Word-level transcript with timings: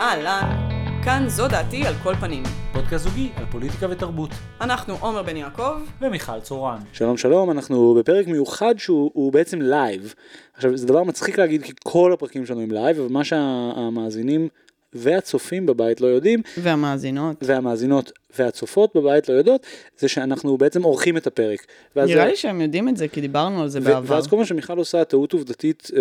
אהלן, 0.00 0.68
כאן 1.04 1.24
זו 1.28 1.48
דעתי 1.48 1.86
על 1.86 1.94
כל 2.02 2.14
פנים. 2.14 2.42
פודקאסט 2.72 3.04
זוגי 3.04 3.30
על 3.36 3.44
פוליטיקה 3.50 3.86
ותרבות. 3.90 4.30
אנחנו 4.60 4.94
עומר 5.00 5.22
בן 5.22 5.36
יעקב, 5.36 5.80
ומיכל 6.00 6.40
צורן. 6.40 6.78
שלום 6.92 7.16
שלום, 7.16 7.50
אנחנו 7.50 7.94
בפרק 7.98 8.26
מיוחד 8.26 8.74
שהוא 8.78 9.10
הוא 9.14 9.32
בעצם 9.32 9.62
לייב. 9.62 10.14
עכשיו 10.54 10.76
זה 10.76 10.86
דבר 10.86 11.02
מצחיק 11.02 11.38
להגיד 11.38 11.62
כי 11.62 11.72
כל 11.84 12.12
הפרקים 12.12 12.46
שלנו 12.46 12.60
הם 12.60 12.70
לייב, 12.70 13.00
אבל 13.00 13.08
מה 13.12 13.24
שהמאזינים 13.24 14.48
והצופים 14.92 15.66
בבית 15.66 16.00
לא 16.00 16.06
יודעים, 16.06 16.42
והמאזינות. 16.58 17.36
והמאזינות 17.42 18.12
והצופות 18.38 18.96
בבית 18.96 19.28
לא 19.28 19.34
יודעות, 19.34 19.66
זה 19.98 20.08
שאנחנו 20.08 20.56
בעצם 20.58 20.82
עורכים 20.82 21.16
את 21.16 21.26
הפרק. 21.26 21.66
נראה 21.96 22.06
זה- 22.06 22.24
לי 22.24 22.36
שהם 22.36 22.60
יודעים 22.60 22.88
את 22.88 22.96
זה, 22.96 23.08
כי 23.08 23.20
דיברנו 23.20 23.62
על 23.62 23.68
זה 23.68 23.78
ו- 23.78 23.84
בעבר. 23.84 24.14
ואז 24.14 24.26
כל 24.26 24.36
מה 24.36 24.44
שמיכל 24.44 24.78
עושה, 24.78 25.04
טעות 25.04 25.32
עובדתית, 25.32 25.90
אה, 25.96 26.00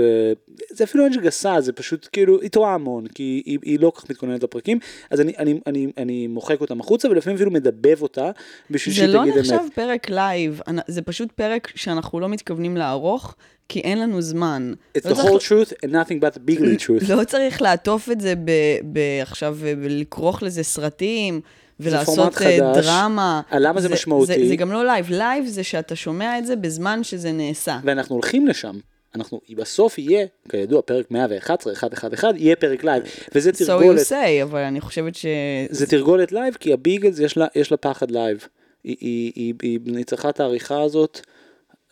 זה 0.70 0.84
אפילו 0.84 1.04
אין 1.04 1.14
שגסה, 1.14 1.62
זה 1.62 1.74
פשוט 1.74 2.10
כאילו, 2.12 2.42
היא 2.42 2.50
טועה 2.50 2.74
המון, 2.74 3.08
כי 3.08 3.42
היא, 3.46 3.60
היא 3.64 3.80
לא 3.80 3.90
כל 3.90 4.02
כך 4.02 4.10
מתכוננת 4.10 4.44
לפרקים, 4.44 4.80
אז 5.10 5.22
אני, 5.22 5.34
אני, 5.40 5.60
אני, 5.68 5.88
אני 5.98 6.28
מוחק 6.28 6.62
אותם 6.62 6.80
החוצה, 6.80 7.10
ולפעמים 7.10 7.36
אפילו 7.36 7.52
מדבב 7.52 8.02
אותה, 8.02 8.32
בשביל 8.70 8.96
זה 8.96 9.02
שהיא 9.02 9.14
לא 9.16 9.22
תגיד 9.22 9.38
נחשב 9.38 9.54
אמת. 9.64 9.74
פרק 9.74 10.10
לייב, 10.10 10.62
זה 10.88 11.02
פשוט 11.02 11.32
פרק 11.32 11.72
שאנחנו 11.76 12.20
לא 12.20 12.30
מתכוונים 12.30 12.78
לערוך, 12.78 13.36
כי 13.70 13.80
אין 13.80 14.00
לנו 14.00 14.22
זמן. 14.22 14.74
It's 14.98 15.02
לא 15.06 15.12
the 15.12 15.16
צריך- 15.16 15.26
whole 15.28 15.40
truth 15.46 15.72
and 15.86 15.90
nothing 15.92 16.20
but 16.22 16.36
the 16.38 16.52
bigly 16.52 16.86
truth. 16.86 17.14
לא 17.16 17.24
צריך 17.24 17.62
לעטוף 17.62 18.12
את 18.12 18.22
זה 18.22 18.34
ב- 18.36 18.52
ב- 18.94 19.00
עכשיו 19.22 19.58
ולכרוך 19.60 20.44
לזה 20.44 20.64
סרטים. 20.64 21.42
ולעשות 21.84 22.42
אה. 22.42 22.74
דרמה. 22.82 23.42
למה 23.52 23.82
זה 23.82 23.90
משמעותי? 23.90 24.34
זה, 24.44 24.48
זה 24.48 24.56
גם 24.56 24.72
לא 24.72 24.86
לייב. 24.86 25.10
לייב 25.10 25.46
זה 25.46 25.64
שאתה 25.64 25.96
שומע 25.96 26.40
את 26.40 26.46
זה 26.46 26.56
בזמן 26.56 27.04
שזה 27.04 27.32
נעשה. 27.32 27.80
ואנחנו 27.84 28.16
הולכים 28.16 28.48
לשם. 28.48 28.76
אנחנו, 29.16 29.42
בסוף 29.58 29.98
יהיה, 29.98 30.26
כידוע, 30.50 30.82
פרק 30.82 31.12
111, 31.12 31.74
111, 31.74 32.32
יהיה 32.38 32.56
פרק 32.56 32.84
לייב, 32.84 33.04
וזה 33.36 33.50
So 33.50 33.54
you 33.54 33.66
תרגולת, 33.66 34.08
say, 34.10 34.44
אבל 34.44 34.60
אני 34.60 34.82
חושבת 34.82 35.16
ש... 35.16 35.26
זה 35.70 35.88
תרגולת 35.88 36.32
לייב, 36.32 36.54
כי 36.54 36.74
הביגלס 36.74 37.20
יש 37.20 37.38
לה, 37.38 37.46
יש 37.56 37.72
לה 37.72 37.78
פחד 37.78 38.12
לייב. 38.12 38.48
היא, 38.84 38.98
היא, 39.00 39.54
היא, 39.62 39.80
היא, 39.96 40.06
צריכה 40.06 40.30
את 40.30 40.40
העריכה 40.40 40.82
הזאת, 40.82 41.20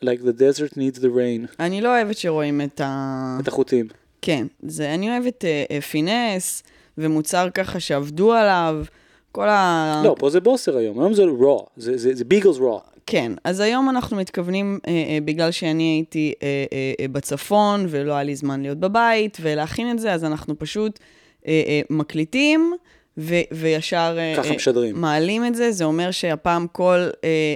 like 0.06 0.22
the 0.22 0.40
desert 0.40 0.74
needs 0.74 1.00
the 1.00 1.08
rain, 1.08 1.56
אני 1.60 1.82
לא 1.82 1.90
אוהבת 1.98 2.18
שרואים 2.18 2.62
את 2.62 2.82
ה... 2.82 3.38
את 3.42 3.48
החוטים. 3.48 3.88
כן, 4.22 4.48
זה, 4.64 4.94
אני 4.94 5.10
אוהבת 5.10 5.46
אה, 5.46 5.82
finesse, 5.82 6.64
ומוצר 6.98 7.50
ככה 7.54 7.80
שעבדו 7.80 8.34
עליו, 8.34 8.84
כל 9.32 9.50
ה... 9.50 10.02
לא, 10.06 10.16
פה 10.20 10.30
זה 10.30 10.40
בוסר 10.40 10.78
היום, 10.78 11.00
היום 11.00 11.14
זה 11.14 11.24
raw, 11.24 11.64
זה, 11.78 12.26
ביגלס 12.26 12.58
raw. 12.58 12.80
כן, 13.06 13.32
אז 13.44 13.60
היום 13.60 13.90
אנחנו 13.90 14.18
מתכוונים, 14.18 14.80
אה, 14.88 14.92
אה, 14.92 15.18
בגלל 15.26 15.52
שאני 15.52 15.84
הייתי 15.84 16.34
אה, 16.44 16.66
אה, 16.74 16.94
אה, 17.00 17.08
בצפון, 17.08 17.86
ולא 17.90 18.14
היה 18.14 18.24
לי 18.24 18.36
זמן 18.36 18.62
להיות 18.62 18.78
בבית, 18.78 19.38
ולהכין 19.42 19.92
את 19.92 20.00
זה, 20.00 20.14
אז 20.14 20.24
אנחנו 20.24 20.59
פשוט 20.59 21.00
אה, 21.48 21.62
אה, 21.68 21.82
מקליטים, 21.90 22.74
ו, 23.18 23.36
וישר 23.52 24.16
אה, 24.18 24.34
ככה 24.38 24.50
אה, 24.50 24.56
משדרים. 24.56 25.02
מעלים 25.02 25.46
את 25.46 25.56
זה. 25.56 25.72
זה 25.72 25.84
אומר 25.84 26.12
שהפעם 26.12 26.68
כל 26.72 26.90
אה, 26.90 27.09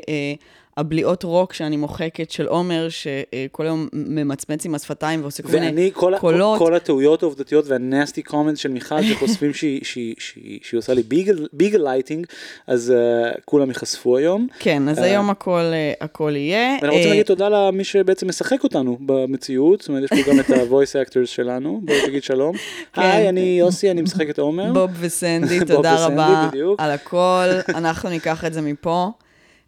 אה, 0.09 0.33
הבליעות 0.77 1.23
רוק 1.23 1.53
שאני 1.53 1.77
מוחקת 1.77 2.31
של 2.31 2.47
עומר, 2.47 2.87
שכל 2.89 3.63
היום 3.63 3.87
ממצמץ 3.93 4.65
עם 4.65 4.75
השפתיים 4.75 5.21
ועושה 5.21 5.43
כל 5.43 5.49
מיני 5.49 5.65
ואני, 5.65 5.91
כל, 5.93 6.13
קולות. 6.19 6.73
הטעויות 6.75 7.23
העובדתיות 7.23 7.65
וה-nasty 7.67 8.23
comment 8.23 8.57
של 8.57 8.69
מיכל 8.69 9.03
שחושפים 9.03 9.53
שהיא, 9.53 9.83
שהיא, 9.89 10.15
שהיא, 10.19 10.59
שהיא 10.63 10.77
עושה 10.77 10.93
לי 10.93 11.03
ביגל, 11.03 11.47
ביגל 11.53 11.79
lighting, 11.83 12.25
אז 12.67 12.93
uh, 12.95 13.41
כולם 13.45 13.69
ייחשפו 13.69 14.17
היום. 14.17 14.47
כן, 14.59 14.89
אז 14.89 14.99
אה, 14.99 15.03
היום 15.03 15.29
הכל, 15.29 15.59
אה, 15.59 15.93
הכל 16.01 16.35
יהיה. 16.35 16.69
ואנחנו 16.81 16.97
רוצים 16.97 17.09
להגיד 17.09 17.25
תודה 17.25 17.49
למי 17.49 17.83
שבעצם 17.83 18.27
משחק 18.27 18.63
אותנו 18.63 18.97
במציאות, 18.99 19.81
זאת 19.81 19.89
אומרת 19.89 20.03
יש 20.03 20.09
פה 20.23 20.31
גם 20.31 20.39
את 20.39 20.49
ה-voice 20.49 21.07
actors 21.07 21.25
שלנו, 21.25 21.81
בואי 21.83 22.01
תגיד 22.05 22.23
שלום. 22.23 22.55
כן. 22.93 23.01
היי, 23.01 23.29
אני 23.29 23.57
יוסי, 23.59 23.91
אני 23.91 24.01
משחק 24.01 24.29
את 24.29 24.39
עומר. 24.39 24.73
בוב 24.73 24.91
וסנדי, 24.99 25.59
תודה 25.67 26.05
רבה. 26.05 26.49
על 26.77 26.91
הכל, 26.91 27.45
אנחנו 27.69 28.09
ניקח 28.09 28.45
את 28.45 28.53
זה 28.53 28.61
מפה. 28.61 29.11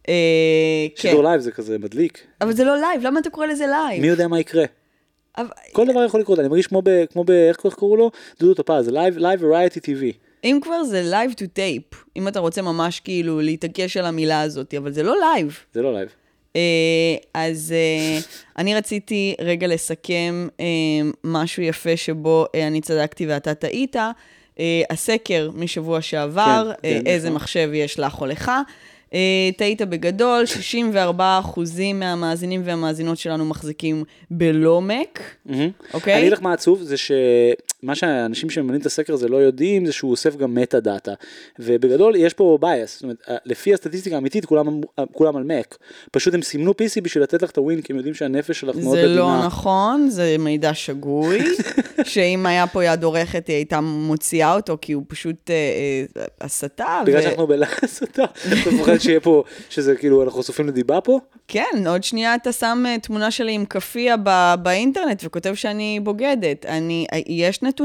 אה, 0.09 0.87
כן, 0.95 1.01
שידור 1.01 1.23
לייב 1.23 1.41
זה 1.41 1.51
כזה 1.51 1.77
מדליק. 1.77 2.27
אבל 2.41 2.53
זה 2.53 2.63
לא 2.63 2.77
לייב, 2.77 3.01
למה 3.03 3.19
אתה 3.19 3.29
קורא 3.29 3.45
לזה 3.45 3.65
לייב? 3.67 4.01
מי 4.01 4.07
יודע 4.07 4.27
מה 4.27 4.39
יקרה? 4.39 4.65
כל 5.71 5.87
דבר 5.87 6.03
יכול 6.03 6.19
לקרות, 6.19 6.39
אני 6.39 6.47
מרגיש 6.47 6.67
כמו 6.67 6.81
ב... 7.25 7.29
איך 7.29 7.57
קראו 7.57 7.97
לו? 7.97 8.11
דודו 8.39 8.53
טופז, 8.53 8.85
זה 8.85 8.91
לייב 8.91 9.43
variety 9.43 9.79
טבעי. 9.79 10.11
אם 10.43 10.59
כבר 10.61 10.83
זה 10.83 11.01
live 11.05 11.33
to 11.33 11.45
tape, 11.53 11.83
אם 12.15 12.27
אתה 12.27 12.39
רוצה 12.39 12.61
ממש 12.61 12.99
כאילו 12.99 13.41
להתעקש 13.41 13.97
על 13.97 14.05
המילה 14.05 14.41
הזאת, 14.41 14.73
אבל 14.73 14.91
זה 14.91 15.03
לא 15.03 15.15
לייב. 15.19 15.59
זה 15.73 15.81
לא 15.81 15.93
לייב. 15.93 16.09
אה, 16.55 16.61
אז 17.33 17.73
אה, 17.75 18.19
אני 18.57 18.75
רציתי 18.75 19.35
רגע 19.41 19.67
לסכם 19.67 20.47
משהו 21.23 21.63
יפה 21.63 21.97
שבו 21.97 22.45
אני 22.67 22.81
צדקתי 22.81 23.27
ואתה 23.27 23.53
טעית. 23.53 23.95
הסקר 24.89 25.49
משבוע 25.53 26.01
שעבר, 26.01 26.71
כן, 26.81 26.89
כן, 26.89 27.07
איזה 27.07 27.27
נכון. 27.27 27.35
מחשב 27.35 27.69
יש 27.73 27.99
לך 27.99 28.21
או 28.21 28.25
לך. 28.25 28.51
אה, 29.13 29.49
טעית 29.57 29.81
בגדול, 29.81 30.43
64% 30.43 31.19
מהמאזינים 31.93 32.61
והמאזינות 32.65 33.17
שלנו 33.17 33.45
מחזיקים 33.45 34.03
בלא 34.31 34.81
מק, 34.81 35.19
אוקיי? 35.93 36.13
אני 36.13 36.21
אגיד 36.21 36.33
לך 36.33 36.41
מה 36.41 36.53
עצוב, 36.53 36.81
זה 36.81 36.95
שמה 37.87 37.95
שהאנשים 37.95 38.49
שממנים 38.49 38.81
את 38.81 38.85
הסקר 38.85 39.13
הזה 39.13 39.27
לא 39.27 39.37
יודעים, 39.37 39.85
זה 39.85 39.93
שהוא 39.93 40.11
אוסף 40.11 40.35
גם 40.35 40.55
מטה 40.55 40.79
דאטה. 40.79 41.13
ובגדול 41.59 42.15
יש 42.15 42.33
פה 42.33 42.57
bias, 42.61 42.87
זאת 42.87 43.03
אומרת, 43.03 43.17
לפי 43.45 43.73
הסטטיסטיקה 43.73 44.15
האמיתית 44.15 44.45
כולם, 44.45 44.81
כולם 45.13 45.35
על 45.35 45.43
מק. 45.43 45.77
פשוט 46.11 46.33
הם 46.33 46.41
סימנו 46.41 46.71
PC 46.71 47.01
בשביל 47.01 47.23
לתת 47.23 47.41
לך 47.41 47.51
את 47.51 47.57
הווין, 47.57 47.81
כי 47.81 47.93
הם 47.93 47.97
יודעים 47.97 48.15
שהנפש 48.15 48.59
שלך 48.59 48.75
מאוד 48.75 48.97
זה 48.97 49.03
עדינה. 49.03 49.15
לא 49.15 49.45
נכון, 49.45 50.09
זה 50.09 50.35
מידע 50.39 50.73
שגוי, 50.73 51.39
שאם 52.03 52.45
היה 52.45 52.67
פה 52.67 52.85
יד 52.85 53.03
עורכת, 53.03 53.47
היא 53.47 53.55
הייתה 53.55 53.81
מוציאה 53.81 54.55
אותו, 54.55 54.77
כי 54.81 54.93
הוא 54.93 55.03
פשוט 55.07 55.49
אה, 55.49 55.55
אה, 56.17 56.25
הסתה. 56.41 57.01
בגלל 57.05 57.19
ו- 57.19 57.23
שאנחנו 57.23 57.47
בלחץ 57.47 58.01
אותה, 58.01 58.23
אתה 58.23 58.71
מפחד 58.71 58.97
שיהיה 58.97 59.19
פה, 59.19 59.43
שזה 59.69 59.95
כאילו, 59.95 60.23
אנחנו 60.23 60.41
חשופים 60.41 60.67
לדיבה 60.67 61.01
פה? 61.01 61.19
כן, 61.47 61.87
עוד 61.87 62.03
שנייה 62.03 62.35
אתה 62.35 62.51
שם 62.51 62.83
אה, 62.87 62.99
תמונה 62.99 63.31
שלי 63.31 63.51
עם 63.51 63.65
כאפיה 63.65 64.15
באינטרנט 64.61 65.21
וכותב 65.25 65.53
שאני 65.53 65.99
בוגדת. 66.03 66.65
אני, 66.65 67.05
אה, 67.13 67.19
יש 67.27 67.61
נתונים, 67.61 67.76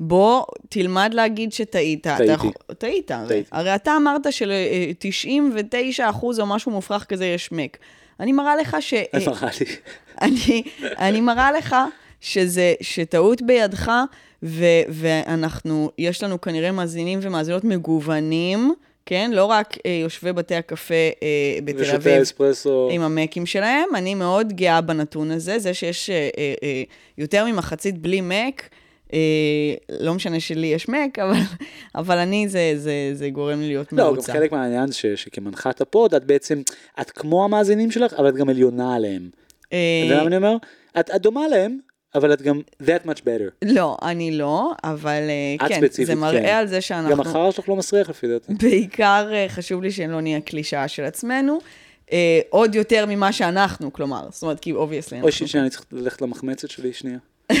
בוא 0.00 0.44
תלמד 0.68 1.10
להגיד 1.14 1.52
שטעית. 1.52 2.06
טעיתי. 2.06 2.50
טעית, 2.78 3.10
הרי. 3.10 3.42
הרי 3.52 3.74
אתה 3.74 3.96
אמרת 3.96 4.32
של-99% 4.32 6.24
או 6.40 6.46
משהו 6.46 6.72
מופרך 6.72 7.04
כזה 7.04 7.26
יש 7.26 7.52
מק. 7.52 7.78
אני 8.20 8.32
מראה 8.32 8.56
לך 8.56 8.76
ש... 8.80 8.94
אה, 8.94 9.02
אין 9.12 9.28
מראה 9.28 9.48
לי. 9.60 9.66
אני, 10.22 10.62
אני 10.98 11.20
מראה 11.20 11.52
לך 11.52 11.76
שזה, 12.20 12.74
שטעות 12.80 13.42
בידך, 13.42 13.92
ו, 14.42 14.64
ואנחנו, 14.88 15.90
יש 15.98 16.22
לנו 16.22 16.40
כנראה 16.40 16.72
מאזינים 16.72 17.18
ומאזינות 17.22 17.64
מגוונים, 17.64 18.74
כן? 19.06 19.30
לא 19.34 19.44
רק 19.44 19.76
אה, 19.86 19.90
יושבי 20.02 20.32
בתי 20.32 20.54
הקפה 20.54 20.94
אה, 20.94 21.58
בתל 21.64 21.94
אביב. 21.94 22.22
אספרסו. 22.22 22.88
עם 22.92 23.02
המקים 23.02 23.46
שלהם, 23.46 23.88
אני 23.94 24.14
מאוד 24.14 24.52
גאה 24.52 24.80
בנתון 24.80 25.30
הזה, 25.30 25.58
זה 25.58 25.74
שיש 25.74 26.10
אה, 26.10 26.28
אה, 26.38 26.54
אה, 26.62 26.82
יותר 27.18 27.46
ממחצית 27.46 27.98
בלי 27.98 28.20
מק, 28.20 28.68
אה, 29.12 29.18
לא 30.00 30.14
משנה 30.14 30.40
שלי 30.40 30.66
יש 30.66 30.88
מק, 30.88 31.18
אבל, 31.18 31.38
אבל 31.94 32.18
אני, 32.18 32.48
זה, 32.48 32.72
זה, 32.76 33.10
זה 33.12 33.30
גורם 33.30 33.60
לי 33.60 33.66
להיות 33.68 33.92
לא, 33.92 33.98
גם 33.98 34.12
מרוצה. 34.12 34.32
חלק 34.32 34.52
מהעניין 34.52 34.92
ש- 34.92 35.06
שכמנחת 35.06 35.80
הפוד, 35.80 36.14
את 36.14 36.24
בעצם, 36.24 36.62
את 37.00 37.10
כמו 37.10 37.44
המאזינים 37.44 37.90
שלך, 37.90 38.12
אבל 38.14 38.28
את 38.28 38.34
גם 38.34 38.48
עליונה 38.48 38.94
עליהם. 38.94 39.30
אה, 39.72 40.02
אתה 40.04 40.12
יודע 40.12 40.20
מה 40.22 40.26
אני 40.26 40.36
אומר? 40.36 40.56
את 41.00 41.10
את 41.10 41.22
דומה 41.22 41.48
להם, 41.48 41.78
אבל 42.14 42.32
את 42.32 42.42
גם 42.42 42.60
that 42.82 43.06
much 43.06 43.18
better. 43.20 43.64
לא, 43.64 43.96
אני 44.02 44.30
לא, 44.30 44.72
אבל 44.84 45.22
את 45.56 45.68
כן, 45.68 45.80
ספציפית, 45.80 46.06
זה 46.06 46.14
מראה 46.14 46.42
כן. 46.42 46.54
על 46.54 46.66
זה 46.66 46.80
שאנחנו... 46.80 47.10
גם 47.10 47.20
החרא 47.20 47.50
שלך 47.50 47.68
לא 47.68 47.76
מסריח 47.76 48.10
לפי 48.10 48.28
דעתי. 48.28 48.54
בעיקר 48.54 49.30
אה, 49.32 49.46
חשוב 49.48 49.82
לי 49.82 49.90
שלא 49.90 50.20
נהיה 50.20 50.40
קלישאה 50.40 50.88
של 50.88 51.04
עצמנו, 51.04 51.58
אה, 52.12 52.40
עוד 52.50 52.74
יותר 52.74 53.04
ממה 53.08 53.32
שאנחנו, 53.32 53.92
כלומר, 53.92 54.26
זאת 54.30 54.42
אומרת, 54.42 54.60
כי 54.60 54.72
obviously 54.72 55.20
אוי 55.22 55.32
shit, 55.32 55.48
שנייה, 55.48 55.62
אני 55.64 55.70
צריך 55.70 55.84
ללכת 55.92 56.22
למחמצת 56.22 56.70
שלי, 56.70 56.92
שנייה. 56.92 57.18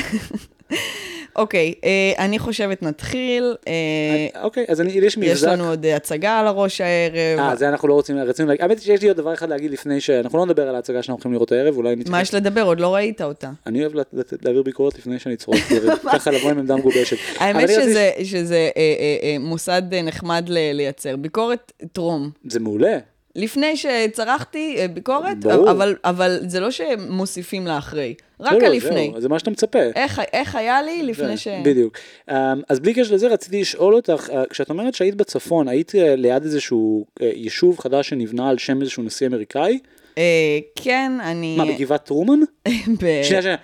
אוקיי, 1.36 1.74
אה, 1.84 2.24
אני 2.24 2.38
חושבת 2.38 2.82
נתחיל, 2.82 3.54
אה, 3.68 4.42
אוקיי, 4.42 4.64
אז 4.68 4.80
אני, 4.80 4.90
יש 4.92 5.18
מבזק. 5.18 5.32
יש 5.32 5.42
לנו 5.42 5.68
עוד 5.68 5.84
אה, 5.86 5.96
הצגה 5.96 6.38
על 6.40 6.46
הראש 6.46 6.80
הערב. 6.80 7.38
אה, 7.38 7.56
זה 7.56 7.68
אנחנו 7.68 7.88
לא 7.88 7.94
רוצים, 7.94 8.18
רצינו 8.18 8.48
להגיד, 8.48 8.62
האמת 8.62 8.78
היא 8.78 8.84
שיש 8.84 9.02
לי 9.02 9.08
עוד 9.08 9.16
דבר 9.16 9.34
אחד 9.34 9.48
להגיד 9.48 9.70
לפני 9.70 10.00
ש... 10.00 10.10
אנחנו 10.10 10.38
לא 10.38 10.46
נדבר 10.46 10.68
על 10.68 10.74
ההצגה 10.74 11.02
שאנחנו 11.02 11.14
הולכים 11.16 11.32
לראות 11.32 11.52
הערב, 11.52 11.76
אולי 11.76 11.96
נתחיל. 11.96 12.12
מה 12.12 12.20
יש 12.22 12.34
לדבר? 12.34 12.62
עוד 12.62 12.80
לא 12.80 12.94
ראית 12.94 13.22
אותה. 13.22 13.50
אני 13.66 13.80
אוהב 13.80 13.94
לת- 13.94 14.06
לת- 14.12 14.32
להעביר 14.44 14.62
ביקורת 14.62 14.98
לפני 14.98 15.18
שאני 15.18 15.36
צורך, 15.36 15.72
ככה 16.12 16.30
לבוא 16.30 16.50
עם 16.50 16.58
עמדה 16.58 16.76
מגובשת. 16.76 17.16
האמת 17.38 17.64
רציתי- 17.64 17.82
שזה, 17.82 18.10
שזה 18.24 18.56
אה, 18.56 18.70
אה, 18.76 19.16
אה, 19.22 19.36
מוסד 19.40 19.82
אה, 19.92 20.02
נחמד 20.02 20.44
ל- 20.48 20.72
לייצר. 20.72 21.16
ביקורת 21.16 21.72
טרום. 21.92 22.30
זה 22.48 22.60
מעולה. 22.60 22.98
לפני 23.36 23.76
שצרחתי 23.76 24.76
אה, 24.78 24.88
ביקורת, 24.88 25.40
ברור. 25.40 25.70
אבל, 25.70 25.96
אבל 26.04 26.38
זה 26.46 26.60
לא 26.60 26.70
שמוסיפים 26.70 27.66
לה 27.66 27.78
אחרי, 27.78 28.14
רק 28.40 28.52
לא, 28.52 28.58
לא, 28.58 28.66
הלפני. 28.66 29.08
זהו, 29.12 29.20
זה 29.20 29.28
מה 29.28 29.38
שאתה 29.38 29.50
מצפה. 29.50 29.78
איך, 29.94 30.20
איך 30.32 30.54
היה 30.54 30.82
לי 30.82 31.02
לפני 31.02 31.36
ש... 31.36 31.48
בדיוק. 31.64 31.98
אמ, 32.30 32.34
אז 32.68 32.80
בלי 32.80 32.94
קשר 32.94 33.14
לזה 33.14 33.28
רציתי 33.28 33.60
לשאול 33.60 33.94
אותך, 33.94 34.30
אה, 34.32 34.42
כשאת 34.50 34.70
אומרת 34.70 34.94
שהיית 34.94 35.14
בצפון, 35.14 35.68
היית 35.68 35.94
אה, 35.94 36.16
ליד 36.16 36.42
איזשהו 36.42 37.06
יישוב 37.20 37.78
חדש 37.78 38.08
שנבנה 38.08 38.48
על 38.48 38.58
שם 38.58 38.80
איזשהו 38.80 39.02
נשיא 39.02 39.26
אמריקאי? 39.26 39.78
אה, 40.18 40.58
כן, 40.76 41.12
אני... 41.22 41.56
מה, 41.56 41.64
בגבעת 41.64 42.04
טרומן? 42.04 42.40
ב- 43.00 43.20
שנייה, 43.22 43.42
שנייה, 43.42 43.56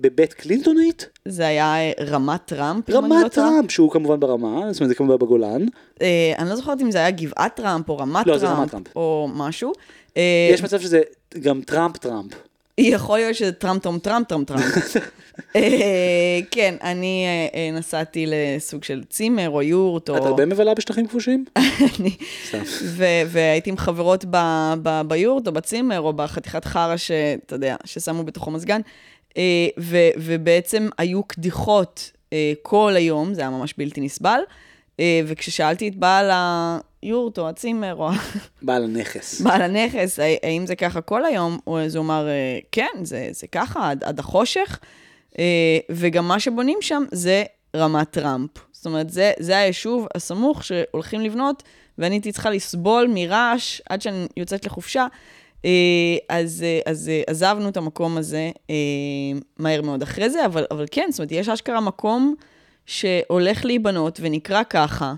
בבית 0.00 0.32
קלינטונית? 0.32 1.08
זה 1.28 1.46
היה 1.46 1.76
אה, 1.76 1.92
רמת 2.06 2.40
טראמפ, 2.44 2.90
אם 2.90 2.96
אני 2.96 3.08
לא 3.10 3.14
רמת 3.16 3.34
טועה. 3.34 3.50
טראמפ, 3.50 3.70
שהוא 3.70 3.90
כמובן 3.90 4.20
ברמה, 4.20 4.72
זאת 4.72 4.80
אומרת 4.80 4.88
זה 4.88 4.94
כמובן 4.94 5.16
בגולן. 5.16 5.66
אה, 6.02 6.32
אני 6.38 6.48
לא 6.48 6.56
זוכרת 6.56 6.80
אם 6.80 6.90
זה 6.90 6.98
היה 6.98 7.10
גבעת 7.10 7.56
טראמפ 7.56 7.88
או 7.88 7.98
רמת 7.98 8.26
לא, 8.26 8.38
טראמפ, 8.38 8.58
רמת 8.58 8.70
טראמפ. 8.70 8.96
או 8.96 9.28
משהו. 9.34 9.72
יש 10.52 10.62
מצב 10.62 10.80
שזה 10.80 11.00
גם 11.40 11.60
טראמפ 11.62 11.96
טראמפ. 11.96 12.32
יכול 12.78 13.18
להיות 13.18 13.34
שזה 13.34 13.52
טראמפ 13.52 13.82
טראמפ 13.82 14.02
טראמפ 14.02 14.28
טראמפ 14.28 14.48
טראמפ. 14.48 14.96
אה, 15.56 15.60
כן, 16.50 16.74
אני 16.82 17.24
אה, 17.26 17.58
אה, 17.60 17.70
נסעתי 17.78 18.24
לסוג 18.28 18.84
של 18.84 19.04
צימר 19.04 19.50
או 19.50 19.62
יורט, 19.62 20.08
או... 20.08 20.16
את 20.16 20.22
הרבה 20.22 20.46
מבלה 20.46 20.74
בשטחים 20.74 21.06
כבושים? 21.06 21.44
אני- 22.00 22.16
והייתי 23.26 23.70
עם 23.70 23.76
חברות 23.76 24.24
ביורט 25.06 25.46
או 25.46 25.52
בצימר 25.52 26.00
או 26.00 26.12
בחתיכת 26.12 26.64
חרא 26.64 26.96
שאתה 26.96 27.54
יודע, 27.54 27.76
ששמו 27.84 28.24
בתוכו 28.24 28.50
מזגן, 28.50 28.80
ובעצם 30.16 30.88
היו 30.98 31.22
קדיחות 31.22 32.10
כל 32.62 32.92
היום, 32.96 33.34
זה 33.34 33.40
היה 33.40 33.50
ממש 33.50 33.74
בלתי 33.78 34.00
נסבל, 34.00 34.40
וכששאלתי 35.26 35.88
את 35.88 35.96
בעל 35.96 36.30
היורט 37.02 37.38
או 37.38 37.48
הצימר 37.48 37.94
או 37.94 38.10
בעל 38.62 38.84
הנכס. 38.84 39.40
בעל 39.40 39.62
הנכס, 39.62 40.18
"הא- 40.18 40.36
האם 40.42 40.66
זה 40.66 40.76
ככה 40.76 41.00
כל 41.00 41.24
היום, 41.24 41.58
אז 41.84 41.96
הוא 41.96 42.04
אמר, 42.04 42.28
"אה, 42.28 42.58
כן, 42.72 42.88
זה, 43.02 43.28
זה 43.32 43.46
ככה 43.46 43.90
עד, 43.90 44.04
עד 44.04 44.18
החושך, 44.18 44.78
אה, 45.38 45.44
וגם 45.90 46.28
מה 46.28 46.40
שבונים 46.40 46.78
שם 46.80 47.04
זה 47.12 47.44
רמת 47.76 48.10
טראמפ. 48.10 48.50
זאת 48.72 48.86
אומרת, 48.86 49.10
זה, 49.10 49.32
זה 49.38 49.58
היישוב 49.58 50.06
הסמוך 50.14 50.64
שהולכים 50.64 51.20
לבנות, 51.20 51.62
ואני 51.98 52.14
הייתי 52.14 52.32
צריכה 52.32 52.50
לסבול 52.50 53.10
מרעש 53.14 53.80
עד 53.88 54.02
שאני 54.02 54.26
יוצאת 54.36 54.66
לחופשה. 54.66 55.06
אה, 55.64 55.70
אז, 56.28 56.62
אה, 56.66 56.92
אז 56.92 57.08
אה, 57.08 57.22
עזבנו 57.26 57.68
את 57.68 57.76
המקום 57.76 58.16
הזה 58.16 58.50
אה, 58.70 58.74
מהר 59.58 59.82
מאוד 59.82 60.02
אחרי 60.02 60.30
זה, 60.30 60.46
אבל, 60.46 60.64
אבל 60.70 60.84
כן, 60.90 61.06
זאת 61.10 61.18
אומרת, 61.18 61.32
יש 61.32 61.48
אשכרה 61.48 61.80
מקום 61.80 62.34
שהולך 62.86 63.64
להיבנות 63.64 64.18
ונקרא 64.22 64.62
ככה, 64.70 65.14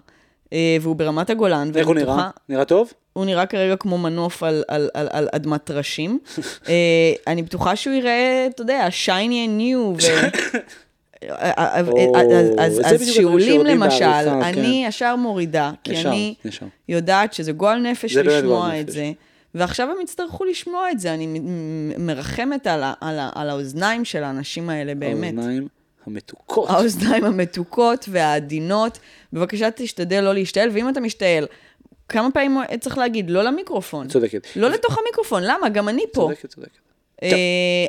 אה, 0.52 0.76
והוא 0.80 0.96
ברמת 0.96 1.30
הגולן. 1.30 1.70
איך 1.76 1.86
הוא 1.86 1.94
נראה? 1.94 2.30
נראה 2.48 2.64
טוב? 2.64 2.92
הוא 3.12 3.24
נראה 3.24 3.46
כרגע 3.46 3.76
כמו 3.76 3.98
מנוף 3.98 4.42
על, 4.42 4.62
על, 4.68 4.88
על, 4.94 5.08
על 5.10 5.28
אדמת 5.32 5.64
טרשים. 5.64 6.18
uh, 6.36 6.68
אני 7.26 7.42
בטוחה 7.42 7.76
שהוא 7.76 7.94
יראה, 7.94 8.46
אתה 8.50 8.62
יודע, 8.62 8.88
shiny 9.04 9.08
and 9.30 9.60
new. 9.60 9.76
ו... 9.76 10.26
אז, 12.58 12.82
שיעולים 13.04 13.08
שיורדים 13.12 13.66
למשל, 13.66 14.28
אני 14.42 14.84
ישר 14.86 15.16
מורידה, 15.16 15.72
כי 15.84 15.96
אני. 16.00 16.34
יודעת 16.88 17.32
שזה 17.32 17.52
גועל 17.52 17.78
נפש 17.78 18.16
לשמוע 18.16 18.80
את. 18.80 18.88
זה, 18.88 19.12
ועכשיו 19.54 19.90
הם 19.90 19.96
יצטרכו 20.02 20.44
לשמוע 20.44 20.90
את 20.90 21.00
זה, 21.00 21.14
אני 21.14 21.40
מרחמת 21.98 22.66
על, 22.66 22.82
ה, 22.82 22.92
על, 23.00 23.18
ה, 23.18 23.30
על 23.34 23.50
האוזניים 23.50 24.04
של 24.04 24.24
האנשים 24.24 24.70
האלה, 24.70 24.94
באמת. 24.94 25.34
האוזניים 25.34 25.68
המתוקות. 26.06 26.70
האוזניים 26.70 27.24
המתוקות 27.24 28.04
והעדינות. 28.08 28.98
בבקשה 29.32 29.70
תשתדל 29.70 30.20
לא 30.20 30.34
להשתעל, 30.34 30.70
ואם 30.72 30.88
אתה 30.88 31.00
משתעל, 31.00 31.46
כמה 32.08 32.30
פעמים 32.30 32.58
צריך 32.80 32.98
להגיד? 32.98 33.30
לא 33.30 33.42
למיקרופון. 33.42 34.08
צודקת. 34.08 34.46
לא 34.56 34.70
לתוך 34.70 34.98
המיקרופון, 34.98 35.42
למה? 35.42 35.68
גם 35.68 35.88
אני 35.88 36.02
פה. 36.12 36.20
צודקת, 36.20 36.50
צודקת. 36.50 36.78
אה, 37.22 37.28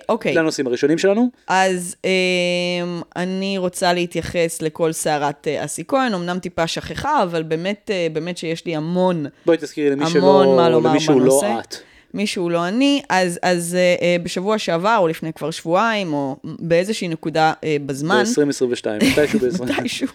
אוקיי, 0.09 0.33
לנושאים 0.33 0.67
הראשונים 0.67 0.97
שלנו? 0.97 1.29
אז 1.47 1.95
אה, 2.05 2.09
אני 3.15 3.57
רוצה 3.57 3.93
להתייחס 3.93 4.61
לכל 4.61 4.91
סערת 4.91 5.47
אה, 5.47 5.65
אסי 5.65 5.83
כהן, 5.87 6.13
אמנם 6.13 6.39
טיפה 6.39 6.67
שכחה, 6.67 7.23
אבל 7.23 7.43
באמת, 7.43 7.91
אה, 7.93 8.35
שיש 8.35 8.65
לי 8.65 8.75
המון 8.75 9.25
בואי 9.45 9.57
תזכירי 9.57 9.89
למי 9.89 10.05
המון 10.05 10.13
שלא, 10.13 10.53
מה 10.57 10.69
לומר 10.69 10.89
למי 10.89 10.99
שהוא 10.99 11.21
בנושא. 11.21 11.45
לא 11.45 11.59
את. 11.59 11.75
מישהו 12.17 12.49
לא 12.49 12.67
אני, 12.67 13.01
אז, 13.09 13.39
אז 13.41 13.75
אה, 13.75 13.95
אה, 14.01 14.15
בשבוע 14.23 14.57
שעבר, 14.57 14.95
או 14.99 15.07
לפני 15.07 15.33
כבר 15.33 15.51
שבועיים, 15.51 16.13
או 16.13 16.35
באיזושהי 16.43 17.07
נקודה 17.07 17.53
אה, 17.63 17.77
בזמן, 17.85 18.23
ב-2022, 18.23 18.87
מתישהו 18.95 19.39
ב-2022. 19.41 19.63
מתישהו, 19.63 20.07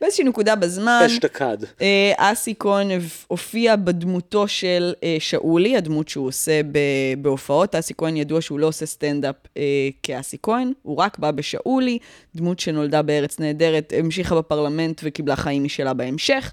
באיזושהי 0.00 0.24
נקודה 0.24 0.54
בזמן, 0.56 1.02
אשתקד. 1.06 1.58
אה, 1.80 2.12
אסי 2.16 2.54
כהן 2.58 2.88
הופיע 3.26 3.76
בדמותו 3.76 4.48
של 4.48 4.92
אה, 5.04 5.16
שאולי, 5.18 5.76
הדמות 5.76 6.08
שהוא 6.08 6.26
עושה 6.26 6.60
ב- 6.62 6.78
בהופעות. 7.18 7.74
אסי 7.74 7.94
כהן 7.98 8.16
ידוע 8.16 8.40
שהוא 8.40 8.58
לא 8.58 8.66
עושה 8.66 8.86
סטנדאפ 8.86 9.36
אה, 9.56 9.62
כאסי 10.02 10.36
כהן, 10.42 10.72
הוא 10.82 10.96
רק 10.96 11.18
בא 11.18 11.30
בשאולי, 11.30 11.98
דמות 12.34 12.60
שנולדה 12.60 13.02
בארץ 13.02 13.40
נהדרת, 13.40 13.92
המשיכה 13.98 14.34
בפרלמנט 14.34 15.00
וקיבלה 15.04 15.36
חיים 15.36 15.64
משלה 15.64 15.94
בהמשך. 15.94 16.52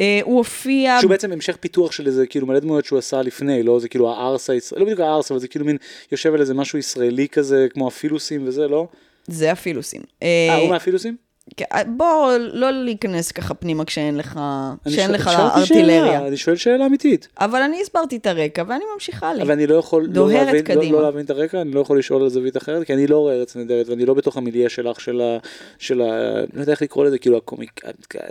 אה, 0.00 0.20
הוא 0.22 0.38
הופיע... 0.38 0.96
שהוא 1.00 1.10
בעצם 1.10 1.32
המשך 1.32 1.56
פיתוח 1.60 1.92
של 1.92 2.06
איזה 2.06 2.26
כאילו 2.26 2.46
מלא 2.46 2.58
דמויות 2.58 2.84
שהוא 2.84 2.98
עשה 2.98 3.22
לפני, 3.22 3.62
לא? 3.62 3.80
זה 3.80 3.88
כאילו 3.88 4.10
הארס 4.10 4.50
הישראלי, 4.50 4.80
לא 4.80 4.86
בדיוק 4.86 5.00
הארס, 5.00 5.30
אבל 5.30 5.40
זה 5.40 5.48
כאילו 5.48 5.64
מין 5.64 5.76
יושב 6.12 6.34
על 6.34 6.40
איזה 6.40 6.54
משהו 6.54 6.78
ישראלי 6.78 7.28
כזה, 7.28 7.66
כמו 7.70 7.88
הפילוסים 7.88 8.48
וזה, 8.48 8.68
לא? 8.68 8.86
זה 9.26 9.52
הפילוסים. 9.52 10.02
אה, 10.22 10.56
הוא 10.60 10.70
מהפילוסים? 10.70 11.29
כן, 11.56 11.64
בוא 11.96 12.32
לא 12.52 12.70
להיכנס 12.70 13.32
ככה 13.32 13.54
פנימה 13.54 13.84
כשאין 13.84 14.16
לך, 14.16 14.40
כשאין 14.88 15.10
לך 15.10 15.28
ארטילריה. 15.28 16.26
אני 16.26 16.36
שואל 16.36 16.56
שאלה 16.56 16.86
אמיתית. 16.86 17.28
אבל 17.40 17.62
אני 17.62 17.80
הסברתי 17.82 18.16
את 18.16 18.26
הרקע 18.26 18.64
ואני 18.68 18.84
ממשיכה 18.94 19.34
לי. 19.34 19.42
אבל 19.42 19.52
אני 19.52 19.66
לא 19.66 19.74
יכול 19.74 20.08
לא 20.14 20.32
להבין, 20.32 20.54
לא, 20.54 20.60
קדימה. 20.62 20.96
לא 20.96 21.02
להבין 21.02 21.24
את 21.24 21.30
הרקע, 21.30 21.60
אני 21.60 21.70
לא 21.70 21.80
יכול 21.80 21.98
לשאול 21.98 22.22
על 22.22 22.28
זווית 22.28 22.56
אחרת, 22.56 22.86
כי 22.86 22.94
אני 22.94 23.06
לא 23.06 23.18
רואה 23.18 23.34
ארץ 23.34 23.56
נהדרת, 23.56 23.88
ואני 23.88 24.06
לא 24.06 24.14
בתוך 24.14 24.36
המיליה 24.36 24.68
שלך, 24.68 25.00
של 25.00 25.20
ה... 25.20 25.38
של 25.78 26.00
ה... 26.00 26.06
לא 26.52 26.60
יודע 26.60 26.72
איך 26.72 26.82
לקרוא 26.82 27.04
לזה, 27.04 27.18
כאילו 27.18 27.36
הקומיק... 27.36 27.80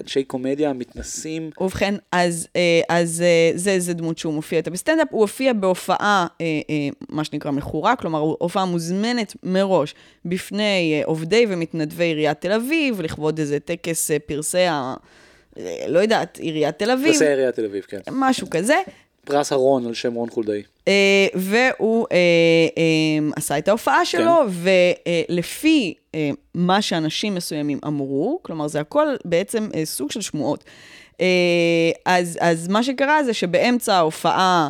אנשי 0.03 0.23
קומדיה, 0.23 0.69
המתנסים. 0.69 1.49
ובכן, 1.61 1.95
אז, 2.11 2.47
אה, 2.55 2.81
אז 2.89 3.21
אה, 3.21 3.51
זה, 3.55 3.79
זה 3.79 3.93
דמות 3.93 4.17
שהוא 4.17 4.33
מופיע 4.33 4.57
איתה 4.57 4.69
בסטנדאפ. 4.69 5.07
הוא 5.11 5.21
הופיע 5.21 5.53
בהופעה, 5.53 6.27
אה, 6.41 6.45
אה, 6.69 6.89
מה 7.09 7.23
שנקרא 7.23 7.51
מכורה, 7.51 7.95
כלומר, 7.95 8.19
הופעה 8.19 8.65
מוזמנת 8.65 9.35
מראש 9.43 9.95
בפני 10.25 10.93
אה, 10.93 11.05
עובדי 11.05 11.45
ומתנדבי 11.49 12.03
עיריית 12.03 12.41
תל 12.41 12.51
אביב, 12.51 12.98
לכבוד 13.01 13.39
איזה 13.39 13.59
טקס 13.59 14.11
אה, 14.11 14.19
פרסי 14.19 14.65
ה... 14.65 14.93
אה, 15.57 15.85
לא 15.87 15.99
יודעת, 15.99 16.37
עיריית 16.37 16.79
תל 16.79 16.91
אביב, 16.91 17.11
פרסי 17.11 17.27
עיריית 17.27 17.55
תל 17.55 17.65
אביב, 17.65 17.83
כן. 17.87 17.99
משהו 18.11 18.47
כזה. 18.49 18.75
פרס 19.25 19.51
הרון 19.51 19.85
על 19.85 19.93
שם 19.93 20.13
רון 20.13 20.29
חולדאי. 20.29 20.63
אה, 20.87 21.27
והוא 21.35 22.07
אה, 22.11 22.17
אה, 22.77 23.29
עשה 23.35 23.57
את 23.57 23.67
ההופעה 23.67 24.05
שלו, 24.05 24.33
ולפי 24.49 25.93
אה, 26.15 26.29
מה 26.53 26.81
שאנשים 26.81 27.35
מסוימים 27.35 27.79
אמרו, 27.87 28.39
כלומר 28.41 28.67
זה 28.67 28.79
הכל 28.79 29.07
בעצם 29.25 29.69
אה, 29.75 29.85
סוג 29.85 30.11
של 30.11 30.21
שמועות. 30.21 30.63
אה, 31.21 31.25
אז, 32.05 32.37
אז 32.41 32.67
מה 32.67 32.83
שקרה 32.83 33.23
זה 33.23 33.33
שבאמצע 33.33 33.95
ההופעה 33.95 34.69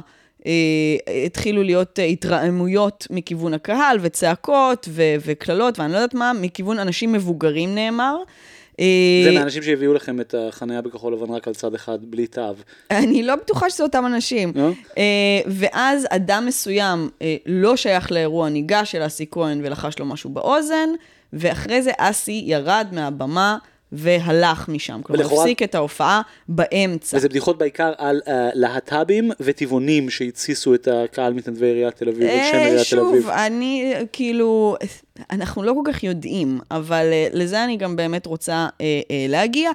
התחילו 1.25 1.63
להיות 1.63 1.99
אה, 1.99 2.03
התרעמויות 2.03 3.07
מכיוון 3.09 3.53
הקהל, 3.53 3.97
וצעקות 4.01 4.89
ו- 4.89 5.15
וקללות, 5.25 5.79
ואני 5.79 5.91
לא 5.91 5.97
יודעת 5.97 6.13
מה, 6.13 6.31
מכיוון 6.41 6.79
אנשים 6.79 7.11
מבוגרים 7.11 7.75
נאמר. 7.75 8.15
אה, 8.79 9.21
זה 9.23 9.31
מהאנשים 9.31 9.63
שהביאו 9.63 9.93
לכם 9.93 10.21
את 10.21 10.35
החניה 10.37 10.81
בכחול 10.81 11.13
לבן 11.13 11.33
רק 11.33 11.47
על 11.47 11.53
צד 11.53 11.73
אחד, 11.73 11.99
בלי 12.01 12.27
תו. 12.27 12.41
אני 12.91 13.23
לא 13.23 13.35
בטוחה 13.35 13.69
שזה 13.69 13.83
אותם 13.83 14.05
אנשים. 14.05 14.51
לא? 14.55 14.69
אה, 14.97 15.39
ואז 15.47 16.07
אדם 16.09 16.45
מסוים 16.45 17.09
אה, 17.21 17.35
לא 17.45 17.75
שייך 17.77 18.11
לאירוע 18.11 18.49
ניגש 18.49 18.95
אל 18.95 19.05
אסי 19.05 19.25
כהן 19.31 19.61
ולחש 19.63 19.99
לו 19.99 20.05
משהו 20.05 20.29
באוזן, 20.29 20.89
ואחרי 21.33 21.81
זה 21.81 21.91
אסי 21.97 22.43
ירד 22.45 22.87
מהבמה 22.91 23.57
והלך 23.91 24.69
משם. 24.69 25.01
כלומר, 25.03 25.21
ולכאורה- 25.23 25.43
הפסיק 25.43 25.63
את 25.63 25.75
ההופעה 25.75 26.21
באמצע. 26.49 27.17
וזה 27.17 27.29
בדיחות 27.29 27.57
בעיקר 27.57 27.91
על 27.97 28.21
uh, 28.25 28.29
להט"בים 28.53 29.31
וטבעונים 29.39 30.09
שהתסיסו 30.09 30.73
את 30.73 30.87
הקהל 30.91 31.33
מתנדבי 31.33 31.65
עיריית 31.65 31.95
תל 31.95 32.09
אביב, 32.09 32.21
שם 32.21 32.27
אה, 32.57 32.65
עיריית 32.67 32.87
תל 32.89 32.99
אביב. 32.99 33.21
שוב, 33.21 33.29
אני 33.29 33.93
כאילו, 34.13 34.75
אנחנו 35.31 35.63
לא 35.63 35.73
כל 35.83 35.91
כך 35.93 36.03
יודעים, 36.03 36.59
אבל 36.71 37.05
אה, 37.11 37.27
לזה 37.33 37.63
אני 37.63 37.77
גם 37.77 37.95
באמת 37.95 38.25
רוצה 38.25 38.53
אה, 38.81 38.85
אה, 39.11 39.25
להגיע. 39.29 39.71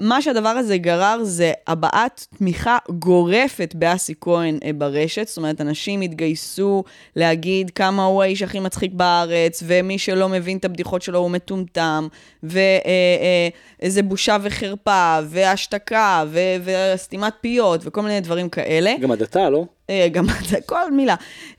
מה 0.00 0.22
שהדבר 0.22 0.48
הזה 0.48 0.76
גרר 0.78 1.18
זה 1.22 1.52
הבעת 1.66 2.26
תמיכה 2.38 2.78
גורפת 2.90 3.74
באסי 3.74 4.14
כהן 4.20 4.58
אה, 4.64 4.72
ברשת, 4.72 5.28
זאת 5.28 5.36
אומרת, 5.36 5.60
אנשים 5.60 6.00
התגייסו 6.00 6.84
להגיד 7.16 7.70
כמה 7.70 8.04
הוא 8.04 8.22
האיש 8.22 8.42
הכי 8.42 8.60
מצחיק 8.60 8.92
בארץ, 8.92 9.62
ומי 9.66 9.98
שלא 9.98 10.28
מבין 10.28 10.56
את 10.56 10.64
הבדיחות 10.64 11.02
שלו 11.02 11.18
הוא 11.18 11.30
מטומטם, 11.30 12.08
ואיזה 12.42 14.02
בושה 14.02 14.36
וחרפה, 14.42 15.18
והשתקה, 15.26 16.24
ו- 16.28 16.56
וסתימת 16.94 17.32
פיות, 17.40 17.80
וכל 17.84 18.02
מיני 18.02 18.20
דברים 18.20 18.48
כאלה. 18.48 18.94
גם 19.00 19.10
הדתה, 19.10 19.50
לא? 19.50 19.64
אה, 19.90 20.08
גם 20.12 20.26
כל 20.66 20.90
מילה. 20.90 21.14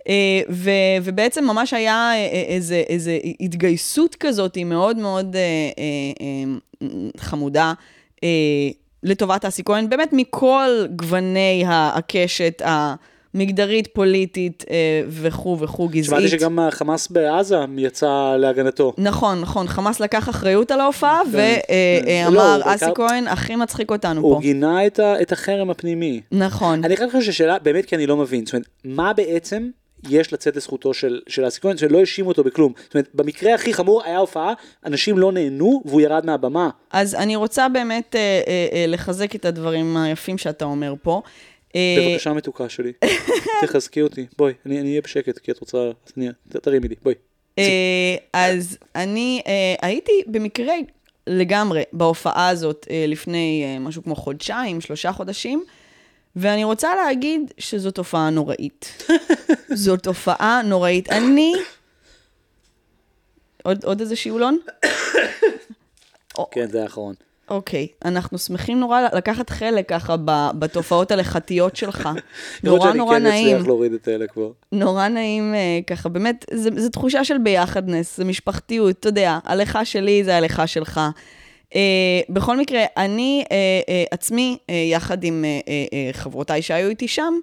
אה, 0.08 0.42
ו, 0.50 0.70
ובעצם 1.04 1.44
ממש 1.44 1.74
היה 1.74 2.12
אה, 2.14 2.16
אה, 2.16 2.44
איזה, 2.48 2.84
איזה 2.90 3.18
התגייסות 3.40 4.16
כזאת, 4.16 4.56
היא 4.56 4.66
מאוד 4.66 4.98
מאוד 4.98 5.36
אה, 5.36 5.42
אה, 5.42 6.26
אה, 6.82 6.88
חמודה. 7.18 7.74
אה, 8.24 8.28
לטובת 9.04 9.46
אסי 9.46 9.64
כהן, 9.64 9.90
באמת 9.90 10.10
מכל 10.14 10.70
גווני 10.96 11.64
ה- 11.68 11.98
הקשת 11.98 12.62
מגדרית, 13.36 13.88
פוליטית 13.94 14.64
אה, 14.70 14.76
וכו' 15.08 15.58
וכו', 15.60 15.88
גזעית. 15.88 16.06
שמעתי 16.06 16.28
שגם 16.30 16.60
החמאס 16.60 17.08
בעזה 17.08 17.56
יצא 17.78 18.36
להגנתו. 18.40 18.94
נכון, 18.98 19.42
נכון, 19.42 19.68
חמאס 19.68 20.00
לקח 20.00 20.30
אחריות 20.30 20.72
על 20.72 20.80
ההופעה, 20.80 21.20
כן, 21.32 21.32
כן. 21.68 22.24
ואמר, 22.26 22.30
לא, 22.58 22.64
הוא 22.66 22.74
אסי 22.76 22.86
לקח- 22.86 22.94
כהן 22.96 23.28
הכי 23.28 23.56
מצחיק 23.56 23.92
אותנו 23.92 24.22
הוא 24.22 24.36
פה. 24.36 24.42
גינה 24.42 24.86
את 25.22 25.32
החרם 25.32 25.70
הפנימי. 25.70 26.22
נכון. 26.32 26.84
אני 26.86 26.98
חייב 26.98 27.10
לך 27.16 27.24
ששאלה, 27.24 27.60
באמת 27.60 27.86
כי 27.86 27.96
אני 27.96 28.08
לא 28.08 28.18
מבין, 28.18 28.46
זאת 28.46 28.54
אומרת, 28.54 28.68
מה 28.86 29.14
בעצם 29.14 29.70
יש 30.10 30.34
לצאת 30.34 30.56
לזכותו 30.56 30.94
של, 30.94 31.22
של 31.28 31.48
אסי 31.48 31.62
כהן, 31.62 31.78
שלא 31.78 32.00
האשימו 32.00 32.30
אותו 32.30 32.44
בכלום. 32.44 32.74
זאת 32.84 32.94
אומרת, 32.94 33.10
במקרה 33.14 33.56
הכי 33.56 33.74
חמור 33.74 34.04
היה 34.04 34.18
הופעה, 34.18 34.54
אנשים 34.86 35.18
לא 35.18 35.32
נהנו 35.32 35.82
והוא 35.86 36.02
ירד 36.02 36.26
מהבמה. 36.26 36.70
אז 36.92 37.16
אני 37.16 37.36
רוצה 37.36 37.70
באמת 37.70 38.16
אה, 38.16 38.42
אה, 38.48 38.68
אה, 38.74 38.86
לחזק 38.88 39.36
את 39.36 39.46
הדברים 39.46 39.98
היפים 39.98 40.38
שאתה 40.38 40.66
אומר 40.66 40.94
פה. 41.02 41.22
אה, 41.76 41.96
בבקשה 42.00 42.34
מתוקה 42.34 42.70
שלי, 42.70 42.92
תחזקי 43.62 44.02
אותי, 44.02 44.26
בואי, 44.38 44.54
אני 44.66 44.80
אני 44.80 44.90
אהיה 44.90 45.02
בשקט, 45.02 45.38
כי 45.38 45.52
את 45.52 45.60
רוצה, 45.60 45.78
תרימי 46.48 46.88
לי, 46.88 46.96
בואי. 47.04 47.16
אה, 47.60 48.16
אז 48.34 48.78
אני 48.96 49.42
אה, 49.48 49.76
הייתי 49.82 50.12
במקרה 50.28 50.74
לגמרי 51.28 51.84
בהופעה 51.94 52.50
הזאת 52.50 52.88
לפני 53.08 53.78
משהו 53.80 54.04
כמו 54.04 54.16
חודשיים, 54.16 54.82
שלושה 54.82 55.12
חודשים, 55.12 55.64
ואני 56.36 56.64
רוצה 56.64 56.96
להגיד 56.96 57.54
שזו 57.58 57.92
תופעה 57.92 58.30
נוראית. 58.30 59.04
זו 59.74 59.98
תופעה 59.98 60.62
נוראית. 60.66 61.10
אני... 61.12 61.54
עוד, 63.64 63.86
עוד 63.86 64.02
איזה 64.02 64.16
שיעולון? 64.16 64.58
כן, 66.52 66.70
זה 66.70 66.84
האחרון. 66.84 67.14
אוקיי, 67.50 67.88
אנחנו 68.06 68.38
שמחים 68.38 68.80
נורא 68.80 69.02
לקחת 69.14 69.50
חלק 69.50 69.90
ככה 69.90 70.16
בתופעות 70.60 71.12
הלכתיות 71.12 71.76
שלך. 71.76 72.10
לראות 72.64 72.80
נורא 72.82 72.88
שאני 72.88 72.98
נורא 72.98 73.16
כן 73.16 73.24
נעים. 73.24 73.48
אצליח 73.48 73.68
להוריד 73.68 73.94
את 73.94 74.08
אלה 74.08 74.28
כבר. 74.28 74.52
נורא 74.72 75.08
נעים 75.08 75.54
אה, 75.54 75.80
ככה, 75.88 76.10
באמת, 76.10 76.46
זו 76.54 76.90
תחושה 76.90 77.24
של 77.24 77.38
ביחדנס, 77.38 78.18
זה 78.18 78.26
משפחתיות, 78.26 79.00
אתה 79.00 79.10
יודע, 79.10 79.40
הלכה 79.44 79.86
שלי 79.86 80.24
זה 80.24 80.38
הלכה 80.38 80.68
שלך. 80.68 81.02
אה, 81.76 82.22
בכל 82.30 82.58
מקרה, 82.58 82.84
אני 82.98 83.44
אה, 83.52 83.58
אה, 83.90 84.04
עצמי, 84.12 84.58
אה, 84.70 84.76
יחד 84.76 85.24
עם 85.24 85.46
אה, 85.46 85.60
אה, 85.68 85.86
אה, 85.94 86.14
חברותיי 86.14 86.62
שהיו 86.62 86.90
איתי 86.90 87.08
שם, 87.08 87.34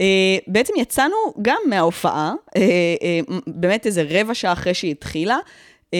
אה, 0.00 0.36
בעצם 0.46 0.72
יצאנו 0.76 1.16
גם 1.42 1.58
מההופעה, 1.66 2.34
אה, 2.56 2.62
אה, 3.02 3.20
באמת 3.46 3.86
איזה 3.86 4.04
רבע 4.10 4.34
שעה 4.34 4.52
אחרי 4.52 4.74
שהיא 4.74 4.90
התחילה. 4.90 5.38
אה, 5.94 5.98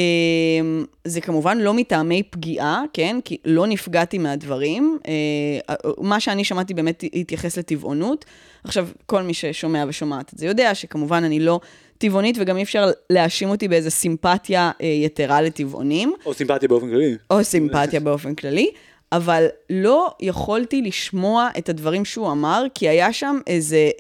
זה 1.05 1.21
כמובן 1.21 1.59
לא 1.59 1.75
מטעמי 1.75 2.23
פגיעה, 2.23 2.83
כן? 2.93 3.19
כי 3.25 3.37
לא 3.45 3.67
נפגעתי 3.67 4.19
מהדברים. 4.19 4.99
אה, 5.09 5.75
מה 5.99 6.21
שאני 6.21 6.45
שמעתי 6.45 6.75
באמת 6.75 7.05
התייחס 7.15 7.59
לטבעונות. 7.59 8.25
עכשיו, 8.65 8.89
כל 9.07 9.23
מי 9.23 9.35
ששומע 9.35 9.85
ושומעת 9.89 10.35
את 10.35 10.39
זה 10.39 10.47
יודע 10.47 10.75
שכמובן 10.75 11.25
אני 11.25 11.41
לא 11.41 11.61
טבעונית, 11.99 12.37
וגם 12.41 12.57
אי 12.57 12.63
אפשר 12.63 12.91
להאשים 13.11 13.49
אותי 13.49 13.69
באיזה 13.69 13.91
סימפתיה 13.91 14.71
אה, 14.81 14.87
יתרה 14.87 15.43
לטבעונים. 15.43 16.15
או 16.27 16.35
סימפטיה 16.35 16.69
באופן 16.69 16.89
כללי. 16.89 17.17
או 17.31 17.45
סימפתיה 17.45 18.01
באופן 18.01 18.35
כללי, 18.35 18.71
אבל 19.13 19.47
לא 19.71 20.15
יכולתי 20.21 20.83
לשמוע 20.83 21.49
את 21.59 21.69
הדברים 21.69 22.05
שהוא 22.05 22.33
אמר, 22.33 22.65
כי 22.75 22.89
היה 22.89 23.13
שם 23.13 23.39
איזה 23.47 23.91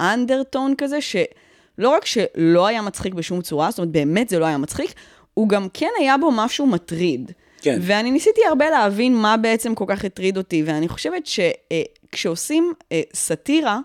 אנדרטון 0.00 0.74
כזה, 0.78 1.00
שלא 1.00 1.88
רק 1.88 2.06
שלא 2.06 2.66
היה 2.66 2.82
מצחיק 2.82 3.14
בשום 3.14 3.42
צורה, 3.42 3.70
זאת 3.70 3.78
אומרת, 3.78 3.90
באמת 3.90 4.28
זה 4.28 4.38
לא 4.38 4.44
היה 4.44 4.58
מצחיק, 4.58 4.94
הוא 5.34 5.48
גם 5.48 5.68
כן 5.74 5.88
היה 5.98 6.18
בו 6.18 6.30
משהו 6.30 6.66
מטריד. 6.66 7.32
כן. 7.60 7.78
ואני 7.82 8.10
ניסיתי 8.10 8.40
הרבה 8.48 8.70
להבין 8.70 9.14
מה 9.14 9.36
בעצם 9.36 9.74
כל 9.74 9.84
כך 9.88 10.04
הטריד 10.04 10.36
אותי, 10.36 10.62
ואני 10.66 10.88
חושבת 10.88 11.26
שכשעושים 11.26 12.72
סאטירה, 13.14 13.78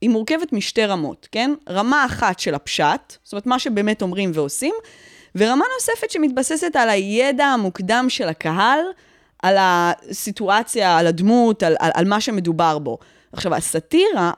היא 0.00 0.10
מורכבת 0.10 0.52
משתי 0.52 0.84
רמות, 0.84 1.28
כן? 1.32 1.50
רמה 1.68 2.06
אחת 2.06 2.38
של 2.38 2.54
הפשט, 2.54 3.16
זאת 3.24 3.32
אומרת, 3.32 3.46
מה 3.46 3.58
שבאמת 3.58 4.02
אומרים 4.02 4.30
ועושים, 4.34 4.74
ורמה 5.34 5.64
נוספת 5.74 6.10
שמתבססת 6.10 6.76
על 6.76 6.88
הידע 6.88 7.44
המוקדם 7.44 8.06
של 8.08 8.28
הקהל, 8.28 8.80
על 9.42 9.56
הסיטואציה, 9.58 10.98
על 10.98 11.06
הדמות, 11.06 11.62
על, 11.62 11.76
על, 11.78 11.90
על 11.94 12.04
מה 12.04 12.20
שמדובר 12.20 12.78
בו. 12.78 12.98
עכשיו, 13.32 13.54
הסאטירה, 13.54 14.32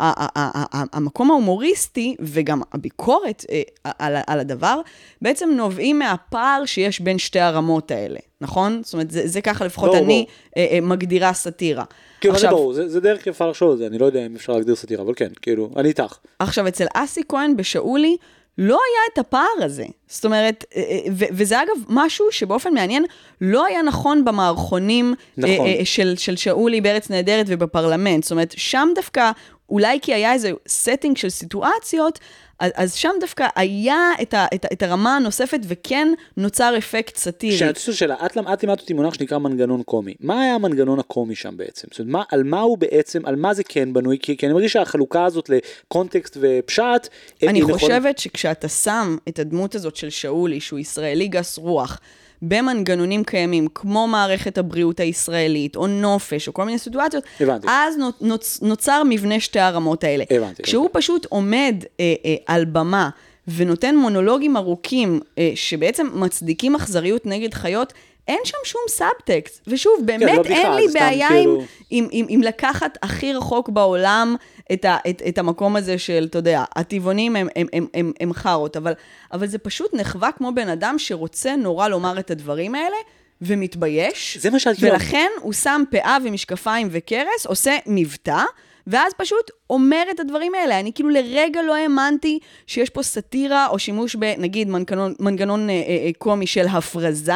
המקום 0.93 1.31
ההומוריסטי 1.31 2.17
וגם 2.21 2.63
הביקורת 2.73 3.45
אה, 3.51 3.63
על, 3.99 4.17
על 4.27 4.41
הדבר, 4.41 4.81
בעצם 5.23 5.51
נובעים 5.57 5.99
מהפער 5.99 6.65
שיש 6.65 7.01
בין 7.01 7.19
שתי 7.19 7.41
הרמות 7.41 7.91
האלה, 7.91 8.19
נכון? 8.41 8.81
זאת 8.85 8.93
אומרת, 8.93 9.11
זה, 9.11 9.29
זה 9.29 9.41
ככה 9.41 9.65
לפחות 9.65 9.91
ברור, 9.91 10.05
אני 10.05 10.27
אה, 10.57 10.67
אה, 10.71 10.81
מגדירה 10.81 11.33
סאטירה. 11.33 11.85
כאילו, 12.21 12.35
מה 12.35 12.41
זה 12.41 12.49
ברור, 12.49 12.73
זה 12.73 12.89
זה 12.89 13.01
דרך 13.01 13.27
יפה 13.27 13.47
לחשוב 13.47 13.71
על 13.71 13.77
זה, 13.77 13.87
אני 13.87 13.99
לא 13.99 14.07
יודע 14.07 14.27
אם 14.27 14.37
אפשר 14.37 14.53
להגדיר 14.53 14.75
סאטירה, 14.75 15.03
אבל 15.03 15.13
כן, 15.17 15.29
כאילו, 15.43 15.71
אני 15.77 15.89
איתך. 15.89 16.17
עכשיו, 16.39 16.69
אצל 16.69 16.87
אסי 16.95 17.21
כהן 17.29 17.57
בשאולי, 17.57 18.17
לא 18.59 18.75
היה 18.75 19.13
את 19.13 19.19
הפער 19.19 19.65
הזה. 19.65 19.85
זאת 20.09 20.25
אומרת, 20.25 20.65
אה, 20.77 20.83
אה, 20.83 20.99
ו- 21.13 21.25
וזה 21.33 21.63
אגב 21.63 21.75
משהו 21.89 22.27
שבאופן 22.31 22.75
מעניין 22.75 23.05
לא 23.41 23.67
היה 23.67 23.83
נכון 23.83 24.25
במערכונים 24.25 25.15
נכון. 25.37 25.67
אה, 25.67 25.75
אה, 25.79 25.85
של, 25.85 26.15
של 26.17 26.37
שאולי 26.37 26.81
בארץ 26.81 27.11
נהדרת 27.11 27.47
ובפרלמנט. 27.49 28.23
זאת 28.23 28.33
אומרת, 28.33 28.55
שם 28.57 28.89
דווקא, 28.95 29.31
אולי 29.71 29.99
כי 30.03 30.15
היה 30.15 30.33
איזה 30.33 30.51
setting 30.67 31.13
של 31.17 31.29
סיטואציות, 31.29 32.19
אז, 32.59 32.73
אז 32.75 32.95
שם 32.95 33.11
דווקא 33.21 33.47
היה 33.57 34.11
את, 34.23 34.35
ה, 34.35 34.47
את, 34.55 34.65
ה- 34.65 34.69
את 34.73 34.83
הרמה 34.83 35.17
הנוספת 35.17 35.61
וכן 35.65 36.09
נוצר 36.37 36.75
אפקט 36.79 37.17
סאטירי. 37.17 37.57
שאני 37.57 37.71
לשאול 37.71 37.97
שאלה, 37.97 38.15
את 38.27 38.39
את 38.53 38.63
לימדת 38.63 38.81
אותי 38.81 38.93
מונח 38.95 39.15
שנקרא 39.15 39.39
מנגנון 39.39 39.83
קומי. 39.83 40.15
מה 40.21 40.43
היה 40.43 40.55
המנגנון 40.55 40.99
הקומי 40.99 41.35
שם 41.35 41.57
בעצם? 41.57 41.89
זאת 41.91 41.99
אומרת, 42.01 42.13
מה, 42.13 42.23
על 42.31 42.43
מה 42.43 42.61
הוא 42.61 42.79
בעצם, 42.79 43.27
על 43.27 43.37
מה 43.37 43.55
זה 43.55 43.65
כן 43.65 43.93
בנוי? 43.93 44.19
כי, 44.23 44.37
כי 44.37 44.47
אני 44.47 44.53
מרגיש 44.55 44.73
שהחלוקה 44.73 45.25
הזאת 45.25 45.51
לקונטקסט 45.51 46.37
ופשט, 46.41 47.09
היא 47.41 47.51
אני. 47.51 47.63
חושבת 47.63 48.19
שכשאתה 48.19 48.69
שם 48.69 49.17
את 49.29 49.39
הדמות 49.39 49.75
הזאת 49.75 49.97
של 49.97 50.11
שאולי, 50.11 50.61
שהוא 50.61 50.79
ישראלי 50.79 51.29
גס 51.29 51.59
רוח, 51.59 52.01
במנגנונים 52.43 53.25
קיימים, 53.25 53.69
כמו 53.75 54.07
מערכת 54.09 54.59
הבריאות 54.59 55.01
הישראלית, 55.01 55.77
או 55.77 55.87
נופש, 55.87 56.49
או 56.49 56.55
כל 56.55 56.65
מיני 56.65 56.79
סיטואציות, 56.79 57.25
הבנתי. 57.41 57.67
אז 57.71 57.97
נו- 57.99 58.11
נוצ, 58.21 58.59
נוצר 58.63 59.03
מבנה 59.09 59.41
שתי 59.41 59.61
הרמות 59.61 60.05
האלה. 60.05 60.25
הבנתי, 60.31 60.63
כשהוא 60.63 60.89
פשוט 60.93 61.27
עומד 61.29 61.75
אה, 62.01 62.15
אה, 62.25 62.35
על 62.47 62.65
במה 62.65 63.09
ונותן 63.49 63.97
מונולוגים 63.97 64.57
ארוכים, 64.57 65.21
אה, 65.39 65.53
שבעצם 65.55 66.07
מצדיקים 66.15 66.75
אכזריות 66.75 67.27
נגד 67.27 67.55
חיות, 67.55 67.93
אין 68.29 68.39
שם 68.45 68.59
שום 68.65 68.81
סאבטקסט. 68.89 69.63
ושוב, 69.67 69.93
באמת 70.05 70.37
לא 70.37 70.43
בדיחה, 70.43 70.61
אין 70.61 70.73
לי 70.73 70.89
זה 70.89 70.99
סתם 70.99 71.01
בעיה 71.01 71.29
כאילו- 71.29 71.61
עם, 71.61 71.65
עם, 71.91 72.09
עם, 72.13 72.27
עם 72.29 72.43
לקחת 72.43 72.99
הכי 73.03 73.33
רחוק 73.33 73.69
בעולם 73.69 74.37
את, 74.73 74.85
ה, 74.85 74.97
את, 75.11 75.23
את 75.29 75.39
המקום 75.39 75.77
הזה 75.77 75.99
של, 75.99 76.27
אתה 76.31 76.39
יודע, 76.39 76.65
הטבעונים 76.77 77.37
הם, 77.37 77.49
הם, 77.57 77.67
הם, 77.73 77.87
הם, 77.95 78.13
הם 78.21 78.33
חארות, 78.33 78.77
אבל, 78.77 78.93
אבל 79.33 79.47
זה 79.47 79.59
פשוט 79.59 79.95
נחווה 79.95 80.33
כמו 80.33 80.55
בן 80.55 80.69
אדם 80.69 80.95
שרוצה 80.99 81.57
נורא 81.57 81.89
לומר 81.89 82.19
את 82.19 82.31
הדברים 82.31 82.75
האלה, 82.75 82.97
ומתבייש. 83.43 84.39
זה 84.41 84.51
מה 84.51 84.59
שאת 84.59 84.77
ולכן 84.81 85.29
הוא 85.41 85.53
שם 85.53 85.83
פאה 85.91 86.19
ומשקפיים 86.25 86.89
וכרס, 86.91 87.47
עושה 87.47 87.77
מבטא, 87.87 88.43
ואז 88.87 89.13
פשוט 89.17 89.51
אומר 89.71 90.03
את 90.11 90.21
הדברים 90.21 90.55
האלה. 90.55 90.81
אני 90.81 90.93
כאילו 90.93 91.09
לרגע 91.09 91.63
לא 91.63 91.77
האמנתי 91.77 92.39
שיש 92.67 92.91
פה 92.91 93.03
סאטירה 93.03 93.67
או 93.69 93.79
שימוש 93.79 94.15
בנגיד 94.15 94.69
מנגנון, 94.69 95.15
מנגנון 95.21 95.71
אה, 95.71 95.75
אה, 95.75 96.11
קומי 96.19 96.47
של 96.47 96.67
הפרזה, 96.67 97.33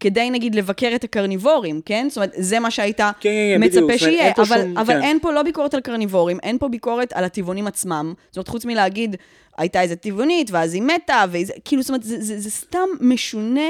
כדי 0.00 0.30
נגיד 0.30 0.54
לבקר 0.54 0.92
את 0.94 1.04
הקרניבורים, 1.04 1.80
כן? 1.84 2.06
זאת 2.08 2.16
אומרת, 2.16 2.30
זה 2.36 2.60
מה 2.60 2.70
שהיית 2.70 2.96
כן, 3.00 3.04
כן, 3.20 3.30
כן, 3.54 3.60
בדיוק. 3.60 3.72
מצפה 3.74 3.82
אומרת, 3.82 3.98
שיהיה, 3.98 4.24
אין 4.24 4.32
אבל, 4.38 4.62
שום- 4.62 4.78
אבל 4.78 4.94
כן. 4.94 5.02
אין 5.02 5.18
פה 5.22 5.32
לא 5.32 5.42
ביקורת 5.42 5.74
על 5.74 5.80
קרניבורים, 5.80 6.38
אין 6.42 6.58
פה 6.58 6.68
ביקורת 6.68 7.12
על 7.12 7.24
הטבעונים 7.24 7.66
עצמם. 7.66 8.14
זאת 8.30 8.36
אומרת, 8.36 8.48
חוץ 8.48 8.64
מלהגיד, 8.64 9.16
הייתה 9.58 9.82
איזה 9.82 9.96
טבעונית, 9.96 10.50
ואז 10.50 10.74
היא 10.74 10.82
מתה, 10.82 11.24
וזה, 11.30 11.52
כאילו, 11.64 11.82
זאת 11.82 11.88
אומרת, 11.88 12.02
זה, 12.02 12.20
זה, 12.20 12.38
זה 12.40 12.50
סתם 12.50 12.88
משונה 13.00 13.60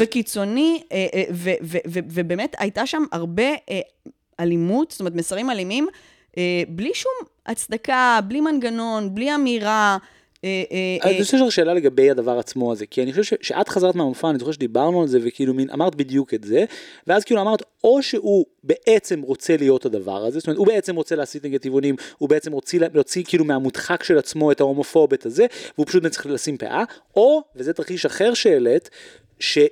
וקיצוני, 0.00 0.82
אה, 0.92 1.06
אה, 1.14 1.22
ו, 1.32 1.50
ו, 1.62 1.78
ו, 1.88 1.98
ובאמת 2.10 2.56
הייתה 2.58 2.86
שם 2.86 3.02
הרבה 3.12 3.42
אה, 3.70 3.80
אלימות, 4.40 4.90
זאת 4.90 5.00
אומרת, 5.00 5.14
מסרים 5.14 5.50
אלימים, 5.50 5.86
בלי 6.68 6.90
שום 6.94 7.12
הצדקה, 7.46 8.20
בלי 8.28 8.40
מנגנון, 8.40 9.14
בלי 9.14 9.34
אמירה. 9.34 9.98
אה, 10.44 10.62
אה, 10.72 10.96
אני 11.02 11.14
אה, 11.14 11.20
לשאול 11.20 11.42
אותך 11.42 11.52
שאלה 11.52 11.74
לגבי 11.74 12.10
הדבר 12.10 12.38
עצמו 12.38 12.72
הזה, 12.72 12.86
כי 12.86 13.02
אני 13.02 13.12
חושב 13.12 13.36
שאת 13.40 13.68
חזרת 13.68 13.94
מהמופע, 13.94 14.30
אני 14.30 14.38
זוכר 14.38 14.52
שדיברנו 14.52 15.02
על 15.02 15.08
זה, 15.08 15.18
וכאילו 15.22 15.54
מין 15.54 15.70
אמרת 15.70 15.94
בדיוק 15.94 16.34
את 16.34 16.44
זה, 16.44 16.64
ואז 17.06 17.24
כאילו 17.24 17.40
אמרת, 17.40 17.62
או 17.84 18.02
שהוא 18.02 18.46
בעצם 18.64 19.20
רוצה 19.20 19.56
להיות 19.56 19.86
הדבר 19.86 20.24
הזה, 20.24 20.38
זאת 20.38 20.46
אומרת, 20.46 20.58
הוא 20.58 20.66
בעצם 20.66 20.96
רוצה 20.96 21.16
להסית 21.16 21.44
נגד 21.44 21.60
טבעונים, 21.60 21.96
הוא 22.18 22.28
בעצם 22.28 22.52
רוצה 22.52 22.78
לה- 22.78 22.86
להוציא 22.94 23.24
כאילו 23.26 23.44
מהמודחק 23.44 24.02
של 24.02 24.18
עצמו 24.18 24.52
את 24.52 24.60
ההומופוב, 24.60 25.12
את 25.12 25.26
הזה, 25.26 25.46
והוא 25.74 25.86
פשוט 25.86 26.06
צריך 26.06 26.26
לשים 26.26 26.56
פאה, 26.56 26.84
או, 27.16 27.42
וזה 27.56 27.72
תרחיש 27.72 28.06
אחר 28.06 28.34
שהעלית, 28.34 28.90
שהוא 29.38 29.68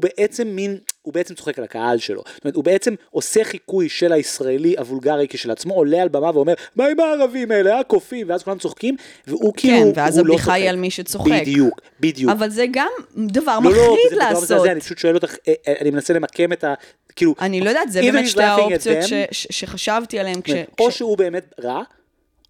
בעצם 0.00 0.48
מין, 0.48 0.78
הוא 1.02 1.14
בעצם 1.14 1.34
צוחק 1.34 1.58
על 1.58 1.64
הקהל 1.64 1.98
שלו. 1.98 2.22
זאת 2.34 2.44
אומרת, 2.44 2.56
הוא 2.56 2.64
בעצם 2.64 2.94
עושה 3.10 3.44
חיקוי 3.44 3.88
של 3.88 4.12
הישראלי 4.12 4.74
הוולגרי 4.78 5.26
כשלעצמו, 5.28 5.74
עולה 5.74 6.02
על 6.02 6.08
במה 6.08 6.30
ואומר, 6.34 6.54
מה 6.76 6.86
עם 6.86 7.00
הערבים 7.00 7.50
האלה, 7.50 7.80
הקופים, 7.80 8.28
ואז 8.28 8.42
כולם 8.42 8.58
צוחקים, 8.58 8.96
והוא 9.26 9.54
כאילו, 9.56 9.92
כן, 9.94 10.00
ואז 10.00 10.18
הוא 10.18 10.26
לא 10.26 10.32
הבדיחה 10.32 10.52
היא 10.52 10.62
צוחק. 10.62 10.70
על 10.70 10.76
מי 10.76 10.90
שצוחק. 10.90 11.30
בדיוק, 11.40 11.80
בדיוק. 12.00 12.32
אבל 12.32 12.50
זה 12.50 12.64
גם 12.70 12.90
דבר 13.16 13.58
לא, 13.62 13.70
לא, 13.70 13.76
מחריד 13.76 14.10
זה 14.10 14.16
דבר 14.16 14.24
לעשות. 14.24 14.42
מזעזע, 14.42 14.72
אני 14.72 14.80
פשוט 14.80 14.98
שואל 14.98 15.14
אותך, 15.14 15.34
אה, 15.48 15.54
אה, 15.68 15.74
אני 15.80 15.90
מנסה 15.90 16.14
למקם 16.14 16.52
את 16.52 16.64
ה... 16.64 16.74
כאילו, 17.16 17.34
אני 17.40 17.60
לא 17.60 17.68
יודעת, 17.68 17.92
זה 17.92 18.00
באמת 18.00 18.28
שתי 18.28 18.42
האופציות 18.42 19.04
them, 19.04 19.06
ש, 19.06 19.12
ש, 19.30 19.46
שחשבתי 19.50 20.18
עליהן 20.18 20.40
כש... 20.44 20.50
או 20.80 20.88
כש... 20.88 20.98
שהוא 20.98 21.18
באמת 21.18 21.54
רע, 21.62 21.82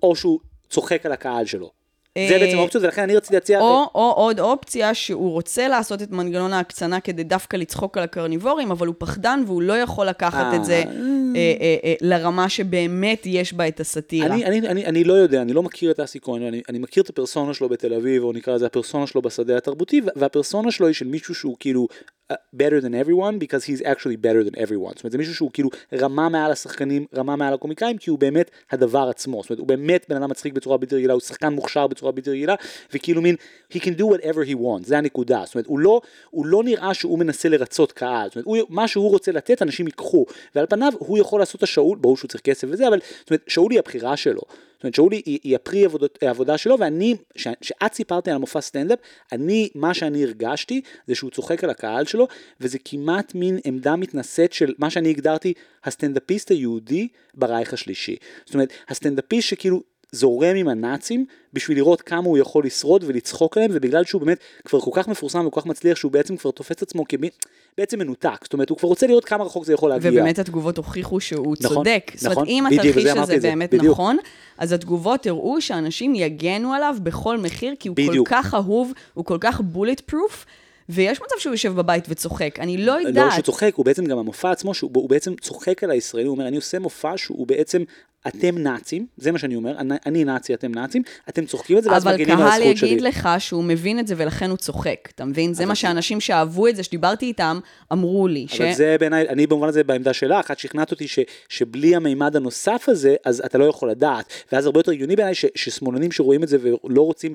או 0.02 0.16
שהוא 0.16 0.38
צוחק 0.70 1.06
על 1.06 1.12
הקהל 1.12 1.46
שלו. 1.46 1.70
זה 2.18 2.38
בעצם 2.38 2.58
האופציות, 2.58 2.84
ולכן 2.84 3.02
אני 3.02 3.16
רציתי 3.16 3.34
להציע... 3.34 3.60
או, 3.60 3.90
או 3.94 4.12
עוד 4.16 4.40
אופציה 4.40 4.94
שהוא 4.94 5.30
רוצה 5.30 5.68
לעשות 5.68 6.02
את 6.02 6.10
מנגנון 6.10 6.52
ההקצנה 6.52 7.00
כדי 7.00 7.24
דווקא 7.24 7.56
לצחוק 7.56 7.98
על 7.98 8.04
הקרניבורים, 8.04 8.70
אבל 8.70 8.86
הוא 8.86 8.94
פחדן 8.98 9.42
והוא 9.46 9.62
לא 9.62 9.72
יכול 9.72 10.06
לקחת 10.06 10.54
את 10.54 10.64
זה 10.64 10.74
אה, 10.74 11.54
אה, 11.60 11.76
אה, 11.84 11.94
לרמה 12.00 12.48
שבאמת 12.48 13.22
יש 13.26 13.52
בה 13.52 13.68
את 13.68 13.80
הסאטירה. 13.80 14.26
אני, 14.26 14.44
אני, 14.44 14.68
אני, 14.68 14.86
אני 14.86 15.04
לא 15.04 15.14
יודע, 15.14 15.42
אני 15.42 15.52
לא 15.52 15.62
מכיר 15.62 15.90
את 15.90 16.00
אסי 16.00 16.18
כהן, 16.20 16.42
אני, 16.42 16.62
אני 16.68 16.78
מכיר 16.78 17.02
את 17.02 17.08
הפרסונה 17.08 17.54
שלו 17.54 17.68
בתל 17.68 17.94
אביב, 17.94 18.22
או 18.22 18.32
נקרא 18.32 18.54
לזה 18.54 18.66
הפרסונה 18.66 19.06
שלו 19.06 19.22
בשדה 19.22 19.56
התרבותי, 19.56 20.00
והפרסונה 20.16 20.70
שלו 20.70 20.86
היא 20.86 20.94
של 20.94 21.06
מישהו 21.06 21.34
שהוא 21.34 21.56
כאילו 21.60 21.86
better 22.32 22.80
than 22.80 22.94
everyone, 22.94 23.38
because 23.38 23.64
he's 23.64 23.82
actually 23.82 24.16
better 24.16 24.42
than 24.48 24.56
everyone. 24.56 24.94
זאת 24.94 25.04
אומרת, 25.04 25.12
זה 25.12 25.18
מישהו 25.18 25.34
שהוא 25.34 25.50
כאילו 25.52 25.70
רמה 25.92 26.28
מעל 26.28 26.52
השחקנים, 26.52 27.06
רמה 27.16 27.36
מעל 27.36 27.54
הקומיקאים, 27.54 27.98
כי 27.98 28.10
הוא 28.10 28.18
באמת 28.18 28.50
הדבר 28.70 29.08
עצמו. 29.08 29.42
זאת 29.42 29.50
אומרת, 29.50 29.58
הוא 29.58 29.68
באמת 29.68 30.06
בן 30.08 30.16
אדם 30.16 30.30
מצחיק 30.30 30.52
בצורה 30.52 30.76
בלתי 30.76 30.94
רגילה, 30.94 31.12
הוא 31.12 31.20
שחקן 31.20 31.52
מוכשר 31.52 31.86
בצורה 31.86 32.03
בלתי 32.10 32.30
רגילה, 32.30 32.54
וכאילו 32.92 33.22
מין, 33.22 33.36
he 33.72 33.76
can 33.76 33.98
do 33.98 34.02
whatever 34.02 34.48
he 34.48 34.54
wants, 34.54 34.86
זה 34.86 34.98
הנקודה. 34.98 35.42
זאת 35.44 35.54
אומרת, 35.54 35.66
הוא 35.66 35.78
לא, 35.78 36.00
הוא 36.30 36.46
לא 36.46 36.64
נראה 36.64 36.94
שהוא 36.94 37.18
מנסה 37.18 37.48
לרצות 37.48 37.92
קהל. 37.92 38.28
זאת 38.28 38.36
אומרת, 38.36 38.46
הוא, 38.46 38.58
מה 38.68 38.88
שהוא 38.88 39.10
רוצה 39.10 39.32
לתת, 39.32 39.62
אנשים 39.62 39.86
ייקחו. 39.86 40.26
ועל 40.54 40.66
פניו, 40.66 40.92
הוא 40.98 41.18
יכול 41.18 41.40
לעשות 41.40 41.58
את 41.58 41.62
השאול, 41.62 41.98
ברור 41.98 42.16
שהוא 42.16 42.28
צריך 42.28 42.40
כסף 42.40 42.68
וזה, 42.70 42.88
אבל 42.88 42.98
זאת 43.20 43.30
אומרת, 43.30 43.42
שאול 43.48 43.72
היא 43.72 43.78
הבחירה 43.78 44.16
שלו. 44.16 44.40
זאת 44.74 44.82
אומרת, 44.82 44.94
שאולי 44.94 45.22
היא, 45.26 45.38
היא 45.42 45.54
הפרי 45.54 45.84
עבודות, 45.84 46.18
העבודה 46.22 46.58
שלו, 46.58 46.78
ואני, 46.78 47.14
כשאת 47.60 47.94
סיפרתי 47.94 48.30
על 48.30 48.36
המופע 48.36 48.60
סטנדאפ, 48.60 48.98
אני, 49.32 49.68
מה 49.74 49.94
שאני 49.94 50.24
הרגשתי, 50.24 50.80
זה 51.06 51.14
שהוא 51.14 51.30
צוחק 51.30 51.64
על 51.64 51.70
הקהל 51.70 52.04
שלו, 52.04 52.28
וזה 52.60 52.78
כמעט 52.84 53.34
מין 53.34 53.58
עמדה 53.64 53.96
מתנשאת 53.96 54.52
של 54.52 54.74
מה 54.78 54.90
שאני 54.90 55.10
הגדרתי, 55.10 55.52
הסטנדאפיסט 55.84 56.50
היהודי 56.50 57.08
ברייך 57.34 57.72
השלישי. 57.72 58.16
זאת 58.44 58.54
אומרת, 58.54 58.72
הסטנדאפיסט 58.88 59.48
שכאילו 59.48 59.82
זורם 60.14 60.56
עם 60.56 60.68
הנאצים 60.68 61.26
בשביל 61.52 61.78
לראות 61.78 62.02
כמה 62.02 62.24
הוא 62.24 62.38
יכול 62.38 62.64
לשרוד 62.64 63.04
ולצחוק 63.06 63.56
עליהם 63.56 63.70
ובגלל 63.74 64.04
שהוא 64.04 64.20
באמת 64.20 64.38
כבר 64.64 64.80
כל 64.80 64.90
כך 64.94 65.08
מפורסם 65.08 65.46
וכל 65.46 65.60
כך 65.60 65.66
מצליח 65.66 65.96
שהוא 65.96 66.12
בעצם 66.12 66.36
כבר 66.36 66.50
תופס 66.50 66.72
את 66.72 66.82
עצמו 66.82 67.08
כמי 67.08 67.30
בעצם 67.78 67.98
מנותק 67.98 68.38
זאת 68.42 68.52
אומרת 68.52 68.70
הוא 68.70 68.78
כבר 68.78 68.88
רוצה 68.88 69.06
לראות 69.06 69.24
כמה 69.24 69.44
רחוק 69.44 69.64
זה 69.64 69.72
יכול 69.72 69.90
להגיע. 69.90 70.10
ובאמת 70.10 70.38
התגובות 70.38 70.76
הוכיחו 70.76 71.20
שהוא 71.20 71.56
נכון, 71.60 71.76
צודק. 71.76 72.12
נכון, 72.14 72.28
זאת 72.28 72.36
אומרת 72.36 72.48
אם 72.48 72.66
התרחיש 72.66 73.06
הזה 73.06 73.38
באמת 73.38 73.74
בדיוק. 73.74 73.92
נכון 73.92 74.16
אז 74.58 74.72
התגובות 74.72 75.26
הראו 75.26 75.60
שאנשים 75.60 76.14
יגנו 76.14 76.72
עליו 76.72 76.96
בכל 77.02 77.38
מחיר 77.38 77.74
כי 77.78 77.88
הוא 77.88 77.96
בדיוק. 77.96 78.28
כל 78.28 78.34
כך 78.34 78.54
אהוב 78.54 78.92
הוא 79.14 79.24
כל 79.24 79.38
כך 79.40 79.60
בולט 79.60 80.00
פרוף. 80.00 80.46
ויש 80.88 81.20
מצב 81.22 81.34
שהוא 81.38 81.54
יושב 81.54 81.72
בבית 81.74 82.04
וצוחק, 82.08 82.58
אני 82.60 82.76
לא 82.76 82.92
יודעת. 82.92 83.26
לא 83.26 83.30
שהוא 83.30 83.42
צוחק, 83.42 83.74
הוא 83.74 83.84
בעצם 83.84 84.04
גם 84.04 84.18
המופע 84.18 84.50
עצמו, 84.50 84.74
שהוא 84.74 85.08
בעצם 85.08 85.34
צוחק 85.40 85.84
על 85.84 85.90
הישראלי, 85.90 86.26
הוא 86.26 86.34
אומר, 86.34 86.48
אני 86.48 86.56
עושה 86.56 86.78
מופע 86.78 87.12
שהוא 87.16 87.46
בעצם 87.46 87.84
אתם 88.28 88.58
נאצים, 88.58 89.06
זה 89.16 89.32
מה 89.32 89.38
שאני 89.38 89.56
אומר, 89.56 89.78
אני, 89.78 89.94
אני 90.06 90.24
נאצי, 90.24 90.54
אתם 90.54 90.74
נאצים, 90.74 91.02
אתם 91.28 91.46
צוחקים 91.46 91.78
את 91.78 91.82
זה 91.82 91.90
ואז 91.90 92.06
מגנים 92.06 92.30
על 92.30 92.42
הזכות 92.42 92.58
שלי. 92.58 92.70
אבל 92.70 92.78
קהל 92.78 92.88
יגיד 92.88 93.00
לך 93.00 93.28
שהוא 93.38 93.64
מבין 93.64 93.98
את 93.98 94.06
זה 94.06 94.14
ולכן 94.18 94.50
הוא 94.50 94.56
צוחק, 94.56 95.08
אתה 95.14 95.24
מבין? 95.24 95.54
זה 95.54 95.66
מה 95.66 95.74
שאנשים 95.74 96.20
שאהבו 96.20 96.68
את 96.68 96.76
זה, 96.76 96.82
שדיברתי 96.82 97.26
איתם, 97.26 97.60
אמרו 97.92 98.28
לי. 98.28 98.46
אבל 98.58 98.72
ש... 98.72 98.76
זה 98.76 98.96
בעיניי, 99.00 99.28
אני 99.28 99.46
במובן 99.46 99.68
הזה 99.68 99.84
בעמדה 99.84 100.12
שלך, 100.12 100.50
את 100.50 100.58
שכנעת 100.58 100.90
אותי 100.90 101.08
ש, 101.08 101.18
שבלי 101.48 101.96
המימד 101.96 102.36
הנוסף 102.36 102.84
הזה, 102.88 103.14
אז 103.24 103.42
אתה 103.46 103.58
לא 103.58 103.64
יכול 103.64 103.90
לדעת. 103.90 104.32
ואז 104.52 104.66
הרבה 104.66 104.78
יותר 104.80 104.92
הגיוני 104.92 105.16
בעיניי 105.16 105.34
ששמאלנים 105.34 106.12
שרואים 106.12 106.42
את 106.42 106.48
זה 106.48 106.58
ולא 106.60 107.02
רוצים 107.02 107.34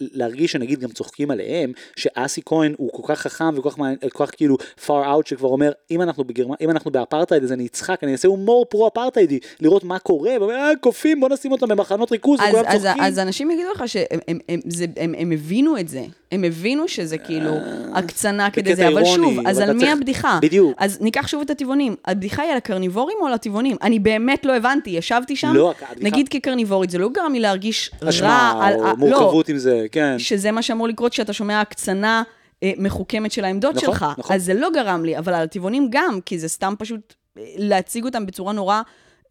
להרגיש 0.00 0.52
שנגיד 0.52 0.80
גם 0.80 0.90
צוחקים 0.90 1.30
עליהם, 1.30 1.72
שאסי 1.96 2.40
כהן 2.44 2.74
הוא 2.78 2.90
כל 2.92 3.14
כך 3.14 3.20
חכם 3.20 3.58
וכל 3.58 3.70
כך, 3.70 3.76
כל 4.12 4.26
כך 4.26 4.34
כאילו 4.36 4.56
far 4.86 5.04
out 5.06 5.26
שכבר 5.26 5.48
אומר, 5.48 5.72
אם 5.90 6.02
אנחנו, 6.02 6.24
בגרמ... 6.24 6.50
אם 6.60 6.70
אנחנו 6.70 6.90
באפרטהייד 6.90 7.44
אז 7.44 7.52
אני 7.52 7.66
אצחק, 7.66 8.04
אני 8.04 8.12
אעשה 8.12 8.28
הומור 8.28 8.64
פרו-אפרטהיידי, 8.64 9.38
לראות 9.60 9.84
מה 9.84 9.98
קורה 9.98 10.21
קורה, 10.22 10.36
ואומר, 10.40 10.54
אה, 10.54 10.76
קופים, 10.80 11.20
בוא 11.20 11.28
נשים 11.28 11.52
אותם 11.52 11.68
במחנות 11.68 12.12
ריכוז, 12.12 12.40
אז, 12.40 12.48
וכולם 12.48 12.64
אז, 12.66 12.82
צוחקים. 12.82 13.04
אז 13.04 13.18
אנשים 13.18 13.50
יגידו 13.50 13.68
לך 13.74 13.82
שהם 13.86 14.18
הם, 14.28 14.38
הם, 14.48 14.60
זה, 14.66 14.86
הם, 14.96 15.14
הם 15.18 15.32
הבינו 15.32 15.78
את 15.78 15.88
זה. 15.88 16.02
הם 16.32 16.44
הבינו 16.44 16.88
שזה 16.88 17.18
כאילו 17.18 17.50
אה, 17.50 17.58
הקצנה 17.94 18.50
כדי 18.50 18.76
זה, 18.76 18.88
אבל 18.88 19.04
שוב, 19.04 19.46
אז 19.46 19.58
על 19.58 19.72
מי 19.72 19.88
הבדיחה? 19.88 20.38
בדיוק. 20.42 20.74
אז 20.78 21.00
ניקח 21.00 21.28
שוב 21.28 21.40
את 21.40 21.50
הטבעונים. 21.50 21.96
הבדיחה 22.04 22.42
היא 22.42 22.50
על 22.50 22.56
הקרניבורים 22.56 23.16
או 23.20 23.26
על 23.26 23.32
הטבעונים? 23.32 23.76
אני 23.82 23.98
באמת 23.98 24.46
לא 24.46 24.56
הבנתי, 24.56 24.90
ישבתי 24.90 25.36
שם, 25.36 25.52
לא, 25.54 25.74
נגיד 26.00 26.28
כקרניבורית, 26.28 26.90
זה 26.90 26.98
לא 26.98 27.08
גרם 27.08 27.32
לי 27.32 27.40
להרגיש 27.40 27.90
רע 28.02 28.08
אשמה, 28.08 28.66
על... 28.66 28.74
או 28.74 28.96
מורכבות 28.96 29.48
לא, 29.48 29.52
עם 29.52 29.58
זה, 29.58 29.86
כן. 29.92 30.18
שזה 30.18 30.50
מה 30.50 30.62
שאמור 30.62 30.88
לקרות 30.88 31.12
כשאתה 31.12 31.32
שומע 31.32 31.60
הקצנה 31.60 32.22
אה, 32.62 32.72
מחוכמת 32.78 33.32
של 33.32 33.44
העמדות 33.44 33.74
נכון, 33.74 33.88
שלך. 33.88 34.06
נכון. 34.18 34.36
אז 34.36 34.44
זה 34.44 34.54
לא 34.54 34.70
גרם 34.74 35.04
לי, 35.04 35.18
אבל 35.18 35.34
על 35.34 35.42
הטבעונים 35.42 35.86
גם, 35.90 36.18
כי 36.26 36.38
זה 36.38 36.48
סתם 36.48 36.74
פשוט 36.78 37.14
אה, 37.38 37.42
להציג 37.56 38.04
אותם 38.04 38.26
בצורה 38.26 38.52
נורא... 38.52 38.82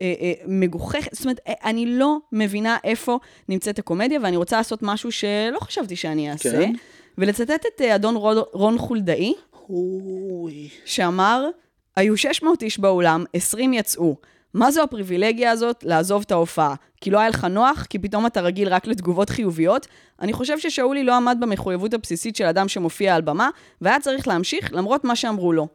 אה, 0.02 0.14
אה, 0.22 0.34
מגוחכת, 0.48 1.16
זאת 1.16 1.26
אומרת, 1.26 1.40
אה, 1.48 1.54
אני 1.64 1.86
לא 1.86 2.18
מבינה 2.32 2.78
איפה 2.84 3.20
נמצאת 3.50 3.80
הקומדיה, 3.80 4.20
ואני 4.24 4.38
רוצה 4.38 4.58
לעשות 4.58 4.80
משהו 4.82 5.12
שלא 5.12 5.60
חשבתי 5.60 5.96
שאני 5.96 6.32
אעשה, 6.32 6.52
כן. 6.52 6.74
ולצטט 7.18 7.66
את 7.76 7.82
אדון 7.82 8.16
רון, 8.16 8.38
רון 8.52 8.78
חולדאי, 8.78 9.34
אוי. 9.70 10.70
שאמר, 10.86 11.50
היו 11.96 12.18
600 12.18 12.64
איש 12.64 12.80
באולם, 12.80 13.24
20 13.34 13.74
יצאו. 13.74 14.16
מה 14.54 14.72
זו 14.72 14.84
הפריבילגיה 14.84 15.52
הזאת 15.52 15.84
לעזוב 15.84 16.24
את 16.26 16.32
ההופעה? 16.32 16.76
כי 17.02 17.12
לא 17.12 17.20
היה 17.20 17.30
לך 17.30 17.46
נוח? 17.46 17.86
כי 17.90 18.00
פתאום 18.00 18.26
אתה 18.26 18.42
רגיל 18.42 18.70
רק 18.70 18.88
לתגובות 18.88 19.30
חיוביות? 19.30 19.88
אני 20.22 20.34
חושב 20.34 20.60
ששאולי 20.60 21.04
לא 21.04 21.16
עמד 21.16 21.38
במחויבות 21.40 21.94
הבסיסית 21.94 22.36
של 22.36 22.46
אדם 22.46 22.68
שמופיע 22.68 23.16
על 23.16 23.22
במה, 23.22 23.50
והיה 23.82 24.00
צריך 24.00 24.28
להמשיך 24.28 24.74
למרות 24.74 25.04
מה 25.04 25.16
שאמרו 25.16 25.54
לו. 25.54 25.68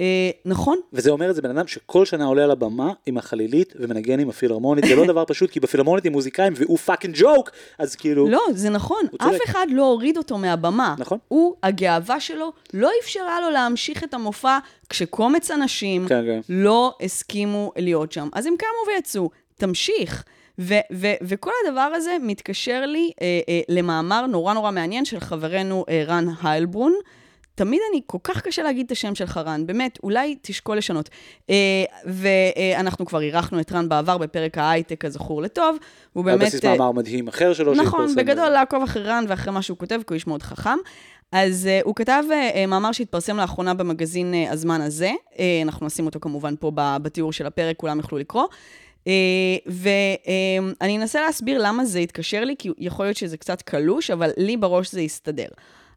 אה, 0.00 0.30
נכון. 0.44 0.78
וזה 0.92 1.10
אומר 1.10 1.30
את 1.30 1.34
זה 1.34 1.42
בן 1.42 1.50
אדם 1.50 1.66
שכל 1.66 2.04
שנה 2.04 2.24
עולה 2.24 2.44
על 2.44 2.50
הבמה 2.50 2.92
עם 3.06 3.18
החלילית 3.18 3.74
ומנגן 3.78 4.20
עם 4.20 4.28
הפילהרמונית, 4.28 4.84
זה 4.84 4.96
לא 4.96 5.06
דבר 5.06 5.24
פשוט, 5.26 5.50
כי 5.50 5.60
בפילהרמונית 5.60 6.04
עם 6.04 6.12
מוזיקאים 6.12 6.52
והוא 6.56 6.78
fucking 6.78 7.14
ג'וק, 7.18 7.50
אז 7.78 7.94
כאילו... 7.94 8.28
לא, 8.28 8.40
זה 8.52 8.70
נכון, 8.70 9.02
אף 9.18 9.36
אחד 9.44 9.66
לא 9.70 9.82
הוריד 9.82 10.16
אותו 10.16 10.38
מהבמה. 10.38 10.94
נכון. 10.98 11.18
הוא, 11.28 11.54
הגאווה 11.62 12.20
שלו, 12.20 12.52
לא 12.74 12.90
אפשרה 13.02 13.40
לו 13.40 13.50
להמשיך 13.50 14.04
את 14.04 14.14
המופע 14.14 14.58
כשקומץ 14.88 15.50
אנשים 15.50 16.08
כן, 16.08 16.24
כן. 16.26 16.40
לא 16.48 16.94
הסכימו 17.00 17.72
להיות 17.76 18.12
שם. 18.12 18.28
אז 18.32 18.46
הם 18.46 18.54
קמו 18.58 18.94
ויצאו, 18.94 19.30
תמשיך. 19.54 20.24
ו- 20.58 20.74
ו- 20.92 21.14
וכל 21.22 21.50
הדבר 21.66 21.80
הזה 21.80 22.16
מתקשר 22.22 22.86
לי 22.86 23.10
אה, 23.22 23.40
אה, 23.48 23.60
למאמר 23.68 24.26
נורא 24.26 24.54
נורא 24.54 24.70
מעניין 24.70 25.04
של 25.04 25.20
חברנו 25.20 25.84
אה, 25.88 26.04
רן 26.06 26.26
היילברון. 26.42 26.94
תמיד 27.54 27.80
אני, 27.90 28.00
כל 28.06 28.18
כך 28.24 28.42
קשה 28.42 28.62
להגיד 28.62 28.86
את 28.86 28.92
השם 28.92 29.14
שלך, 29.14 29.36
רן, 29.36 29.66
באמת, 29.66 29.98
אולי 30.02 30.36
תשקול 30.42 30.78
לשנות. 30.78 31.08
אה, 31.50 31.84
ואנחנו 32.06 33.06
כבר 33.06 33.20
אירחנו 33.20 33.60
את 33.60 33.72
רן 33.72 33.88
בעבר 33.88 34.18
בפרק 34.18 34.58
ההייטק, 34.58 35.00
כזכור 35.00 35.42
לטוב, 35.42 35.76
הוא 36.12 36.24
באמת... 36.24 36.40
על 36.40 36.46
בסיס 36.46 36.64
מאמר 36.64 36.92
מדהים 36.92 37.28
אחר 37.28 37.52
שלו 37.52 37.74
נכון, 37.74 38.14
בגדול 38.14 38.48
לעקוב 38.48 38.82
אחרי 38.82 39.02
רן 39.02 39.24
ואחרי 39.28 39.52
מה 39.52 39.62
שהוא 39.62 39.78
כותב, 39.78 39.96
כי 39.96 40.04
הוא 40.08 40.14
איש 40.14 40.26
מאוד 40.26 40.42
חכם. 40.42 40.78
אז 41.32 41.68
uh, 41.80 41.84
הוא 41.86 41.94
כתב 41.94 42.22
uh, 42.28 42.66
מאמר 42.66 42.92
שהתפרסם 42.92 43.36
לאחרונה 43.36 43.74
במגזין 43.74 44.34
uh, 44.34 44.52
הזמן 44.52 44.80
הזה, 44.80 45.12
uh, 45.32 45.38
אנחנו 45.62 45.86
נשים 45.86 46.06
אותו 46.06 46.20
כמובן 46.20 46.54
פה 46.60 46.72
בתיאור 46.74 47.32
של 47.32 47.46
הפרק, 47.46 47.76
כולם 47.76 47.98
יוכלו 47.98 48.18
לקרוא. 48.18 48.44
Uh, 48.44 49.06
ואני 49.66 50.96
uh, 50.96 51.00
אנסה 51.00 51.20
להסביר 51.20 51.62
למה 51.62 51.84
זה 51.84 51.98
התקשר 51.98 52.44
לי, 52.44 52.54
כי 52.58 52.68
יכול 52.78 53.06
להיות 53.06 53.16
שזה 53.16 53.36
קצת 53.36 53.62
קלוש, 53.62 54.10
אבל 54.10 54.30
לי 54.36 54.56
בראש 54.56 54.92
זה 54.92 55.00
יסתדר. 55.00 55.48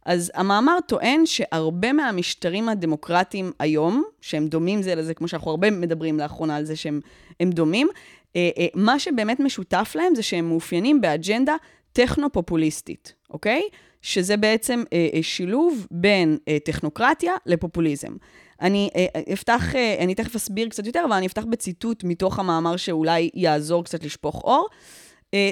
אז 0.08 0.32
המאמר 0.36 0.78
טוען 0.88 1.26
שהרבה 1.26 1.94
מהמשטרים 1.94 2.70
הדמוקרטיים 2.70 3.52
היום, 3.60 4.04
שהם 4.22 4.48
דומים 4.48 4.82
זה 4.82 4.96
לזה, 4.96 5.14
כמו 5.14 5.28
שאנחנו 5.28 5.52
הרבה 5.52 5.72
מדברים 5.72 6.20
לאחרונה 6.20 6.56
על 6.56 6.66
זה 6.66 6.76
שהם 6.76 7.02
דומים, 7.44 7.88
אה, 8.36 8.50
אה, 8.58 8.68
מה 8.76 9.00
שבאמת 9.00 9.40
משותף 9.40 9.92
להם 9.96 10.16
זה 10.16 10.24
שהם 10.24 10.48
מאופיינים 10.48 11.02
באג'נדה 11.02 11.56
טכנו-פופוליסטית, 11.94 13.14
אוקיי? 13.30 13.62
שזה 14.02 14.38
בעצם 14.38 14.84
אה, 14.94 15.10
שילוב 15.22 15.88
בין 15.92 16.38
טכנוקרטיה 16.66 17.34
לפופוליזם. 17.46 18.16
אני 18.62 18.90
אפתח, 19.34 19.76
אני 20.00 20.16
תכף 20.16 20.36
אסביר 20.36 20.70
קצת 20.70 20.86
יותר, 20.86 21.04
אבל 21.06 21.14
אני 21.14 21.26
אפתח 21.26 21.46
בציטוט 21.50 22.04
מתוך 22.04 22.40
המאמר 22.40 22.78
שאולי 22.78 23.30
יעזור 23.34 23.84
קצת 23.84 24.04
לשפוך 24.04 24.42
אור. 24.44 24.68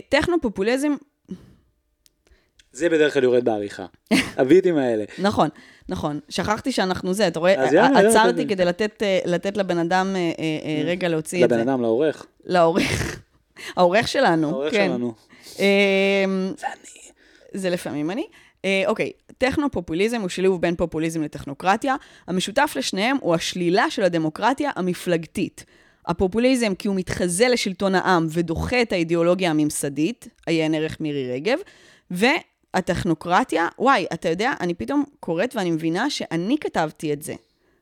טכנו-פופוליזם 0.09 0.95
זה 2.75 2.89
בדרך 2.89 3.13
כלל 3.13 3.23
יורד 3.23 3.45
בעריכה. 3.45 3.85
הביטים 4.37 4.77
האלה. 4.77 5.03
נכון, 5.19 5.49
נכון. 5.89 6.19
שכחתי 6.29 6.71
שאנחנו 6.71 7.13
זה, 7.13 7.27
אתה 7.27 7.39
רואה, 7.39 7.63
עצרתי 7.95 8.47
כדי 8.47 8.65
לתת, 8.65 9.03
אה, 9.03 9.19
לתת 9.25 9.57
לבן 9.57 9.77
אדם 9.77 10.15
אה, 10.15 10.31
אה, 10.39 10.83
רגע 10.85 11.07
להוציא 11.07 11.45
את 11.45 11.49
זה. 11.49 11.55
לבן 11.55 11.69
אדם, 11.69 11.81
לעורך. 11.81 12.25
לעורך. 12.45 13.19
העורך 13.77 14.07
שלנו, 14.07 14.49
העורך 14.49 14.73
כן. 14.73 14.87
שלנו. 14.87 15.13
זה 15.57 16.67
אני. 16.67 17.11
זה 17.53 17.69
לפעמים 17.69 18.11
אני. 18.11 18.27
אוקיי, 18.87 19.11
טכנו-פופוליזם 19.37 20.21
הוא 20.21 20.29
שילוב 20.29 20.61
בין 20.61 20.75
פופוליזם 20.75 21.23
לטכנוקרטיה. 21.23 21.95
המשותף 22.27 22.73
לשניהם 22.75 23.17
הוא 23.21 23.35
השלילה 23.35 23.89
של 23.89 24.03
הדמוקרטיה 24.03 24.71
המפלגתית. 24.75 25.65
הפופוליזם 26.07 26.75
כי 26.75 26.87
הוא 26.87 26.95
מתחזה 26.95 27.47
לשלטון 27.47 27.95
העם 27.95 28.27
ודוחה 28.29 28.81
את 28.81 28.91
האידיאולוגיה 28.91 29.49
הממסדית, 29.49 30.27
עיין 30.45 30.75
ערך 30.75 31.01
מירי 31.01 31.31
רגב. 31.33 31.57
הטכנוקרטיה, 32.75 33.67
וואי, 33.79 34.05
אתה 34.13 34.29
יודע, 34.29 34.53
אני 34.61 34.73
פתאום 34.73 35.03
קוראת 35.19 35.55
ואני 35.55 35.71
מבינה 35.71 36.09
שאני 36.09 36.57
כתבתי 36.61 37.13
את 37.13 37.21
זה. 37.23 37.33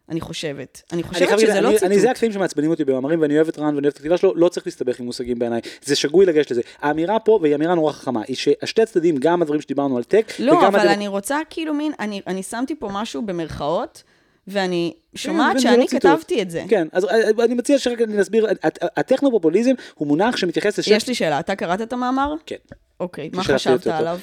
אני 0.10 0.22
חושבת. 0.22 0.82
אני 0.92 1.02
אני 1.02 1.10
חושבת 1.10 1.28
חייב 1.28 1.40
שזה 1.40 1.48
להגיד, 1.48 1.64
לא 1.64 1.70
אני- 1.70 1.78
ציטוט. 1.78 1.92
אני, 1.92 2.00
זה 2.00 2.12
הקטעים 2.12 2.32
שמעצבנים 2.32 2.70
אותי 2.72 2.86
במאמרים, 2.86 3.22
ואני 3.22 3.36
אוהב 3.36 3.48
את 3.48 3.60
רן 3.60 3.66
ואני 3.66 3.78
אוהב 3.78 3.86
את 3.86 3.96
הכתיבה 3.96 4.18
שלו, 4.18 4.36
לא 4.36 4.50
צריך 4.50 4.68
להסתבך 4.68 5.00
עם 5.00 5.06
מושגים 5.06 5.40
בעיניי. 5.40 5.62
זה 5.84 5.96
שגוי 5.96 6.26
לגשת 6.26 6.52
לזה. 6.52 6.62
האמירה 6.82 7.20
פה, 7.20 7.40
והיא 7.42 7.56
אמירה 7.56 7.76
נורא 7.76 7.92
חכמה, 7.92 8.22
היא 8.28 8.36
שהשתי 8.36 8.82
הצדדים, 8.82 9.18
גם 9.18 9.42
הדברים 9.42 9.62
שדיברנו 9.62 9.98
על 9.98 10.04
טק, 10.04 10.32
לא, 10.40 10.52
וגם 10.54 10.64
אבל 10.66 10.80
הדמוק- 10.80 10.94
אני 10.94 11.08
רוצה 11.08 11.40
כאילו 11.50 11.74
מין, 11.74 11.92
אני, 12.00 12.22
אני 12.28 12.44
שמתי 12.44 12.76
פה 12.76 12.90
משהו 12.92 13.22
במרכאות, 13.22 14.04
ואני 14.48 14.94
כן, 15.12 15.18
שומעת 15.18 15.56
לא 15.56 15.62
שאני 15.62 15.88
ציטוט. 15.88 16.12
כתבתי 16.12 16.42
את 16.42 16.50
זה. 16.52 16.64
כן, 16.70 16.88
אז 16.92 17.06
אה, 17.06 17.30
אני 17.46 17.54
מציע 17.54 17.80
שרק 17.80 18.02
נסביר, 18.02 18.48
הט- 18.64 18.84
הטכנופופוליזם 18.98 19.72
הוא 19.96 20.08
מונח 20.08 20.38
שמתייחס 20.38 20.80
לשתי... 20.80 20.94
יש 20.94 21.08
לי 21.08 21.16
שאלה, 21.16 21.40
אתה 21.40 21.56
קראת 21.56 21.82
את 21.82 21.94
המאמר? 21.94 22.34
כן. 22.46 22.56
אוקיי, 23.00 23.30
מה 23.34 23.44
חשבת. 23.44 23.88
עליו? 23.88 24.20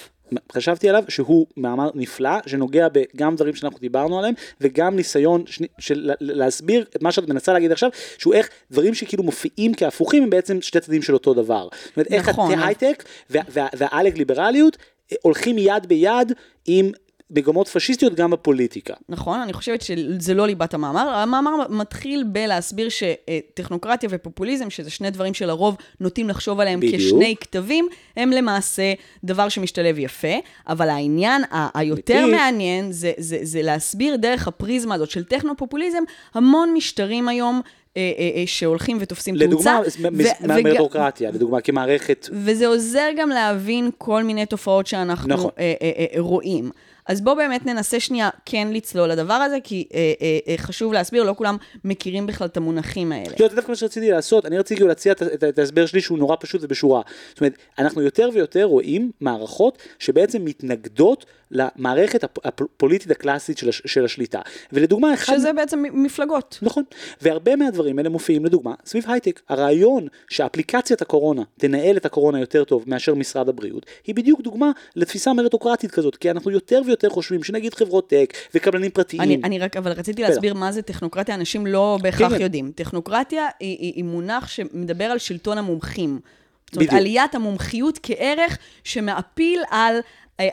חשבתי 0.52 0.88
עליו 0.88 1.04
שהוא 1.08 1.46
מאמר 1.56 1.90
נפלא, 1.94 2.30
שנוגע 2.46 2.86
בגם 2.92 3.36
דברים 3.36 3.54
שאנחנו 3.54 3.78
דיברנו 3.78 4.18
עליהם, 4.18 4.34
וגם 4.60 4.96
ניסיון 4.96 5.42
שני- 5.46 5.66
של 5.78 6.00
לה- 6.02 6.14
להסביר 6.20 6.84
את 6.96 7.02
מה 7.02 7.12
שאת 7.12 7.28
מנסה 7.28 7.52
להגיד 7.52 7.72
עכשיו, 7.72 7.90
שהוא 8.18 8.34
איך 8.34 8.48
דברים 8.70 8.94
שכאילו 8.94 9.22
מופיעים 9.22 9.74
כהפוכים 9.74 10.22
הם 10.22 10.30
בעצם 10.30 10.60
שתי 10.62 10.80
צדדים 10.80 11.02
של 11.02 11.14
אותו 11.14 11.34
דבר. 11.34 11.68
זאת 11.84 11.96
אומרת, 11.96 12.12
איך 12.12 12.28
נכון, 12.28 12.52
אבל- 12.52 12.62
ההייטק 12.62 13.04
וה- 13.30 13.40
וה- 13.48 13.66
והעלק 13.76 14.18
ליברליות 14.18 14.76
אה, 15.12 15.16
הולכים 15.22 15.58
יד 15.58 15.86
ביד 15.86 16.32
עם 16.66 16.90
מגמות 17.30 17.68
פשיסטיות 17.68 18.14
גם 18.14 18.30
בפוליטיקה. 18.30 18.94
נכון, 19.08 19.40
אני 19.40 19.52
חושבת 19.52 19.82
שזה 19.82 20.34
לא 20.34 20.46
ליבת 20.46 20.74
המאמר. 20.74 21.08
המאמר 21.08 21.50
מתחיל 21.68 22.24
בלהסביר 22.26 22.88
שטכנוקרטיה 22.88 24.08
ופופוליזם, 24.12 24.70
שזה 24.70 24.90
שני 24.90 25.10
דברים 25.10 25.34
שלרוב 25.34 25.76
נוטים 26.00 26.28
לחשוב 26.28 26.60
עליהם 26.60 26.80
בדיוק. 26.80 26.94
כשני 26.96 27.34
כתבים, 27.40 27.88
הם 28.16 28.30
למעשה 28.30 28.92
דבר 29.24 29.48
שמשתלב 29.48 29.98
יפה, 29.98 30.34
אבל 30.68 30.88
העניין 30.88 31.42
ה- 31.50 31.78
היותר 31.78 32.18
אמיתי. 32.24 32.36
מעניין 32.36 32.92
זה, 32.92 33.12
זה, 33.18 33.38
זה 33.42 33.62
להסביר 33.62 34.16
דרך 34.16 34.48
הפריזמה 34.48 34.94
הזאת 34.94 35.10
של 35.10 35.24
טכנו-פופוליזם, 35.24 36.02
המון 36.34 36.70
משטרים 36.74 37.28
היום. 37.28 37.60
אה, 37.96 38.12
אה, 38.18 38.40
אה, 38.40 38.42
שהולכים 38.46 38.98
ותופסים 39.00 39.34
תאוצה. 39.38 39.80
לדוגמה, 39.80 40.08
ו- 40.12 40.22
וג- 40.44 40.46
מהמטרוקרטיה, 40.46 41.30
לדוגמה 41.30 41.60
כמערכת 41.60 42.28
וזה 42.32 42.66
עוזר 42.66 43.08
גם 43.16 43.28
להבין 43.28 43.90
כל 43.98 44.22
מיני 44.24 44.46
תופעות 44.46 44.86
שאנחנו 44.86 45.28
נכון. 45.28 45.50
רואים. 46.18 46.70
אז 47.10 47.20
בואו 47.20 47.36
באמת 47.36 47.66
ננסה 47.66 48.00
שנייה 48.00 48.30
כן 48.46 48.68
לצלול 48.72 49.08
לדבר 49.08 49.34
הזה, 49.34 49.58
כי 49.64 49.88
אה, 49.94 50.12
אה, 50.22 50.38
אה, 50.48 50.54
חשוב 50.58 50.92
להסביר, 50.92 51.22
לא 51.22 51.34
כולם 51.38 51.56
מכירים 51.84 52.26
בכלל 52.26 52.46
את 52.46 52.56
המונחים 52.56 53.12
האלה. 53.12 53.34
לא, 53.40 53.48
זה 53.48 53.56
דווקא 53.56 53.70
מה 53.70 53.76
שרציתי 53.76 54.10
לעשות, 54.10 54.46
אני 54.46 54.58
רציתי 54.58 54.84
להציע 54.84 55.12
את 55.48 55.58
ההסבר 55.58 55.86
שלי 55.86 56.00
שהוא 56.00 56.18
נורא 56.18 56.36
פשוט 56.40 56.60
ובשורה. 56.64 57.02
זאת 57.28 57.40
אומרת, 57.40 57.54
אנחנו 57.78 58.02
יותר 58.02 58.28
ויותר 58.34 58.64
רואים 58.64 59.10
מערכות 59.20 59.78
שבעצם 59.98 60.44
מתנגדות 60.44 61.26
למערכת 61.50 62.24
הפ- 62.24 62.46
הפוליטית 62.46 63.10
הקלאסית 63.10 63.58
של, 63.58 63.68
הש, 63.68 63.82
של 63.86 64.04
השליטה. 64.04 64.40
ולדוגמה, 64.72 65.14
אחד... 65.14 65.36
שזה 65.36 65.52
בעצם 65.52 65.82
מפלגות. 65.92 66.58
נכון, 66.62 66.84
והרבה 67.22 67.56
מהדברים 67.56 67.98
האלה 67.98 68.08
מופיעים 68.08 68.44
לדוגמה 68.44 68.74
סביב 68.84 69.04
הייטק. 69.08 69.40
הרעיון 69.48 70.06
שאפליקציית 70.28 71.02
הקורונה 71.02 71.42
תנהל 71.58 71.96
את 71.96 72.06
הקורונה 72.06 72.40
יותר 72.40 72.64
טוב 72.64 72.84
מאשר 72.86 73.14
משרד 73.14 73.48
הבריאות, 73.48 73.86
היא 74.06 74.14
בדיוק 74.14 74.40
דוגמה 74.40 74.70
לתפיסה 74.96 75.32
מריטוקרטית 75.32 75.90
כזאת, 75.90 76.16
כי 76.16 76.30
אנחנו 76.30 76.50
יותר 76.50 76.82
ויותר 76.86 77.08
חושבים 77.10 77.42
שנגיד 77.42 77.74
חברות 77.74 78.10
טק 78.10 78.32
וקבלנים 78.54 78.90
פרטיים. 78.90 79.22
אני, 79.22 79.40
אני 79.44 79.58
רק, 79.58 79.76
אבל 79.76 79.92
רציתי 79.92 80.22
להסביר 80.22 80.54
מה 80.54 80.72
זה 80.72 80.82
טכנוקרטיה, 80.82 81.34
אנשים 81.34 81.66
לא 81.66 81.98
בהכרח 82.02 82.32
כן. 82.32 82.40
יודעים. 82.40 82.72
טכנוקרטיה 82.74 83.46
היא, 83.60 83.78
היא, 83.78 83.92
היא 83.96 84.04
מונח 84.04 84.48
שמדבר 84.48 85.04
על 85.04 85.18
שלטון 85.18 85.58
המומחים. 85.58 86.20
זאת 86.72 86.76
אומרת. 86.76 86.92
עליית 86.92 87.34
המומחיות 87.34 87.98
כערך 88.02 88.58
שמעפיל 88.84 89.60
על 89.70 90.00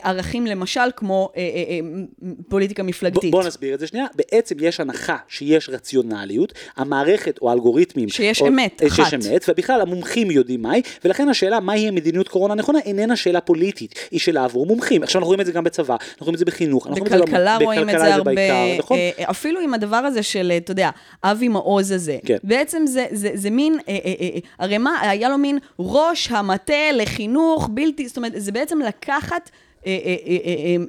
ערכים, 0.02 0.46
למשל, 0.46 0.80
כמו 0.96 1.30
אה, 1.36 1.40
אה, 1.42 1.46
אה, 1.46 2.30
פוליטיקה 2.48 2.82
מפלגתית. 2.82 3.30
בוא 3.30 3.44
נסביר 3.44 3.74
את 3.74 3.80
זה 3.80 3.86
שנייה. 3.86 4.06
בעצם 4.14 4.56
יש 4.60 4.80
הנחה 4.80 5.16
שיש 5.28 5.68
רציונליות, 5.68 6.52
המערכת 6.76 7.38
או 7.42 7.50
האלגוריתמים... 7.50 8.08
שיש 8.08 8.40
או, 8.40 8.48
אמת, 8.48 8.82
אה, 8.82 8.90
שיש 8.90 9.00
אחת. 9.00 9.14
אמת, 9.14 9.44
ובכלל 9.48 9.80
המומחים 9.80 10.30
יודעים 10.30 10.62
מהי, 10.62 10.82
ולכן 11.04 11.28
השאלה 11.28 11.60
מהי 11.60 11.88
המדיניות 11.88 12.28
קורונה 12.28 12.54
הנכונה 12.54 12.78
איננה 12.78 13.16
שאלה 13.16 13.40
פוליטית, 13.40 13.94
היא 14.10 14.20
שאלה 14.20 14.44
עבור 14.44 14.66
מומחים. 14.66 15.02
עכשיו 15.02 15.18
אנחנו 15.18 15.26
רואים 15.26 15.40
את 15.40 15.46
זה 15.46 15.52
גם 15.52 15.64
בצבא, 15.64 15.94
אנחנו 15.94 16.16
רואים 16.20 16.34
את 16.34 16.38
זה 16.38 16.44
בחינוך, 16.44 16.86
אנחנו 16.86 17.04
רואים 17.04 17.14
את 17.14 17.18
זה 17.18 17.24
בכלכלה 17.24 17.56
רואים 17.56 17.90
את 17.90 17.98
זה 17.98 18.14
הרבה, 18.14 18.34
בעיקר, 18.34 18.78
נכון? 18.78 18.98
אה, 18.98 19.10
אפילו 19.30 19.60
עם 19.60 19.74
הדבר 19.74 19.96
הזה 19.96 20.22
של, 20.22 20.50
אה, 20.50 20.56
אתה 20.56 20.72
יודע, 20.72 20.90
אבי 21.24 21.48
מעוז 21.48 21.90
הזה. 21.90 22.18
כן. 22.24 22.36
בעצם 22.44 22.82
זה, 22.86 23.06
זה, 23.10 23.30
זה 23.34 23.50
מין, 23.50 23.78
אה, 23.88 23.98
אה, 24.04 24.14
אה, 24.20 24.38
הרי 24.58 24.78
מה, 24.78 25.00
היה 25.00 25.28
לו 25.28 25.38
מין 25.38 25.58
ראש 25.78 26.28
המטה 26.30 26.92
לחינוך 26.92 27.68
בלתי, 27.72 28.08
זאת 28.08 28.16
אומרת, 28.16 28.32
זה 28.36 28.52
בעצם 28.52 28.78
לקחת... 28.78 29.50
אה, 29.86 29.98
אה, 30.04 30.16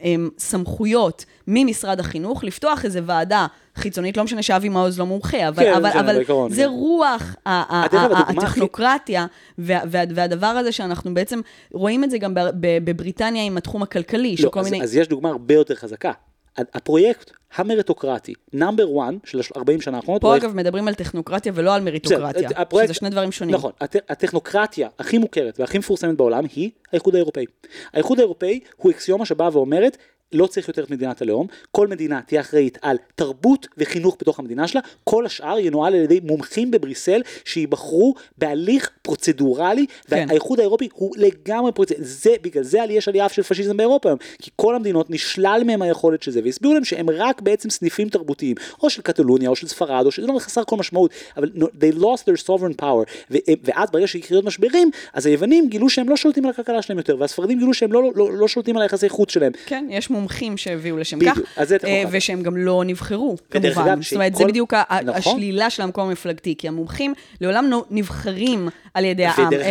אה, 0.03 0.15
סמכויות 0.37 1.25
ממשרד 1.47 1.99
החינוך, 1.99 2.43
לפתוח 2.43 2.85
איזו 2.85 2.99
ועדה 3.05 3.47
חיצונית, 3.75 4.17
לא 4.17 4.23
משנה 4.23 4.41
שאבי 4.43 4.69
מעוז 4.69 4.99
לא 4.99 5.05
מומחה, 5.05 5.47
אבל, 5.47 5.63
כן, 5.63 5.73
אבל, 5.73 5.89
אבל 5.99 6.15
בעיקרון, 6.15 6.51
זה 6.51 6.61
כן. 6.61 6.67
רוח 6.69 7.35
הטכנוקרטיה, 7.45 9.25
וה- 9.57 9.79
וה- 9.87 10.03
והדבר 10.15 10.47
הזה 10.47 10.71
שאנחנו 10.71 11.13
בעצם 11.13 11.39
רואים 11.71 12.03
את 12.03 12.11
זה 12.11 12.17
גם 12.17 12.33
בבריטניה 12.59 13.43
עם 13.43 13.57
התחום 13.57 13.83
הכלכלי, 13.83 14.35
לא, 14.43 14.49
כל 14.49 14.59
אז, 14.59 14.71
מיני... 14.71 14.83
אז 14.83 14.95
יש 14.95 15.07
דוגמה 15.07 15.29
הרבה 15.29 15.53
יותר 15.53 15.75
חזקה. 15.75 16.11
הפרויקט 16.57 17.31
המריטוקרטי, 17.55 18.33
נאמבר 18.53 18.83
1 18.83 19.13
של 19.25 19.39
40 19.57 19.81
שנה 19.81 19.97
האחרונות, 19.97 20.21
פה 20.21 20.27
הוא 20.27 20.35
אגב 20.37 20.55
מדברים 20.55 20.87
על 20.87 20.93
טכנוקרטיה 20.93 21.51
ולא 21.55 21.75
על 21.75 21.81
מריטוקרטיה, 21.81 22.47
בסדר, 22.49 22.61
הפרויקט- 22.61 22.85
שזה 22.87 22.93
שני 22.93 23.09
דברים 23.09 23.31
שונים. 23.31 23.55
נכון, 23.55 23.71
הט, 23.81 23.95
הטכנוקרטיה 24.09 24.89
הכי 24.99 25.17
מוכרת 25.17 25.59
והכי 25.59 25.77
מפורסמת 25.77 26.17
בעולם 26.17 26.43
היא 26.55 26.71
האיחוד 26.91 27.15
האירופאי. 27.15 27.45
האיחוד 27.93 28.19
האירופאי 28.19 28.59
הוא 28.77 28.91
אקסיומה 28.91 29.25
שבאה 29.25 29.49
ואומרת, 29.53 29.97
לא 30.33 30.47
צריך 30.47 30.67
יותר 30.67 30.83
את 30.83 30.91
מדינת 30.91 31.21
הלאום, 31.21 31.47
כל 31.71 31.87
מדינה 31.87 32.21
תהיה 32.21 32.41
אחראית 32.41 32.77
על 32.81 32.97
תרבות 33.15 33.67
וחינוך 33.77 34.17
בתוך 34.19 34.39
המדינה 34.39 34.67
שלה, 34.67 34.81
כל 35.03 35.25
השאר 35.25 35.59
ינוהל 35.59 35.95
על 35.95 36.01
ידי 36.01 36.19
מומחים 36.23 36.71
בבריסל 36.71 37.21
שייבחרו 37.45 38.13
בהליך 38.37 38.89
פרוצדורלי, 39.01 39.85
כן. 40.07 40.25
והאיחוד 40.27 40.59
האירופי 40.59 40.89
הוא 40.93 41.15
לגמרי 41.17 41.71
פרוצדורלי, 41.71 42.05
זה, 42.05 42.35
בגלל 42.41 42.63
זה 42.63 42.79
יש 42.89 43.07
עלייה 43.07 43.29
של 43.29 43.43
פשיזם 43.43 43.77
באירופה 43.77 44.09
היום, 44.09 44.19
כי 44.41 44.51
כל 44.55 44.75
המדינות 44.75 45.09
נשלל 45.09 45.61
מהם 45.65 45.81
היכולת 45.81 46.23
של 46.23 46.31
זה, 46.31 46.41
והסבירו 46.43 46.73
להם 46.73 46.83
שהם 46.83 47.09
רק 47.09 47.41
בעצם 47.41 47.69
סניפים 47.69 48.09
תרבותיים, 48.09 48.55
או 48.83 48.89
של 48.89 49.01
קטלוניה, 49.01 49.49
או 49.49 49.55
של 49.55 49.67
ספרד, 49.67 50.05
או 50.05 50.11
שזה 50.11 50.27
לא 50.27 50.39
חסר 50.39 50.63
כל 50.63 50.75
משמעות, 50.75 51.11
אבל 51.37 51.51
no, 51.55 51.65
they 51.65 51.99
lost 51.99 52.21
their 52.21 52.45
sovereign 52.47 52.81
power, 52.81 53.09
ו- 53.31 53.37
ואז 53.63 53.91
ברגע 53.91 54.07
שהקריאות 54.07 54.45
משברים, 54.45 54.91
אז 55.13 55.25
היוונים 55.25 55.69
גילו 55.69 55.89
שהם 55.89 56.09
לא 56.09 56.17
שולטים 56.17 56.45
על 56.45 56.51
הכלכלה 56.51 56.81
שלהם 56.81 56.97
יותר, 56.97 57.15
והספרדים 57.19 57.59
גילו 57.59 57.73
שהם 57.73 57.93
לא, 57.93 58.11
לא, 58.15 58.33
לא 58.33 58.47
שולטים 58.47 58.75
על 58.75 58.81
היחסי 58.81 59.09
חוץ 59.09 59.31
שלהם. 59.31 59.51
כן, 59.65 59.85
יש 59.89 60.09
מומחים 60.19 60.57
שהביאו 60.57 60.97
לשם 60.97 61.19
כך, 61.25 61.39
אה. 61.85 62.03
ושהם 62.11 62.43
גם 62.43 62.57
לא 62.57 62.83
נבחרו, 62.85 63.37
כמובן. 63.51 64.01
זאת 64.01 64.13
אומרת, 64.13 64.35
זה 64.35 64.45
בדיוק 64.45 64.73
נכון. 64.73 65.09
השלילה 65.09 65.69
של 65.69 65.83
המקום 65.83 66.07
המפלגתי, 66.07 66.55
כי 66.57 66.67
המומחים 66.67 67.13
לעולם 67.41 67.65
לא 67.69 67.85
נבחרים 67.89 68.69
על 68.99 69.05
ידי 69.05 69.25
העם, 69.25 69.47
ודרך 69.47 69.65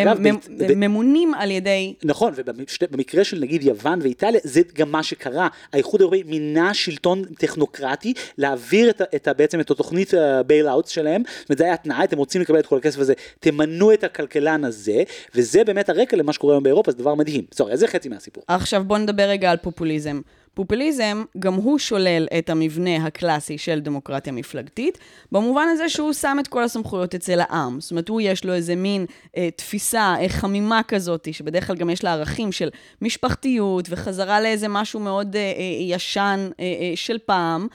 הם 0.71 0.81
ממונים 0.81 1.35
על 1.35 1.51
ידי... 1.51 1.95
נכון, 2.05 2.33
ובמקרה 2.37 3.25
של 3.25 3.39
נגיד 3.41 3.63
יוון 3.63 3.99
ואיטליה, 4.03 4.41
זה 4.45 4.61
גם 4.75 4.93
מה 4.93 5.03
שקרה. 5.03 5.49
האיחוד 5.73 6.01
האירופאי 6.01 6.23
מינה 6.23 6.75
שלטון 6.75 7.25
טכנוקרטי 7.25 8.13
להעביר 8.39 8.91
את, 8.91 9.03
את, 9.15 9.29
בעצם 9.37 9.61
את 9.61 9.71
התוכנית 9.71 10.15
ה-bailout 10.15 10.89
שלהם, 10.89 11.23
זאת 11.41 11.49
אומרת, 11.51 11.59
זה 11.59 11.65
היה 11.65 11.75
התנאי, 11.75 12.05
אתם 12.05 12.19
רוצים 12.19 12.41
לקבל 12.41 12.59
את 12.59 12.67
כל 12.67 12.79
הכסף 12.79 12.99
הזה, 12.99 13.13
תמנו 13.41 13.93
את 13.93 14.05
הכלכלן 14.05 14.65
הזה, 14.65 15.03
וזה 15.35 15.65
באמת 15.65 15.89
הרקע 15.89 16.17
למה 16.17 16.33
שקורה 16.33 16.55
היום 16.55 16.63
באירופה, 16.63 16.91
זה 16.91 16.99
דבר 16.99 17.15
מדהים. 17.15 17.45
sorry, 17.55 17.73
אז 17.73 17.79
זה 17.79 17.87
חצי 17.87 18.09
מהסיפור. 18.09 18.45
עכשיו 18.49 18.85
בואו 18.85 18.99
נדבר 18.99 19.23
רגע 19.23 19.51
על 19.51 19.57
פופוליזם. 19.57 20.21
פופוליזם, 20.59 21.25
גם 21.39 21.55
הוא 21.55 21.79
שולל 21.79 22.27
את 22.39 22.51
המבנה 22.51 22.97
הקלאסי 22.97 23.59
של 23.59 23.81
דמוקרטיה 23.81 24.33
מפלגתית, 24.33 24.99
במובן 25.33 25.67
הזה 25.73 25.89
שהוא 25.89 26.13
שם 26.13 26.37
את 26.41 26.49
כל 26.49 26.65
הסמכויות 26.65 27.15
אצל 27.15 27.41
העם. 27.41 27.81
זאת 27.81 27.91
אומרת, 27.91 28.09
הוא 28.09 28.21
יש 28.21 28.45
לו 28.45 28.55
איזה 28.55 28.77
מין 28.77 29.07
אה, 29.37 29.49
תפיסה, 29.57 30.15
אה, 30.21 30.29
חמימה 30.29 30.81
כזאת, 30.89 31.29
שבדרך 31.33 31.67
כלל 31.67 31.77
גם 31.77 31.91
יש 31.91 32.05
לה 32.05 32.13
ערכים 32.13 32.53
של 32.53 32.69
משפחתיות, 33.03 33.87
וחזרה 33.91 34.41
לאיזה 34.41 34.69
משהו 34.69 35.01
מאוד 35.01 35.37
אה, 35.37 35.41
אה, 35.41 35.95
ישן 35.95 36.51
אה, 36.61 36.65
אה, 36.65 36.93
של 36.95 37.19
פעם, 37.27 37.67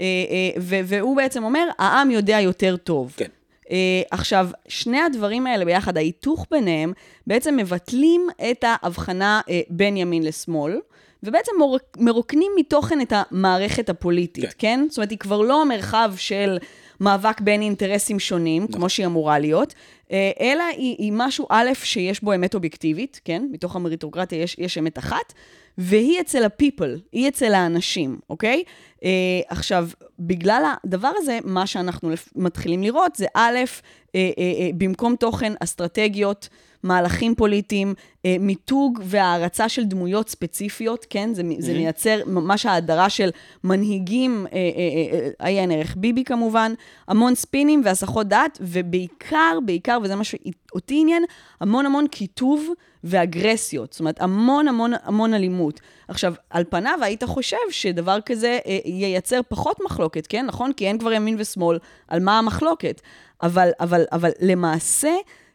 אה, 0.00 0.06
אה, 0.06 0.60
ו- 0.60 0.80
והוא 0.84 1.16
בעצם 1.16 1.44
אומר, 1.44 1.68
העם 1.78 2.10
יודע 2.10 2.40
יותר 2.40 2.76
טוב. 2.76 3.14
כן. 3.16 3.28
Uh, 3.64 3.72
עכשיו, 4.10 4.48
שני 4.68 5.00
הדברים 5.00 5.46
האלה 5.46 5.64
ביחד, 5.64 5.96
ההיתוך 5.96 6.46
ביניהם, 6.50 6.92
בעצם 7.26 7.56
מבטלים 7.56 8.28
את 8.50 8.64
ההבחנה 8.66 9.40
uh, 9.46 9.50
בין 9.70 9.96
ימין 9.96 10.22
לשמאל, 10.22 10.80
ובעצם 11.22 11.52
מרוקנים 11.98 12.52
מתוכן 12.56 13.00
את 13.00 13.12
המערכת 13.16 13.88
הפוליטית, 13.88 14.44
כן. 14.44 14.50
כן? 14.58 14.86
זאת 14.88 14.98
אומרת, 14.98 15.10
היא 15.10 15.18
כבר 15.18 15.40
לא 15.40 15.68
מרחב 15.68 16.12
של 16.16 16.58
מאבק 17.00 17.40
בין 17.40 17.62
אינטרסים 17.62 18.18
שונים, 18.18 18.66
כמו 18.66 18.88
שהיא 18.88 19.06
אמורה 19.06 19.38
להיות, 19.38 19.74
אה, 20.12 20.30
אלא 20.40 20.64
היא, 20.76 20.96
היא 20.98 21.12
משהו, 21.14 21.46
א', 21.50 21.70
שיש 21.74 22.22
בו 22.22 22.34
אמת 22.34 22.54
אובייקטיבית, 22.54 23.20
כן? 23.24 23.46
מתוך 23.50 23.76
המריטוקרטיה 23.76 24.42
יש, 24.42 24.56
יש 24.58 24.78
אמת 24.78 24.98
אחת, 24.98 25.32
והיא 25.78 26.20
אצל 26.20 26.44
ה-people, 26.44 27.00
היא 27.12 27.28
אצל 27.28 27.54
האנשים, 27.54 28.18
אוקיי? 28.30 28.62
Uh, 28.96 29.02
עכשיו, 29.48 29.88
בגלל 30.18 30.64
הדבר 30.84 31.12
הזה, 31.16 31.38
מה 31.44 31.66
שאנחנו 31.66 32.10
מתחילים 32.36 32.82
לראות 32.82 33.16
זה 33.16 33.26
א', 33.34 33.56
uh, 33.56 34.10
uh, 34.10 34.14
uh, 34.14 34.76
במקום 34.76 35.16
תוכן, 35.16 35.52
אסטרטגיות, 35.60 36.48
מהלכים 36.82 37.34
פוליטיים, 37.34 37.88
אה, 37.88 37.94
מיתוג 38.40 39.00
והערצה 39.04 39.68
של 39.68 39.84
דמויות 39.84 40.28
ספציפיות, 40.28 41.06
כן? 41.10 41.34
זה, 41.34 41.42
mm-hmm. 41.42 41.54
זה 41.58 41.72
מייצר 41.72 42.20
ממש 42.26 42.66
ההדרה 42.66 43.10
של 43.10 43.30
מנהיגים, 43.64 44.46
אה, 44.52 44.58
אה, 44.58 45.18
אה, 45.18 45.28
עיין 45.38 45.70
ערך 45.70 45.94
ביבי 45.96 46.24
כמובן, 46.24 46.72
המון 47.08 47.34
ספינים 47.34 47.82
והסחות 47.84 48.28
דעת, 48.28 48.58
ובעיקר, 48.60 49.58
בעיקר, 49.64 49.98
וזה 50.02 50.16
מה 50.16 50.24
שאותי 50.24 51.00
עניין, 51.00 51.24
המון 51.60 51.86
המון 51.86 52.06
קיטוב 52.06 52.68
ואגרסיות. 53.04 53.92
זאת 53.92 54.00
אומרת, 54.00 54.20
המון 54.20 54.68
המון 54.68 54.92
המון 55.02 55.34
אלימות. 55.34 55.80
עכשיו, 56.08 56.34
על 56.50 56.64
פניו 56.70 56.98
היית 57.02 57.24
חושב 57.24 57.56
שדבר 57.70 58.18
כזה 58.26 58.58
אה, 58.66 58.78
ייצר 58.84 59.40
פחות 59.48 59.76
מחלוקת, 59.84 60.26
כן? 60.26 60.46
נכון? 60.46 60.72
כי 60.72 60.86
אין 60.86 60.98
כבר 60.98 61.12
ימין 61.12 61.36
ושמאל, 61.38 61.78
על 62.08 62.20
מה 62.20 62.38
המחלוקת. 62.38 63.00
אבל, 63.42 63.70
אבל, 63.80 64.04
אבל 64.12 64.30
למעשה, 64.40 65.10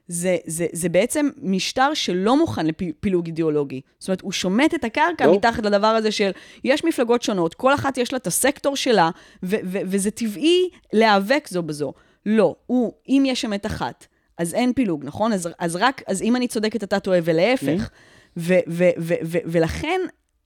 זה, 0.08 0.38
זה, 0.46 0.68
זה 0.72 0.90
בעצם 0.90 1.30
משטר 1.42 1.94
שלא 1.94 2.38
מוכן 2.38 2.66
לפילוג 2.66 3.26
אידיאולוגי. 3.26 3.82
זאת 4.00 4.08
אומרת, 4.08 4.22
הוא 4.22 4.32
שומט 4.32 4.74
את 4.74 4.84
הקרקע 4.84 5.26
לא. 5.26 5.36
מתחת 5.36 5.66
לדבר 5.66 5.88
הזה 5.88 6.12
של, 6.12 6.32
יש 6.64 6.84
מפלגות 6.84 7.22
שונות, 7.22 7.54
כל 7.54 7.74
אחת 7.74 7.98
יש 7.98 8.14
לה 8.14 8.18
את 8.18 8.28
הסקטור 8.28 8.76
שלה, 8.76 9.10
ו- 9.44 9.56
ו- 9.64 9.80
וזה 9.86 10.12
טבעי 10.12 10.70
להיאבק 10.94 11.48
זו 11.50 11.64
בזו. 11.64 11.94
לא, 12.26 12.56
הוא, 12.66 12.94
אם 13.10 13.24
יש 13.26 13.46
אמת 13.46 13.66
אחת, 13.66 14.08
אז 14.38 14.54
אין 14.54 14.74
פילוג, 14.74 15.06
נכון? 15.06 15.34
אז, 15.34 15.50
אז 15.60 15.76
רק, 15.76 16.02
אז 16.08 16.22
אם 16.22 16.36
אני 16.36 16.48
צודקת, 16.48 16.84
אתה 16.84 17.00
טועה, 17.00 17.20
ולהפך. 17.24 17.90
ו- 18.38 18.54
ו- 18.68 18.90
ו- 19.00 19.14
ו- 19.24 19.38
ולכן 19.46 20.02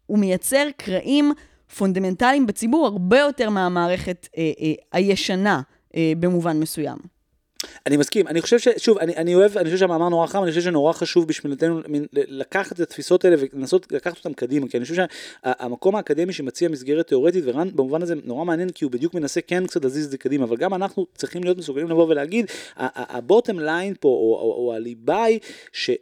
הוא 0.05 0.19
מייצר 0.19 0.67
קרעים 0.77 1.33
פונדמנטליים 1.77 2.47
בציבור 2.47 2.85
הרבה 2.85 3.19
יותר 3.19 3.49
מהמערכת 3.49 4.27
אה, 4.37 4.51
אה, 4.61 4.73
הישנה 4.91 5.61
אה, 5.95 6.13
במובן 6.19 6.59
מסוים. 6.59 6.97
אני 7.87 7.97
מסכים, 7.97 8.27
אני 8.27 8.41
חושב 8.41 8.59
ששוב, 8.59 8.97
אני, 8.97 9.15
אני 9.15 9.35
אוהב, 9.35 9.57
אני 9.57 9.65
חושב 9.65 9.77
שהמאמר 9.77 10.09
נורא 10.09 10.27
חם, 10.27 10.43
אני 10.43 10.51
חושב 10.51 10.61
שנורא 10.61 10.93
חשוב 10.93 11.27
בשבילנו 11.27 11.81
לקחת 12.13 12.71
את 12.71 12.79
התפיסות 12.79 13.25
האלה 13.25 13.35
ולנסות 13.39 13.91
לקחת 13.91 14.17
אותן 14.17 14.33
קדימה, 14.33 14.67
כי 14.67 14.77
אני 14.77 14.85
חושב 14.85 14.95
שהמקום 14.95 15.95
האקדמי 15.95 16.33
שמציע 16.33 16.69
מסגרת 16.69 17.07
תיאורטית, 17.07 17.43
ורן 17.47 17.69
במובן 17.75 18.01
הזה 18.01 18.15
נורא 18.25 18.45
מעניין, 18.45 18.69
כי 18.69 18.85
הוא 18.85 18.91
בדיוק 18.91 19.13
מנסה 19.13 19.41
כן 19.41 19.67
קצת 19.67 19.83
להזיז 19.83 20.05
את 20.05 20.11
זה 20.11 20.17
קדימה, 20.17 20.45
אבל 20.45 20.57
גם 20.57 20.73
אנחנו 20.73 21.05
צריכים 21.15 21.43
להיות 21.43 21.57
מסוגלים 21.57 21.89
לבוא 21.89 22.07
ולהגיד, 22.07 22.45
הבוטם 22.77 23.59
ליין 23.59 23.93
פה, 23.99 24.07
או, 24.07 24.39
או, 24.41 24.67
או 24.67 24.73
הליבה 24.73 25.23
היא, 25.23 25.39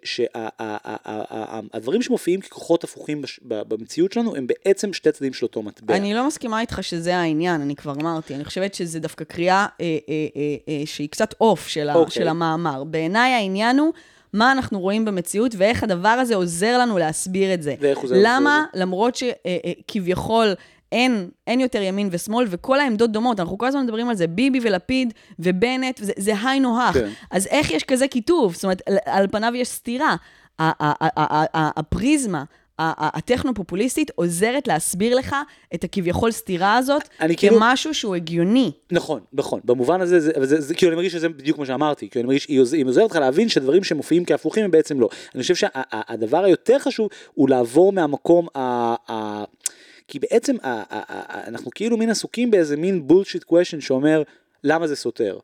שהדברים 0.04 2.02
שמופיעים 2.02 2.42
ככוחות 2.42 2.84
הפוכים 2.84 3.22
במציאות 3.42 4.12
שלנו, 4.12 4.36
הם 4.36 4.48
בעצם 4.48 4.94
שתי 4.94 5.12
צדדים 5.12 5.34
של 5.34 5.46
אותו 5.46 5.62
מטבע. 5.62 5.96
אני 5.96 6.14
לא 6.14 6.28
מסכימה 6.28 6.62
איתך 6.62 6.80
שזה 6.82 7.18
העניין, 7.18 7.62
אני 7.62 7.76
כבר 7.76 7.92
אמרתי, 7.92 8.36
אני 8.36 8.46
חושבת 8.46 8.74
שזה 8.74 9.00
דווקא 9.00 9.26
קריאה 9.26 9.66
אה, 9.82 9.86
אה, 10.10 10.28
אה, 10.36 10.56
אה, 10.70 10.82
שהיא 10.86 11.10
קצת 11.10 11.36
עוף 11.48 11.68
של, 11.68 11.90
okay. 11.90 11.94
אוקיי. 11.94 12.12
של 12.12 12.28
המאמר. 12.28 12.84
בעיניי 12.84 13.34
העניין 13.34 13.80
הוא... 13.80 13.94
מה 14.34 14.52
אנחנו 14.52 14.80
רואים 14.80 15.06
במציאות 15.06 15.56
ואיך 15.58 15.84
הדבר 15.84 16.10
הזה 16.10 16.36
עוזר 16.36 16.78
לנו 16.78 16.98
להסביר 16.98 17.54
את 17.54 17.64
זה. 17.64 17.76
ואיך 17.80 18.00
הוא 18.00 18.10
למה, 18.14 18.66
זה? 18.74 18.80
למרות 18.80 19.16
שכביכול 19.16 20.46
אה, 20.46 20.50
אה, 20.50 20.54
אין, 20.92 21.30
אין 21.48 21.60
יותר 21.60 21.82
ימין 21.82 22.10
ושמאל, 22.12 22.48
וכל 22.50 22.80
העמדות 22.80 23.12
דומות, 23.12 23.40
אנחנו 23.40 23.58
כל 23.58 23.68
הזמן 23.68 23.84
מדברים 23.84 24.10
על 24.10 24.16
זה, 24.16 24.28
ביבי 24.28 24.60
ולפיד 24.64 25.14
ובנט, 25.40 25.98
זה, 25.98 26.14
זה 26.18 26.34
היינו 26.44 26.82
הך. 26.82 26.94
כן. 26.94 27.10
אז 27.32 27.48
איך 27.48 27.72
יש 27.72 27.84
כזה 27.84 28.08
כיתוב? 28.08 28.54
זאת 28.54 28.64
אומרת, 28.64 28.82
על, 28.86 28.98
על 29.06 29.28
פניו 29.28 29.52
יש 29.56 29.68
סתירה. 29.68 30.16
הפריזמה, 31.56 32.44
הטכנו-פופוליסטית 32.80 34.12
עוזרת 34.16 34.68
להסביר 34.68 35.16
לך 35.16 35.36
את 35.74 35.84
הכביכול 35.84 36.32
סתירה 36.32 36.78
הזאת 36.78 37.02
כאילו- 37.38 37.56
כמשהו 37.56 37.94
שהוא 37.94 38.16
הגיוני. 38.16 38.72
נכון, 38.92 39.22
נכון. 39.34 39.60
במובן 39.64 40.02
הזה, 40.02 40.20
זה, 40.20 40.32
זה, 40.42 40.62
זה, 40.62 40.74
כאילו 40.74 40.92
אני 40.92 40.96
מרגיש 40.96 41.14
שזה 41.14 41.30
בדיוק 41.30 41.58
מה 41.58 41.66
שאמרתי. 41.66 42.10
כאילו 42.10 42.22
אני 42.22 42.28
מרגיש, 42.28 42.48
היא, 42.48 42.62
היא 42.72 42.86
עוזרת 42.86 43.12
לך 43.12 43.18
להבין 43.18 43.50
שדברים 43.50 43.84
שמופיעים 43.84 44.26
כהפוכים 44.26 44.64
הם 44.64 44.72
בעצם 44.72 45.00
לא. 45.00 45.10
אני 45.36 45.42
חושב 45.42 45.56
שהדבר 45.56 46.44
היותר 46.44 46.80
חשוב 46.80 47.10
הוא 47.34 47.50
לעבור 47.50 47.94
מהמקום 47.94 48.48
ה... 48.56 48.60
ה 49.12 49.44
כי 50.08 50.20
בעצם 50.20 50.56
ה, 50.64 50.70
ה, 50.70 50.84
ה, 50.90 51.48
אנחנו 51.48 51.72
כאילו 51.76 51.98
מין 51.98 52.10
עסוקים 52.10 52.52
באיזה 52.52 52.78
מין 52.78 53.08
בולשיט 53.08 53.44
קוושן 53.44 53.82
שאומר 53.82 54.24
למה 54.64 54.88
זה 54.88 54.96
סותר. 54.96 55.38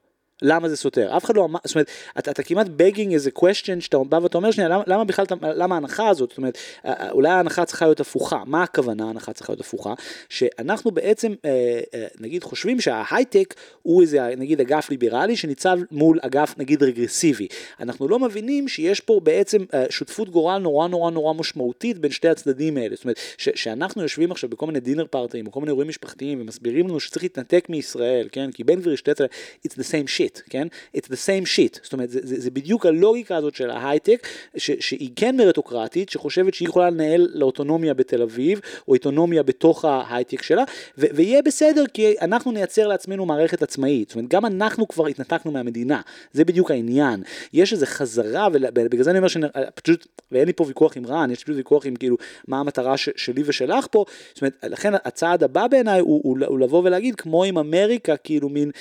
למה 0.44 0.70
זה 0.70 0.78
סותר? 0.78 1.18
אף 1.18 1.26
אחד 1.26 1.36
לא 1.36 1.46
אמר, 1.46 1.60
זאת 1.64 1.76
אומרת, 1.76 1.88
אתה, 2.20 2.32
אתה 2.32 2.44
כמעט 2.44 2.68
begging 2.68 3.14
איזה 3.14 3.30
question 3.40 3.80
שאתה 3.80 3.98
בא 3.98 4.20
ואתה 4.24 4.38
אומר 4.38 4.52
שנייה, 4.52 4.70
למה, 4.70 4.84
למה 4.88 5.04
בכלל, 5.04 5.26
למה 5.42 5.76
ההנחה 5.76 6.10
הזאת, 6.10 6.30
זאת 6.30 6.38
אומרת, 6.38 6.58
אה, 6.86 6.94
אה, 6.94 7.12
אולי 7.12 7.30
ההנחה 7.30 7.66
צריכה 7.66 7.86
להיות 7.86 8.00
הפוכה, 8.00 8.44
מה 8.46 8.64
הכוונה 8.64 9.06
ההנחה 9.06 9.34
צריכה 9.34 9.54
להיות 9.54 9.62
הפוכה? 9.62 9.94
שאנחנו 10.30 10.92
בעצם, 10.92 11.34
אה, 11.46 11.80
נגיד, 12.20 12.44
חושבים 12.44 12.82
שההייטק 12.82 13.54
הוא 13.82 14.02
איזה, 14.02 14.36
נגיד, 14.38 14.62
אגף 14.62 14.90
ליברלי 14.90 15.36
שניצב 15.36 15.78
מול 15.92 16.20
אגף, 16.22 16.54
נגיד, 16.58 16.84
רגרסיבי. 16.84 17.48
אנחנו 17.80 18.08
לא 18.08 18.20
מבינים 18.20 18.68
שיש 18.68 19.00
פה 19.00 19.20
בעצם 19.24 19.64
שותפות 19.90 20.30
גורל 20.30 20.58
נורא 20.58 20.88
נורא 20.88 21.12
נורא 21.12 21.34
משמעותית 21.34 22.00
בין 22.00 22.12
שתי 22.12 22.30
הצדדים 22.30 22.78
האלה. 22.78 22.96
זאת 22.96 23.04
אומרת, 23.04 23.20
ש, 23.38 23.50
שאנחנו 23.56 24.02
יושבים 24.02 24.32
עכשיו 24.32 24.50
בכל 24.50 24.66
מיני 24.66 24.80
דינר 24.80 25.06
פארטיים, 25.10 25.48
או 25.48 25.52
כל 25.52 25.60
מיני 25.60 25.70
אירועים 25.70 25.90
משפחתיים, 25.90 26.42
ומסבירים 26.42 26.88
לנו 26.88 27.00
שצריך 27.00 27.24
להתנתק 27.24 27.66
מישראל, 27.70 28.28
כן? 28.32 28.52
כי 28.52 28.64
בן 28.64 28.76
גביר 28.76 28.94
ישתת, 28.94 29.22
it's 29.68 29.72
the 29.72 29.84
same 29.84 30.08
shit. 30.18 30.33
Shit, 30.38 30.50
כן? 30.50 30.68
It's 30.98 31.06
the 31.06 31.20
same 31.26 31.46
shit. 31.46 31.80
זאת 31.84 31.94
אומרת, 31.94 32.10
זה, 32.10 32.20
זה, 32.24 32.42
זה 32.42 32.52
בדיוק 32.52 32.86
הלוגיקה 32.86 33.36
הזאת 33.36 33.56
של 33.56 33.70
ההייטק, 33.70 34.28
ש, 34.58 34.72
שהיא 34.80 35.10
כן 35.16 35.38
מריטוקרטית, 35.38 36.10
שחושבת 36.10 36.54
שהיא 36.54 36.68
יכולה 36.68 36.90
לנהל 36.90 37.30
לאוטונומיה 37.34 37.94
בתל 37.94 38.22
אביב, 38.22 38.60
או 38.88 38.94
אוטונומיה 38.94 39.44
בתוך 39.44 39.86
ההייטק 39.86 40.42
שלה, 40.42 40.64
ו, 40.98 41.06
ויהיה 41.14 41.42
בסדר, 41.42 41.84
כי 41.94 42.16
אנחנו 42.22 42.52
נייצר 42.52 42.88
לעצמנו 42.88 43.26
מערכת 43.26 43.62
עצמאית. 43.62 44.10
זאת 44.10 44.16
אומרת, 44.16 44.30
גם 44.30 44.46
אנחנו 44.46 44.88
כבר 44.88 45.08
התנתקנו 45.08 45.52
מהמדינה, 45.52 46.02
זה 46.34 46.46
בדיוק 46.46 46.72
העניין. 46.72 47.24
יש 47.54 47.74
איזו 47.74 47.86
חזרה, 47.86 48.48
ובגלל 48.54 49.04
זה 49.04 49.10
אני 49.10 49.18
אומר 49.18 49.28
שפשוט, 49.28 50.08
ואין 50.32 50.48
לי 50.48 50.54
פה 50.54 50.64
ויכוח 50.68 50.98
עם 50.98 51.06
רן, 51.06 51.32
יש 51.32 51.44
פשוט 51.44 51.58
ויכוח 51.58 51.86
עם 51.86 51.96
כאילו, 51.96 52.18
מה 52.48 52.60
המטרה 52.60 52.98
ש, 52.98 53.10
שלי 53.16 53.44
ושלך 53.46 53.88
פה, 53.92 54.06
זאת 54.34 54.42
אומרת, 54.42 54.54
לכן 54.64 54.94
הצעד 55.06 55.44
הבא 55.44 55.68
בעיניי 55.68 56.00
הוא, 56.00 56.22
הוא, 56.24 56.38
הוא 56.48 56.60
לבוא 56.60 56.82
ולהגיד, 56.84 57.16
כמו 57.16 57.44
עם 57.44 57.58
אמריקה, 57.58 58.18
כאילו 58.18 58.50
מין, 58.50 58.72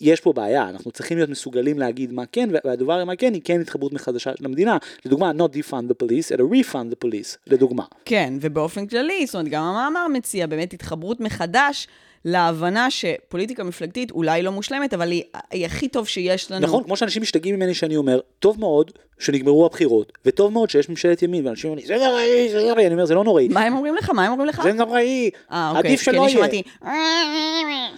יש 0.00 0.20
פה 0.20 0.32
בעיה, 0.32 0.68
אנחנו 0.68 0.90
צריכים 0.90 1.01
להיות 1.10 1.30
מסוגלים 1.30 1.78
להגיד 1.78 2.12
מה 2.12 2.26
כן, 2.32 2.48
והדבר 2.64 2.92
עם 2.92 3.06
מה 3.06 3.16
כן 3.16 3.34
היא 3.34 3.42
כן 3.44 3.60
התחברות 3.60 3.92
מחדשה 3.92 4.32
של 4.38 4.44
המדינה. 4.44 4.78
לדוגמה, 5.06 5.30
not 5.30 5.56
defund 5.56 5.90
the 5.90 6.04
police, 6.04 6.34
אלא 6.34 6.48
refund 6.48 6.92
the 6.92 7.06
police, 7.06 7.36
לדוגמה. 7.46 7.84
כן, 8.04 8.34
ובאופן 8.40 8.86
כללי, 8.86 9.26
זאת 9.26 9.34
אומרת, 9.34 9.48
גם 9.48 9.62
המאמר 9.62 10.08
מציע 10.08 10.46
באמת 10.46 10.72
התחברות 10.72 11.20
מחדש. 11.20 11.86
להבנה 12.24 12.90
שפוליטיקה 12.90 13.64
מפלגתית 13.64 14.10
אולי 14.10 14.42
לא 14.42 14.52
מושלמת, 14.52 14.94
אבל 14.94 15.10
היא, 15.10 15.22
היא 15.50 15.66
הכי 15.66 15.88
טוב 15.88 16.08
שיש 16.08 16.50
לנו. 16.50 16.66
נכון, 16.66 16.84
כמו 16.84 16.96
שאנשים 16.96 17.22
משתגעים 17.22 17.54
ממני 17.54 17.74
שאני 17.74 17.96
אומר, 17.96 18.20
טוב 18.38 18.60
מאוד 18.60 18.90
שנגמרו 19.18 19.66
הבחירות, 19.66 20.12
וטוב 20.26 20.52
מאוד 20.52 20.70
שיש 20.70 20.88
ממשלת 20.88 21.22
ימין, 21.22 21.46
ואנשים 21.46 21.70
אומרים, 21.70 21.86
זה 21.86 21.96
נוראי, 21.96 22.48
זה 22.52 22.60
נוראי, 22.68 22.86
אני 22.86 22.94
אומר, 22.94 23.04
זה 23.04 23.14
לא 23.14 23.24
נוראי. 23.24 23.48
מה 23.48 23.60
הם 23.60 23.74
אומרים 23.74 23.94
לך? 23.94 24.10
מה 24.10 24.24
הם 24.24 24.32
אומרים 24.32 24.48
לך? 24.48 24.62
זה 24.62 24.72
נוראי, 24.72 25.30
אה, 25.52 25.70
אוקיי, 25.70 25.90
עדיף 25.90 26.00
שלא 26.02 26.20
יהיה. 26.20 26.28
שמעתי... 26.28 26.62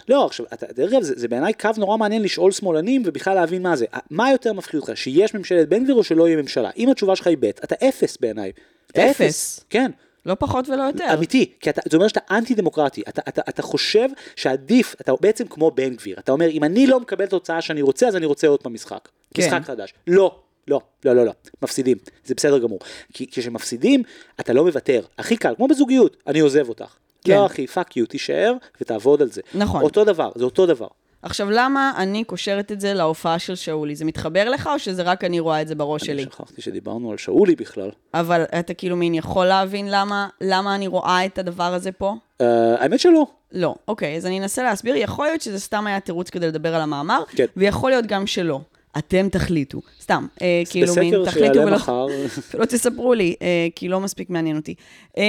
לא, 0.09 0.27
עכשיו, 0.27 0.47
דרך 0.75 0.93
אגב, 0.93 1.03
זה, 1.03 1.15
זה 1.17 1.29
בעיניי 1.29 1.53
קו 1.53 1.71
נורא 1.77 1.97
מעניין 1.97 2.23
לשאול 2.23 2.53
שמאלנים, 2.53 3.03
ובכלל 3.05 3.35
להבין 3.35 3.63
מה 3.63 3.77
זה. 3.77 3.87
מה 4.11 4.31
יותר 4.31 4.53
מפחיד 4.53 4.81
אותך, 4.81 4.93
שיש 4.95 5.35
ממשלת 5.35 5.69
בן 5.69 5.85
גביר 5.85 5.95
או 5.95 6.05
שלא 6.05 6.29
יהיה 6.29 6.37
ממשלה? 6.37 6.71
אם 6.77 6.91
התשובה 6.91 7.17
שלך 7.17 7.27
היא 7.27 7.37
ב', 7.41 7.45
אתה 7.45 7.75
אפס 7.89 8.19
בעיניי. 8.21 8.53
אפס? 8.99 9.65
כן. 9.71 9.91
לא 10.27 10.35
פחות 10.35 10.69
ולא 10.69 10.83
יותר. 10.83 11.15
אמיתי, 11.15 11.53
כי 11.61 11.71
אתה, 11.71 11.81
זה 11.91 11.97
אומר 11.97 12.09
שאתה 12.09 12.21
אנטי 12.31 12.55
דמוקרטי, 12.55 13.03
אתה, 13.09 13.23
אתה, 13.29 13.43
אתה 13.49 13.63
חושב 13.63 14.09
שעדיף, 14.37 14.95
אתה 15.01 15.13
בעצם 15.21 15.45
כמו 15.47 15.71
בן 15.71 15.95
גביר, 15.95 16.19
אתה 16.19 16.33
אומר 16.33 16.49
אם 16.49 16.65
אני 16.65 16.87
לא 16.87 17.01
מקבל 17.01 17.27
תוצאה 17.27 17.61
שאני 17.61 17.83
רוצה 17.83 18.09
אז 18.09 18.17
אני 18.17 18.27
רוצה 18.27 18.47
עוד 18.47 18.63
פעם 18.63 18.75
משחק, 18.75 19.09
כן. 19.35 19.47
משחק 19.47 19.65
חדש, 19.65 19.95
לא, 20.07 20.39
לא, 20.69 20.81
לא, 21.05 21.17
לא, 21.17 21.25
לא, 21.27 21.33
מפסידים, 21.63 21.97
זה 22.25 22.35
בסדר 22.35 22.59
גמור, 22.59 22.79
כי 23.13 23.27
כשמפסידים 23.31 24.03
אתה 24.41 24.53
לא 24.53 24.65
מוותר, 24.65 25.03
הכי 25.19 25.37
קל, 25.37 25.55
כמו 25.57 25.69
בזוגיות, 25.69 26.17
אני 26.27 26.41
עוזב 26.41 26.69
אותך, 26.69 26.97
כן. 27.25 27.35
לא 27.35 27.47
אחי, 27.47 27.67
fuck 27.67 27.97
you, 27.97 28.07
תישאר 28.07 28.55
ותעבוד 28.81 29.23
על 29.23 29.31
זה, 29.31 29.41
נכון, 29.55 29.83
אותו 29.83 30.05
דבר, 30.05 30.31
זה 30.35 30.45
אותו 30.45 30.67
דבר. 30.67 30.89
עכשיו, 31.25 31.51
למה 31.51 31.93
אני 31.97 32.25
קושרת 32.25 32.73
את 32.73 32.81
זה 32.81 32.95
להופעה 32.95 33.39
של 33.39 33.55
שאולי? 33.55 33.97
זה 33.97 34.05
מתחבר 34.05 34.49
לך, 34.49 34.67
או 34.73 34.79
שזה 34.79 35.03
רק 35.03 35.25
אני 35.25 35.41
רואה 35.41 35.63
את 35.63 35.69
זה 35.69 35.75
בראש 35.75 36.03
העני 36.03 36.07
שלי? 36.07 36.23
אני 36.23 36.31
שכחתי 36.33 36.63
שדיברנו 36.63 37.11
על 37.11 37.19
שאולי 37.19 37.57
בכלל. 37.57 37.91
אבל 38.15 38.43
אתה 38.59 38.75
כאילו 38.75 38.97
מין 38.97 39.15
יכול 39.15 39.47
להבין 39.47 39.87
למה, 39.91 40.29
למה 40.41 40.75
אני 40.75 40.87
רואה 40.87 41.27
את 41.27 41.39
הדבר 41.39 41.75
הזה 41.75 41.93
פה? 41.93 42.15
אה, 42.43 42.45
האמת 42.79 43.01
שלא. 43.01 43.27
לא, 43.53 43.75
אוקיי, 43.89 44.17
אז 44.17 44.27
אני 44.27 44.41
אנסה 44.41 44.63
להסביר. 44.63 44.97
יכול 44.97 45.27
להיות 45.27 45.41
שזה 45.41 45.61
סתם 45.61 45.87
היה 45.87 46.01
תירוץ 46.01 46.31
כדי 46.31 46.47
לדבר 46.47 46.75
על 46.75 46.81
המאמר, 46.81 47.23
כן. 47.29 47.47
ויכול 47.57 47.91
להיות 47.91 48.07
גם 48.07 48.27
שלא. 48.27 48.61
אתם 48.99 49.29
תחליטו. 49.29 49.81
סתם, 50.01 50.27
אה, 50.43 50.63
כאילו 50.71 50.95
מין, 51.01 51.25
תחליטו 51.25 51.59
ולא... 51.59 51.77
מחר. 51.77 52.07
ולא 52.55 52.65
תספרו 52.73 53.15
לי, 53.15 53.35
אה, 53.43 53.67
כי 53.77 53.89
לא 53.89 54.01
מספיק 54.01 54.31
מעניין 54.31 54.57
אותי. 54.57 54.75
אה, 55.19 55.25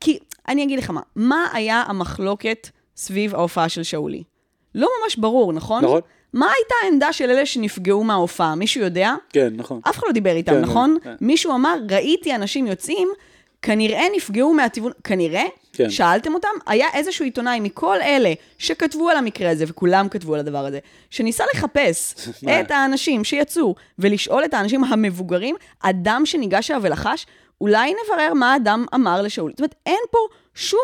כי, 0.00 0.18
אני 0.48 0.64
אגיד 0.64 0.78
לך 0.78 0.90
מה, 0.90 1.00
מה 1.16 1.46
היה 1.52 1.84
המחלוקת 1.86 2.68
סביב 2.96 3.34
ההופעה 3.34 3.68
של 3.68 3.82
שאולי? 3.82 4.22
לא 4.74 4.88
ממש 5.02 5.16
ברור, 5.16 5.52
נכון? 5.52 5.84
נכון. 5.84 6.00
מה 6.32 6.46
הייתה 6.46 6.74
העמדה 6.84 7.12
של 7.12 7.30
אלה 7.30 7.46
שנפגעו 7.46 8.04
מההופעה? 8.04 8.54
מישהו 8.54 8.80
יודע? 8.80 9.14
כן, 9.32 9.52
נכון. 9.56 9.80
אף 9.88 9.98
אחד 9.98 10.06
לא 10.06 10.12
דיבר 10.12 10.36
איתם, 10.36 10.52
כן, 10.52 10.60
נכון? 10.60 10.96
כן. 11.02 11.14
מישהו 11.20 11.54
אמר, 11.54 11.76
ראיתי 11.90 12.34
אנשים 12.34 12.66
יוצאים, 12.66 13.08
כנראה 13.62 14.04
נפגעו 14.16 14.54
מהטיוון, 14.54 14.92
כנראה? 15.04 15.44
כן. 15.72 15.90
שאלתם 15.90 16.34
אותם? 16.34 16.48
היה 16.66 16.86
איזשהו 16.94 17.24
עיתונאי 17.24 17.60
מכל 17.60 17.96
אלה 18.02 18.32
שכתבו 18.58 19.08
על 19.08 19.16
המקרה 19.16 19.50
הזה, 19.50 19.64
וכולם 19.68 20.08
כתבו 20.08 20.34
על 20.34 20.40
הדבר 20.40 20.66
הזה, 20.66 20.78
שניסה 21.10 21.44
לחפש? 21.54 22.14
את 22.60 22.70
האנשים 22.70 23.24
שיצאו, 23.24 23.74
ולשאול 23.98 24.44
את 24.44 24.54
האנשים 24.54 24.84
המבוגרים, 24.84 25.56
אדם 25.80 26.22
שניגש 26.24 26.70
אליו 26.70 26.82
ולחש, 26.84 27.26
אולי 27.60 27.94
נברר 28.04 28.34
מה 28.34 28.52
האדם 28.52 28.84
אמר 28.94 29.22
לשאול. 29.22 29.50
זאת 29.50 29.60
אומרת, 29.60 29.74
אין 29.86 30.00
פה 30.10 30.18
שום, 30.54 30.80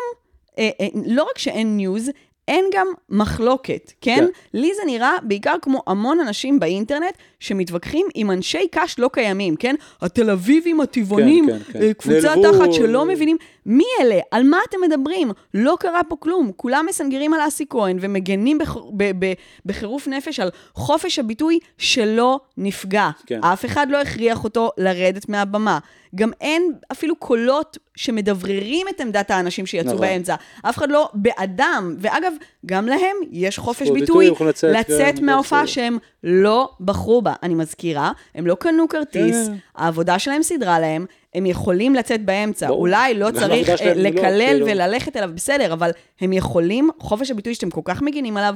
אה, 0.59 0.71
אה, 0.81 0.87
לא 1.07 1.23
רק 1.23 1.39
שאין 1.39 1.77
ניוז, 1.77 2.11
אין 2.49 2.65
גם 2.73 2.87
מחלוקת, 3.11 3.93
כן? 4.01 4.17
כן. 4.17 4.27
לי 4.55 4.75
זה 4.75 4.83
נראה 4.87 5.17
בעיקר 5.23 5.55
כמו 5.63 5.83
המון 5.87 6.21
אנשים 6.21 6.61
באינטרנט 6.61 7.15
שמתווכחים 7.41 8.07
עם 8.15 8.31
אנשי 8.31 8.69
קש 8.71 8.99
לא 8.99 9.11
קיימים, 9.13 9.57
כן? 9.57 9.75
התל 10.03 10.31
אביבים 10.31 10.81
הטבעונים, 10.81 11.47
כן, 11.47 11.59
כן, 11.59 11.73
כן. 11.73 11.83
אה, 11.83 11.95
קבוצה 11.95 12.37
נעלבו. 12.37 12.59
תחת 12.59 12.73
שלא 12.73 13.05
מבינים. 13.05 13.37
מי 13.67 13.85
אלה? 14.01 14.19
על 14.31 14.43
מה 14.43 14.59
אתם 14.69 14.77
מדברים? 14.81 15.31
לא 15.55 15.77
קרה 15.81 16.01
פה 16.09 16.17
כלום. 16.21 16.51
כולם 16.57 16.87
מסנגרים 16.89 17.35
על 17.35 17.41
אסי 17.49 17.65
כהן 17.71 17.99
ומגנים 18.01 18.59
בח... 18.59 18.77
ב- 18.97 19.25
ב- 19.25 19.33
בחירוף 19.67 20.09
נפש 20.09 20.41
על 20.41 20.51
חופש 20.75 21.19
הביטוי 21.19 21.59
שלא 21.79 22.41
נפגע. 22.57 23.11
כן. 23.27 23.45
אף 23.45 23.65
אחד 23.65 23.87
לא 23.91 24.01
הכריח 24.01 24.45
אותו 24.45 24.71
לרדת 24.79 25.29
מהבמה. 25.29 25.79
גם 26.15 26.31
אין 26.41 26.73
אפילו 26.93 27.17
קולות 27.17 27.79
שמדבררים 27.97 28.87
את 28.89 29.01
עמדת 29.01 29.31
האנשים 29.31 29.67
שיצאו 29.67 29.93
נכון. 29.93 30.01
באמצע. 30.01 30.35
אף 30.63 30.79
אחד 30.79 30.91
לא 30.91 31.09
בעדם. 31.15 31.97
ואגב, 31.99 32.33
גם 32.67 32.87
להם 32.87 33.17
יש 33.31 33.59
חופש 33.59 33.91
ביטוי 33.91 34.31
לצאת, 34.49 34.77
לצאת 34.77 35.19
כן, 35.19 35.25
מההופעה 35.25 35.63
בסדר. 35.63 35.73
שהם 35.73 35.99
לא 36.25 36.71
בחרו 36.81 37.23
בה. 37.23 37.35
אני 37.43 37.55
מזכירה, 37.55 38.13
הם 38.35 38.47
לא 38.47 38.55
קנו 38.55 38.89
כרטיס, 38.89 39.49
כן. 39.49 39.55
העבודה 39.75 40.19
שלהם 40.19 40.43
סידרה 40.43 40.81
להם, 40.81 41.07
הם 41.35 41.47
יכולים 41.47 41.95
לצאת 41.95 42.25
באמצע. 42.25 42.67
ברור. 42.69 42.81
אולי 42.81 43.15
לא 43.15 43.31
גם 43.31 43.37
צריך 43.37 43.69
אה, 43.69 43.95
לא, 43.95 44.03
לקלל 44.03 44.39
כאילו. 44.39 44.67
וללכת 44.67 45.17
אליו, 45.17 45.31
בסדר, 45.35 45.73
אבל 45.73 45.91
הם 46.21 46.33
יכולים, 46.33 46.91
חופש 46.99 47.31
הביטוי 47.31 47.55
שאתם 47.55 47.71
כל 47.71 47.81
כך 47.85 48.03
מגינים 48.03 48.37
עליו, 48.37 48.55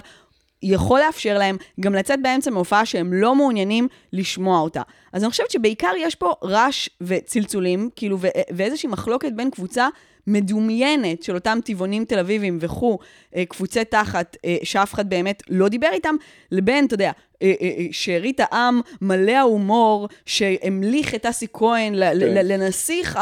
יכול 0.63 1.01
לאפשר 1.01 1.39
להם 1.39 1.57
גם 1.81 1.95
לצאת 1.95 2.23
באמצע 2.23 2.51
מהופעה 2.51 2.87
שהם 2.87 3.13
לא 3.13 3.35
מעוניינים 3.35 3.89
לשמוע 4.13 4.61
אותה. 4.61 4.83
אז 5.13 5.23
אני 5.23 5.31
חושבת 5.31 5.51
שבעיקר 5.51 5.93
יש 5.99 6.15
פה 6.15 6.33
רעש 6.45 6.89
וצלצולים, 7.01 7.91
כאילו, 7.97 8.19
ו- 8.21 8.29
ואיזושהי 8.51 8.89
מחלוקת 8.89 9.33
בין 9.33 9.51
קבוצה 9.51 9.89
מדומיינת 10.27 11.23
של 11.23 11.35
אותם 11.35 11.59
טבעונים 11.65 12.05
תל 12.05 12.19
אביבים 12.19 12.59
וכו', 12.61 12.99
אה, 13.37 13.45
קבוצי 13.45 13.85
תחת, 13.85 14.37
אה, 14.45 14.57
שאף 14.63 14.95
אחד 14.95 15.11
באמת 15.11 15.43
לא 15.49 15.69
דיבר 15.69 15.89
איתם, 15.93 16.15
לבין, 16.53 16.87
אתה 16.87 16.95
יודע, 16.95 17.13
אה, 17.43 17.53
שארית 17.93 18.41
העם 18.41 18.81
מלא 19.01 19.33
ההומור, 19.33 20.09
שהמליך 20.27 21.15
את 21.15 21.27
אסי 21.27 21.47
כהן 21.53 21.95
כן. 21.95 22.19
לנסיך 22.21 23.19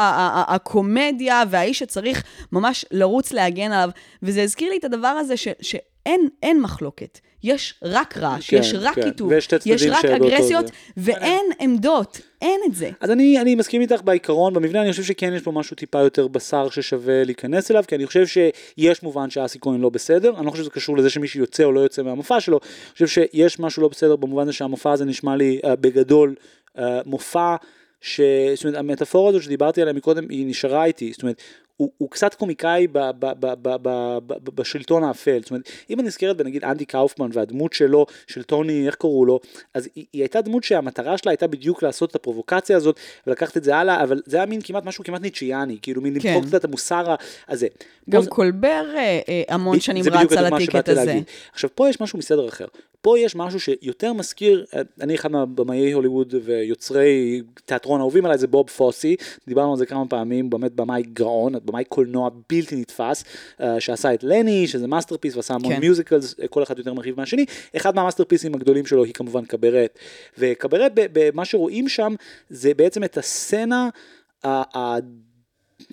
הקומדיה, 0.47 1.43
והאיש 1.49 1.79
שצריך 1.79 2.23
ממש 2.51 2.85
לרוץ 2.91 3.33
להגן 3.33 3.71
עליו. 3.71 3.89
וזה 4.23 4.43
הזכיר 4.43 4.69
לי 4.69 4.77
את 4.77 4.83
הדבר 4.83 5.07
הזה 5.07 5.37
ש... 5.37 5.47
שאין 5.61 6.27
אין 6.43 6.61
מחלוקת, 6.61 7.19
יש 7.43 7.73
רק 7.83 8.17
רעש, 8.17 8.49
כן, 8.49 8.57
יש 8.57 8.73
רק 8.79 8.95
כן. 8.95 9.03
קיטוב, 9.03 9.39
שתי 9.39 9.55
יש 9.65 9.83
רק 9.83 10.05
אגרסיות. 10.05 10.71
ואין 10.97 11.45
עמדות, 11.59 12.21
אין 12.41 12.61
את 12.65 12.75
זה. 12.75 12.89
אז 12.99 13.11
אני, 13.11 13.41
אני 13.41 13.55
מסכים 13.55 13.81
איתך 13.81 14.01
בעיקרון, 14.03 14.53
במבנה 14.53 14.81
אני 14.81 14.91
חושב 14.91 15.03
שכן 15.03 15.33
יש 15.33 15.41
פה 15.41 15.51
משהו 15.51 15.75
טיפה 15.75 15.99
יותר 15.99 16.27
בשר 16.27 16.69
ששווה 16.69 17.23
להיכנס 17.23 17.71
אליו, 17.71 17.83
כי 17.87 17.95
אני 17.95 18.05
חושב 18.05 18.25
שיש 18.25 19.03
מובן 19.03 19.29
שאסי 19.29 19.59
כהן 19.61 19.81
לא 19.81 19.89
בסדר, 19.89 20.37
אני 20.37 20.45
לא 20.45 20.51
חושב 20.51 20.63
שזה 20.63 20.71
קשור 20.71 20.97
לזה 20.97 21.09
שמישהו 21.09 21.39
יוצא 21.39 21.63
או 21.63 21.71
לא 21.71 21.79
יוצא 21.79 22.01
מהמופע 22.01 22.39
שלו, 22.39 22.59
אני 22.63 23.07
חושב 23.07 23.07
שיש 23.07 23.59
משהו 23.59 23.81
לא 23.81 23.87
בסדר 23.87 24.15
במובן 24.15 24.43
הזה 24.43 24.53
שהמופע 24.53 24.91
הזה 24.91 25.05
נשמע 25.05 25.35
לי 25.35 25.59
uh, 25.63 25.67
בגדול 25.75 26.35
uh, 26.77 26.81
מופע, 27.05 27.55
ש... 28.01 28.21
זאת 28.55 28.63
אומרת 28.65 28.79
המטאפורה 28.79 29.29
הזו 29.29 29.41
שדיברתי 29.41 29.81
עליה 29.81 29.93
מקודם 29.93 30.29
היא 30.29 30.45
נשארה 30.47 30.85
איתי, 30.85 31.11
זאת 31.11 31.23
אומרת 31.23 31.41
הוא, 31.81 31.91
הוא 31.97 32.09
קצת 32.11 32.33
קומיקאי 32.33 32.87
ב, 32.87 32.97
ב, 32.97 33.09
ב, 33.19 33.25
ב, 33.39 33.47
ב, 33.61 33.75
ב, 33.81 34.17
ב, 34.27 34.49
בשלטון 34.55 35.03
האפל, 35.03 35.39
זאת 35.41 35.49
אומרת, 35.49 35.69
אם 35.89 35.99
אני 35.99 36.07
נזכרת 36.07 36.37
בנגיד 36.37 36.63
אנדי 36.63 36.85
קאופמן 36.85 37.29
והדמות 37.33 37.73
שלו, 37.73 38.05
של 38.27 38.43
טוני, 38.43 38.87
איך 38.87 38.95
קראו 38.95 39.25
לו, 39.25 39.39
אז 39.73 39.89
היא, 39.95 40.05
היא 40.13 40.21
הייתה 40.21 40.41
דמות 40.41 40.63
שהמטרה 40.63 41.17
שלה 41.17 41.31
הייתה 41.31 41.47
בדיוק 41.47 41.83
לעשות 41.83 42.09
את 42.09 42.15
הפרובוקציה 42.15 42.77
הזאת 42.77 42.99
ולקחת 43.27 43.57
את 43.57 43.63
זה 43.63 43.75
הלאה, 43.75 44.03
אבל 44.03 44.21
זה 44.25 44.37
היה 44.37 44.45
מין 44.45 44.61
כמעט 44.63 44.85
משהו 44.85 45.03
כמעט 45.03 45.21
ניצ'יאני, 45.21 45.77
כאילו 45.81 46.01
מין 46.01 46.19
כן. 46.19 46.33
למחוק 46.33 46.55
את 46.55 46.65
המוסר 46.65 47.15
הזה. 47.47 47.67
גם 48.09 48.21
זה- 48.21 48.29
קולבר 48.29 48.83
אה, 48.95 49.19
אה, 49.29 49.43
המון 49.49 49.79
שנים 49.79 50.05
רץ 50.11 50.31
על 50.31 50.53
ה 50.53 50.58
ticket 50.58 50.89
הזה. 50.89 51.05
להגיד. 51.05 51.23
עכשיו 51.53 51.69
פה 51.75 51.89
יש 51.89 52.01
משהו 52.01 52.19
מסדר 52.19 52.47
אחר. 52.47 52.65
פה 53.01 53.19
יש 53.19 53.35
משהו 53.35 53.59
שיותר 53.59 54.13
מזכיר, 54.13 54.65
אה, 54.75 54.81
אני 55.01 55.15
אחד 55.15 55.31
מהבמאי 55.31 55.91
הוליווד 55.91 56.33
ויוצרי 56.43 57.41
תיאטרון 57.65 57.99
האהובים 57.99 58.25
עליי 58.25 58.37
זה 58.37 58.47
בוב 58.47 58.69
פוסי, 58.69 59.15
דיברנו 59.47 59.71
על 59.71 59.77
זה 59.77 59.85
כמה 59.85 60.07
פעמים, 60.07 60.49
באמת 60.49 60.71
במאי 60.71 61.03
גאון, 61.13 61.53
במאי 61.65 61.83
קולנוע 61.83 62.29
בלתי 62.49 62.75
נתפס, 62.75 63.23
אה, 63.61 63.79
שעשה 63.79 64.13
את 64.13 64.23
לני, 64.23 64.67
שזה 64.67 64.87
masterpiece 64.87 65.35
ועשה 65.35 65.53
המון 65.53 65.73
כן. 65.73 65.79
musicals, 65.79 66.35
אה, 66.41 66.47
כל 66.47 66.63
אחד 66.63 66.77
יותר 66.77 66.93
מרהיב 66.93 67.17
מהשני, 67.17 67.45
אחד 67.75 67.95
מהמאסטרפיסים 67.95 68.55
הגדולים 68.55 68.85
שלו 68.85 69.03
היא 69.03 69.13
כמובן 69.13 69.45
קברט, 69.45 69.99
וקברט, 70.37 70.91
מה 71.33 71.45
שרואים 71.45 71.87
שם 71.87 72.15
זה 72.49 72.73
בעצם 72.73 73.03
את 73.03 73.17
הסצנה, 73.17 73.89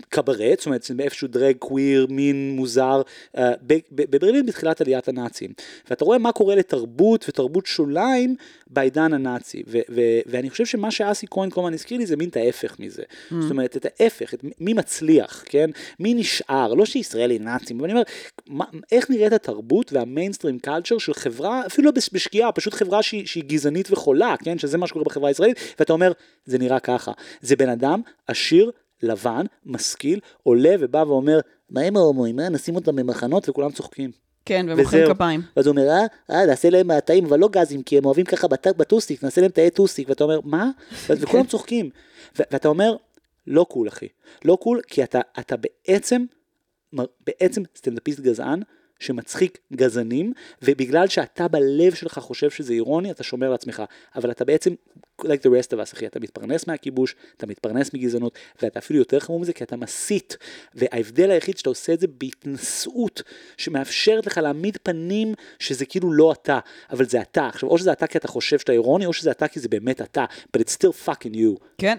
קברט, 0.08 0.58
זאת 0.58 0.66
אומרת 0.66 0.82
זה 0.82 0.94
איפשהו 0.98 1.28
דרג 1.28 1.56
קוויר, 1.56 2.06
מין 2.10 2.50
מוזר, 2.56 3.02
אה, 3.36 3.52
בברלין 3.92 4.46
בתחילת 4.46 4.80
עליית 4.80 5.08
הנאצים. 5.08 5.52
ואתה 5.90 6.04
רואה 6.04 6.18
מה 6.18 6.32
קורה 6.32 6.54
לתרבות 6.54 7.24
ותרבות 7.28 7.66
שוליים 7.66 8.34
בעידן 8.66 9.12
הנאצי. 9.12 9.62
ו- 9.66 9.78
ו- 9.90 10.20
ואני 10.26 10.50
חושב 10.50 10.66
שמה 10.66 10.90
שאסי 10.90 11.26
כהן 11.30 11.50
כל 11.50 11.60
הזמן 11.60 11.74
הזכיר 11.74 11.98
לי 11.98 12.06
זה 12.06 12.16
מין 12.16 12.28
את 12.28 12.36
ההפך 12.36 12.76
מזה. 12.80 13.02
Mm. 13.02 13.34
זאת 13.40 13.50
אומרת, 13.50 13.76
את 13.76 13.86
ההפך, 14.00 14.34
את 14.34 14.44
מי 14.60 14.72
מצליח, 14.72 15.44
כן? 15.46 15.70
מי 16.00 16.14
נשאר, 16.14 16.74
לא 16.74 16.86
שישראל 16.86 17.30
היא 17.30 17.40
נאצים, 17.40 17.78
אבל 17.80 17.84
אני 17.84 17.92
אומר, 17.92 18.02
מה, 18.46 18.64
איך 18.92 19.10
נראית 19.10 19.32
התרבות 19.32 19.92
והמיינסטרים 19.92 20.58
קלצ'ר 20.58 20.98
של 20.98 21.14
חברה, 21.14 21.66
אפילו 21.66 21.86
לא 21.86 21.92
בש- 21.92 22.10
בשגיאה, 22.12 22.52
פשוט 22.52 22.74
חברה 22.74 23.02
שהיא, 23.02 23.26
שהיא 23.26 23.44
גזענית 23.44 23.92
וחולה, 23.92 24.34
כן? 24.44 24.58
שזה 24.58 24.78
מה 24.78 24.86
שקורה 24.86 25.04
בחברה 25.04 25.28
הישראלית, 25.28 25.56
ואתה 25.78 25.92
אומר, 25.92 26.12
זה 26.44 26.58
נראה 26.58 26.80
ככה. 26.80 27.12
זה 27.40 27.56
בן 27.56 27.68
אדם 27.68 28.00
עשיר, 28.26 28.70
לבן, 29.02 29.46
משכיל, 29.66 30.20
עולה 30.42 30.74
ובא 30.80 31.04
ואומר, 31.06 31.40
מה 31.70 31.80
עם 31.80 31.96
ההומואים? 31.96 32.40
אה, 32.40 32.48
נשים 32.48 32.76
אותם 32.76 32.96
במחנות 32.96 33.48
וכולם 33.48 33.70
צוחקים. 33.70 34.10
כן, 34.44 34.66
ומוחאים. 34.68 35.14
כפיים. 35.14 35.40
ואז 35.56 35.66
הוא 35.66 35.72
אומר, 35.72 35.88
אה, 35.88 36.04
אה, 36.30 36.46
נעשה 36.46 36.70
להם 36.70 36.86
מהתאים, 36.86 37.24
אבל 37.26 37.38
לא 37.38 37.48
גזים, 37.48 37.82
כי 37.82 37.98
הם 37.98 38.04
אוהבים 38.04 38.24
ככה 38.24 38.46
בטוסיק, 38.76 39.24
נעשה 39.24 39.40
להם 39.40 39.50
תאי 39.50 39.70
טוסיק, 39.70 40.08
ואתה 40.08 40.24
אומר, 40.24 40.40
מה? 40.44 40.70
ואז- 41.08 41.18
וכולם 41.24 41.46
צוחקים. 41.46 41.90
ואתה 42.38 42.68
אומר, 42.68 42.96
לא 43.46 43.66
קול, 43.68 43.88
אחי. 43.88 44.08
לא 44.44 44.58
קול, 44.60 44.80
כי 44.86 45.02
אתה, 45.04 45.20
אתה 45.38 45.54
בעצם, 45.56 46.24
בעצם 47.26 47.62
סטנדאפיסט 47.76 48.20
גזען, 48.20 48.60
שמצחיק 48.98 49.58
גזענים, 49.72 50.32
ובגלל 50.62 51.06
שאתה 51.06 51.48
בלב 51.48 51.94
שלך 51.94 52.18
חושב 52.18 52.50
שזה 52.50 52.72
אירוני, 52.72 53.10
אתה 53.10 53.22
שומר 53.22 53.50
לעצמך. 53.50 53.82
אבל 54.16 54.30
אתה 54.30 54.44
בעצם, 54.44 54.74
like 55.22 55.42
the 55.44 55.48
rest 55.48 55.70
of 55.72 55.76
us, 55.76 55.94
אחי, 55.94 56.06
אתה 56.06 56.20
מתפרנס 56.20 56.66
מהכיבוש, 56.66 57.14
אתה 57.36 57.46
מתפרנס 57.46 57.94
מגזענות, 57.94 58.38
ואתה 58.62 58.78
אפילו 58.78 58.98
יותר 58.98 59.20
חמור 59.20 59.40
מזה, 59.40 59.52
כי 59.52 59.64
אתה 59.64 59.76
מסית. 59.76 60.36
וההבדל 60.74 61.30
היחיד 61.30 61.58
שאתה 61.58 61.70
עושה 61.70 61.92
את 61.92 62.00
זה 62.00 62.06
בהתנשאות, 62.06 63.22
שמאפשרת 63.56 64.26
לך 64.26 64.38
להעמיד 64.38 64.78
פנים 64.82 65.34
שזה 65.58 65.86
כאילו 65.86 66.12
לא 66.12 66.32
אתה, 66.32 66.58
אבל 66.90 67.04
זה 67.04 67.20
אתה. 67.20 67.46
עכשיו, 67.46 67.68
או 67.68 67.78
שזה 67.78 67.92
אתה 67.92 68.06
כי 68.06 68.18
אתה 68.18 68.28
חושב 68.28 68.58
שאתה 68.58 68.72
אירוני, 68.72 69.06
או 69.06 69.12
שזה 69.12 69.30
אתה 69.30 69.48
כי 69.48 69.60
זה 69.60 69.68
באמת 69.68 70.00
אתה, 70.00 70.24
but 70.56 70.60
it's 70.60 70.72
still 70.72 71.06
fucking 71.08 71.34
you. 71.34 71.64
כן. 71.78 71.98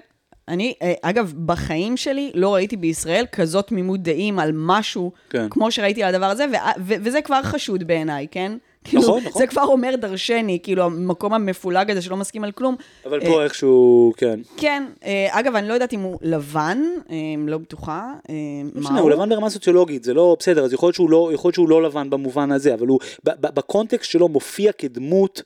אני, 0.50 0.74
אה, 0.82 0.94
אגב, 1.02 1.34
בחיים 1.46 1.98
שלי 1.98 2.32
לא 2.36 2.54
ראיתי 2.54 2.78
בישראל 2.78 3.26
כזאת 3.32 3.68
תמימות 3.68 4.00
דעים 4.04 4.40
על 4.40 4.52
משהו, 4.54 5.12
כן. 5.30 5.48
כמו 5.50 5.72
שראיתי 5.72 6.04
על 6.04 6.16
הדבר 6.16 6.26
הזה, 6.26 6.46
ו- 6.52 6.82
ו- 6.86 6.94
וזה 7.04 7.22
כבר 7.22 7.44
חשוד 7.44 7.84
בעיניי, 7.88 8.28
כן? 8.32 8.52
כאילו, 8.84 9.04
נכון, 9.04 9.24
נכון. 9.26 9.42
זה 9.42 9.48
כבר 9.48 9.64
אומר 9.64 9.96
דרשני, 9.96 10.60
כאילו, 10.64 10.84
המקום 10.84 11.34
המפולג 11.34 11.92
הזה 11.92 12.02
שלא 12.02 12.18
מסכים 12.18 12.44
על 12.44 12.52
כלום. 12.52 12.76
אבל 13.06 13.22
אה, 13.22 13.28
פה 13.28 13.44
איכשהו, 13.44 14.14
כן. 14.18 14.40
כן, 14.58 14.84
אה, 15.06 15.28
אגב, 15.30 15.56
אני 15.56 15.68
לא 15.68 15.74
יודעת 15.74 15.94
אם 15.94 16.00
הוא 16.00 16.18
לבן, 16.22 16.78
אה, 17.12 17.16
לא 17.48 17.58
בטוחה. 17.58 18.14
אה, 18.30 18.36
לא 18.76 18.82
משנה, 18.82 19.00
הוא 19.00 19.12
לבן 19.12 19.30
ברמה 19.30 19.50
סוציולוגית, 19.50 20.04
זה 20.04 20.14
לא 20.14 20.36
בסדר, 20.40 20.64
אז 20.66 20.74
יכול 20.74 20.88
להיות 20.88 20.96
שהוא 20.96 21.10
לא, 21.10 21.30
יכול 21.34 21.48
להיות 21.50 21.56
שהוא 21.56 21.70
לא 21.70 21.84
לבן 21.84 22.10
במובן 22.10 22.52
הזה, 22.52 22.74
אבל 22.74 22.88
הוא 22.88 23.00
ב- 23.26 23.30
ב- 23.48 23.56
בקונטקסט 23.56 24.12
שלו 24.12 24.28
מופיע 24.28 24.72
כדמות 24.72 25.42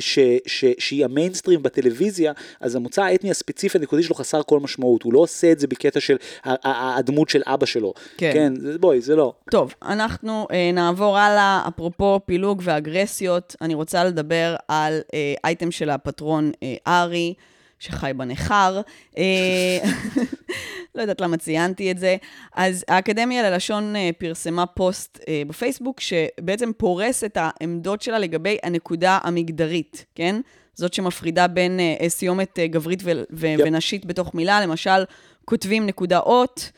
ש, 0.00 0.18
ש, 0.46 0.64
שהיא 0.78 1.04
המיינסטרים 1.04 1.62
בטלוויזיה, 1.62 2.32
אז 2.60 2.74
המוצא 2.74 3.02
האתני 3.02 3.30
הספציפי 3.30 3.78
הנקודי 3.78 4.02
שלו 4.02 4.14
חסר 4.14 4.42
כל 4.42 4.60
משמעות, 4.60 5.02
הוא 5.02 5.12
לא 5.12 5.18
עושה 5.18 5.52
את 5.52 5.60
זה 5.60 5.66
בקטע 5.66 6.00
של 6.00 6.16
הדמות 6.64 7.28
של 7.28 7.42
אבא 7.46 7.66
שלו. 7.66 7.92
כן. 8.16 8.30
כן, 8.34 8.52
זה- 8.60 8.78
בואי, 8.78 9.00
זה 9.00 9.16
לא. 9.16 9.32
טוב, 9.50 9.74
אנחנו 9.82 10.46
אה, 10.52 10.70
נעבור 10.72 11.18
הלאה. 11.18 11.64
אפרופו 11.68 12.20
פילוג 12.26 12.62
ואגרסיות, 12.64 13.56
אני 13.60 13.74
רוצה 13.74 14.04
לדבר 14.04 14.56
על 14.68 15.00
אה, 15.14 15.34
אייטם 15.44 15.70
של 15.70 15.90
הפטרון 15.90 16.52
אה, 16.62 16.74
ארי, 17.02 17.34
שחי 17.80 18.10
בניכר. 18.16 18.80
אה, 19.18 19.78
לא 20.94 21.00
יודעת 21.00 21.20
למה 21.20 21.36
ציינתי 21.36 21.90
את 21.90 21.98
זה. 21.98 22.16
אז 22.54 22.84
האקדמיה 22.88 23.50
ללשון 23.50 23.96
אה, 23.96 24.10
פרסמה 24.18 24.66
פוסט 24.66 25.18
אה, 25.28 25.42
בפייסבוק, 25.46 26.00
שבעצם 26.00 26.70
פורס 26.76 27.24
את 27.24 27.38
העמדות 27.40 28.02
שלה 28.02 28.18
לגבי 28.18 28.58
הנקודה 28.62 29.18
המגדרית, 29.22 30.04
כן? 30.14 30.40
זאת 30.74 30.94
שמפרידה 30.94 31.46
בין 31.46 31.80
סיומת 32.08 32.58
גברית 32.70 33.00
ו- 33.04 33.22
ו- 33.32 33.46
Yep. 33.56 33.62
ונשית 33.66 34.04
בתוך 34.06 34.34
מילה, 34.34 34.60
למשל, 34.60 35.04
כותבים 35.44 35.86
נקודה 35.86 36.18
אות. 36.18 36.70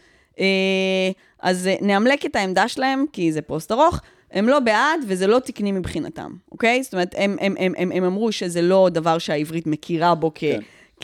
אז 1.43 1.69
נאמלק 1.81 2.27
את 2.27 2.37
העמדה 2.37 2.69
שלהם, 2.69 3.05
כי 3.13 3.33
זה 3.33 3.43
פוסט 3.43 3.73
ארוך. 3.73 4.01
הם 4.33 4.49
לא 4.49 4.61
בעד 4.61 5.01
וזה 5.09 5.27
לא 5.27 5.39
תקני 5.39 5.73
מבחינתם, 5.73 6.33
אוקיי? 6.53 6.83
זאת 6.83 6.93
אומרת, 6.93 7.15
הם, 7.19 7.37
הם, 7.41 7.55
הם, 7.59 7.73
הם, 7.77 7.93
הם 7.93 8.05
אמרו 8.05 8.33
שזה 8.33 8.63
לא 8.63 8.89
דבר 8.93 9.19
שהעברית 9.19 9.67
מכירה 9.67 10.15
בו 10.15 10.31
כ, 10.35 10.39
כן. 10.41 10.61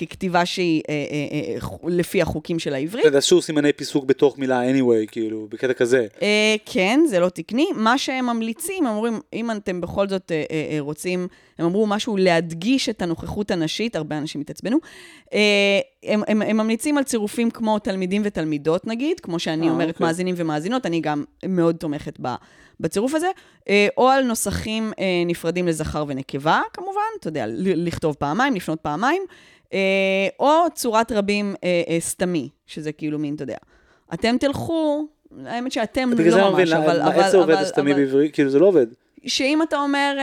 ככתיבה 0.06 0.46
שהיא 0.46 0.82
אה, 0.88 0.94
אה, 0.94 1.54
אה, 1.54 1.60
ח- 1.60 1.84
לפי 1.88 2.22
החוקים 2.22 2.58
של 2.58 2.74
העברית. 2.74 3.04
יודע, 3.04 3.18
אסור 3.18 3.42
סימני 3.42 3.72
פיסוק 3.72 4.04
בתוך 4.04 4.38
מילה 4.38 4.62
anyway, 4.70 5.06
כאילו, 5.10 5.46
בקטע 5.50 5.72
כזה. 5.72 6.06
אה, 6.22 6.56
כן, 6.66 7.00
זה 7.08 7.20
לא 7.20 7.28
תקני. 7.28 7.66
מה 7.74 7.98
שהם 7.98 8.26
ממליצים, 8.26 8.86
הם 8.86 8.94
אומרים, 8.94 9.20
אם 9.32 9.50
אתם 9.50 9.80
בכל 9.80 10.08
זאת 10.08 10.32
אה, 10.32 10.44
אה, 10.50 10.68
אה, 10.72 10.80
רוצים, 10.80 11.26
הם 11.58 11.66
אמרו 11.66 11.86
משהו 11.86 12.16
להדגיש 12.16 12.88
את 12.88 13.02
הנוכחות 13.02 13.50
הנשית, 13.50 13.96
הרבה 13.96 14.18
אנשים 14.18 14.40
התעצבנו. 14.40 14.78
אה, 15.34 15.38
הם, 16.02 16.22
הם, 16.28 16.42
הם 16.42 16.56
ממליצים 16.56 16.98
על 16.98 17.04
צירופים 17.04 17.50
כמו 17.50 17.78
תלמידים 17.78 18.22
ותלמידות, 18.24 18.86
נגיד, 18.86 19.20
כמו 19.20 19.38
שאני 19.38 19.66
אה, 19.66 19.72
אומרת, 19.72 19.94
אוקיי. 19.94 20.06
מאזינים 20.06 20.34
ומאזינות, 20.38 20.86
אני 20.86 21.00
גם 21.00 21.24
מאוד 21.46 21.76
תומכת 21.76 22.14
ב, 22.22 22.34
בצירוף 22.80 23.14
הזה. 23.14 23.28
אה, 23.68 23.88
או 23.96 24.08
על 24.08 24.24
נוסחים 24.24 24.92
אה, 24.98 25.04
נפרדים 25.26 25.68
לזכר 25.68 26.04
ונקבה, 26.08 26.60
כמובן, 26.72 27.00
אתה 27.20 27.28
יודע, 27.28 27.44
לכתוב 27.56 28.14
פעמיים, 28.18 28.54
לפנות 28.54 28.80
פעמיים. 28.80 29.22
אה, 29.72 29.78
או 30.40 30.50
צורת 30.74 31.12
רבים 31.12 31.54
אה, 31.64 31.82
אה, 31.88 32.00
סתמי, 32.00 32.48
שזה 32.66 32.92
כאילו 32.92 33.18
מין, 33.18 33.34
אתה 33.34 33.42
יודע. 33.42 33.56
אתם 34.14 34.36
תלכו, 34.40 35.06
האמת 35.46 35.72
שאתם 35.72 36.10
בגלל 36.10 36.30
זה 36.30 36.36
לא 36.36 36.44
אני 36.46 36.52
מבין, 36.52 36.66
ממש, 36.68 36.72
אבל... 36.72 36.98
מה- 37.02 37.06
אבל- 37.06 37.18
איך 37.18 37.28
זה 37.30 37.36
עובד 37.36 37.54
הסתמי 37.54 37.94
בעברית? 37.94 38.34
כאילו 38.34 38.50
זה 38.50 38.58
לא 38.58 38.66
עובד. 38.66 38.86
שאם 39.26 39.62
אתה 39.62 39.76
אומר, 39.76 40.16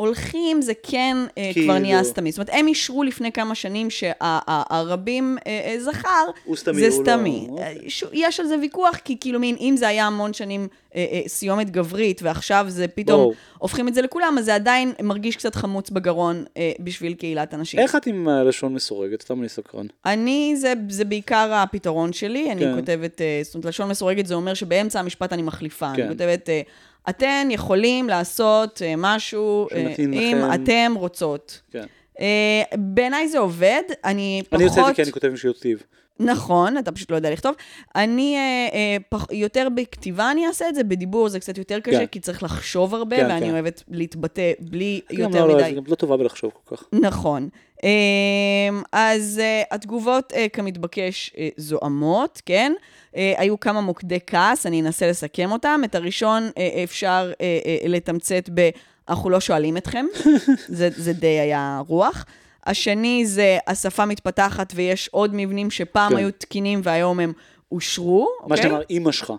אה, 0.00 0.04
אה, 0.04 0.10
אה, 0.10 0.24
אה, 0.24 0.26
אה, 0.26 0.40
הולכים, 0.40 0.62
זה 0.62 0.72
כן 0.82 1.16
אה, 1.38 1.50
כאילו. 1.52 1.66
כבר 1.66 1.78
נהיה 1.78 2.04
סתמי. 2.04 2.32
זאת 2.32 2.38
אומרת, 2.38 2.50
הם 2.52 2.66
אישרו 2.68 3.02
לפני 3.02 3.32
כמה 3.32 3.54
שנים 3.54 3.88
שהרבים 3.90 5.38
אה, 5.46 5.74
זכר, 5.78 6.08
הוא 6.44 6.56
סתמי, 6.56 6.80
זה 6.80 6.86
לא- 6.98 7.04
סתמי. 7.04 7.48
אה, 7.58 7.74
ש- 7.88 8.04
יש 8.12 8.40
על 8.40 8.46
זה 8.46 8.56
ויכוח, 8.62 8.96
כי 9.04 9.16
כאילו 9.20 9.40
מין, 9.40 9.56
אם 9.60 9.74
זה 9.78 9.88
היה 9.88 10.06
המון 10.06 10.32
שנים 10.32 10.68
אה, 10.94 11.06
אה, 11.12 11.20
סיומת 11.28 11.70
גברית, 11.70 12.20
ועכשיו 12.22 12.64
זה 12.68 12.88
פתאום 12.88 13.20
ברור. 13.20 13.34
הופכים 13.58 13.88
את 13.88 13.94
זה 13.94 14.02
לכולם, 14.02 14.36
אז 14.38 14.44
זה 14.44 14.54
עדיין 14.54 14.92
מרגיש 15.02 15.36
קצת 15.36 15.54
חמוץ 15.54 15.90
בגרון 15.90 16.44
אה, 16.56 16.72
בשביל 16.80 17.14
קהילת 17.14 17.54
הנשים. 17.54 17.80
איך 17.80 17.96
את 17.96 18.06
עם 18.06 18.28
הלשון 18.28 18.74
מסורגת? 18.74 19.22
סתם 19.22 19.40
אני 19.40 19.48
סקרן. 19.48 19.86
אני, 20.06 20.54
זה, 20.56 20.72
זה 20.88 21.04
בעיקר 21.04 21.52
הפתרון 21.54 22.12
שלי, 22.12 22.52
אני 22.52 22.60
כן. 22.60 22.74
כותבת, 22.76 23.20
אה, 23.20 23.40
זאת 23.44 23.54
אומרת, 23.54 23.64
לשון 23.64 23.88
מסורגת 23.88 24.26
זה 24.26 24.34
אומר 24.34 24.54
שבאמצע 24.54 25.00
המשפט 25.00 25.32
אני 25.32 25.42
מחליפה. 25.42 25.92
כן. 25.96 26.02
אני 26.02 26.10
כותבת, 26.12 26.48
אה, 26.48 26.60
אתן 27.08 27.48
יכולים 27.50 28.08
לעשות 28.08 28.82
אה, 28.82 28.94
משהו 28.96 29.68
אה, 29.72 29.94
אם 29.98 30.12
לכם." 30.12 30.62
אתם 30.62 30.92
רוצות. 30.96 31.60
כן. 31.70 31.84
אה, 32.20 32.62
בעיניי 32.78 33.28
זה 33.28 33.38
עובד, 33.38 33.82
אני 34.04 34.42
פחות... 34.44 34.60
אני 34.60 34.68
עושה 34.68 34.80
את 34.80 34.86
זה 34.86 34.94
כי 34.94 35.02
אני 35.02 35.12
כותב 35.12 35.28
עם 35.28 35.36
שיעות 35.36 35.60
טיב. 35.60 35.82
נכון, 36.20 36.78
אתה 36.78 36.92
פשוט 36.92 37.10
לא 37.10 37.16
יודע 37.16 37.30
לכתוב. 37.30 37.54
אני 37.96 38.36
אה, 38.36 38.68
אה, 38.72 38.96
פח, 39.08 39.26
יותר 39.32 39.68
בכתיבה 39.74 40.30
אני 40.30 40.46
אעשה 40.46 40.68
את 40.68 40.74
זה, 40.74 40.84
בדיבור 40.84 41.28
זה 41.28 41.40
קצת 41.40 41.58
יותר 41.58 41.80
קשה, 41.80 41.98
כן. 41.98 42.06
כי 42.06 42.20
צריך 42.20 42.42
לחשוב 42.42 42.94
הרבה, 42.94 43.16
כן, 43.16 43.26
ואני 43.28 43.46
כן. 43.46 43.52
אוהבת 43.52 43.82
להתבטא 43.88 44.52
בלי 44.60 45.00
גם 45.12 45.20
יותר 45.20 45.46
לא, 45.46 45.48
לא, 45.48 45.54
מדי. 45.54 45.70
את 45.70 45.74
גם 45.74 45.82
לא 45.88 45.94
טובה 45.94 46.16
בלחשוב 46.16 46.52
כל 46.64 46.76
כך. 46.76 46.84
נכון. 46.92 47.48
אמ, 47.82 48.82
אז 48.92 49.40
uh, 49.40 49.74
התגובות, 49.74 50.32
uh, 50.32 50.36
כמתבקש, 50.52 51.32
uh, 51.34 51.38
זועמות, 51.56 52.42
כן? 52.46 52.72
Uh, 53.12 53.16
היו 53.36 53.60
כמה 53.60 53.80
מוקדי 53.80 54.18
כעס, 54.26 54.66
אני 54.66 54.80
אנסה 54.80 55.10
לסכם 55.10 55.52
אותם. 55.52 55.80
את 55.84 55.94
הראשון 55.94 56.48
uh, 56.48 56.60
אפשר 56.84 57.32
uh, 57.32 57.36
uh, 57.84 57.88
לתמצת 57.88 58.50
ב... 58.54 58.70
אנחנו 59.08 59.30
לא 59.30 59.40
שואלים 59.40 59.76
אתכם, 59.76 60.06
זה, 60.78 60.88
זה 60.96 61.12
די 61.12 61.40
היה 61.40 61.82
רוח. 61.86 62.24
השני 62.66 63.26
זה 63.26 63.58
השפה 63.66 64.04
מתפתחת 64.04 64.72
ויש 64.76 65.08
עוד 65.12 65.30
מבנים 65.34 65.70
שפעם 65.70 66.10
כן. 66.10 66.16
היו 66.16 66.30
תקינים 66.38 66.80
והיום 66.84 67.20
הם 67.20 67.32
אושרו, 67.72 68.28
מה 68.40 68.44
אוקיי? 68.44 68.56
שאתה 68.56 68.68
אמר, 68.68 68.82
אימא 68.90 69.12
שלך. 69.12 69.32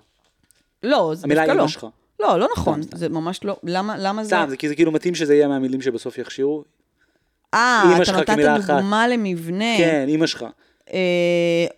לא, 0.84 1.12
זה 1.16 1.26
המילה 1.26 1.42
דווקא 1.42 1.58
לא. 1.58 1.62
אימא 1.62 1.72
שלך. 1.72 1.88
לא, 2.20 2.40
לא 2.40 2.48
נכון, 2.58 2.84
סתם. 2.84 2.98
זה 2.98 3.10
ממש 3.10 3.40
לא, 3.44 3.56
למה, 3.64 3.96
למה 3.98 4.24
זה... 4.24 4.30
סתם, 4.30 4.46
זה 4.50 4.58
כי 4.58 4.68
זה 4.68 4.76
כאילו 4.76 4.92
מתאים 4.92 5.16
שזה 5.16 5.36
יהיה 5.36 5.48
מהמילים 5.48 5.82
שבסוף 5.82 6.18
יכשירו. 6.18 6.64
אה, 7.54 7.82
אימא 7.84 7.96
אתה 7.96 8.06
שלך 8.06 8.18
נתת 8.18 8.30
כמילה 8.30 8.58
אחת. 8.58 8.70
דוגמה 8.70 9.08
למבנה. 9.08 9.78
כן, 9.78 10.06
אימא 10.08 10.28
שלך. 10.28 10.46
אה, 10.94 10.98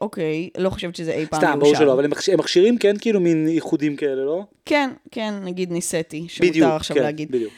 אוקיי, 0.02 0.50
לא 0.58 0.70
חושבת 0.70 0.96
שזה 0.96 1.14
אי 1.14 1.26
פעם 1.26 1.40
סתם, 1.40 1.60
ברור 1.60 1.68
יאושר. 1.72 1.84
שלא, 1.84 1.94
אבל 1.94 2.06
הם 2.06 2.12
מכשי- 2.12 2.34
הם 2.34 2.40
מכשירים 2.40 2.78
כן 2.78 2.96
כאילו 3.02 3.20
מין 3.20 3.48
ייחודים 3.48 3.96
כאלה, 3.96 4.26
לא? 4.26 4.44
כן, 4.66 4.90
כן, 5.12 5.34
נגיד 5.44 5.72
ניסיתי, 5.72 6.28
בדיוק, 6.40 6.54
שמותר 6.56 6.76
עכשיו 6.76 6.98
כן, 6.98 7.04
להגיד. 7.04 7.32
בדיוק. 7.32 7.54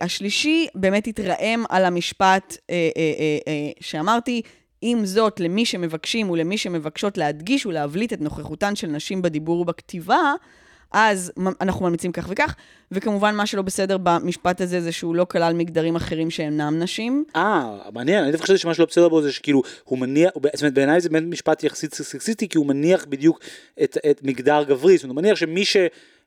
והשלישי 0.00 0.66
באמת 0.74 1.06
התרעם 1.06 1.64
על 1.68 1.84
המשפט 1.84 2.56
אה, 2.70 2.74
אה, 2.96 3.02
אה, 3.18 3.38
אה, 3.48 3.70
שאמרתי, 3.80 4.42
עם 4.82 5.04
זאת, 5.06 5.40
למי 5.40 5.64
שמבקשים 5.64 6.30
ולמי 6.30 6.58
שמבקשות 6.58 7.18
להדגיש 7.18 7.66
ולהבליט 7.66 8.12
את 8.12 8.20
נוכחותן 8.20 8.76
של 8.76 8.86
נשים 8.86 9.22
בדיבור 9.22 9.60
ובכתיבה, 9.60 10.32
אז 10.92 11.32
אנחנו 11.60 11.86
ממליצים 11.86 12.12
כך 12.12 12.26
וכך, 12.30 12.54
וכמובן 12.92 13.34
מה 13.34 13.46
שלא 13.46 13.62
בסדר 13.62 13.96
במשפט 14.02 14.60
הזה 14.60 14.80
זה 14.80 14.92
שהוא 14.92 15.14
לא 15.14 15.26
כלל 15.30 15.54
מגדרים 15.54 15.96
אחרים 15.96 16.30
שאינם 16.30 16.78
נשים. 16.78 17.24
אה, 17.36 17.78
מעניין, 17.92 18.22
אני 18.22 18.32
דווקא 18.32 18.44
חשבתי 18.44 18.58
שמה 18.58 18.74
שלא 18.74 18.86
בסדר 18.86 19.08
בו 19.08 19.22
זה 19.22 19.32
שכאילו, 19.32 19.62
הוא 19.84 19.98
מניח, 19.98 20.30
זאת 20.34 20.62
אומרת 20.62 20.74
בעיניי 20.74 21.00
זה 21.00 21.08
באמת 21.08 21.28
משפט 21.28 21.64
יחסית 21.64 21.94
סקסיסטי, 21.94 22.48
כי 22.48 22.58
הוא 22.58 22.66
מניח 22.66 23.04
בדיוק 23.08 23.40
את, 23.82 23.98
את 24.10 24.20
מגדר 24.24 24.62
גברי, 24.62 24.96
זאת 24.96 25.04
אומרת, 25.04 25.16
הוא 25.16 25.22
מניח 25.22 25.36
שמי 25.36 25.64
ש... 25.64 25.76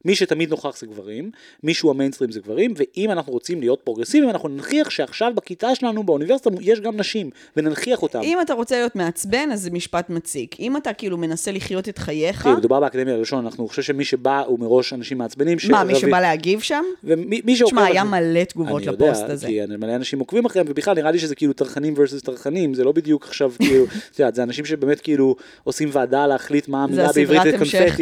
מי 0.06 0.16
שתמיד 0.16 0.50
נוכח 0.50 0.78
זה 0.78 0.86
גברים, 0.86 1.32
מי 1.64 1.74
שהוא 1.74 1.92
המיינסטרים 1.92 2.32
זה 2.32 2.40
גברים, 2.40 2.74
ואם 2.76 3.12
אנחנו 3.12 3.34
רוצים 3.34 3.60
להיות 3.60 3.82
פרוגרסיביים, 3.84 4.30
אנחנו 4.30 4.50
ננכיח 4.50 4.90
שעכשיו 4.90 5.32
בכיתה 5.36 5.76
שלנו 5.76 6.04
באוניברסיטה 6.04 6.50
יש 6.62 6.80
גם 6.80 6.98
נשים, 6.98 7.30
וננכיח 7.58 8.04
אותם. 8.04 8.20
אם 8.24 8.42
אתה 8.42 8.54
רוצה 8.54 8.76
להיות 8.76 8.96
מעצבן, 8.96 9.50
אז 9.52 9.62
זה 9.62 9.72
משפט 9.72 10.10
מציק. 10.10 10.60
אם 10.60 10.78
אתה 10.78 10.94
כאילו 10.94 11.18
מנסה 11.18 11.52
לחיות 11.52 11.90
את 11.90 11.98
חייך, 11.98 12.44
תראי, 12.44 12.56
מדובר 12.56 12.80
באקדמיה 12.80 13.18
ללשון, 13.18 13.46
אני 13.46 13.68
חושב 13.68 13.82
שמי 13.82 14.06
שבא 14.06 14.40
הוא 14.40 14.60
מראש 14.60 14.94
אנשים 14.94 15.18
מעצבנים. 15.18 15.58
מה, 15.70 15.84
מי 15.84 15.96
שבא 15.96 16.20
להגיב 16.20 16.62
שם? 16.62 16.84
ומי 17.04 17.42
מי 17.46 17.56
שעוקב 17.56 17.76
תשמע, 17.76 17.86
היה 17.86 18.04
מלא 18.04 18.44
תגובות 18.44 18.82
אני 18.82 18.92
יודע, 18.92 19.06
לפוסט 19.06 19.30
הזה. 19.30 19.48
כי 19.48 19.60
מלא 19.78 19.96
אנשים 19.96 20.20
עוקבים 20.20 20.46
אחריהם, 20.46 20.68
ובכלל 20.70 20.96
נראה 20.96 21.12
לי 21.12 21.20
שזה 21.20 21.36
כאילו 21.36 21.54
טרחנים 21.54 21.96
versus 21.96 22.22
טרחנים, 22.26 22.74
זה 22.74 22.84
לא 22.84 22.92
בדיוק 22.92 23.26
עכשיו 23.26 23.52
כאילו, 23.60 23.86
את 24.12 24.20
יודעת, 24.20 24.36
זה 24.36 24.44
אנשים 24.44 24.66
שבאמת 24.66 25.02
כאילו 25.02 25.36
עושים 25.64 25.90
ועדה 25.92 26.28
להחליט 26.28 26.68
מה 26.68 26.86
זה 26.92 26.94
המילה 26.94 27.14
בעברית 27.14 27.40
הסדרת 27.40 27.62
המשך 27.62 28.00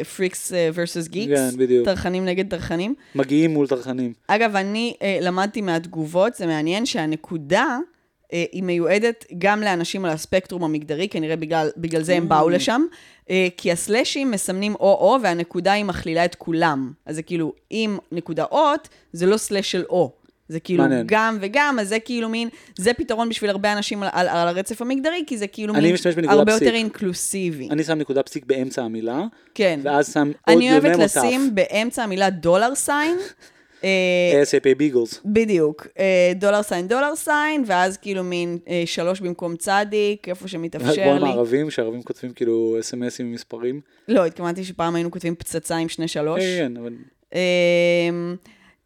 לפריקס 0.00 0.52
versus 0.52 1.13
גיקס, 1.14 1.50
כן, 1.50 1.58
בדיוק. 1.58 1.84
טרחנים 1.84 2.24
נגד 2.24 2.50
טרחנים. 2.50 2.94
מגיעים 3.14 3.50
מול 3.50 3.66
טרחנים. 3.66 4.12
אגב, 4.26 4.56
אני 4.56 4.94
אה, 5.02 5.18
למדתי 5.20 5.60
מהתגובות, 5.60 6.34
זה 6.34 6.46
מעניין 6.46 6.86
שהנקודה 6.86 7.78
אה, 8.32 8.44
היא 8.52 8.62
מיועדת 8.62 9.24
גם 9.38 9.60
לאנשים 9.60 10.04
על 10.04 10.10
הספקטרום 10.10 10.64
המגדרי, 10.64 11.08
כנראה 11.08 11.36
בגלל, 11.36 11.68
בגלל 11.76 12.02
זה 12.02 12.14
הם 12.14 12.22
Mm. 12.24 12.26
באו 12.26 12.48
לשם, 12.48 12.82
אה, 13.30 13.48
כי 13.56 13.72
הסלאשים 13.72 14.30
מסמנים 14.30 14.74
או-או, 14.74 15.18
והנקודה 15.22 15.72
היא 15.72 15.84
מכלילה 15.84 16.24
את 16.24 16.34
כולם. 16.34 16.92
אז 17.06 17.16
זה 17.16 17.22
כאילו, 17.22 17.52
אם 17.70 17.98
נקודה 18.12 18.44
אות, 18.44 18.88
זה 19.12 19.26
לא 19.26 19.36
סלאש 19.36 19.70
של 19.70 19.84
או. 19.88 20.12
זה 20.48 20.60
כאילו 20.60 20.82
מעניין. 20.82 21.06
גם 21.06 21.38
וגם, 21.40 21.78
אז 21.80 21.88
זה 21.88 21.98
כאילו 21.98 22.28
מין, 22.28 22.48
זה 22.78 22.94
פתרון 22.94 23.28
בשביל 23.28 23.50
הרבה 23.50 23.72
אנשים 23.72 24.02
על, 24.02 24.08
על, 24.12 24.28
על 24.28 24.48
הרצף 24.48 24.82
המגדרי, 24.82 25.24
כי 25.26 25.38
זה 25.38 25.46
כאילו 25.46 25.74
אני 25.74 25.92
מין 26.16 26.28
הרבה 26.28 26.52
פסיק. 26.52 26.62
יותר 26.62 26.74
אינקלוסיבי. 26.74 27.68
אני 27.70 27.84
שם 27.84 27.98
נקודה 27.98 28.22
פסיק 28.22 28.44
באמצע 28.46 28.82
המילה, 28.82 29.22
כן. 29.54 29.80
ואז 29.82 30.12
שם 30.12 30.32
עוד 30.46 30.56
אני 30.56 30.72
אוהבת 30.72 30.84
יונה 30.84 30.96
מוטף. 30.96 31.16
לשים 31.16 31.54
באמצע 31.54 32.02
המילה 32.02 32.30
דולר 32.30 32.74
סיין. 32.74 33.16
ASAP 33.82 34.78
ביגלס. 34.78 35.20
בדיוק, 35.24 35.86
אה, 35.98 36.32
דולר 36.36 36.62
סיין, 36.62 36.88
דולר 36.88 37.16
סיין, 37.16 37.64
ואז 37.66 37.96
כאילו 37.96 38.24
מין 38.24 38.58
אה, 38.68 38.82
שלוש 38.86 39.20
במקום 39.20 39.56
צדיק, 39.56 40.28
איפה 40.28 40.48
שמתאפשר 40.48 40.94
כמו 40.94 41.04
לי. 41.04 41.10
המערבים, 41.10 41.70
שהערבים 41.70 42.02
כותבים 42.02 42.32
כאילו 42.32 42.76
אס.אם.אסים 42.80 43.26
עם 43.26 43.32
מספרים. 43.32 43.80
לא, 44.08 44.26
התכוונתי 44.26 44.64
שפעם 44.64 44.94
היינו 44.94 45.10
כותבים 45.10 45.34
פצצה 45.34 45.76
עם 45.76 45.88
שני 45.88 46.08
שלוש. 46.08 46.40
כן, 46.40 46.72
אבל... 46.76 46.92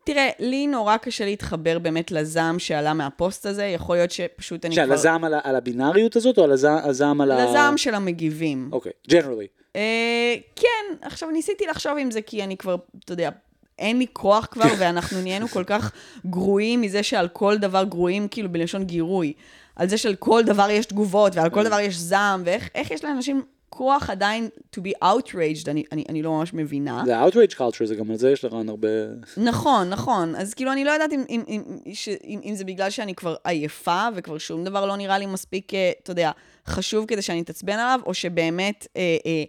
תראה, 0.09 0.31
לי 0.39 0.67
נורא 0.67 0.97
קשה 0.97 1.25
להתחבר 1.25 1.79
באמת 1.79 2.11
לזעם 2.11 2.59
שעלה 2.59 2.95
מהפוסט 2.95 3.47
הזה, 3.47 3.65
יכול 3.65 3.97
להיות 3.97 4.11
שפשוט 4.11 4.65
אני 4.65 4.75
כבר... 4.75 4.95
הזעם 4.95 5.25
על 5.25 5.35
על 5.45 5.57
הבינאריות 5.57 6.17
הזאת, 6.17 6.39
או 6.39 6.45
על 6.45 6.53
הזע- 6.53 6.85
הזעם 6.85 7.21
על 7.21 7.31
ה... 7.31 7.45
לזעם 7.45 7.79
של 7.79 7.95
המגיבים. 7.95 8.69
אוקיי, 8.73 8.93
ג'נרלי. 9.09 9.47
אה, 9.77 10.35
כן, 10.57 10.95
עכשיו 11.03 11.31
ניסיתי 11.31 11.67
לחשוב 11.67 11.93
עם 11.99 12.11
זה, 12.11 12.23
כי 12.23 12.45
אני 12.45 12.57
כבר, 12.57 12.77
אתה 13.05 13.13
יודע, 13.13 13.31
אין 13.79 13.99
לי 13.99 14.07
כוח 14.13 14.47
כבר, 14.51 14.65
ואנחנו 14.79 15.21
נהיינו 15.23 15.49
כל 15.49 15.65
כך 15.65 15.93
גרועים 16.27 16.81
מזה 16.81 17.03
שעל 17.03 17.29
כל 17.29 17.59
דבר 17.59 17.85
גרועים, 17.85 18.29
כאילו 18.29 18.53
בלשון 18.53 18.85
גירוי. 18.85 19.33
על 19.77 19.89
זה 19.89 19.99
שעל 19.99 20.15
כל 20.15 20.43
דבר 20.47 20.71
יש 20.71 20.87
תגובות, 20.87 21.37
ועל 21.37 21.51
כל 21.51 21.65
דבר 21.65 21.81
יש 21.81 21.97
זעם, 21.97 22.43
ואיך 22.45 22.69
איך 22.75 22.91
יש 22.91 23.05
לאנשים 23.05 23.43
הכוח 23.69 24.11
עדיין 24.11 24.49
to 24.77 24.81
be 24.81 25.05
outraged, 25.05 25.71
אני, 25.71 25.85
אני, 25.93 26.05
אני 26.09 26.23
לא 26.23 26.33
ממש 26.33 26.55
מבינה. 26.55 27.03
זה 27.07 27.19
ה-outrage 27.19 27.55
culture, 27.55 27.85
זה 27.85 27.95
גם 27.95 28.11
על 28.11 28.17
זה 28.17 28.31
יש 28.31 28.45
לרן 28.45 28.69
הרבה... 28.69 28.89
נכון, 29.37 29.89
נכון. 29.89 30.35
אז 30.37 30.55
כאילו, 30.55 30.73
אני 30.73 30.85
לא 30.85 30.91
יודעת 30.91 31.13
אם, 31.13 31.25
אם, 31.29 31.43
אם, 31.49 31.63
ש, 31.93 32.09
אם, 32.25 32.41
אם 32.45 32.55
זה 32.55 32.65
בגלל 32.65 32.91
שאני 32.91 33.15
כבר 33.15 33.37
עייפה, 33.45 34.09
וכבר 34.15 34.39
שום 34.39 34.65
דבר 34.65 34.87
לא 34.87 34.97
נראה 34.97 35.19
לי 35.19 35.27
מספיק, 35.27 35.75
אה, 35.75 35.91
אתה 36.03 36.11
יודע, 36.11 36.31
חשוב 36.67 37.07
כדי 37.07 37.23
שאני 37.23 37.41
אתעצבן 37.41 37.73
עליו, 37.73 38.01
או 38.07 38.15
שבאמת 38.15 38.87
אה, 38.97 39.17
אה, 39.27 39.45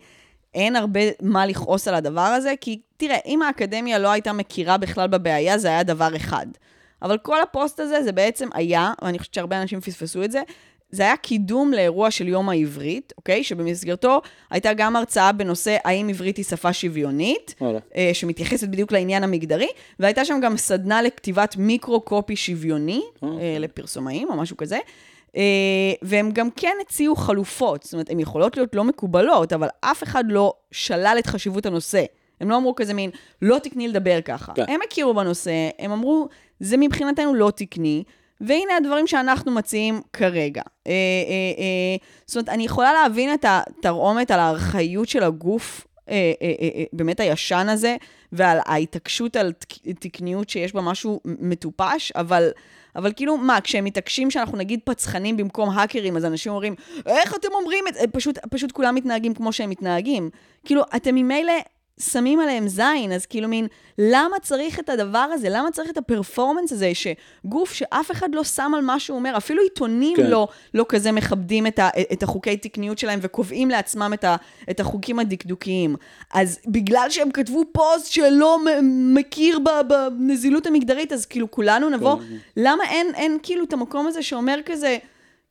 אין 0.53 0.75
הרבה 0.75 0.99
מה 1.21 1.45
לכעוס 1.45 1.87
על 1.87 1.95
הדבר 1.95 2.21
הזה, 2.21 2.53
כי 2.61 2.81
תראה, 2.97 3.17
אם 3.25 3.41
האקדמיה 3.41 3.99
לא 3.99 4.11
הייתה 4.11 4.33
מכירה 4.33 4.77
בכלל 4.77 5.07
בבעיה, 5.07 5.57
זה 5.57 5.67
היה 5.67 5.83
דבר 5.83 6.15
אחד. 6.15 6.47
אבל 7.01 7.17
כל 7.17 7.41
הפוסט 7.41 7.79
הזה, 7.79 8.03
זה 8.03 8.11
בעצם 8.11 8.49
היה, 8.53 8.93
ואני 9.01 9.19
חושבת 9.19 9.33
שהרבה 9.33 9.61
אנשים 9.61 9.81
פספסו 9.81 10.23
את 10.23 10.31
זה, 10.31 10.41
זה 10.91 11.03
היה 11.03 11.17
קידום 11.17 11.71
לאירוע 11.71 12.11
של 12.11 12.27
יום 12.27 12.49
העברית, 12.49 13.13
אוקיי? 13.17 13.43
שבמסגרתו 13.43 14.21
הייתה 14.51 14.73
גם 14.73 14.95
הרצאה 14.95 15.31
בנושא 15.31 15.77
האם 15.85 16.09
עברית 16.09 16.37
היא 16.37 16.45
שפה 16.45 16.73
שוויונית. 16.73 17.55
אה, 17.95 18.09
שמתייחסת 18.13 18.67
בדיוק 18.67 18.91
לעניין 18.91 19.23
המגדרי, 19.23 19.67
והייתה 19.99 20.25
שם 20.25 20.39
גם 20.41 20.57
סדנה 20.57 21.01
לכתיבת 21.01 21.55
מיקרו-קופי 21.57 22.35
שוויוני, 22.35 23.01
אוקיי. 23.21 23.39
אה, 23.39 23.59
לפרסומאים 23.59 24.27
או 24.29 24.37
משהו 24.37 24.57
כזה. 24.57 24.77
אה, 25.35 25.41
והם 26.01 26.31
גם 26.31 26.49
כן 26.55 26.75
הציעו 26.81 27.15
חלופות, 27.15 27.83
זאת 27.83 27.93
אומרת, 27.93 28.09
הן 28.09 28.19
יכולות 28.19 28.57
להיות 28.57 28.75
לא 28.75 28.83
מקובלות, 28.83 29.53
אבל 29.53 29.67
אף 29.81 30.03
אחד 30.03 30.23
לא 30.27 30.53
שלל 30.71 31.15
את 31.19 31.27
חשיבות 31.27 31.65
הנושא. 31.65 32.03
הם 32.41 32.49
לא 32.49 32.57
אמרו 32.57 32.75
כזה 32.75 32.93
מין, 32.93 33.09
לא 33.41 33.59
תקני 33.59 33.87
לדבר 33.87 34.21
ככה. 34.21 34.53
כן. 34.53 34.65
הם 34.67 34.79
הכירו 34.87 35.13
בנושא, 35.13 35.69
הם 35.79 35.91
אמרו, 35.91 36.27
זה 36.59 36.77
מבחינתנו 36.77 37.33
לא 37.33 37.51
תקני, 37.55 38.03
והנה 38.41 38.77
הדברים 38.77 39.07
שאנחנו 39.07 39.51
מציעים 39.51 40.01
כרגע. 40.13 40.61
אה, 40.87 40.91
אה, 40.91 40.93
אה, 41.57 41.95
זאת 42.25 42.35
אומרת, 42.35 42.49
אני 42.49 42.63
יכולה 42.65 42.93
להבין 42.93 43.33
את 43.33 43.45
התרעומת 43.47 44.31
על 44.31 44.39
הארכאיות 44.39 45.09
של 45.09 45.23
הגוף, 45.23 45.87
אה, 46.09 46.13
אה, 46.41 46.53
אה, 46.61 46.69
אה, 46.75 46.83
באמת 46.93 47.19
הישן 47.19 47.67
הזה, 47.69 47.95
ועל 48.31 48.57
ההתעקשות 48.65 49.35
על 49.35 49.51
תק- 49.51 49.91
תקניות 49.99 50.49
שיש 50.49 50.73
בה 50.73 50.81
משהו 50.81 51.19
מטופש, 51.25 52.11
אבל... 52.11 52.49
אבל 52.95 53.13
כאילו, 53.15 53.37
מה, 53.37 53.61
כשהם 53.61 53.83
מתעקשים 53.83 54.31
שאנחנו 54.31 54.57
נגיד 54.57 54.79
פצחנים 54.83 55.37
במקום 55.37 55.69
האקרים, 55.69 56.17
אז 56.17 56.25
אנשים 56.25 56.51
אומרים, 56.51 56.75
איך 57.05 57.35
אתם 57.35 57.47
אומרים 57.53 57.87
את 57.87 57.93
זה? 57.93 58.07
פשוט, 58.11 58.37
פשוט 58.37 58.71
כולם 58.71 58.95
מתנהגים 58.95 59.33
כמו 59.33 59.53
שהם 59.53 59.69
מתנהגים. 59.69 60.29
כאילו, 60.65 60.81
אתם 60.95 61.15
ממילא 61.15 61.53
שמים 62.01 62.39
עליהם 62.39 62.67
זין, 62.67 63.11
אז 63.11 63.25
כאילו 63.25 63.47
מין, 63.47 63.67
למה 63.97 64.39
צריך 64.41 64.79
את 64.79 64.89
הדבר 64.89 65.27
הזה? 65.33 65.47
למה 65.49 65.71
צריך 65.71 65.89
את 65.89 65.97
הפרפורמנס 65.97 66.71
הזה, 66.71 66.91
שגוף 66.93 67.73
שאף 67.73 68.11
אחד 68.11 68.35
לא 68.35 68.43
שם 68.43 68.71
על 68.75 68.81
מה 68.81 68.99
שהוא 68.99 69.17
אומר, 69.17 69.37
אפילו 69.37 69.63
עיתונים 69.63 70.17
כן. 70.17 70.23
כן. 70.23 70.29
לא, 70.29 70.47
לא 70.73 70.85
כזה 70.89 71.11
מכבדים 71.11 71.67
את, 71.67 71.79
ה, 71.79 71.89
את 72.13 72.23
החוקי 72.23 72.57
תקניות 72.57 72.99
שלהם 72.99 73.19
וקובעים 73.21 73.69
לעצמם 73.69 74.11
את, 74.13 74.23
ה, 74.23 74.35
את 74.69 74.79
החוקים 74.79 75.19
הדקדוקיים. 75.19 75.95
אז 76.33 76.59
בגלל 76.67 77.07
שהם 77.09 77.31
כתבו 77.31 77.63
פוסט 77.71 78.11
שלא 78.11 78.59
מכיר 79.13 79.59
בנזילות 79.87 80.67
המגדרית, 80.67 81.13
אז 81.13 81.25
כאילו 81.25 81.51
כולנו 81.51 81.89
נבוא, 81.89 82.15
כן. 82.15 82.37
למה 82.57 82.83
אין, 82.89 83.07
אין 83.15 83.37
כאילו 83.43 83.63
את 83.63 83.73
המקום 83.73 84.07
הזה 84.07 84.23
שאומר 84.23 84.59
כזה, 84.65 84.97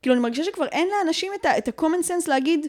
כאילו 0.01 0.15
אני 0.15 0.21
מרגישה 0.21 0.43
שכבר 0.43 0.65
אין 0.65 0.87
לאנשים 0.97 1.31
את 1.57 1.67
ה-common 1.67 2.07
sense 2.07 2.29
להגיד, 2.29 2.67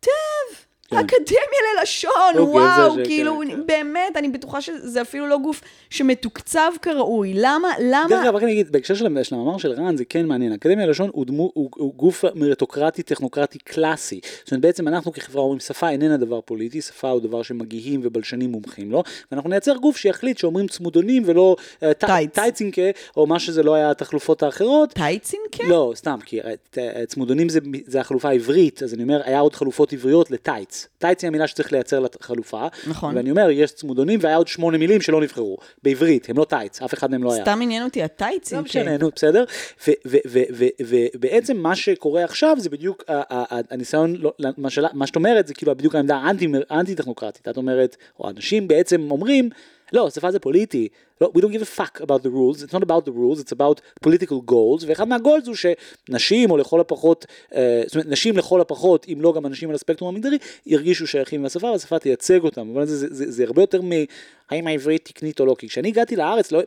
טוב, 0.00 0.65
כן. 0.90 0.96
אקדמיה 0.96 1.60
ללשון, 1.80 2.12
אוקיי, 2.28 2.40
וואו, 2.42 2.94
זה- 2.94 3.04
כאילו, 3.04 3.40
כן, 3.44 3.50
כן. 3.50 3.66
באמת, 3.66 4.16
אני 4.16 4.28
בטוחה 4.28 4.60
שזה 4.60 5.02
אפילו 5.02 5.26
לא 5.26 5.38
גוף 5.38 5.60
שמתוקצב 5.90 6.72
כראוי. 6.82 7.32
למה, 7.34 7.68
למה... 7.80 8.06
דרך 8.08 8.24
אגב, 8.24 8.34
רק 8.34 8.42
אני 8.42 8.52
אגיד, 8.52 8.72
בהקשר 8.72 8.94
של 8.94 9.22
של 9.22 9.34
המאמר 9.34 9.58
של 9.58 9.72
רן, 9.72 9.96
זה 9.96 10.04
כן 10.04 10.26
מעניין. 10.26 10.52
האקדמיה 10.52 10.86
ללשון 10.86 11.10
הוא, 11.12 11.26
דמו, 11.26 11.50
הוא, 11.54 11.70
הוא 11.76 11.94
גוף 11.94 12.24
מריטוקרטי, 12.34 13.02
טכנוקרטי 13.02 13.58
קלאסי. 13.58 14.20
זאת 14.44 14.52
אומרת, 14.52 14.62
בעצם 14.62 14.88
אנחנו 14.88 15.12
כחברה 15.12 15.42
אומרים, 15.42 15.60
שפה 15.60 15.88
איננה 15.90 16.16
דבר 16.16 16.40
פוליטי, 16.40 16.80
שפה 16.82 17.10
הוא 17.10 17.20
דבר 17.20 17.42
שמגיהים 17.42 18.00
ובלשנים 18.04 18.50
מומחים 18.50 18.90
לו, 18.92 19.02
ואנחנו 19.32 19.50
נייצר 19.50 19.76
גוף 19.76 19.96
שיחליט 19.96 20.38
שאומרים 20.38 20.68
צמודונים 20.68 21.22
ולא 21.26 21.56
אה, 21.82 21.94
טייץ. 21.94 22.30
טייצינקה, 22.34 22.82
או 23.16 23.26
מה 23.26 23.38
שזה 23.38 23.62
לא 23.62 23.74
היה 23.74 23.90
התחלופות 23.90 24.42
האחרות. 24.42 24.92
טייצינקה? 24.92 25.64
לא, 25.68 25.92
סתם, 25.96 26.18
כי 26.24 26.40
אה, 26.40 26.52
אה, 26.78 27.06
צמודונים 27.06 27.48
זה, 27.48 27.60
זה 27.86 28.00
החלופה 28.00 28.28
העברית, 28.28 28.82
אז 28.82 28.94
אני 28.94 29.02
אומר, 29.02 29.20
היה 29.24 29.40
עוד 29.40 29.54
חלופות 29.54 29.92
עבריות 29.92 30.30
לטייץ. 30.30 30.75
טייץ 30.98 31.22
היא 31.24 31.28
המילה 31.28 31.46
שצריך 31.46 31.72
לייצר 31.72 32.00
לחלופה. 32.00 32.66
נכון. 32.86 33.16
ואני 33.16 33.30
אומר, 33.30 33.50
יש 33.50 33.72
צמודונים 33.72 34.18
והיה 34.22 34.36
עוד 34.36 34.48
שמונה 34.48 34.78
מילים 34.78 35.00
שלא 35.00 35.20
נבחרו. 35.20 35.56
בעברית, 35.82 36.30
הם 36.30 36.38
לא 36.38 36.44
טייץ, 36.44 36.82
אף 36.82 36.94
אחד 36.94 37.10
מהם 37.10 37.22
לא 37.24 37.32
היה. 37.32 37.42
סתם 37.44 37.58
עניין 37.62 37.84
אותי 37.84 38.02
הטייצינקה. 38.02 38.56
לא 38.56 38.64
משנה, 38.64 38.96
נו, 38.96 39.10
בסדר? 39.16 39.44
ובעצם 41.14 41.56
מה 41.56 41.76
שקורה 41.76 42.24
עכשיו 42.24 42.56
זה 42.60 42.70
בדיוק 42.70 43.04
הניסיון, 43.70 44.16
לא- 44.16 44.32
מה 44.94 45.06
שאת 45.06 45.16
אומרת 45.16 45.46
זה 45.46 45.54
כאילו 45.54 45.74
בדיוק 45.76 45.94
העמדה 45.94 46.16
האנטי- 46.16 46.46
האנטי-טכנוקרטית. 46.70 47.48
את 47.48 47.56
אומרת, 47.56 47.96
או 48.20 48.30
אנשים 48.30 48.68
בעצם 48.68 49.10
אומרים, 49.10 49.50
לא, 49.92 50.10
שפה 50.10 50.30
זה 50.30 50.38
פוליטי. 50.38 50.88
לא, 51.20 51.30
we 51.36 51.40
don't 51.40 51.52
give 51.52 51.62
a 51.62 51.80
fuck 51.80 52.00
about 52.00 52.22
the 52.22 52.30
rules, 52.30 52.62
it's 52.62 52.72
not 52.72 52.82
about 52.82 53.04
the 53.04 53.12
rules, 53.12 53.40
it's 53.40 53.52
about 53.52 54.06
political 54.06 54.50
goals, 54.50 54.84
ואחד 54.86 55.08
מהגולס 55.08 55.46
הוא 55.46 55.54
שנשים, 55.54 56.50
או 56.50 56.56
לכל 56.56 56.80
הפחות, 56.80 57.26
אה, 57.54 57.82
זאת 57.86 57.94
אומרת, 57.94 58.06
נשים 58.08 58.36
לכל 58.36 58.60
הפחות, 58.60 59.06
אם 59.12 59.20
לא 59.20 59.32
גם 59.36 59.46
אנשים 59.46 59.68
על 59.68 59.74
הספקטרום 59.74 60.14
המגדרי, 60.14 60.38
ירגישו 60.66 61.06
שייכים 61.06 61.44
לשפה, 61.44 61.66
והשפה 61.66 61.98
תייצג 61.98 62.44
אותם. 62.44 62.78
הזה 62.78 62.96
זה, 62.96 63.06
זה, 63.10 63.30
זה 63.30 63.44
הרבה 63.44 63.62
יותר 63.62 63.80
מהאם 63.82 64.66
העברית 64.66 65.04
תקנית 65.04 65.40
או 65.40 65.46
לא, 65.46 65.56
כי 65.58 65.68
כשאני 65.68 65.88
הגעתי 65.88 66.16
לארץ, 66.16 66.52
לא... 66.52 66.60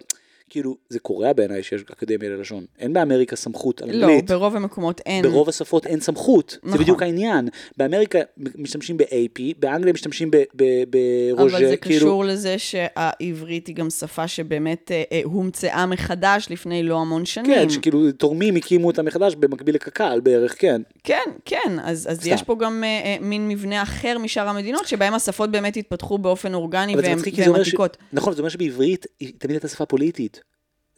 כאילו, 0.50 0.78
זה 0.90 1.00
קורע 1.00 1.34
בעיניי 1.34 1.64
שיש 1.64 1.82
אקדמיה 1.82 2.30
ללשון. 2.30 2.66
אין 2.80 2.94
באמריקה 2.94 3.36
סמכות 3.36 3.82
לא, 3.82 3.88
אנגלית. 3.88 4.32
ברוב 4.32 4.56
המקומות 4.56 5.02
אין. 5.06 5.24
ברוב 5.24 5.50
השפות 5.50 5.86
אין 5.86 6.00
סמכות, 6.00 6.58
זה 6.62 6.68
נכון. 6.68 6.82
בדיוק 6.82 7.02
העניין. 7.02 7.50
באמריקה 7.78 8.20
משתמשים 8.38 8.98
ב-AP, 8.98 9.42
באנגליה 9.60 9.94
משתמשים 9.94 10.32
ברוז'ה, 10.32 11.58
אבל 11.58 11.68
זה 11.70 11.78
כאילו... 11.78 12.00
קשור 12.00 12.26
לזה 12.26 12.56
שהעברית 12.58 13.68
היא 13.68 13.76
גם 13.76 13.90
שפה 13.90 14.28
שבאמת 14.28 14.92
אה, 14.92 15.04
אה, 15.12 15.22
הומצאה 15.24 15.86
מחדש 15.86 16.48
לפני 16.50 16.84
לא 16.84 16.98
המון 16.98 17.26
שנים. 17.26 17.52
כן, 17.52 17.70
שכאילו 17.70 18.12
תורמים 18.12 18.56
הקימו 18.56 18.88
אותה 18.88 19.04
מחדש 19.04 19.36
במקביל 19.36 19.76
לקק"ל 19.76 20.20
בערך, 20.24 20.56
כן. 20.60 20.82
כן, 21.04 21.30
כן, 21.46 21.78
אז, 21.84 22.08
אז 22.12 22.18
סתם. 22.18 22.30
יש 22.30 22.44
פה 22.44 22.56
גם 22.60 22.84
אה, 22.84 22.88
אה, 22.90 23.18
מין 23.22 23.48
מבנה 23.48 23.84
אחר 23.84 24.18
משאר 24.18 24.48
המדינות, 24.48 24.88
שבהם 24.88 25.14
השפות 25.14 25.52
באמת 25.52 25.78
התפתחו 25.78 26.18
באופן 26.18 26.54
אורגני 26.54 26.96
זה 26.96 27.02
והן 27.02 27.18
זה 27.18 27.48
אומר 27.48 27.64
ש... 27.64 27.68
עתיקות. 27.68 27.98
נכון, 28.14 28.34
זה 28.34 28.40
אומר 28.40 28.50
שבעברית 28.50 29.06
היא 29.20 29.34
תמיד 29.38 29.56
הייתה 29.56 29.68
שפה 29.68 29.86
פוליטית. 29.86 30.39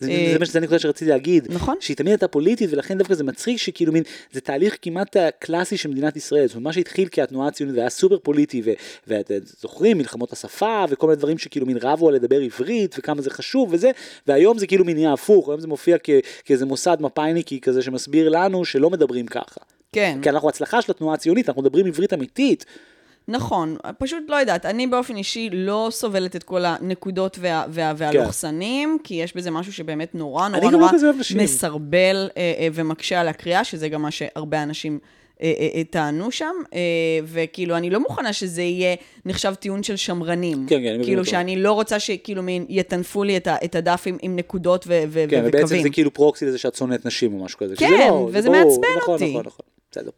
זה, 0.01 0.57
הנקודה 0.59 0.79
שרציתי 0.79 1.11
להגיד. 1.11 1.47
נכון. 1.49 1.75
שהיא 1.79 1.97
תמיד 1.97 2.11
הייתה 2.11 2.27
פוליטית, 2.27 2.69
ולכן 2.73 2.97
דווקא 2.97 3.13
זה 3.13 3.23
מצחיק 3.23 3.57
שכאילו 3.57 3.93
מין, 3.93 4.03
זה 4.31 4.41
תהליך 4.41 4.77
כמעט 4.81 5.15
קלאסי 5.39 5.77
של 5.77 5.89
מדינת 5.89 6.17
ישראל. 6.17 6.47
זאת 6.47 6.55
אומרת, 6.55 6.63
מה 6.63 6.73
שהתחיל 6.73 7.07
כהתנועה 7.11 7.47
הציונית 7.47 7.75
והיה 7.75 7.89
סופר 7.89 8.17
פוליטי, 8.19 8.61
ואתם 9.07 9.35
זוכרים, 9.61 9.97
מלחמות 9.97 10.33
השפה, 10.33 10.85
וכל 10.89 11.07
מיני 11.07 11.17
דברים 11.17 11.37
שכאילו 11.37 11.65
מין 11.65 11.77
רבו 11.81 12.09
על 12.09 12.15
לדבר 12.15 12.41
עברית, 12.41 12.95
וכמה 12.99 13.21
זה 13.21 13.29
חשוב 13.29 13.69
וזה, 13.73 13.91
והיום 14.27 14.57
זה 14.57 14.67
כאילו 14.67 14.85
מין 14.85 14.97
נהיה 14.97 15.13
הפוך, 15.13 15.49
היום 15.49 15.59
זה 15.59 15.67
מופיע 15.67 15.97
כאיזה 16.45 16.65
מוסד 16.65 16.97
מפאיניקי 16.99 17.59
כזה 17.61 17.81
שמסביר 17.81 18.29
לנו 18.29 18.65
שלא 18.65 18.89
מדברים 18.89 19.25
ככה. 19.25 19.61
כן, 19.93 20.19
כי 20.21 20.29
אנחנו 20.29 20.49
הצלחה 20.49 20.81
של 20.81 20.91
התנועה 20.91 21.13
הציונית, 21.13 21.49
אנחנו 21.49 21.61
מדברים 21.61 21.85
עברית 21.85 22.13
אמיתית. 22.13 22.65
נכון. 23.27 23.77
פשוט 23.97 24.23
לא 24.27 24.35
יודעת, 24.35 24.65
אני 24.65 24.87
באופן 24.87 25.15
אישי 25.15 25.49
לא 25.53 25.87
סובלת 25.91 26.35
את 26.35 26.43
כל 26.43 26.65
הנקודות 26.65 27.37
וה, 27.41 27.65
וה, 27.69 27.93
והלוחסנים, 27.97 28.97
כי 29.03 29.13
יש 29.13 29.35
בזה 29.35 29.51
משהו 29.51 29.73
שבאמת 29.73 30.15
נורא 30.15 30.47
נורא 30.47 30.63
לא 30.63 30.71
נורא 30.71 30.91
נשים. 31.19 31.37
מסרבל 31.37 32.29
אה, 32.37 32.53
אה, 32.59 32.67
ומקשה 32.73 33.21
על 33.21 33.27
הקריאה, 33.27 33.63
שזה 33.63 33.89
גם 33.89 34.01
מה 34.01 34.11
שהרבה 34.11 34.63
אנשים... 34.63 34.99
אה, 35.41 35.53
אה, 35.59 35.67
אה, 35.75 35.83
טענו 35.83 36.31
שם, 36.31 36.53
וכאילו, 37.25 37.77
אני 37.77 37.89
לא 37.89 37.99
מוכנה 37.99 38.33
שזה 38.33 38.61
יהיה 38.61 38.95
נחשב 39.25 39.53
טיעון 39.53 39.83
של 39.83 39.95
שמרנים. 39.95 40.65
כן, 40.69 40.81
כן, 40.83 40.93
אני 40.93 41.03
כאילו, 41.03 41.19
אותו. 41.19 41.31
שאני 41.31 41.55
לא 41.55 41.71
רוצה 41.71 41.99
שכאילו 41.99 42.43
מין 42.43 42.65
יטנפו 42.69 43.23
לי 43.23 43.37
את, 43.37 43.47
ה, 43.47 43.55
את 43.63 43.75
הדף 43.75 44.03
עם, 44.05 44.17
עם 44.21 44.35
נקודות 44.35 44.85
ו, 44.87 45.03
ו, 45.07 45.25
כן, 45.29 45.41
ו- 45.43 45.47
ובעצם 45.47 45.65
וקווים. 45.65 45.83
זה 45.83 45.89
כאילו 45.89 46.13
פרוקסי 46.13 46.45
לזה 46.45 46.57
שאת 46.57 46.75
שונאת 46.75 47.05
נשים 47.05 47.33
או 47.33 47.45
משהו 47.45 47.59
כזה. 47.59 47.75
כן, 47.75 48.07
לא, 48.09 48.29
וזה 48.31 48.49
מעצבן 48.49 48.87
נכון, 48.97 49.13
אותי. 49.13 49.29
נכון, 49.29 49.45
נכון, 49.45 49.65
בסדר. 49.91 50.11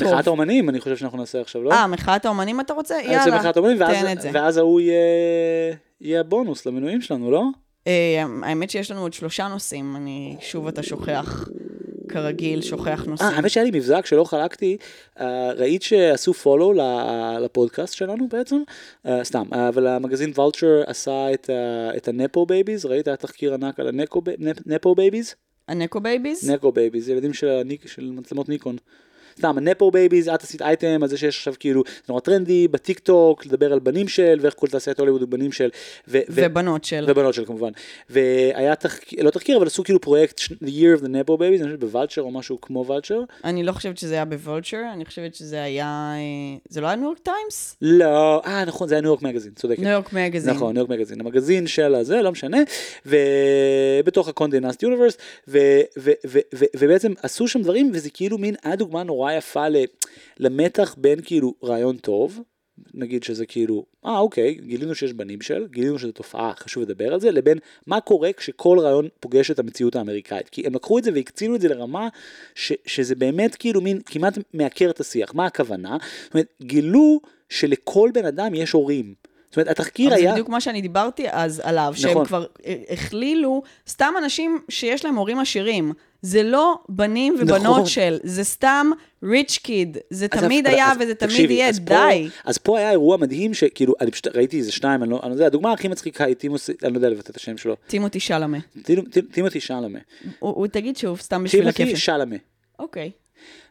אה, 0.00 0.04
טוב. 0.06 0.12
מחאת 0.14 0.26
האומנים, 0.26 0.68
אני 0.68 0.80
חושב 0.80 0.96
שאנחנו 0.96 1.18
נעשה 1.18 1.40
עכשיו, 1.40 1.62
לא? 1.62 1.72
אה, 1.72 1.86
מחאת 1.86 2.24
האומנים 2.24 2.60
אתה 2.60 2.72
רוצה? 2.74 2.96
רוצה 2.96 3.12
יאללה, 3.12 3.38
מחאת 3.38 3.56
האומנים, 3.56 3.80
ואז- 3.80 3.96
תן 4.04 4.12
את 4.12 4.20
זה. 4.20 4.30
ואז 4.32 4.56
ההוא 4.56 4.80
יהיה- 4.80 5.74
יהיה 6.00 6.20
הבונוס 6.20 6.66
למנויים 6.66 7.00
שלנו, 7.00 7.30
לא? 7.30 7.42
אה, 7.86 8.24
האמת 8.42 8.70
שיש 8.70 8.90
לנו 8.90 9.00
עוד 9.00 9.12
שלושה 9.12 9.48
נושאים, 9.48 9.96
אני, 9.96 10.36
שוב 10.40 10.66
אתה 10.68 10.82
שוכח, 10.82 11.48
כרגיל, 12.08 12.62
שוכח 12.62 13.04
נושאים. 13.08 13.30
אה, 13.30 13.36
האמת 13.36 13.50
שהיה 13.50 13.64
לי 13.64 13.70
מבזק 13.70 14.06
שלא 14.06 14.24
חלקתי, 14.24 14.76
אה, 15.20 15.52
ראית 15.52 15.82
שעשו 15.82 16.34
פולו 16.34 16.72
לפודקאסט 17.40 17.94
שלנו 17.94 18.28
בעצם? 18.28 18.56
אה, 19.06 19.24
סתם, 19.24 19.44
אה, 19.54 19.68
אבל 19.68 19.86
המגזין 19.86 20.30
Vulture 20.36 20.82
עשה 20.86 21.26
את 21.96 22.08
ה 22.08 22.16
nepo 22.16 22.46
babies, 22.46 22.86
ראית? 22.86 23.08
היה 23.08 23.16
תחקיר 23.16 23.54
ענק 23.54 23.80
על 23.80 23.88
ה 24.66 24.72
nepo 24.72 24.94
babies? 24.94 25.34
ה 25.68 25.74
Niko 25.74 26.00
babies? 26.00 26.50
Niko 26.50 26.72
babies, 26.72 27.08
ילדים 27.08 27.32
של 27.34 27.62
מצלמות 28.12 28.48
ניקון. 28.48 28.76
סתם, 29.38 29.58
nepo 29.58 29.90
babies, 29.90 30.28
את 30.28 30.42
עשית 30.42 30.62
אייטם 30.62 30.98
על 31.02 31.08
זה 31.08 31.16
שיש 31.16 31.36
עכשיו 31.36 31.54
כאילו, 31.60 31.82
זה 31.86 32.02
נורא 32.08 32.20
טרנדי, 32.20 32.68
בטיק 32.68 32.98
טוק, 32.98 33.46
לדבר 33.46 33.72
על 33.72 33.78
בנים 33.78 34.08
של, 34.08 34.38
ואיך 34.40 34.54
כל 34.56 34.66
תעשיית 34.66 34.98
הוליווד 34.98 35.20
הוא 35.20 35.28
בנים 35.28 35.52
של. 35.52 35.68
ו- 36.08 36.18
ובנות 36.28 36.84
של. 36.84 37.04
ובנות 37.08 37.34
של 37.34 37.44
כמובן. 37.44 37.70
והיה 38.10 38.74
תחקיר, 38.74 39.22
לא 39.22 39.30
תחקיר, 39.30 39.56
אבל 39.56 39.66
עשו 39.66 39.84
כאילו 39.84 40.00
פרויקט 40.00 40.40
The 40.40 40.68
Year 40.68 41.00
of 41.00 41.04
the 41.04 41.08
Nepo 41.08 41.30
Babies, 41.30 41.60
אני 41.60 41.64
חושב 41.64 41.80
ב 41.80 41.85
Vulture 41.85 42.22
או 42.22 42.30
משהו 42.30 42.60
כמו 42.60 42.84
Vulture. 42.86 43.20
אני 43.44 43.62
לא 43.62 43.72
חושבת 43.72 43.98
שזה 43.98 44.14
היה 44.14 44.24
ב 44.24 44.30
Vulture, 44.30 44.82
אני 44.92 45.04
חושבת 45.04 45.34
שזה 45.34 45.62
היה... 45.62 46.12
אה, 46.14 46.58
זה 46.68 46.80
לא 46.80 46.86
היה 46.86 46.96
New 46.96 47.04
York 47.04 47.18
Times? 47.18 47.76
לא, 47.82 48.42
אה 48.46 48.64
נכון, 48.64 48.88
זה 48.88 48.94
היה 48.94 49.02
ניו 49.02 49.10
יורק 49.10 49.22
מגזין, 49.22 49.52
צודקת. 49.56 49.78
ניו 49.78 49.90
יורק 49.90 50.12
מגזין. 50.12 50.54
נכון, 50.54 50.72
ניו 50.72 50.80
יורק 50.80 50.90
מגזין, 50.90 51.20
המגזין 51.20 51.66
של 51.66 51.94
הזה, 51.94 52.22
לא 52.22 52.32
משנה, 52.32 52.58
ובתוך 53.06 54.28
הקונדה 54.28 54.60
נאסט 54.60 54.82
יוניברס, 54.82 55.16
ובעצם 56.76 57.12
עשו 57.22 57.48
שם 57.48 57.62
דברים, 57.62 57.90
וזה 57.94 58.10
כאילו 58.10 58.38
מין, 58.38 58.54
היה 58.64 58.76
דוגמה 58.76 59.02
נורא 59.02 59.23
יפה 59.32 59.68
ל- 59.68 59.84
למתח 60.38 60.94
בין 60.98 61.20
כאילו 61.24 61.54
רעיון 61.62 61.96
טוב, 61.96 62.40
נגיד 62.94 63.22
שזה 63.22 63.46
כאילו, 63.46 63.86
אה 64.06 64.18
אוקיי, 64.18 64.54
גילינו 64.54 64.94
שיש 64.94 65.12
בנים 65.12 65.40
של, 65.40 65.66
גילינו 65.70 65.98
שזו 65.98 66.12
תופעה, 66.12 66.52
חשוב 66.56 66.82
לדבר 66.82 67.14
על 67.14 67.20
זה, 67.20 67.30
לבין 67.30 67.58
מה 67.86 68.00
קורה 68.00 68.32
כשכל 68.32 68.78
רעיון 68.78 69.08
פוגש 69.20 69.50
את 69.50 69.58
המציאות 69.58 69.96
האמריקאית. 69.96 70.48
כי 70.48 70.66
הם 70.66 70.74
לקחו 70.74 70.98
את 70.98 71.04
זה 71.04 71.10
והקצינו 71.14 71.56
את 71.56 71.60
זה 71.60 71.68
לרמה 71.68 72.08
ש, 72.54 72.72
שזה 72.86 73.14
באמת 73.14 73.54
כאילו 73.54 73.80
מין 73.80 74.00
כמעט 74.06 74.38
מעקר 74.54 74.90
את 74.90 75.00
השיח. 75.00 75.34
מה 75.34 75.46
הכוונה? 75.46 75.96
זאת 76.24 76.34
אומרת, 76.34 76.46
גילו 76.62 77.20
שלכל 77.48 78.10
בן 78.14 78.24
אדם 78.24 78.54
יש 78.54 78.72
הורים. 78.72 79.14
זאת 79.54 79.66
אומרת, 79.66 79.68
התחקיר 79.70 80.08
אבל 80.08 80.16
זה 80.16 80.22
היה... 80.22 80.32
בדיוק 80.32 80.48
מה 80.48 80.60
שאני 80.60 80.80
דיברתי 80.80 81.24
אז 81.30 81.60
עליו, 81.64 81.92
שהם 81.96 82.10
נכון. 82.10 82.24
כבר 82.26 82.44
אה, 82.66 82.74
הכלילו 82.90 83.62
סתם 83.88 84.14
אנשים 84.18 84.58
שיש 84.68 85.04
להם 85.04 85.14
הורים 85.16 85.38
עשירים. 85.38 85.92
זה 86.22 86.42
לא 86.42 86.78
בנים 86.88 87.34
ובנות 87.40 87.62
נכון. 87.62 87.86
של, 87.86 88.18
זה 88.22 88.44
סתם 88.44 88.90
ריץ' 89.22 89.58
קיד. 89.62 89.98
זה 90.10 90.28
תמיד 90.28 90.66
היה 90.66 90.90
אז 90.92 90.96
וזה 91.00 91.14
תמיד 91.14 91.30
תקשיבי, 91.30 91.54
יהיה, 91.54 91.68
אז 91.68 91.78
פה- 91.78 91.84
די. 92.10 92.28
אז 92.44 92.58
פה 92.58 92.78
היה 92.78 92.90
אירוע 92.90 93.16
מדהים 93.16 93.54
שכאילו, 93.54 93.94
אני 94.00 94.10
פשוט 94.10 94.26
ראיתי 94.26 94.58
איזה 94.58 94.72
שניים, 94.72 95.02
אני 95.02 95.10
לא 95.10 95.20
אני 95.22 95.30
לא 95.30 95.34
יודע, 95.34 95.46
הדוגמה 95.46 95.72
הכי 95.72 95.88
מצחיקה 95.88 96.24
היא 96.24 96.34
טימוס, 96.34 96.70
אני 96.70 96.92
לא 96.92 96.98
יודע 96.98 97.08
לבטא 97.08 97.30
את 97.30 97.36
השם 97.36 97.56
שלו, 97.56 97.76
טימותי 97.86 98.20
שלמה. 98.20 98.58
טימ- 98.82 99.08
טימ- 99.10 99.32
טימותי 99.32 99.60
שלמה. 99.60 99.98
הוא 100.38 100.50
הוא 100.50 100.66
תגיד 100.66 100.96
שוב, 100.96 101.20
סתם 101.20 101.44
בשביל 101.44 101.62
טימותי 101.62 101.82
הכיף. 101.82 101.98
שלמה. 101.98 102.36
אוקיי. 102.78 103.02
אה, 103.04 103.23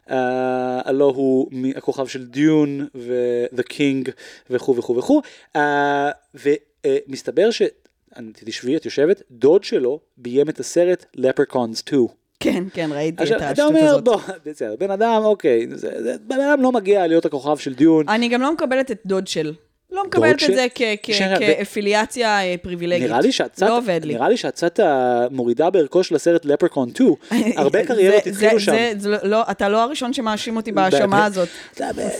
הלא 0.06 1.12
הוא 1.16 1.46
הכוכב 1.76 2.06
של 2.06 2.26
דיון 2.26 2.86
ו-The 2.94 3.62
King 3.72 4.10
וכו' 4.50 4.76
וכו' 4.76 4.96
וכו', 4.96 5.22
אה, 5.56 6.10
ומסתבר 6.34 7.50
ש... 7.50 7.62
אני- 8.16 8.30
תשבי, 8.34 8.76
את 8.76 8.84
יושבת, 8.84 9.22
דוד 9.30 9.64
שלו 9.64 10.00
ביים 10.16 10.48
את 10.48 10.60
הסרט 10.60 11.04
לפרקונס 11.14 11.78
2. 11.78 12.06
כן, 12.40 12.64
כן, 12.74 12.90
ראיתי 12.92 13.16
את 13.16 13.20
עכשיו, 13.20 13.36
אתה 13.38 13.50
השטות 13.50 13.66
אומר, 13.68 13.84
הזאת. 13.84 14.04
בוא, 14.04 14.16
בסדר, 14.46 14.76
בן 14.78 14.90
אדם, 14.90 15.20
אוקיי, 15.24 15.66
זה- 15.74 16.02
זה- 16.02 16.16
בן 16.26 16.40
אדם 16.40 16.62
לא 16.62 16.72
מגיע 16.72 17.06
להיות 17.06 17.24
הכוכב 17.24 17.56
של 17.58 17.74
דיון. 17.74 18.08
אני 18.08 18.28
גם 18.28 18.40
לא 18.42 18.52
מקבלת 18.54 18.90
את 18.90 19.00
דוד 19.06 19.26
של. 19.26 19.52
לא 19.94 20.04
מקבלת? 20.06 20.42
את 20.42 20.54
זה 20.54 20.66
כאפיליאציה 21.38 22.42
אה, 22.42 22.54
פריבילגית. 22.62 23.08
נראה 23.08 23.20
לי 23.20 23.28
קצת, 23.32 23.62
לא 23.62 23.78
עובד 23.78 24.00
לי. 24.04 24.14
נראה 24.14 24.28
לי 24.28 24.36
אה, 24.80 25.26
מורידה 25.30 25.70
בערכו 25.70 26.04
של 26.04 26.14
הסרט 26.14 26.44
לפרקון 26.44 26.90
2. 26.90 27.14
הרבה 27.56 27.78
זה- 27.82 27.88
קריירות 27.88 28.22
זה- 28.24 28.30
התחילו 28.30 28.60
שם. 28.60 28.72
זה- 28.72 28.92
זה 28.98 29.16
לא- 29.22 29.42
אתה 29.50 29.68
לא 29.68 29.82
הראשון 29.82 30.12
שמאשים 30.12 30.56
אותי 30.56 30.72
בהאשמה 30.72 31.24
הזאת. 31.24 31.48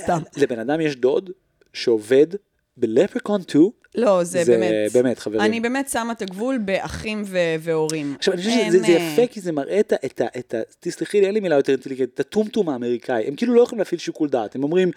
סתם. 0.03 0.19
לבן 0.37 0.59
אדם 0.59 0.81
יש 0.81 0.97
דוד 0.97 1.31
שעובד 1.73 2.27
בלפרקון 2.77 3.43
2. 3.43 3.71
לא, 3.95 4.25
זה 4.25 4.43
באמת. 4.47 4.93
באמת, 4.95 5.19
חברים. 5.19 5.41
אני 5.41 5.61
באמת 5.61 5.89
שמה 5.89 6.13
את 6.13 6.23
הגבול 6.23 6.59
באחים 6.59 7.23
ו- 7.27 7.39
והורים. 7.61 8.15
עכשיו, 8.19 8.35
אני 8.35 8.43
חושב 8.43 8.57
שזה 8.69 8.79
זה 8.79 8.87
אה, 8.87 8.93
יפה, 9.13 9.27
כי 9.27 9.41
זה 9.41 9.53
מראה 9.53 9.81
את 9.81 9.93
ה... 9.93 9.97
את 10.07 10.21
ה- 10.21 10.39
את 10.39 10.55
ה- 10.55 10.61
תסלחי 10.81 11.21
לי, 11.21 11.27
אין 11.27 11.35
לי 11.35 11.41
מילה 11.41 11.57
יותר 11.57 11.73
אינטליגנטית, 11.73 12.15
את 12.15 12.21
הטומטום 12.21 12.69
האמריקאי. 12.69 13.25
הם 13.27 13.35
כאילו 13.37 13.55
לא 13.55 13.63
יכולים 13.63 13.79
להפעיל 13.79 14.01
שיקול 14.01 14.29
דעת. 14.29 14.55
הם 14.55 14.63
אומרים, 14.63 14.91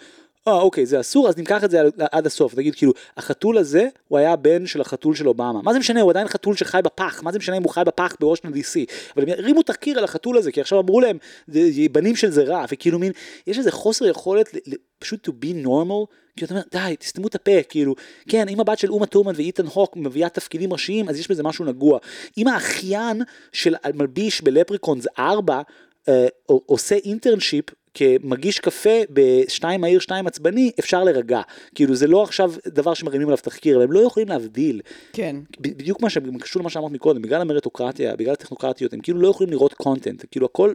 אה, 0.48 0.60
אוקיי, 0.60 0.86
זה 0.86 1.00
אסור, 1.00 1.28
אז 1.28 1.36
ניקח 1.36 1.64
את 1.64 1.70
זה 1.70 1.80
עד- 2.12 2.26
הסוף. 2.26 2.56
נגיד, 2.58 2.74
כאילו, 2.74 2.92
החתול 3.16 3.58
הזה, 3.58 3.88
הוא 4.08 4.18
היה 4.18 4.32
הבן 4.32 4.66
של 4.66 4.80
החתול 4.80 5.14
של 5.14 5.28
אובמה. 5.28 5.62
מה 5.62 5.72
זה 5.72 5.78
משנה, 5.78 6.00
הוא 6.00 6.10
עדיין 6.10 6.28
חתול 6.28 6.56
שחי 6.56 6.78
בפח. 6.84 7.22
מה 7.22 7.32
זה 7.32 7.38
משנה 7.38 7.56
אם 7.56 7.62
הוא 7.62 7.70
חי 7.72 7.82
בפח 7.86 8.16
בוושינגטון 8.20 8.52
די.סי. 8.52 8.86
אבל 9.16 9.22
הם 9.22 9.38
הרימו 9.38 9.62
תחקיר 9.62 9.98
על 9.98 10.04
החתול 10.04 10.38
הזה, 10.38 10.52
כי 10.52 10.60
עכשיו 10.60 10.80
אמרו 10.80 11.00
להם, 11.00 11.18
"זה- 11.48 11.60
בנים 11.92 12.16
של 12.16 12.30
זה 12.30 12.42
רע, 12.44 12.64
וכאילו 12.72 12.98
מין, 12.98 13.12
יש 13.46 13.58
איזה 13.58 13.72
חוסר 13.72 14.06
יכולת 14.06 14.54
פשוט 14.98 15.28
to 15.28 15.30
be 15.30 15.64
normal. 15.66 16.06
כאילו 16.36 16.46
אתה 16.46 16.54
אומר, 16.54 16.62
די, 16.72 16.96
תסתמו 16.98 17.26
את 17.26 17.34
הפה, 17.34 17.62
כאילו, 17.68 17.94
כן, 18.28 18.48
אם 18.48 18.60
הבת 18.60 18.78
של 18.78 18.90
אומה 18.90 19.06
תורמן 19.06 19.32
ואיתן 19.36 19.66
הוק 19.66 19.96
מביאה 19.96 20.28
תפקידים 20.28 20.72
ראשיים, 20.72 21.08
אז 21.08 21.18
יש 21.18 21.30
בזה 21.30 21.42
משהו 21.42 21.64
נגוע. 21.64 21.98
אם 22.38 22.48
האחיין 22.48 23.22
של 23.52 23.74
מלביש 23.94 24.42
בלפריקונס 24.42 25.06
4 25.18 25.62
אה, 26.08 26.26
עושה 26.46 26.94
אינטרנשיפ 26.94 27.64
כמגיש 27.98 28.58
קפה 28.58 28.98
בשתיים 29.10 29.80
מהיר 29.80 30.00
שתיים 30.00 30.26
עצבני, 30.26 30.70
אפשר 30.80 31.04
להירגע. 31.04 31.40
כאילו 31.74 31.94
זה 31.94 32.06
לא 32.06 32.22
עכשיו 32.22 32.52
דבר 32.66 32.94
שמרימים 32.94 33.28
עליו 33.28 33.38
תחקיר, 33.42 33.76
אבל 33.76 33.84
הם 33.84 33.92
לא 33.92 34.00
יכולים 34.00 34.28
להבדיל. 34.28 34.80
כן. 35.12 35.36
בדיוק 35.60 36.02
מה 36.02 36.10
שקשור 36.10 36.62
למה 36.62 36.70
שאמרת 36.70 36.92
מקודם, 36.92 37.22
בגלל 37.22 37.40
המריטוקרטיה, 37.40 38.16
בגלל 38.16 38.32
הטכנוקרטיות, 38.32 38.92
הם 38.92 39.00
כאילו 39.00 39.20
לא 39.20 39.28
יכולים 39.28 39.52
לראות 39.52 39.74
context, 39.74 40.24
כאילו 40.30 40.46
הכל, 40.46 40.72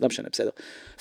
לא 0.00 0.08
משנה, 0.08 0.28
בסדר. 0.32 0.50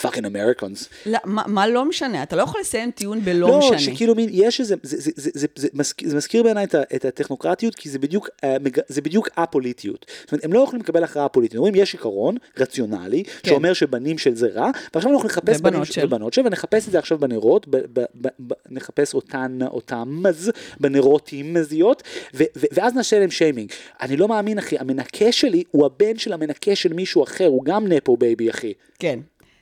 fucking 0.02 0.26
אמריקונס. 0.26 0.90
לא, 1.06 1.20
מה 1.26 1.44
מה 1.48 1.68
לא 1.68 1.86
משנה? 1.86 2.24
אתה 2.24 2.36
לא 2.36 2.42
יכול 2.42 2.62
לסיים 2.62 2.92
טיעון 2.92 3.22
בלא 3.22 3.50
לא, 3.50 3.60
משנה. 3.60 3.80
שכאילו 3.80 4.16
מין, 4.16 4.30
יש 4.32 4.60
איזה, 4.60 4.76
זה, 4.84 4.98
זה, 5.00 5.12
זה, 5.16 5.30
זה, 5.34 5.48
זה, 5.56 5.68
מזכיר, 5.74 6.10
זה 6.10 6.16
מזכיר 6.16 6.44
בעיניי 6.44 6.64
את, 6.96 7.06
הטכנוקרטיות, 7.06 7.76
כי 7.76 7.90
זה 7.90 8.00
בדיוק, 8.00 8.30
אה, 8.44 8.58
זה 8.88 9.02
בדיוק 9.02 9.30
א-פוליטיות. 9.36 10.06
זאת 10.22 10.32
אומרת, 10.32 10.46
הם 10.46 10.54
לא 10.54 10.60
יכולים 10.60 10.82
לקבל 10.82 11.04
הכרעה 11.04 11.30
פוליטית. 11.30 11.56
הם 11.56 11.58
אומרים, 11.58 11.76
יש 11.76 11.94
עיקרון 11.94 12.38
רציונלי, 12.58 13.24
כן. 13.24 13.50
שאומר 13.50 13.74
שבנים 13.74 14.18
של 14.18 14.36
זה 14.36 14.48
רע, 14.48 14.72
ועכשיו 14.94 15.12
אנחנו 15.12 15.28
נחפש 15.28 15.62
בנים 15.62 15.86
של. 15.86 16.06
ובנות 16.06 16.34
של, 16.34 16.42
ונחפש 16.46 16.88
את 16.88 16.92
זה 16.92 17.00
עכשיו 17.00 17.18
בנרות, 17.18 17.68
ב, 17.68 17.78
ב, 17.78 18.06
ב, 18.22 18.28
ב, 18.48 18.54
נחפש 18.70 19.14
אותן, 19.14 19.60
אותם, 19.62 20.24
אז, 20.28 20.52
בנרות 20.80 21.33
ו, 21.33 21.54
מזיות, 21.54 22.04
ו, 22.34 22.44
ו, 22.58 22.66
ואז 22.72 22.96
נעשה 22.96 23.20
להם 23.20 23.32
שיימינג. 23.32 23.72
אני 24.02 24.18
לא 24.18 24.28
מאמין, 24.28 24.58
אחי, 24.58 24.78
המנקה 24.80 25.32
שלי 25.32 25.64
הוא 25.72 25.86
הבן 25.86 26.18
של 26.18 26.34
המנקה 26.34 26.76
של 26.76 26.94
מישהו 26.94 27.24
אחר, 27.24 27.46
הוא 27.46 27.66
גם 27.66 27.88
nepo 27.88 28.18
baby, 28.18 28.50
אחי. 28.50 28.71
כן. 29.00 29.20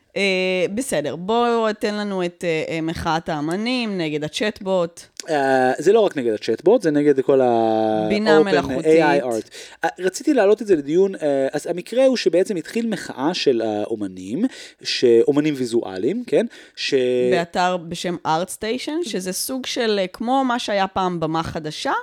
אה, 0.09 0.71
בסדר, 0.75 1.15
בוא 1.15 1.71
תן 1.71 1.95
לנו 1.95 2.25
את 2.25 2.43
אה, 2.43 2.81
מחאת 2.81 3.29
האמנים 3.29 3.97
נגד 3.97 4.23
הצ'טבוט. 4.23 5.01
אה, 5.21 5.31
זה 5.77 5.93
לא 5.93 5.99
רק 5.99 6.17
נגד 6.17 6.33
הצ'טבוט, 6.33 6.81
זה 6.81 6.91
נגד 6.91 7.21
כל 7.21 7.41
ה... 7.41 8.05
בינה 8.09 8.39
מלאכותית. 8.39 8.85
AI 8.85 9.23
art. 9.23 9.49
אה, 9.85 9.87
רציתי 9.99 10.33
להעלות 10.33 10.61
את 10.61 10.67
זה 10.67 10.75
לדיון, 10.75 11.15
אה, 11.15 11.19
אז 11.53 11.67
המקרה 11.67 12.05
הוא 12.05 12.17
שבעצם 12.17 12.55
התחיל 12.55 12.87
מחאה 12.87 13.33
של 13.33 13.61
האומנים, 13.61 14.45
אומנים 15.27 15.53
ויזואליים, 15.57 16.23
כן? 16.27 16.45
ש... 16.75 16.93
באתר 17.31 17.77
בשם 17.77 18.15
ArtStation, 18.27 19.09
שזה 19.09 19.31
סוג 19.33 19.65
של, 19.65 19.99
כמו 20.13 20.43
מה 20.45 20.59
שהיה 20.59 20.87
פעם 20.87 21.19
במה 21.19 21.43
חדשה, 21.43 21.93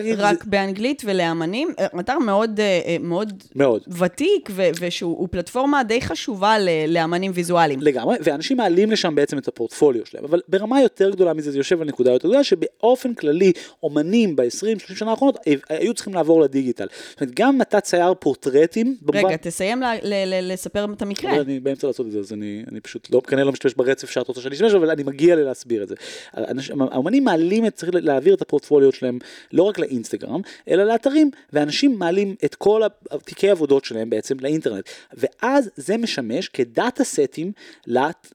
אגיד, 0.00 0.20
רק 0.20 0.44
באנגלית 0.44 1.02
ולאמנים. 1.06 1.68
Uh, 1.78 2.00
אתר 2.00 2.18
מאוד, 2.18 2.60
uh, 2.60 3.02
מאוד 3.02 3.32
מאוד. 3.54 3.82
ותיק, 3.98 4.48
ו- 4.52 4.68
ושהוא 4.80 5.18
הוא 5.18 5.28
פלטפורמה 5.30 5.82
די 5.84 6.00
חשובה 6.00 6.58
ל- 6.58 6.68
לאמנים 6.88 7.30
ויזואליים. 7.34 7.80
לגמרי, 7.82 8.16
ואנשים 8.22 8.56
מעלים 8.56 8.90
לשם 8.90 9.14
בעצם 9.14 9.38
את 9.38 9.48
הפורטפוליו 9.48 10.06
שלהם, 10.06 10.24
אבל 10.24 10.40
ברמה 10.48 10.82
יותר 10.82 11.10
גדולה 11.10 11.32
מזה, 11.32 11.50
זה 11.50 11.58
יושב 11.58 11.80
על 11.80 11.88
נקודה 11.88 12.10
יותר 12.10 12.28
גדולה, 12.28 12.44
שבאופן 12.44 13.14
כללי, 13.14 13.52
אומנים 13.82 14.36
ב-20-30 14.36 14.96
שנה 14.96 15.10
האחרונות 15.10 15.38
אה, 15.46 15.54
היו 15.68 15.94
צריכים 15.94 16.14
לעבור 16.14 16.40
לדיגיטל. 16.40 16.86
זאת 17.10 17.20
אומרת, 17.20 17.34
גם 17.34 17.62
אתה 17.62 17.80
צייר 17.80 18.14
פורטרטים, 18.14 18.96
רגע, 19.14 19.36
תסיים 19.36 19.82
ל- 19.82 19.86
ל- 20.02 20.24
ל- 20.34 20.52
לספר 20.52 20.86
את 20.96 21.02
המקרה. 21.02 21.40
אני 21.40 21.60
באמצע 21.60 21.86
לעשות 21.86 22.06
את 22.06 22.12
זה, 22.12 22.18
אז 22.18 22.32
אני, 22.32 22.62
אני 22.72 22.80
פשוט 22.80 23.08
לא, 23.14 23.20
כנראה 23.20 23.44
לא 23.44 23.52
משתמש 23.52 23.74
ברצף 23.74 24.10
שאת 24.10 24.28
רוצה 24.28 24.40
שאני 24.40 24.54
אשתמש, 24.54 24.74
אבל 24.74 24.90
אני 24.90 25.02
מגיע 25.02 25.36
ללהסביר 25.36 25.82
את 25.82 25.88
זה. 25.88 25.94
האנשים- 26.32 26.82
האמנים 26.82 27.24
מעלים, 27.24 27.66
את, 27.66 27.74
צריך 27.74 27.90
להעביר 27.94 28.34
את 28.34 28.42
הפורטפוליו 28.42 28.92
שלהם 28.92 29.17
לא 29.52 29.62
רק 29.62 29.78
לאינסטגרם, 29.78 30.40
אלא 30.68 30.84
לאתרים, 30.84 31.30
ואנשים 31.52 31.98
מעלים 31.98 32.34
את 32.44 32.54
כל 32.54 32.82
תיקי 33.24 33.50
עבודות 33.50 33.84
שלהם 33.84 34.10
בעצם 34.10 34.36
לאינטרנט, 34.40 34.88
ואז 35.12 35.70
זה 35.76 35.96
משמש 35.96 36.48
כ 36.48 36.67
data 36.67 37.04
סטים 37.04 37.52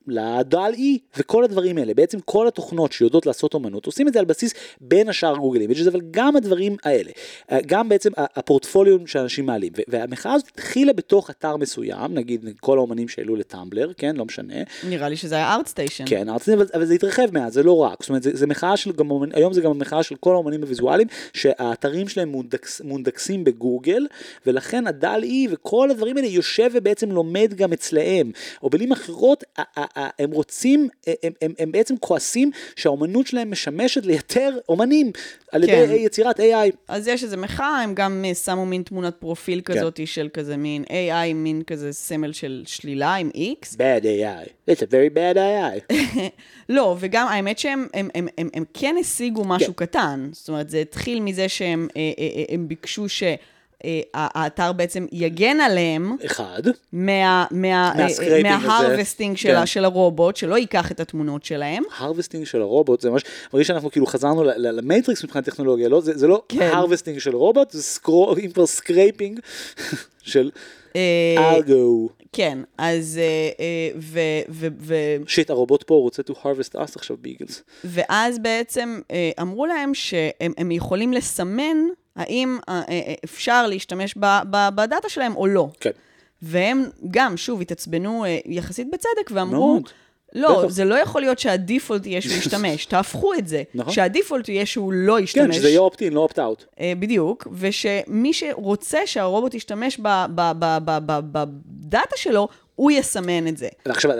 ל 0.08 0.72
DALL-E, 0.74 1.00
וכל 1.18 1.44
הדברים 1.44 1.78
האלה, 1.78 1.94
בעצם 1.94 2.20
כל 2.20 2.48
התוכנות 2.48 2.92
שיודעות 2.92 3.26
לעשות 3.26 3.54
אומנות, 3.54 3.86
עושים 3.86 4.08
את 4.08 4.14
זה 4.14 4.20
על 4.20 4.26
בסיס 4.26 4.54
בין 4.82 5.10
השאר 5.10 5.38
Google 5.38 5.62
Images, 5.62 5.88
אבל 5.88 6.02
גם 6.12 6.36
הדברים 6.36 6.76
האלה, 6.84 7.12
אה, 7.52 7.60
גם 7.66 7.90
בעצם 7.90 8.12
הפורטפוליו 8.18 9.08
שאנשים 9.08 9.46
מעלים, 9.46 9.74
והמחאה 9.88 10.34
הזאת 10.34 10.48
התחילה 10.48 10.94
בתוך 10.94 11.30
אתר 11.30 11.58
מסוים, 11.58 12.14
נגיד 12.14 12.46
כל 12.60 12.78
האומנים 12.78 13.08
שהעלו 13.08 13.36
לטמבלר, 13.36 13.92
כן, 13.98 14.16
לא 14.16 14.26
משנה, 14.26 14.54
נראה 14.90 15.10
לי 15.10 15.18
שזה 15.18 15.36
היה 15.36 15.58
ArtStation. 15.58 16.06
כן, 16.06 16.30
ארצי, 16.30 16.54
אבל, 16.54 16.66
אבל 16.74 16.86
זה 16.86 16.94
התרחב 16.94 17.28
מאז, 17.32 17.54
זה 17.54 17.64
לא 17.64 17.78
רק, 17.78 17.98
זאת 18.02 18.10
אומרת, 18.10 18.24
זה, 18.24 18.32
זה 18.34 18.48
מחאה 18.48 18.78
של 18.78 18.92
גם, 18.92 19.10
היום 19.34 19.54
זה 19.54 19.62
גם 19.62 19.80
מחאה 19.80 20.04
של 20.04 20.16
כל 20.16 20.34
האומנים 20.34 20.62
ויזואליים, 20.74 21.08
שהאתרים 21.34 22.08
שלהם 22.08 22.30
מונדקס, 22.30 22.82
מונדקסים 22.82 23.44
בגוגל, 23.44 24.08
ולכן 24.46 24.88
הדל-אי 24.88 25.48
וכל 25.52 25.92
הדברים 25.92 26.18
האלה 26.18 26.28
יושב 26.28 26.70
ובעצם 26.74 27.12
לומד 27.12 27.54
גם 27.56 27.74
אצלהם. 27.74 28.32
או 28.64 28.70
במילים 28.70 28.92
אחרות, 28.92 29.44
הם 30.20 30.32
רוצים, 30.32 30.90
הם, 31.08 31.32
הם, 31.42 31.54
הם 31.60 31.72
בעצם 31.72 31.98
כועסים 31.98 32.52
שהאומנות 32.76 33.28
שלהם 33.28 33.52
משמשת 33.52 34.06
לייתר 34.06 34.58
אומנים 34.70 35.12
על 35.52 35.64
ידי 35.64 35.88
כן. 35.88 35.94
יצירת 35.98 36.40
AI. 36.40 36.76
אז 36.88 37.08
יש 37.08 37.24
איזה 37.24 37.38
מחאה, 37.38 37.82
הם 37.84 37.96
גם 37.96 38.26
אה, 38.28 38.36
שמו 38.36 38.66
מין 38.66 38.84
תמונת 38.84 39.16
פרופיל 39.16 39.62
כן. 39.66 39.74
כזאת 39.74 40.00
של 40.06 40.30
כזה 40.34 40.58
מין 40.58 40.84
AI, 40.84 41.34
מין 41.36 41.62
כזה 41.68 41.94
סמל 41.94 42.34
של 42.34 42.64
שלילה 42.66 43.16
עם 43.16 43.30
X. 43.30 43.66
bad 43.74 44.04
AI. 44.04 44.72
It's 44.72 44.82
a 44.82 44.86
very 44.86 45.16
bad 45.16 45.38
AI. 45.38 45.96
לא, 46.70 46.96
וגם 47.00 47.28
האמת 47.28 47.60
שהם 47.60 47.88
הם, 47.94 48.10
הם, 48.16 48.28
הם, 48.38 48.50
הם 48.54 48.64
כן 48.74 48.96
השיגו 49.00 49.44
משהו 49.46 49.76
כן. 49.76 49.86
קטן. 49.86 50.30
זאת 50.32 50.50
אומרת, 50.50 50.63
זה 50.70 50.80
התחיל 50.80 51.20
מזה 51.20 51.50
שהם 51.50 51.88
אה, 51.96 52.02
אה, 52.20 52.28
אה, 52.38 52.44
הם 52.50 52.68
ביקשו 52.68 53.06
שהאתר 53.10 54.72
בעצם 54.74 55.06
יגן 55.12 55.60
עליהם 55.60 56.16
אחד. 56.26 56.62
מה, 56.94 57.46
מה, 57.52 57.92
הזה. 58.06 58.42
מההרווסטינג 58.44 59.38
של, 59.38 59.50
כן. 59.50 59.66
של 59.66 59.86
הרובוט, 59.86 60.36
שלא 60.36 60.56
ייקח 60.56 60.92
את 60.92 61.00
התמונות 61.00 61.46
שלהם. 61.46 61.84
הרווסטינג 61.98 62.46
של 62.46 62.62
הרובוט 62.62 63.02
זה 63.02 63.10
ממש 63.10 63.24
מרגיש 63.54 63.68
שאנחנו 63.68 63.92
כאילו 63.92 64.06
חזרנו 64.06 64.44
למטריקס 64.58 65.24
מבחינת 65.24 65.46
טכנולוגיה 65.46 65.90
לא 65.90 66.02
זה, 66.02 66.18
זה 66.18 66.28
לא 66.28 66.44
כן. 66.50 66.70
הרווסטינג 66.74 67.20
של 67.20 67.36
רובוט 67.36 67.72
זה 67.72 67.84
סקרו 67.84 68.36
אם 68.38 68.52
כבר 68.52 68.66
סקרייפינג 68.66 69.40
של 70.24 70.52
ארגו 71.38 72.10
כן, 72.34 72.60
אז... 72.78 73.20
אה, 73.22 73.50
אה, 73.60 74.00
ו... 74.00 74.20
ו, 74.50 74.68
ו 74.80 74.96
שיט 75.28 75.50
הרובוט 75.50 75.84
פה 75.84 75.96
רוצה 75.96 76.22
to 76.22 76.34
harvest 76.36 76.76
us 76.76 76.92
עכשיו 76.96 77.18
ביגלס. 77.22 77.64
ואז 77.84 78.40
בעצם 78.40 79.00
אה, 79.12 79.32
אמרו 79.42 79.66
להם 79.66 79.94
שהם 79.94 80.54
הם 80.58 80.72
יכולים 80.72 81.14
לסמן 81.14 81.78
האם 82.16 82.58
אה, 82.70 82.82
אה, 82.90 83.14
אפשר 83.24 83.68
להשתמש 83.68 84.16
בדאטה 84.76 85.10
שלהם 85.10 85.36
או 85.36 85.48
לא. 85.48 85.70
כן. 85.80 85.92
והם 86.42 86.84
גם, 87.12 87.38
שוב, 87.38 87.62
התעצבנו 87.62 88.26
אה, 88.26 88.40
יחסית 88.46 88.88
בצדק 88.92 89.32
ואמרו, 89.32 89.74
מאוד. 89.74 89.90
לא. 90.36 90.66
זה 90.70 90.86
לא 90.86 90.96
יכול 90.96 91.22
להיות 91.22 91.40
שה 91.40 91.59
default 91.59 92.06
יהיה 92.06 92.22
שהוא 92.22 92.34
ישתמש, 92.42 92.86
תהפכו 92.86 93.34
את 93.34 93.48
זה. 93.48 93.64
נכון. 93.76 93.94
שה 93.94 94.10
default 94.10 94.50
יהיה 94.50 94.66
שהוא 94.66 94.94
לא 94.94 95.16
כן 95.18 95.24
ישתמש. 95.24 95.56
שזה 95.56 95.70
יהיה 95.70 95.80
opt-in 95.80 96.14
לא 96.14 96.20
opt-out. 96.20 96.66
אה, 96.80 96.94
בדיוק, 97.00 97.48
ושמי 97.52 98.34
שרוצה 98.34 99.00
שהרובוט 99.06 99.54
ישתמש 99.54 100.00
ב 100.36 100.72
data 100.72 102.18
שלו, 102.18 102.48
הוא 102.76 102.92
יסמן 102.92 103.48
את 103.48 103.58
זה. 103.58 103.68
עכשיו 103.86 104.12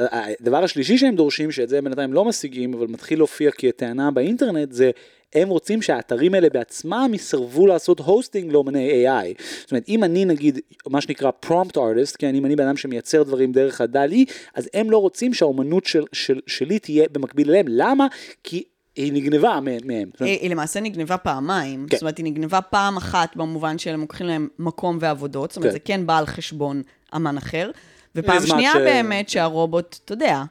הדבר 0.42 0.64
השלישי 0.64 0.98
שהם 0.98 1.16
דורשים 1.16 1.52
שאת 1.52 1.70
זה 1.70 1.82
בינתיים 1.82 2.14
לא 2.14 2.26
משיגים 2.26 2.74
אבל 2.74 2.88
מתחיל 2.88 3.20
להופיע 3.20 3.52
כטענה 3.58 4.12
באינטרנט 4.12 4.72
זה 4.72 4.92
הם 5.36 5.50
רוצים 5.50 5.82
שהאתרים 5.82 6.34
האלה 6.34 6.50
בעצמם 6.50 7.12
יסרבו 7.14 7.68
לעשות 7.68 8.00
hosting 8.00 8.52
לאומני 8.52 9.08
AI. 9.08 9.42
זאת 9.62 9.72
אומרת 9.72 9.90
אם 9.90 10.04
אני 10.04 10.26
נגיד 10.26 10.60
מה 10.88 11.02
שנקרא 11.02 11.32
prompt 11.46 11.76
artist 11.76 12.16
כן 12.20 12.36
אם 12.36 12.46
אני 12.46 12.56
בן 12.56 12.68
אדם 12.68 12.78
שמייצר 12.78 13.24
דברים 13.24 13.52
דרך 13.52 13.82
הדלי 13.82 14.26
אז 14.56 14.70
הם 14.74 14.92
לא 14.92 14.98
רוצים 14.98 15.34
שהאומנות 15.34 15.86
של, 15.86 16.04
של, 16.12 16.40
שלי 16.48 16.80
תהיה 16.80 17.06
במקביל 17.12 17.50
אליהם 17.50 17.66
למה 17.70 18.08
כי 18.44 18.64
היא 18.96 19.14
נגנבה 19.14 19.60
מהם. 19.62 19.80
זאת 20.14 20.22
אומרת, 20.22 20.34
היא 20.34 20.40
היא 20.40 20.50
למעשה 20.50 20.80
נגנבה 20.80 21.18
פעמיים. 21.18 21.86
כן. 21.90 21.96
זאת 21.98 22.02
אומרת, 22.02 22.18
היא 22.18 22.26
נגנבה 22.26 22.62
פעם 22.62 22.98
אחת 22.98 23.36
במובן 23.36 23.78
שהם 23.78 24.02
לוקחים 24.02 24.28
להם 24.28 24.48
מקום 24.60 24.98
ועבודות, 25.02 25.52
זאת 25.52 25.58
אומרת, 25.58 25.70
כן. 25.70 25.74
זה 25.74 25.80
כן 25.80 26.06
בא 26.06 26.18
על 26.18 26.26
חשבון 26.26 26.82
אמן 27.16 27.38
אחר. 27.38 27.72
ופעם 28.16 28.48
שנייה 28.48 28.72
ש- 28.74 28.78
באמת 28.78 29.30
שהרובוט, 29.30 30.00
אתה 30.06 30.14
יודע, 30.14 30.44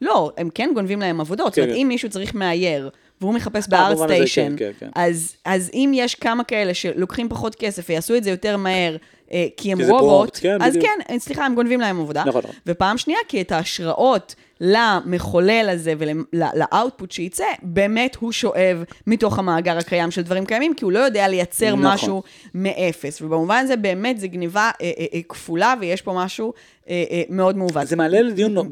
לא, 0.00 0.32
הם 0.36 0.50
כן 0.54 0.70
גונבים 0.74 1.00
להם 1.00 1.20
עבודות. 1.20 1.46
זאת 1.46 1.54
כן, 1.54 1.62
אומרת, 1.62 1.74
כן. 1.74 1.80
אם 1.82 1.88
מישהו 1.88 2.10
צריך 2.10 2.34
מאייר, 2.34 2.90
והוא 3.20 3.34
מחפש 3.34 3.64
אה, 3.64 3.70
בארט 3.70 3.98
סטיישן, 3.98 4.56
כן, 4.56 4.56
כן, 4.56 4.70
כן. 4.78 4.90
אז 4.94 5.36
אז 5.44 5.70
אם 5.74 5.92
יש 5.94 6.14
כמה 6.14 6.44
כאלה 6.44 6.74
שלוקחים 6.74 7.28
פחות 7.28 7.54
כסף 7.54 7.86
ויעשו 7.88 8.16
את 8.16 8.24
זה 8.24 8.30
יותר 8.30 8.56
מהר, 8.56 8.96
אה, 9.32 9.46
כי 9.56 9.72
הם 9.72 9.78
כי 9.78 9.84
רובוט, 9.84 10.00
פרומפט, 10.08 10.38
כן, 10.40 10.62
אז 10.62 10.76
בדיוק. 10.76 10.84
כן, 10.86 11.14
אה, 11.14 11.18
סליחה, 11.18 11.46
הם 11.46 11.54
גונבים 11.54 11.80
להם 11.80 12.00
עבודה. 12.00 12.24
נכון, 12.26 12.42
נכון. 12.44 12.56
ופעם 12.66 12.98
שנייה, 12.98 13.18
כי 13.28 13.40
את 13.40 13.52
ההשראות 13.52 14.34
למחולל 14.60 15.68
הזה 15.72 15.94
ולאוטפוט 15.98 17.10
שייצא, 17.10 17.44
באמת 17.62 18.16
הוא 18.16 18.32
שואב 18.32 18.84
מתוך 19.06 19.38
המאגר 19.38 19.78
הקיים 19.78 20.10
של 20.10 20.22
דברים 20.22 20.46
קיימים, 20.46 20.74
כי 20.74 20.84
הוא 20.84 20.92
לא 20.92 20.98
יודע 20.98 21.28
לייצר 21.28 21.74
נכון. 21.74 21.86
משהו 21.86 22.22
מאפס. 22.54 23.22
ובמובן 23.22 23.60
הזה 23.62 23.76
באמת 23.76 24.20
זה 24.20 24.26
גניבה 24.26 24.70
אה, 24.82 24.90
אה, 24.98 25.04
אה, 25.14 25.20
כפולה, 25.28 25.74
ויש 25.80 26.02
פה 26.02 26.12
משהו 26.12 26.52
אה, 26.88 27.04
אה, 27.10 27.22
מאוד 27.28 27.56
מעוות. 27.56 27.86
זה 27.86 27.96
מעלה 27.96 28.20
לדיון, 28.20 28.70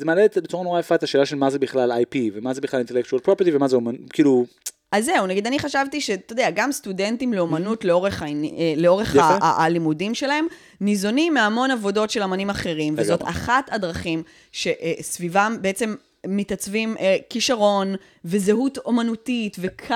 זה 0.00 0.06
מעלה 0.06 0.26
בצורה 0.36 0.64
נורא 0.64 0.80
יפה 0.80 0.94
את 0.94 1.02
השאלה 1.02 1.26
של 1.26 1.36
מה 1.36 1.50
זה 1.50 1.58
בכלל 1.58 1.92
IP 1.92 2.16
ומה 2.32 2.54
זה 2.54 2.60
בכלל 2.60 2.82
intellectual 2.82 3.26
property 3.28 3.48
ומה 3.52 3.68
זה 3.68 3.76
אומן, 3.76 3.94
כאילו, 4.12 4.46
אז 4.92 5.04
זהו, 5.04 5.26
נגיד, 5.26 5.46
אני 5.46 5.58
חשבתי 5.58 6.00
שאתה 6.00 6.32
יודע, 6.32 6.50
גם 6.54 6.72
סטודנטים 6.72 7.32
לאומנות 7.32 7.84
לאורך, 7.84 8.22
העני- 8.22 8.54
אה, 8.58 8.82
לאורך 8.82 9.16
Mm-hmm. 9.16 9.20
ה- 9.20 9.38
ה- 9.44 9.64
הלימודים 9.64 10.14
שלהם, 10.14 10.46
ניזונים 10.80 11.34
מהמון 11.34 11.70
עבודות 11.70 12.10
של 12.10 12.22
אמנים 12.22 12.50
אחרים, 12.50 12.94
וזאת. 12.96 13.22
אחת 13.22 13.68
הדרכים 13.72 14.22
שסביבם 14.52 15.56
בעצם 15.60 15.94
מתעצבים 16.26 16.96
אה, 17.00 17.16
כישרון 17.30 17.94
וזהות 18.24 18.78
אומנותית 18.78 19.56
וקו 19.60 19.94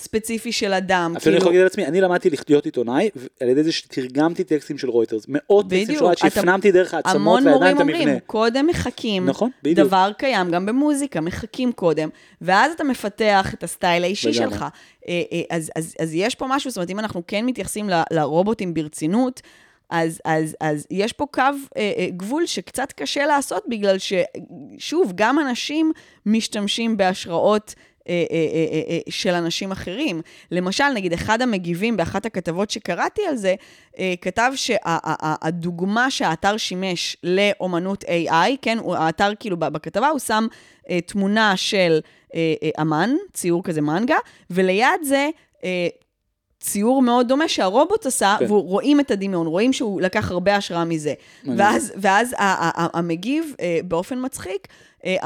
ספציפי 0.00 0.52
של 0.52 0.72
אדם. 0.72 1.14
אפילו 1.16 1.32
אני 1.34 1.38
יכול 1.38 1.48
להגיד 1.50 1.60
על 1.60 1.66
עצמי, 1.66 1.86
אני 1.86 2.00
למדתי 2.00 2.30
להיות 2.48 2.64
עיתונאי 2.64 3.10
על 3.40 3.48
ידי 3.48 3.62
זה 3.64 3.72
שתרגמתי 3.72 4.44
טקסטים 4.44 4.78
של 4.78 4.90
רויטרס, 4.90 5.24
מאות 5.28 5.64
טקסטים 5.66 5.86
של 5.86 5.92
בדיוק, 5.92 6.02
רויטרס 6.02 6.20
אתה- 6.32 6.34
שהפנמתי 6.34 6.72
דרך 6.72 6.94
העצמות 6.94 7.14
המון 7.16 7.34
והידיים 7.46 7.54
מורים 7.56 7.76
את 7.76 7.80
אומרים, 7.80 8.02
המבנה. 8.08 8.20
קודם 8.26 8.66
מחכים, 8.66 9.26
נכון, 9.26 9.50
בדיוק. 9.62 9.88
דבר 9.88 10.10
קיים 10.18 10.50
גם 10.50 10.66
במוזיקה, 10.66 11.20
מחכים 11.20 11.72
קודם, 11.72 12.08
ואז 12.40 12.72
אתה 12.72 12.84
מפתח 12.84 13.54
את 13.54 13.62
הסטייל 13.64 14.04
האישי. 14.04 14.32
שלך. 14.32 14.64
אה, 15.08 15.22
אה, 15.32 15.40
אז, 15.56 15.70
אז, 15.76 15.94
אז 16.00 16.10
יש 16.14 16.34
פה 16.34 16.46
משהו, 16.48 16.70
זאת 16.70 16.76
אומרת, 16.76 16.90
אם 16.90 16.98
אנחנו 16.98 17.22
כן 17.26 17.46
מתייחסים 17.46 17.90
ל- 17.90 18.02
לרובוטים 18.10 18.74
ברצינות, 18.74 19.40
אז, 19.90 20.20
אז, 20.24 20.56
אז 20.60 20.86
יש 20.90 21.12
פה 21.12 21.26
קו 21.32 21.40
אה, 21.42 21.52
אה, 21.98 22.06
גבול 22.16 22.46
שקצת 22.46 22.92
קשה 22.92 23.26
לעשות, 23.26 23.62
בגלל 23.68 23.96
ששוב, 24.78 25.12
גם 25.14 25.38
אנשים 25.38 25.92
משתמשים 26.26 26.96
בהשראות. 26.96 27.74
אה, 28.08 28.24
אה, 28.30 28.82
אה, 28.90 28.98
של 29.08 29.34
אנשים 29.34 29.72
אחרים. 29.72 30.20
למשל, 30.50 30.88
נגיד, 30.94 31.12
אחד 31.12 31.42
המגיבים 31.42 31.96
באחת 31.96 32.26
הכתבות 32.26 32.70
שקראתי 32.70 33.22
על 33.28 33.36
זה, 33.36 33.54
כתב 34.20 34.52
שהדוגמה 34.54 36.10
שהאתר 36.10 36.56
שימש 36.56 37.16
לאומנות 37.24 38.04
AI, 38.04 38.56
כן, 38.62 38.78
האתר 38.94 39.32
כאילו 39.40 39.56
בכתבה, 39.56 40.08
הוא 40.08 40.18
שם 40.18 40.46
תמונה 41.06 41.56
של 41.56 42.00
אמן, 42.80 43.10
ציור 43.32 43.62
כזה 43.64 43.80
מנגה, 43.80 44.16
וליד 44.50 45.02
זה 45.02 45.28
ציור 46.60 47.02
מאוד 47.02 47.28
דומה 47.28 47.48
שהרובוט 47.48 48.06
עשה, 48.06 48.36
כן. 48.38 48.52
ורואים 48.52 49.00
את 49.00 49.10
הדמיון, 49.10 49.46
רואים 49.46 49.72
שהוא 49.72 50.00
לקח 50.00 50.30
הרבה 50.30 50.56
השראה 50.56 50.84
מזה. 50.84 51.14
ואז, 51.56 51.92
ואז 51.96 52.34
המגיב, 52.76 53.54
באופן 53.84 54.24
מצחיק, 54.24 54.68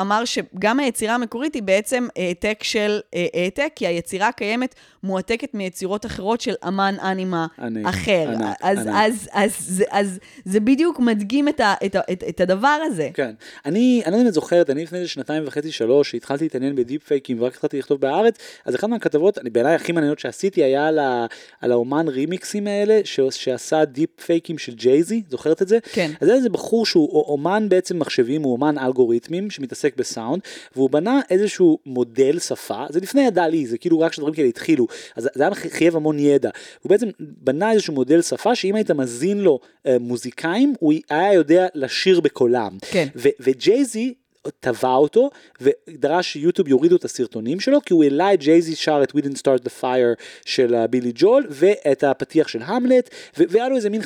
אמר 0.00 0.24
שגם 0.24 0.80
היצירה 0.80 1.14
המקורית 1.14 1.54
היא 1.54 1.62
בעצם 1.62 2.06
העתק 2.16 2.58
של 2.62 3.00
אה, 3.14 3.26
העתק, 3.34 3.72
כי 3.76 3.86
היצירה 3.86 4.28
הקיימת 4.28 4.74
מועתקת 5.02 5.54
מיצירות 5.54 6.06
אחרות 6.06 6.40
של 6.40 6.54
אמן 6.68 6.94
אנימה 7.02 7.46
ענק, 7.58 7.86
אחר. 7.86 8.28
ענק, 8.28 8.56
אז, 8.62 8.78
ענק. 8.78 8.94
אז, 8.98 9.28
אז, 9.32 9.52
זה- 9.60 9.84
אז 9.90 10.18
זה 10.44 10.60
בדיוק 10.60 11.00
מדגים 11.00 11.48
את, 11.48 11.60
ה, 11.60 11.74
את, 11.86 11.94
ה, 11.94 12.00
את, 12.12 12.24
את 12.28 12.40
הדבר 12.40 12.78
הזה. 12.86 13.10
כן, 13.14 13.30
אני, 13.66 14.02
אני 14.06 14.24
לא 14.24 14.28
את 14.28 14.34
זוכרת, 14.34 14.70
אני 14.70 14.82
לפני 14.82 15.06
שנתיים 15.08 15.42
וחצי 15.46 15.72
שלוש, 15.72 16.10
שהתחלתי 16.10 16.44
להתעניין 16.44 16.74
בדיפ 16.74 17.02
פייקים 17.06 17.42
ורק 17.42 17.54
התחלתי 17.54 17.78
לכתוב 17.78 18.00
בארץ, 18.00 18.34
אז 18.64 18.74
אחת 18.74 18.88
מהכתבות, 18.88 19.38
אני 19.38 19.50
בעיניי 19.50 19.74
הכי 19.74 19.92
מעניינות 19.92 20.18
שעשיתי 20.18 20.64
היה 20.64 20.86
על, 20.86 20.98
ה, 20.98 21.26
על 21.60 21.72
האומן 21.72 22.08
רימיקסים 22.08 22.66
האלה, 22.66 23.00
ש, 23.04 23.20
שעשה 23.30 23.84
deep 23.84 24.10
fakeים 24.26 24.58
של 24.58 24.74
ג'ייזי, 24.74 25.22
זוכרת 25.30 25.62
את 25.62 25.68
זה? 25.68 25.78
כן. 25.92 26.10
אז 26.20 26.28
זה 26.28 26.34
איזה 26.34 26.48
בחור 26.48 26.86
שהוא 26.86 27.22
אומן 27.22 27.66
בעצם 27.68 27.98
מחשבים, 27.98 28.42
הוא 28.42 28.52
אומן 28.52 28.78
אלגוריתמים 28.78 29.50
שמתעסק 29.64 29.96
בסאונד, 29.96 30.42
והוא 30.76 30.90
בנה 30.90 31.20
איזשהו 31.30 31.78
מודל 31.86 32.38
שפה, 32.38 32.84
זה 32.88 33.00
לפני 33.00 33.26
ה 33.26 33.31
DALL-E, 33.31 33.66
זה 33.66 33.78
כאילו 33.78 34.00
רק 34.00 34.12
כשדברים 34.12 34.34
כאלה 34.34 34.48
התחילו, 34.48 34.86
אז 35.16 35.28
זה 35.34 35.42
היה 35.42 35.54
חייב 35.54 35.96
המון 35.96 36.18
ידע. 36.18 36.50
הוא 36.82 36.90
בעצם 36.90 37.08
בנה 37.18 37.72
איזשהו 37.72 37.94
מודל 37.94 38.22
שפה 38.22 38.54
שאם 38.54 38.74
היית 38.74 38.90
מזין 38.90 39.38
לו 39.38 39.60
אה, 39.86 39.98
מוזיקאים, 40.00 40.74
הוא 40.80 40.92
היה 41.10 41.32
יודע 41.32 41.66
לשיר 41.74 42.20
בקולם. 42.20 42.78
כן. 42.90 43.08
וג'ייזי 43.16 44.14
תבע 44.60 44.94
אותו 44.94 45.30
ודרש 45.60 46.32
שיוטיוב 46.32 46.68
יורידו 46.68 46.96
את 46.96 47.04
הסרטונים 47.04 47.60
שלו 47.60 47.80
כי 47.80 47.94
הוא 47.94 48.04
העלה 48.04 48.34
את 48.34 48.40
ג'ייזי 48.40 48.76
שר 48.76 49.00
את 49.02 49.10
We 49.10 49.14
Didn't 49.14 49.38
Start 49.38 49.64
the 49.64 49.82
Fire 49.82 50.22
של 50.44 50.74
אה, 50.74 50.86
בילי 50.86 51.12
ג'ואל 51.14 51.46
ואת 51.50 52.04
הפתיח 52.04 52.48
של 52.48 52.62
המלט 52.62 53.10
והיה 53.36 53.68
לו 53.68 53.76
איזה 53.76 53.90
מין 53.90 54.00
15-20 54.02 54.04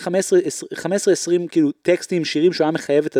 כאילו 1.50 1.72
טקסטים 1.82 2.24
שירים 2.24 2.52
שהוא 2.52 2.64
היה 2.64 2.72
מחייב 2.72 3.06
את, 3.06 3.16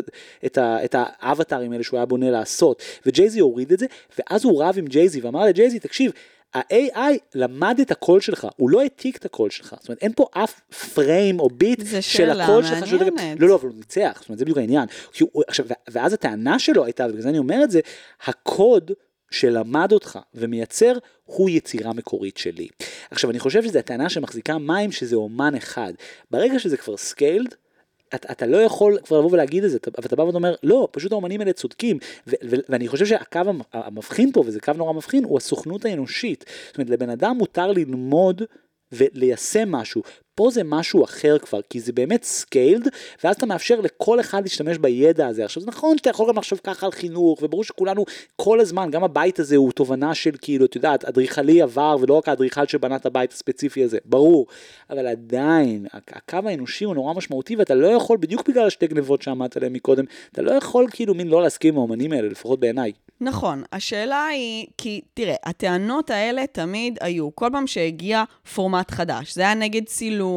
את, 0.47 0.59
את 0.59 0.95
האווטרים 0.99 1.73
האלה 1.73 1.85
שהוא 1.85 1.99
היה 1.99 2.07
בונה 2.07 2.31
לעשות. 2.31 2.83
וג'ייזי 3.07 3.41
הוריד 3.41 3.73
את 3.73 3.79
זה 3.79 3.87
ואז 4.19 4.45
הוא 4.45 4.65
רב 4.65 4.75
עם 4.79 4.87
ג'ייזי 4.87 5.21
ואמר 5.21 5.45
לג'ייזי 5.45 5.79
תקשיב 5.79 6.13
ה-AI 6.55 7.19
למד 7.35 7.79
את 7.81 7.91
הקול 7.91 8.21
שלך, 8.21 8.47
הוא 8.57 8.71
לא 8.71 8.81
העתיק 8.83 9.17
את 9.17 9.25
הקול 9.25 9.51
שלך, 9.51 9.75
זאת 9.81 9.89
אומרת 9.89 10.03
אין 10.03 10.13
פה 10.17 10.27
אף 10.33 10.61
frame 10.95 11.41
או 11.41 11.49
ביט 11.51 11.81
זה 11.81 12.03
של 12.03 12.19
שאלה 12.19 12.45
הקול 12.45 12.63
שלך, 12.63 12.87
שהוא- 12.87 13.01
מעניינת. 13.01 13.41
לא 13.41 13.49
לא 13.49 13.55
אבל 13.55 13.69
הוא 13.69 13.77
ניצח, 13.77 14.17
זאת 14.21 14.29
אומרת 14.29 14.39
זה 14.39 14.45
בדיוק 14.45 14.59
העניין, 14.59 14.89
הוא, 15.21 15.43
עכשיו, 15.49 15.67
ואז 15.91 16.13
הטענה 16.13 16.59
שלו 16.59 16.85
הייתה, 16.85 17.05
ובגלל 17.05 17.21
זה 17.23 17.29
אני 17.29 17.39
אומר 17.39 17.61
את 17.65 17.71
זה, 17.71 17.81
הקוד 18.27 18.91
שלמד 19.31 19.93
אותך 19.93 20.19
ומייצר, 20.35 20.93
הוא 21.25 21.51
יצירה 21.51 21.93
מקורית 21.93 22.37
שלי. 22.37 22.69
עכשיו, 23.11 23.31
אני 23.31 23.39
חושב 23.39 23.63
שזו 23.63 23.79
הטענה 23.79 24.09
שמחזיקה 24.09 24.59
מים, 24.59 24.93
שזה 24.93 25.17
אומן 25.17 25.55
אחד. 25.55 25.93
ברגע 26.31 26.59
שזה 26.59 26.77
כבר 26.77 26.97
scaled, 26.97 27.55
אתה, 28.15 28.33
אתה 28.33 28.47
לא 28.47 28.57
יכול 28.57 28.99
כבר 29.05 29.19
לבוא 29.19 29.31
ולהגיד 29.33 29.65
את 29.65 29.71
זה, 29.71 29.79
אבל 29.99 30.07
אתה 30.07 30.17
בא 30.17 30.23
ואומר, 30.23 30.55
לא, 30.63 30.89
פשוט 30.91 31.13
האומנים 31.13 31.41
האלה 31.41 31.53
צודקים, 31.53 31.99
ו- 32.27 32.31
ו- 32.51 32.57
ואני 32.69 32.89
חושב 32.89 33.07
שהקו 33.07 33.39
המ- 33.39 33.61
המבחין 33.73 34.33
פה, 34.33 34.43
וזה 34.47 34.61
קו 34.61 34.73
נורא 34.77 34.93
מבחין, 34.93 35.25
הוא 35.25 35.37
הסוכנות 35.37 35.85
האנושית. 35.85 36.45
זאת 36.67 36.79
אומרת, 36.79 36.91
לבן 36.91 37.11
אדם 37.11 37.37
מותר 37.39 37.73
ללמוד 37.73 38.43
וליישם 38.93 39.73
משהו. 39.73 40.03
פה 40.39 40.51
זה 40.51 40.65
משהו 40.65 41.05
אחר 41.05 41.39
כבר, 41.39 41.61
כי 41.71 41.81
זה 41.81 41.93
באמת 41.93 42.25
scaled, 42.25 42.89
ואז 43.25 43.37
אתה 43.37 43.47
מאפשר 43.47 43.81
לכל 43.81 44.21
אחד 44.21 44.43
להשתמש 44.43 44.79
בידע 44.79 45.27
הזה. 45.27 45.45
עכשיו, 45.45 45.63
זה 45.63 45.69
נכון 45.69 45.99
שאתה 45.99 46.11
יכול 46.11 46.29
גם 46.29 46.39
לחשוב 46.39 46.61
ככה 46.65 46.87
על 46.87 46.93
חינוך, 46.93 47.43
וברור 47.43 47.65
שכולנו 47.65 48.05
כל 48.37 48.61
הזמן, 48.61 48.91
גם 48.91 49.05
הבית 49.05 49.39
הזה 49.39 49.57
הוא 49.57 49.73
תובנה 49.73 50.15
של 50.15 50.31
כאילו, 50.41 50.65
את 50.65 50.77
יודעת, 50.77 51.05
אדריכלי 51.05 51.63
עבר, 51.63 51.97
ולא 52.01 52.15
רק 52.15 52.29
האדריכל 52.29 52.67
שבנה 52.67 52.97
את 52.97 53.07
הבית 53.07 53.33
הספציפי 53.33 53.85
הזה, 53.85 53.99
ברור. 54.05 54.47
אבל 54.91 55.07
עדיין, 55.07 55.87
הקו 55.93 56.49
האנושי 56.49 56.85
הוא 56.85 56.95
נורא 56.95 57.15
משמעותי, 57.15 57.57
ואתה 57.57 57.75
לא 57.75 57.87
יכול, 57.87 58.19
בדיוק 58.21 58.49
בגלל 58.49 58.67
השתי 58.67 58.87
רגליים 58.87 59.23
שעמדת 59.23 59.57
עליהן 59.57 59.73
מקודם, 59.73 60.05
אתה 60.33 60.43
לא 60.43 60.53
יכול 60.53 60.87
כאילו 60.91 61.15
מין 61.15 61.29
לא 61.29 61.43
להסכים 61.43 61.75
עם 61.75 61.79
האומנים 61.79 62.13
האלה, 62.13 62.29
לפחות 62.29 62.61
בעיניי. 62.61 62.93
נכון, 63.21 63.63
השאלה 63.73 64.27
היא, 64.27 64.67
כי 64.79 65.01
תראה, 65.15 65.35
הטענות 65.45 66.11
האלה 66.11 66.47
תמיד 66.47 66.99
היו, 67.01 67.29
כל 67.35 67.49
פעם 67.53 67.67
שהגיע 67.67 68.25
פורמט 68.55 68.91
חדש, 68.91 69.35
זה 69.35 69.41
היה 69.41 69.55
נגד 69.55 69.85
צילום, 69.85 70.28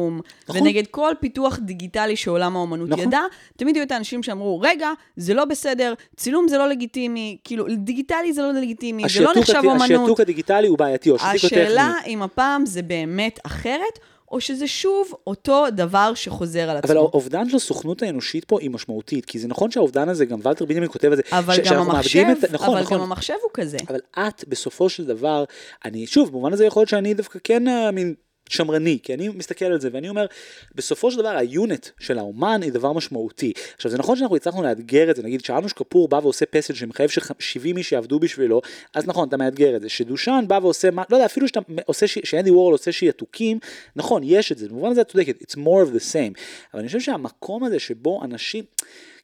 נכון. 0.48 0.60
ונגד 0.62 0.86
כל 0.90 1.12
פיתוח 1.20 1.58
דיגיטלי 1.58 2.16
שעולם 2.16 2.56
האומנות 2.56 2.88
נכון. 2.88 3.04
ידע, 3.04 3.20
תמיד 3.56 3.76
היו 3.76 3.84
את 3.84 3.92
האנשים 3.92 4.22
שאמרו, 4.22 4.60
רגע, 4.60 4.88
זה 5.16 5.34
לא 5.34 5.44
בסדר, 5.44 5.94
צילום 6.16 6.48
זה 6.48 6.58
לא 6.58 6.68
לגיטימי, 6.68 7.36
כאילו, 7.44 7.64
דיגיטלי 7.78 8.32
זה 8.32 8.42
לא 8.42 8.52
לגיטימי, 8.52 9.02
זה 9.08 9.20
לא 9.20 9.32
נחשב 9.36 9.54
הט- 9.58 9.64
אומנות. 9.64 9.82
השעתוק 9.82 10.20
הדיגיטלי 10.20 10.68
הוא 10.68 10.78
בעייתי, 10.78 11.10
או 11.10 11.16
השעתוק 11.16 11.44
הטכני. 11.44 11.62
השאלה 11.62 11.94
אם 12.06 12.22
הפעם 12.22 12.66
זה 12.66 12.82
באמת 12.82 13.38
אחרת, 13.46 13.98
או 14.30 14.40
שזה 14.40 14.66
שוב 14.66 15.12
אותו 15.26 15.64
דבר 15.70 16.12
שחוזר 16.14 16.70
על 16.70 16.76
עצמו. 16.76 16.88
אבל 16.92 16.96
האובדן 16.96 17.48
של 17.48 17.56
הסוכנות 17.56 18.02
האנושית 18.02 18.44
פה 18.44 18.60
היא 18.60 18.70
משמעותית, 18.70 19.24
כי 19.24 19.38
זה 19.38 19.48
נכון 19.48 19.70
שהאובדן 19.70 20.08
הזה, 20.08 20.24
גם 20.24 20.38
ולטר 20.42 20.64
בנימין 20.64 20.88
כותב 20.88 21.08
על 21.08 21.16
זה, 21.16 21.22
אבל 21.32 21.54
ש- 21.54 21.58
גם 21.58 21.78
המחשב, 21.90 22.24
את, 22.44 22.50
נכון, 22.50 22.68
אבל 22.74 22.80
נכון, 22.82 22.98
גם 22.98 23.04
המחשב 23.04 23.34
הוא 23.42 23.50
כזה. 23.54 23.76
אבל 23.88 23.98
את 24.18 24.44
בסופו 24.48 24.88
של 24.88 25.04
דבר, 25.04 25.44
אני 25.84 26.06
שוב, 26.06 26.28
במובן 26.30 26.52
הזה 26.52 26.64
יכול 26.66 26.80
להיות 26.80 26.88
שאני 26.88 27.14
דווקא 27.14 27.38
כן 27.44 27.68
אה, 27.68 27.90
מין 27.90 28.14
שמרני, 28.48 28.98
כי 29.02 29.14
אני 29.14 29.28
מסתכל 29.28 29.64
על 29.64 29.80
זה 29.80 29.88
ואני 29.92 30.08
אומר, 30.08 30.26
בסופו 30.74 31.10
של 31.10 31.18
דבר 31.18 31.28
היונט 31.28 31.88
של 32.00 32.18
האומן 32.18 32.60
היא 32.62 32.72
דבר 32.72 32.92
משמעותי. 32.92 33.52
עכשיו 33.76 33.90
זה 33.90 33.98
נכון 33.98 34.16
שאנחנו 34.16 34.36
הצלחנו 34.36 34.62
לאתגר 34.62 35.10
את 35.10 35.16
זה, 35.16 35.22
נגיד 35.22 35.44
שאנוש 35.44 35.72
כפור 35.72 36.08
בא 36.08 36.16
ועושה 36.16 36.46
פסל 36.46 36.74
שמחייב 36.74 37.10
ש-70 37.10 37.76
איש 37.76 37.92
יעבדו 37.92 38.18
בשבילו, 38.20 38.60
אז 38.94 39.06
נכון, 39.06 39.28
אתה 39.28 39.36
מאתגר 39.36 39.76
את 39.76 39.80
זה. 39.82 39.88
שדושן 39.88 40.44
בא 40.48 40.58
ועושה, 40.62 40.90
מה- 40.90 41.02
לא 41.10 41.16
יודע, 41.16 41.26
אפילו 41.26 41.48
שאתה 41.48 41.60
עושה, 41.86 42.06
ש- 42.06 42.18
שאנדי 42.24 42.50
וורל 42.50 42.72
עושה 42.72 42.92
שיתוקים, 42.92 43.58
נכון, 43.96 44.22
יש 44.24 44.52
את 44.52 44.58
זה, 44.58 44.68
במובן 44.68 44.90
הזה 44.90 45.00
את 45.00 45.08
צודקת, 45.08 45.42
it's 45.42 45.54
more 45.54 45.86
of 45.86 45.96
the 45.96 46.12
same. 46.12 46.40
אבל 46.74 46.80
אני 46.80 46.86
חושב 46.86 47.00
שהמקום 47.00 47.64
הזה 47.64 47.78
שבו 47.78 48.20
אנשים, 48.24 48.64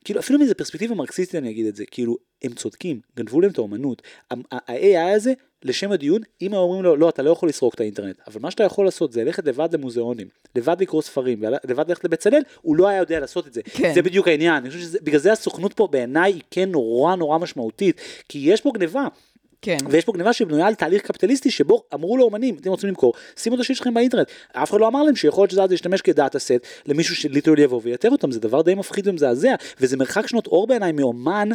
כאילו 0.05 0.21
אפילו 0.21 0.39
מאיזה 0.39 0.55
פרספקטיבה 0.55 0.95
מרקסיסטית 0.95 1.35
אני 1.35 1.51
אגיד 1.51 1.67
את 1.67 1.77
זה, 1.77 1.85
כאילו 1.91 2.17
הם 2.43 2.53
צודקים, 2.53 3.01
גנבו 3.17 3.41
להם 3.41 3.51
את 3.51 3.59
האומנות. 3.59 4.03
ה-AI 4.31 5.15
הזה, 5.17 5.33
לשם 5.65 5.93
הדיון, 5.93 6.23
אם 6.43 6.55
הם 6.55 6.59
אומרים 6.59 6.83
לו, 6.83 6.97
לא, 6.97 7.09
אתה 7.09 7.23
לא 7.23 7.31
יכול 7.31 7.49
לסרוק 7.49 7.75
את 7.75 7.81
האינטרנט, 7.81 8.17
אבל 8.27 8.41
מה 8.41 8.51
שאתה 8.51 8.65
יכול 8.65 8.85
לעשות 8.85 9.13
זה 9.13 9.25
ללכת 9.25 9.47
לבד 9.47 9.69
למוזיאונים, 9.75 10.27
לבד 10.57 10.77
לקרוא 10.81 11.03
ספרים, 11.03 11.43
לבד 11.69 11.89
ללכת 11.89 12.05
לבצלאל, 12.05 12.43
הוא 12.63 12.77
לא 12.77 12.89
היה 12.89 12.99
יודע 12.99 13.21
לעשות 13.21 13.47
את 13.47 13.53
זה. 13.55 13.61
כן. 13.63 13.95
זה 13.95 14.03
בדיוק 14.03 14.29
העניין, 14.29 14.55
אני 14.55 14.71
חושב 14.71 14.81
שבגלל 14.81 15.21
זה 15.21 15.33
הסוכנות 15.33 15.73
פה 15.73 15.89
בעיניי 15.91 16.33
היא 16.33 16.43
כן 16.51 16.69
נורא 16.71 17.17
נורא 17.17 17.39
משמעותית, 17.39 18.01
כי 18.29 18.39
יש 18.39 18.61
פה 18.61 18.71
גניבה. 18.75 19.07
כן. 19.63 19.77
ויש 19.91 20.05
פה 20.05 20.13
גניבה 20.13 20.33
שבנויה 20.33 20.67
על 20.67 20.75
תהליך 20.75 21.03
קפיטליסטי 21.03 21.51
שבו 21.51 21.83
אמרו 21.95 22.17
לאומנים, 22.17 22.57
אתם 22.61 22.71
רוצים 22.71 22.89
למכור, 22.89 23.13
שימו 23.37 23.57
את 23.57 23.61
השיר 23.61 23.77
שלכם 23.77 23.95
באינטרנט. 23.95 24.31
אף 24.53 24.71
אחד 24.71 24.81
לא 24.81 24.89
אמר 24.89 25.03
להם 25.03 25.17
שיכול 25.17 25.43
להיות 25.43 25.51
שזה 25.51 25.63
אז 25.63 25.73
ישתמש 25.73 26.03
כדאטה 26.03 26.39
סט 26.39 26.67
למישהו 26.87 27.17
שליטרלי 27.17 27.63
יבוא 27.63 27.81
ויתר 27.83 28.11
אותם, 28.11 28.31
זה 28.31 28.41
דבר 28.41 28.63
די 28.63 28.75
מפחיד 28.75 29.09
ומזעזע, 29.09 29.55
וזה 29.81 29.97
מרחק 29.97 30.27
שנות 30.27 30.47
אור 30.47 30.67
בעיניי 30.67 30.93
מאומן. 30.93 31.49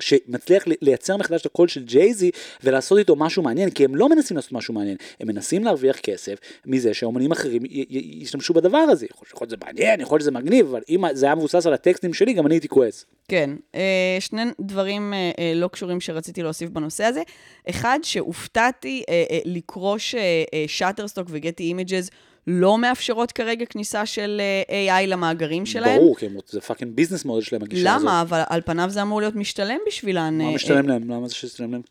שמצליח 0.00 0.66
לי- 0.66 0.74
לייצר 0.82 1.16
מחדש 1.16 1.40
את 1.40 1.46
הקול 1.46 1.68
של 1.68 1.84
ג'ייזי 1.84 2.30
ולעשות 2.64 2.98
איתו 2.98 3.16
משהו 3.16 3.42
מעניין, 3.42 3.70
כי 3.70 3.84
הם 3.84 3.96
לא 3.96 4.08
מנסים 4.08 4.36
לעשות 4.36 4.52
משהו 4.52 4.74
מעניין, 4.74 4.96
הם 5.20 5.28
מנסים 5.28 5.64
להרוויח 5.64 5.96
כסף 5.96 6.34
מזה 6.66 6.94
שאומנים 6.94 7.32
אחרים 7.32 7.64
י- 7.64 7.68
י- 7.88 8.18
ישתמשו 8.22 8.54
בדבר 8.54 8.78
הזה. 8.78 9.06
יכול 9.10 9.26
להיות 9.40 9.48
שזה 9.50 9.56
מעניין, 9.64 10.00
יכול 10.00 10.14
להיות 10.16 10.22
שזה 10.22 10.30
מגניב, 10.30 10.66
אבל 10.66 10.80
אם 10.88 11.04
זה 11.12 11.26
היה 11.26 11.34
מבוסס 11.34 11.66
על 11.66 11.72
הטקסטים 11.74 12.14
שלי, 12.14 12.32
גם 12.32 12.46
אני 12.46 12.54
הייתי 12.54 12.68
כועס. 12.68 13.04
כן, 13.28 13.50
אה, 13.74 14.16
שני 14.20 14.42
דברים 14.60 15.14
אה, 15.14 15.30
אה, 15.38 15.52
לא 15.54 15.68
קשורים 15.68 16.00
שרציתי 16.00 16.42
להוסיף 16.42 16.70
בנושא 16.70 17.04
הזה. 17.04 17.22
אחד, 17.70 17.98
שהופתעתי 18.02 19.02
לקרוא 19.44 19.96
ששאטרסטוק 19.98 21.26
וגטי 21.30 21.62
אימג'ז 21.62 22.10
לא 22.50 22.78
מאפשרות 22.78 23.32
כרגע 23.32 23.66
כניסה 23.66 24.06
של 24.06 24.40
אה, 24.70 25.02
AI 25.02 25.06
למאגרים 25.06 25.66
שלהם. 25.66 25.98
ברור, 25.98 26.16
כי 26.16 26.26
זה 26.46 26.60
fucking 26.60 26.92
business 26.94 27.24
model 27.24 27.42
שלהם 27.42 27.62
הגישה 27.62 27.94
הזאת. 27.94 28.02
למה? 28.02 28.20
אבל 28.20 28.42
על 28.48 28.60
פניו 28.60 28.90
זה 28.90 29.02
אמור 29.02 29.20
להיות 29.20 29.36
משתלם 29.36 29.78
בשבילן. 29.86 30.38
מה 30.38 30.44
אה, 30.44 30.54
משתלם 30.54 30.88
להם? 30.88 31.10
למה 31.10 31.28
זה 31.28 31.34
שמשתלם 31.34 31.72
להם? 31.72 31.82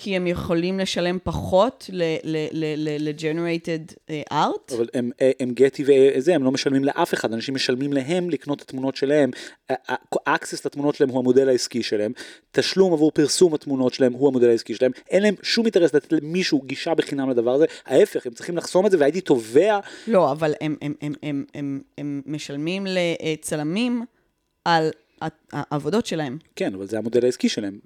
כי 0.00 0.16
הם 0.16 0.26
יכולים 0.26 0.78
לשלם 0.78 1.18
פחות 1.22 1.90
ל-generated 2.52 3.94
אה, 4.10 4.22
art. 4.30 4.74
אבל 4.74 4.88
הם, 4.94 5.10
הם 5.40 5.50
גטי 5.54 5.84
וזה, 5.86 6.34
הם 6.34 6.44
לא 6.44 6.50
משלמים 6.50 6.84
לאף 6.84 7.14
אחד, 7.14 7.32
אנשים 7.32 7.54
משלמים 7.54 7.92
להם 7.92 8.30
לקנות 8.30 8.62
את 8.62 8.68
התמונות 8.68 8.96
שלהם, 8.96 9.30
ה 10.26 10.32
access 10.32 10.66
לתמונות 10.66 10.94
שלהם 10.94 11.10
הוא 11.10 11.18
המודל 11.18 11.48
העסקי 11.48 11.82
שלהם, 11.82 12.12
תשלום 12.52 12.92
עבור 12.92 13.10
פרסום 13.10 13.54
התמונות 13.54 13.94
שלהם 13.94 14.12
הוא 14.12 14.28
המודל 14.28 14.48
העסקי 14.50 14.74
שלהם, 14.74 14.92
אין 15.10 15.22
להם 15.22 15.34
שום 15.42 15.64
אינטרס 15.64 15.94
לתת 15.94 16.12
למישהו 16.12 16.62
גישה 16.66 16.94
בחינם 16.94 17.30
לדבר 17.30 17.50
הזה, 17.50 17.66
ההפך, 17.86 18.26
הם 18.26 18.32
צריכים 18.32 18.56
לחסום 18.56 18.86
את 18.86 18.90
זה 18.90 18.96
והייתי 19.00 19.20
תובע, 19.20 19.80
לא, 20.06 20.32
אבל 20.32 20.54
הם, 20.60 20.76
הם, 20.82 20.94
הם, 21.02 21.14
הם, 21.22 21.44
הם, 21.54 21.80
הם 21.98 22.22
משלמים 22.26 22.86
לצלמים 22.88 24.04
על 24.64 24.90
העבודות 25.52 26.06
שלהם. 26.06 26.38
כן, 26.56 26.74
אבל 26.74 26.86
זה 26.86 26.98
המודל 26.98 27.24
העסקי 27.24 27.48
שלהם. 27.48 27.78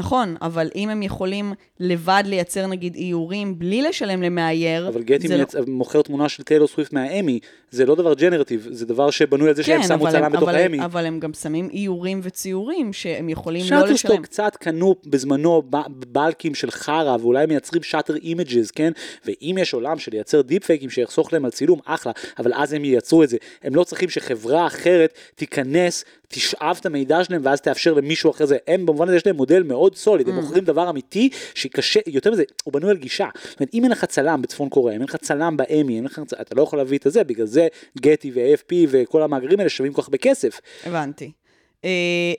נכון, 0.00 0.36
אבל 0.42 0.68
אם 0.74 0.88
הם 0.88 1.02
יכולים 1.02 1.52
לבד 1.80 2.22
לייצר 2.26 2.66
נגיד 2.66 2.94
איורים 2.94 3.58
בלי 3.58 3.82
לשלם 3.82 4.22
למאייר, 4.22 4.88
אבל 4.88 5.02
גטי 5.02 5.28
לא- 5.28 5.36
מייצ... 5.36 5.54
מוכר 5.66 6.02
תמונה 6.02 6.28
של 6.28 6.42
טיילור 6.42 6.68
סוויפט 6.68 6.92
מהאמי, 6.92 7.38
זה 7.70 7.86
לא 7.86 7.94
דבר 7.94 8.14
ג'נרטיב, 8.14 8.66
זה 8.70 8.86
דבר 8.86 9.10
שבנוי 9.10 9.48
על 9.48 9.54
זה 9.54 9.62
שהם 9.62 9.82
כן, 9.82 9.88
שמו 9.88 10.02
אבל, 10.02 10.10
צלם 10.10 10.32
בתוך 10.32 10.48
האמי. 10.48 10.84
אבל 10.84 11.06
הם 11.06 11.20
גם 11.20 11.32
שמים 11.32 11.68
איורים 11.72 12.20
וציורים 12.22 12.92
שהם 12.92 13.28
יכולים 13.28 13.64
לא 13.70 13.76
לשלם. 13.76 13.96
שטרסטוק 13.96 14.24
קצת 14.24 14.56
קנו 14.56 14.94
בזמנו 15.06 15.62
בלקים 16.06 16.54
של 16.54 16.70
חרא 16.70 17.16
ואולי 17.20 17.46
מייצרים 17.46 17.82
שאטר 17.82 18.16
אימג'ז 18.16 18.70
כן 18.70 18.92
ואם 19.24 19.56
יש 19.60 19.74
עולם 19.74 19.98
של 19.98 20.12
לייצר 20.12 20.40
דיפ 20.40 20.64
פייקים 20.64 20.90
שיחסוך 20.90 21.32
להם 21.32 21.44
על 21.44 21.50
צילום 21.50 21.78
אחלה 21.84 22.12
אבל 22.38 22.52
אז 22.54 22.72
הם 22.72 22.84
ייצרו 22.84 23.22
את 23.22 23.28
זה 23.28 23.36
הם 23.62 23.74
לא 23.74 23.84
צריכים 23.84 24.08
שחברה 24.08 24.66
אחרת 24.66 25.14
תיכנס 25.34 26.04
תשאב 26.28 26.76
את 26.80 26.86
המידע 26.86 27.24
שלהם 27.24 27.40
ואז 27.44 27.60
תאפשר 27.60 27.94
למישהו 27.94 28.30
אחר 28.30 28.44
זה 28.44 28.56
הם 28.68 28.86
במובן 28.86 29.08
הזה 29.08 29.16
יש 29.16 29.26
להם 29.26 29.36
מודל 29.36 29.62
מאוד 29.62 29.89
סוליד 29.94 30.26
Mm. 30.26 30.30
הם 30.30 30.36
מוכרים 30.36 30.64
דבר 30.64 30.90
אמיתי 30.90 31.30
שקשה 31.54 32.00
יותר 32.06 32.30
מזה 32.30 32.42
הוא 32.64 32.72
בנוי 32.72 32.90
על 32.90 32.96
גישה 32.96 33.28
זאת 33.34 33.60
אומרת 33.60 33.74
אם 33.74 33.84
אין 33.84 33.92
לך 33.92 34.04
צלם 34.04 34.42
בצפון 34.42 34.68
קוריאה 34.68 34.96
אם 34.96 35.00
אין 35.00 35.08
לך 35.08 35.16
צלם 35.16 35.56
באמי 35.56 35.96
אין 35.96 36.04
לך 36.04 36.20
אתה 36.40 36.54
לא 36.54 36.62
יכול 36.62 36.78
להביא 36.78 36.98
את 36.98 37.12
זה 37.12 37.24
בגלל 37.24 37.46
זה 37.46 37.68
גטי 38.00 38.30
ו-AFP 38.34 38.74
וכל 38.88 39.22
המאגרים 39.22 39.58
האלה 39.58 39.70
שווים 39.70 39.92
כל 39.92 40.02
כך 40.02 40.08
בכסף 40.08 40.60
הבנתי. 40.84 41.32
Uh, 41.80 41.82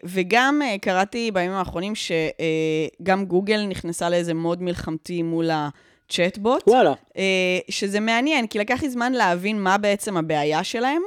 וגם 0.03 0.61
uh, 0.61 0.79
קראתי 0.79 1.31
בימים 1.33 1.51
האחרונים 1.51 1.93
שגם 1.95 3.25
גוגל 3.25 3.65
נכנסה 3.65 4.09
לאיזה 4.09 4.33
מוד 4.33 4.61
מלחמתי 4.61 5.21
מול 5.21 5.49
הצ'טבוט. 5.51 6.63
וואלה 6.67 6.93
uh, 6.93 7.15
שזה 7.69 7.99
מעניין, 7.99 8.47
כי 8.47 8.59
לקח 8.59 8.83
לי 8.83 8.89
זמן 8.89 9.13
להבין 9.13 9.61
מה 9.63 9.77
בעצם 9.77 10.17
הבעיה 10.17 10.63
שלהם, 10.63 11.01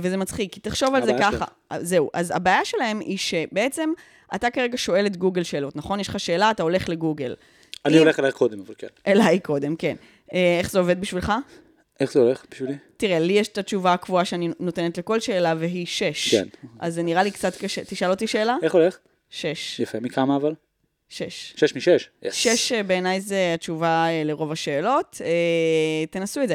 וזה 0.00 0.16
מצחיק, 0.16 0.52
כי 0.52 0.60
תחשוב 0.60 0.94
על 0.94 1.04
זה 1.06 1.12
ככה. 1.20 1.44
זהו, 1.80 2.10
אז 2.14 2.30
הבעיה 2.36 2.64
שלהם 2.64 3.00
היא 3.00 3.18
שבעצם 3.18 3.90
אתה 4.34 4.50
כרגע 4.50 4.76
שואל 4.78 5.06
את 5.06 5.16
גוגל 5.16 5.42
שאלות, 5.42 5.76
נכון? 5.76 6.00
יש 6.00 6.08
לך 6.08 6.20
שאלה, 6.20 6.50
אתה 6.50 6.62
הולך 6.62 6.88
לגוגל. 6.88 7.34
אני 7.86 7.94
אם- 7.94 7.98
הולך 7.98 8.20
אלייך 8.20 8.34
קודם 8.34 8.60
אבל 8.60 8.74
כן 8.78 8.86
אליי 9.06 9.40
קודם, 9.40 9.76
כן. 9.76 9.96
Uh, 10.30 10.32
איך 10.58 10.70
זה 10.70 10.78
עובד 10.78 11.00
בשבילך? 11.00 11.32
איך 12.00 12.12
זה 12.12 12.20
הולך 12.20 12.44
בשבילי? 12.50 12.74
תראה, 12.96 13.18
לי 13.18 13.32
יש 13.32 13.48
את 13.48 13.58
התשובה 13.58 13.92
הקבועה 13.92 14.24
שאני 14.24 14.48
נותנת 14.60 14.98
לכל 14.98 15.20
שאלה, 15.20 15.54
והיא 15.58 15.86
שש. 15.86 16.34
כן. 16.34 16.46
אז 16.78 16.94
זה 16.94 17.02
נראה 17.02 17.22
לי 17.22 17.30
קצת 17.30 17.56
קשה. 17.56 17.84
תשאל 17.84 18.10
אותי 18.10 18.26
שאלה? 18.26 18.56
איך 18.62 18.74
הולך? 18.74 18.98
שש. 19.30 19.80
יפה, 19.80 20.00
מכמה 20.00 20.36
אבל? 20.36 20.52
שש. 21.10 21.54
שש 21.56 21.76
משש. 21.76 22.08
Yes. 22.24 22.30
שש 22.32 22.72
אה, 22.72 22.82
בעיניי 22.82 23.20
זה 23.20 23.52
התשובה 23.54 24.06
אה, 24.08 24.22
לרוב 24.24 24.52
השאלות. 24.52 25.20
אה, 25.24 26.06
תנסו 26.10 26.42
את 26.42 26.48
זה. 26.48 26.54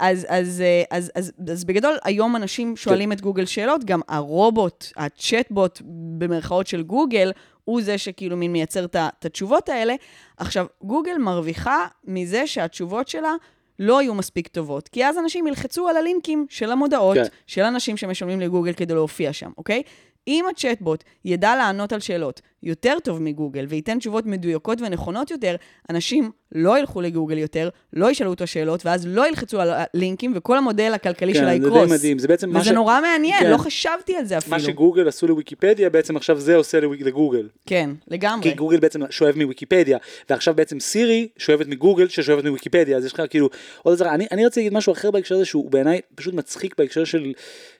אז, 0.00 0.26
אז, 0.28 0.62
אז, 0.90 1.12
אז, 1.14 1.32
אז 1.48 1.64
בגדול, 1.64 1.96
היום 2.04 2.36
אנשים 2.36 2.76
שואלים 2.76 3.12
את 3.12 3.20
גוגל 3.20 3.46
שאלות, 3.46 3.84
גם 3.84 4.00
הרובוט, 4.08 4.86
הצ'טבוט 4.96 5.80
במרכאות 6.18 6.66
של 6.66 6.82
גוגל, 6.82 7.32
הוא 7.64 7.82
זה 7.82 7.98
שכאילו 7.98 8.36
מין 8.36 8.52
מייצר 8.52 8.84
את 8.84 9.24
התשובות 9.24 9.68
האלה. 9.68 9.94
עכשיו, 10.36 10.66
גוגל 10.82 11.18
מרוויחה 11.18 11.86
מזה 12.04 12.46
שהתשובות 12.46 13.08
שלה 13.08 13.32
לא 13.78 14.02
יהיו 14.02 14.14
מספיק 14.14 14.48
טובות, 14.48 14.88
כי 14.88 15.06
אז 15.06 15.18
אנשים 15.18 15.46
ילחצו 15.46 15.88
על 15.88 15.96
הלינקים 15.96 16.46
של 16.50 16.72
המודעות, 16.72 17.16
כן. 17.16 17.24
כן. 17.24 17.28
של 17.46 17.62
אנשים 17.62 17.96
שמשלמים 17.96 18.40
לגוגל 18.40 18.72
כדי 18.72 18.94
להופיע 18.94 19.32
שם, 19.32 19.50
אוקיי? 19.58 19.82
אם 20.28 20.44
הצ'טבוט 20.50 21.04
ידע 21.24 21.56
לענות 21.56 21.92
על 21.92 22.00
שאלות 22.00 22.40
יותר 22.62 22.96
טוב 23.04 23.22
מגוגל 23.22 23.66
וייתן 23.68 23.98
תשובות 23.98 24.26
מדויקות 24.26 24.80
ונכונות 24.80 25.30
יותר, 25.30 25.56
אנשים 25.90 26.30
לא 26.52 26.78
ילכו 26.78 27.00
לגוגל 27.00 27.38
יותר, 27.38 27.68
לא 27.92 28.10
ישאלו 28.10 28.30
אותו 28.30 28.46
שאלות, 28.46 28.86
ואז 28.86 29.06
לא 29.06 29.28
ילחצו 29.28 29.60
על 29.60 29.70
הלינקים, 29.72 30.32
וכל 30.36 30.58
המודל 30.58 30.92
הכלכלי 30.94 31.32
כן, 31.34 31.38
שלה 31.40 31.48
זה 31.48 31.54
יקרוס. 31.66 31.88
די 31.88 31.94
מדהים, 31.94 32.18
זה 32.18 32.28
בעצם 32.28 32.50
מה 32.50 32.60
וזה 32.60 32.68
ש- 32.68 32.72
נורא 32.72 33.00
מעניין, 33.00 33.40
כן. 33.40 33.50
לא 33.50 33.56
חשבתי 33.56 34.16
על 34.16 34.24
זה 34.24 34.38
אפילו. 34.38 34.56
מה 34.56 34.62
שגוגל 34.62 35.08
עשו 35.08 35.26
לוויקיפדיה, 35.26 35.90
בעצם 35.90 36.16
עכשיו 36.16 36.40
זה 36.40 36.56
עושה 36.56 36.80
לגוגל. 36.80 37.48
כן, 37.66 37.90
לגמרי. 38.08 38.50
כי 38.50 38.56
גוגל 38.56 38.80
בעצם 38.80 39.00
שואב 39.10 39.34
מוויקיפדיה, 39.36 39.98
ועכשיו 40.30 40.54
בעצם 40.54 40.80
סירי 40.80 41.28
שואבת 41.36 41.66
מגוגל 41.66 42.08
ששואבת 42.08 42.44
מוויקיפדיה, 42.44 42.96
אז 42.96 43.04
יש 43.04 43.12
לך 43.12 43.22
כאילו 43.30 43.48
עוד 43.82 43.94
עזרה. 43.94 44.14
אני, 44.14 44.26
אני 44.32 44.46
רציתי 44.46 44.60
להגיד 44.60 44.76
משהו 44.76 44.92
אחר 44.92 45.10
בהקשר 45.10 45.34
הזה 45.34 45.44
שהוא 45.44 45.70
בעיניי 45.70 46.00
פשוט 46.14 46.34
מצחיק 46.34 46.74
בהקשר 46.78 47.04
של, 47.04 47.32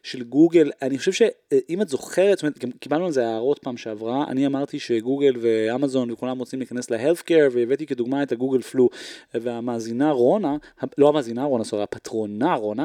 של 0.03 0.23
גוגל. 0.23 0.71
אני 0.83 0.99
חושב 0.99 1.13
שאם 1.13 1.83
את 1.83 1.89
זוכרת, 1.89 2.39
זאת 2.39 2.43
אומרת, 2.43 2.59
גם 2.59 2.71
קיבלנו 2.81 3.05
על 3.07 3.13
זה 3.13 3.27
הערות 3.29 3.59
פעם 3.59 3.77
שעברה, 3.77 4.25
אני 4.29 4.47
אמרתי 4.47 4.68
שגוגל 4.77 5.33
ואמזון 5.41 6.11
וכולם 6.11 6.39
רוצים 6.39 6.59
להיכנס 6.59 6.91
ל-healthcare, 6.91 7.51
והבאתי 7.53 7.87
כדוגמה 7.87 8.23
את 8.23 8.33
הגוגל 8.33 8.63
פלו, 8.63 8.89
והמאזינה 9.35 10.11
רונה, 10.11 10.57
לא 10.99 11.09
המאזינה 11.09 11.45
רונה, 11.45 11.65
סורי, 11.65 11.83
הפטרונה 11.83 12.55
רונה, 12.55 12.85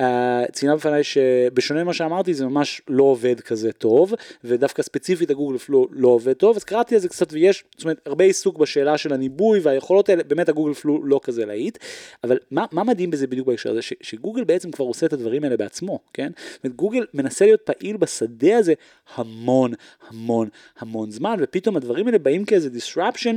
אה, 0.00 0.44
ציינה 0.52 0.76
בפניי 0.76 1.04
שבשונה 1.04 1.84
ממה 1.84 1.94
שאמרתי 1.94 2.34
זה 2.34 2.46
ממש 2.46 2.82
לא 2.88 3.02
עובד 3.02 3.40
כזה 3.40 3.72
טוב, 3.72 4.14
ודווקא 4.44 4.82
ספציפית 4.82 5.30
הגוגל 5.30 5.58
פלו 5.58 5.88
לא 5.90 6.08
עובד 6.08 6.32
טוב, 6.32 6.56
אז 6.56 6.64
קראתי 6.64 6.94
על 6.94 7.00
זה 7.00 7.08
קצת 7.08 7.32
ויש, 7.32 7.64
זאת 7.76 7.84
אומרת, 7.84 8.00
הרבה 8.06 8.24
עיסוק 8.24 8.58
בשאלה 8.58 8.98
של 8.98 9.12
הניבוי 9.12 9.60
והיכולות 9.60 10.08
האלה, 10.08 10.22
באמת 10.22 10.48
הגוגל 10.48 10.74
פלו 10.74 11.04
לא 11.04 11.20
כזה 11.22 11.46
להיט, 11.46 11.78
אבל 12.24 12.38
מה, 12.50 12.64
מה 12.72 12.84
מדהים 12.84 13.10
בזה 13.10 13.26
בדיוק 13.26 13.46
בהקשר 13.46 13.70
הזה, 13.70 13.82
ש, 13.82 13.92
שגוגל 14.00 14.44
בעצם 14.44 14.70
כבר 14.70 14.84
עושה 14.84 15.06
את 15.06 15.12
הדברים 15.12 15.44
האלה 15.44 15.56
בעצמו, 15.56 15.98
כן? 16.12 16.32
זאת 16.52 16.64
אומרת, 16.64 16.76
גוגל 16.76 17.06
מנסה 17.14 17.44
להיות 17.44 17.60
פעיל 17.60 17.96
בשדה 17.96 18.58
הזה 18.58 18.74
המון, 19.14 19.72
המון, 20.08 20.48
המון 20.78 21.10
זמן, 21.10 21.21
ופתאום 21.38 21.76
הדברים 21.76 22.06
האלה 22.06 22.18
באים 22.18 22.44
כאיזה 22.44 22.68
disruption. 22.68 23.34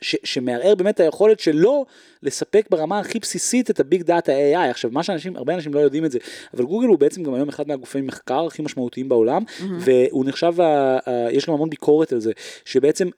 ש- 0.00 0.16
שמערער 0.24 0.74
באמת 0.74 0.94
את 0.94 1.00
היכולת 1.00 1.40
שלו 1.40 1.86
לספק 2.22 2.66
ברמה 2.70 2.98
הכי 2.98 3.18
בסיסית 3.18 3.70
את 3.70 3.80
הביג 3.80 4.02
דאטה 4.02 4.32
AI. 4.32 4.70
עכשיו, 4.70 4.90
מה 4.90 5.02
שאנשים, 5.02 5.36
הרבה 5.36 5.54
אנשים 5.54 5.74
לא 5.74 5.80
יודעים 5.80 6.04
את 6.04 6.12
זה, 6.12 6.18
אבל 6.54 6.64
גוגל 6.64 6.86
הוא 6.86 6.98
בעצם 6.98 7.22
גם 7.22 7.34
היום 7.34 7.48
אחד 7.48 7.68
מהגופי 7.68 8.00
מחקר 8.00 8.46
הכי 8.46 8.62
משמעותיים 8.62 9.08
בעולם, 9.08 9.42
mm-hmm. 9.42 9.62
והוא 9.80 10.24
נחשב, 10.24 10.60
ה- 10.60 10.98
ה- 11.06 11.32
יש 11.32 11.46
גם 11.46 11.54
המון 11.54 11.70
ביקורת 11.70 12.12
על 12.12 12.20
זה, 12.20 12.32
שבעצם... 12.64 13.08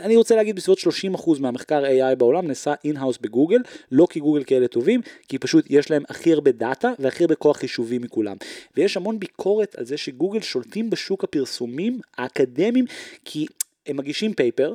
אני 0.00 0.16
רוצה 0.16 0.36
להגיד 0.36 0.56
בסביבות 0.56 0.78
30% 0.78 1.40
מהמחקר 1.40 1.84
AI 1.84 2.14
בעולם 2.14 2.46
נעשה 2.46 2.74
in-house 2.84 3.18
בגוגל, 3.18 3.58
לא 3.92 4.06
כי 4.10 4.20
גוגל 4.20 4.44
כאלה 4.44 4.68
טובים, 4.68 5.00
כי 5.28 5.38
פשוט 5.38 5.64
יש 5.70 5.90
להם 5.90 6.02
הכי 6.08 6.32
הרבה 6.32 6.52
data 6.52 6.92
והכי 6.98 7.24
הרבה 7.24 7.34
כוח 7.34 7.56
חישובי 7.56 7.98
מכולם. 7.98 8.36
ויש 8.76 8.96
המון 8.96 9.18
ביקורת 9.18 9.74
על 9.74 9.84
זה 9.84 9.96
שגוגל 9.96 10.40
שולטים 10.40 10.90
בשוק 10.90 11.24
הפרסומים 11.24 12.00
האקדמיים, 12.18 12.84
כי 13.24 13.46
הם 13.86 13.96
מגישים 13.96 14.34
paper, 14.34 14.74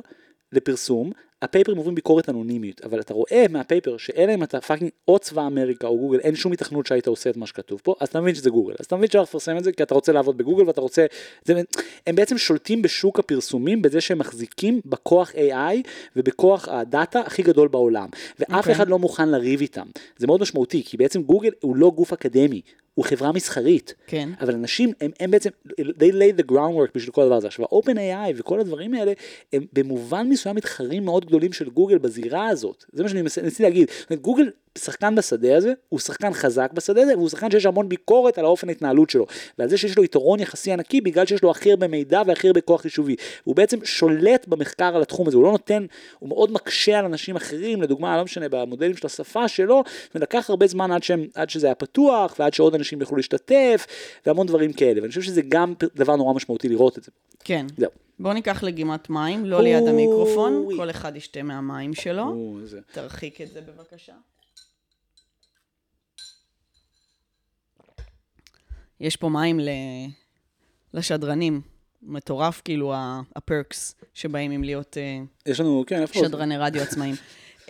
לפרסום, 0.52 1.12
ה 1.42 1.46
paperים 1.46 1.76
עוברים 1.76 1.94
ביקורת 1.94 2.28
אנונימית, 2.28 2.84
אבל 2.84 3.00
אתה 3.00 3.14
רואה 3.14 3.44
מה 3.50 3.63
paper 3.63 3.96
שאלה, 3.96 4.34
אם 4.34 4.42
אתה 4.42 4.60
fucking 4.60 4.90
או 5.08 5.18
צבא 5.18 5.46
אמריקה 5.46 5.86
או 5.86 5.98
גוגל, 5.98 6.18
אין 6.18 6.34
שום 6.34 6.52
היתכנות 6.52 6.86
שהיית 6.86 7.06
עושה 7.06 7.30
את 7.30 7.36
מה 7.36 7.46
שכתוב 7.46 7.80
פה, 7.84 7.94
אז 8.00 8.08
אתה 8.08 8.20
מבין 8.20 8.34
שזה 8.34 8.50
גוגל, 8.50 8.74
אז 8.78 8.86
אתה 8.86 8.96
מבין 8.96 9.08
שאתה 9.08 9.22
לפרסם 9.22 9.56
את 9.56 9.64
זה 9.64 9.72
כי 9.72 9.82
אתה 9.82 9.94
רוצה 9.94 10.12
לעבוד 10.12 10.38
בגוגל 10.38 10.66
ואתה 10.66 10.80
רוצה, 10.80 11.06
זה, 11.44 11.62
הם 12.06 12.14
בעצם 12.14 12.38
שולטים 12.38 12.82
בשוק 12.82 13.18
הפרסומים 13.18 13.82
בזה 13.82 14.00
שהם 14.00 14.18
מחזיקים 14.18 14.80
בכוח 14.86 15.30
AI 15.30 15.88
ובכוח 16.16 16.68
הדאטה 16.68 17.20
הכי 17.20 17.42
גדול 17.42 17.68
בעולם, 17.68 18.08
ואף 18.38 18.52
אוקיי. 18.52 18.72
אחד 18.72 18.88
לא 18.88 18.98
מוכן 18.98 19.28
לריב 19.28 19.60
איתם, 19.60 19.86
זה 20.16 20.26
מאוד 20.26 20.40
משמעותי, 20.40 20.82
כי 20.84 20.96
בעצם 20.96 21.22
גוגל 21.22 21.50
הוא 21.60 21.76
לא 21.76 21.90
גוף 21.90 22.12
אקדמי, 22.12 22.60
הוא 22.96 23.04
חברה 23.04 23.32
מסחרית. 23.32 23.94
כן. 24.06 24.28
אבל 24.40 24.54
אנשים 24.54 24.92
הם, 25.00 25.10
הם 25.20 25.30
בעצם, 25.30 25.50
they 25.80 26.12
lay 26.12 26.40
the 26.40 26.52
groundwork 26.52 26.90
בשביל 26.94 27.12
כל 27.12 27.22
הדבר 27.22 27.34
הזה. 27.34 27.46
עכשיו 27.46 27.64
ה-open 27.64 27.96
AI 27.96 28.32
וכל 28.36 28.60
הדברים 28.60 28.94
האלה, 28.94 29.12
הם 29.52 29.66
במובן 29.72 30.28
מסוים 30.28 30.56
מתחרים 30.56 31.04
מאוד 31.04 31.24
גדולים 31.26 31.52
של 31.52 31.70
גוגל 31.70 31.98
בזירה 31.98 32.48
הזאת. 32.48 32.84
זה 32.92 33.02
מה 33.02 33.08
שאני 33.08 33.22
מנסה- 33.22 33.40
להגיד. 33.60 33.88
זאת 34.00 34.10
אומרת, 34.10 34.22
גוגל 34.22 34.50
שחקן 34.76 35.14
בשדה 35.14 35.56
הזה, 35.56 35.72
הוא 35.88 36.00
שחקן 36.00 36.32
חזק 36.32 36.70
בשדה 36.72 37.02
הזה, 37.02 37.16
והוא 37.16 37.28
שחקן 37.28 37.50
שיש 37.50 37.66
המון 37.66 37.88
ביקורת 37.88 38.38
על 38.38 38.44
האופן 38.44 38.68
ההתנהלות 38.68 39.10
שלו. 39.10 39.26
ועל 39.58 39.68
זה 39.68 39.76
שיש 39.76 39.96
לו 39.96 40.04
יתרון 40.04 40.40
יחסי 40.40 40.72
ענקי, 40.72 41.00
בגלל 41.00 41.26
שיש 41.26 41.42
לו 41.42 41.50
הכי 41.50 41.70
הרבה 41.70 41.88
מידע 41.88 42.22
והכי 42.26 42.46
הרבה 42.46 42.60
כוח 42.60 42.80
חישובי. 42.80 43.16
הוא 43.44 43.56
בעצם 43.56 43.78
שולט 43.84 44.48
במחקר 44.48 44.96
על 44.96 45.02
התחום 45.02 45.28
הזה, 45.28 45.36
הוא 45.36 45.44
לא 45.44 45.50
נותן, 45.50 45.86
הוא 46.18 46.28
מאוד 46.28 46.52
מקשה 46.52 46.98
על 46.98 47.04
אנשים 47.04 47.36
אחרים, 47.36 47.82
לדוגמה, 47.82 48.16
לא 48.16 48.24
משנה, 48.24 48.48
במודלים 48.48 48.96
של 48.96 49.06
השפה 49.06 49.48
שלו, 49.48 49.84
ולקח 50.14 50.50
הרבה 50.50 50.66
זמן 50.66 50.92
עד, 50.92 51.02
שהם, 51.02 51.26
עד 51.34 51.50
שזה 51.50 51.66
היה 51.66 51.74
פתוח, 51.74 52.36
ועד 52.38 52.54
שעוד 52.54 52.74
אנשים 52.74 53.00
יוכלו 53.00 53.16
להשתתף, 53.16 53.86
והמון 54.26 54.46
דברים 54.46 54.72
כאלה. 54.72 55.00
ואני 55.00 55.08
חושב 55.08 55.22
שזה 55.22 55.42
גם 55.48 55.74
דבר 55.96 56.16
נורא 56.16 56.34
משמעותי 56.34 56.68
לראות 56.68 56.98
את 56.98 57.04
זה. 57.04 57.10
כן. 57.44 57.66
זהו. 57.78 57.90
בואו 58.18 58.34
ניקח 58.34 58.62
לגימת 58.62 59.10
מים, 59.10 59.44
לא 59.44 59.62
ליד 59.62 59.88
המיקרופון. 59.88 60.68
כל 60.76 60.90
אחד 60.90 61.16
ישתה 61.16 61.42
מהמים 61.42 61.94
שלו. 61.94 62.56
תרחיק 62.92 63.40
את 63.40 63.48
זה 63.48 63.60
בבקשה. 63.60 64.12
יש 69.00 69.16
פה 69.16 69.28
מים 69.28 69.60
ל... 69.60 69.68
לשדרנים. 70.94 71.60
מטורף, 72.02 72.62
כאילו, 72.64 72.94
הפרקס 73.36 73.94
שבאים 74.14 74.50
עם 74.50 74.64
להיות 74.64 74.96
אה, 74.96 75.18
יש 75.46 75.60
לנו, 75.60 75.84
כן, 75.86 76.02
איפה... 76.02 76.18
שדרני 76.18 76.56
רדיו 76.56 76.82
עצמאיים. 76.82 77.14
Uh, 77.66 77.68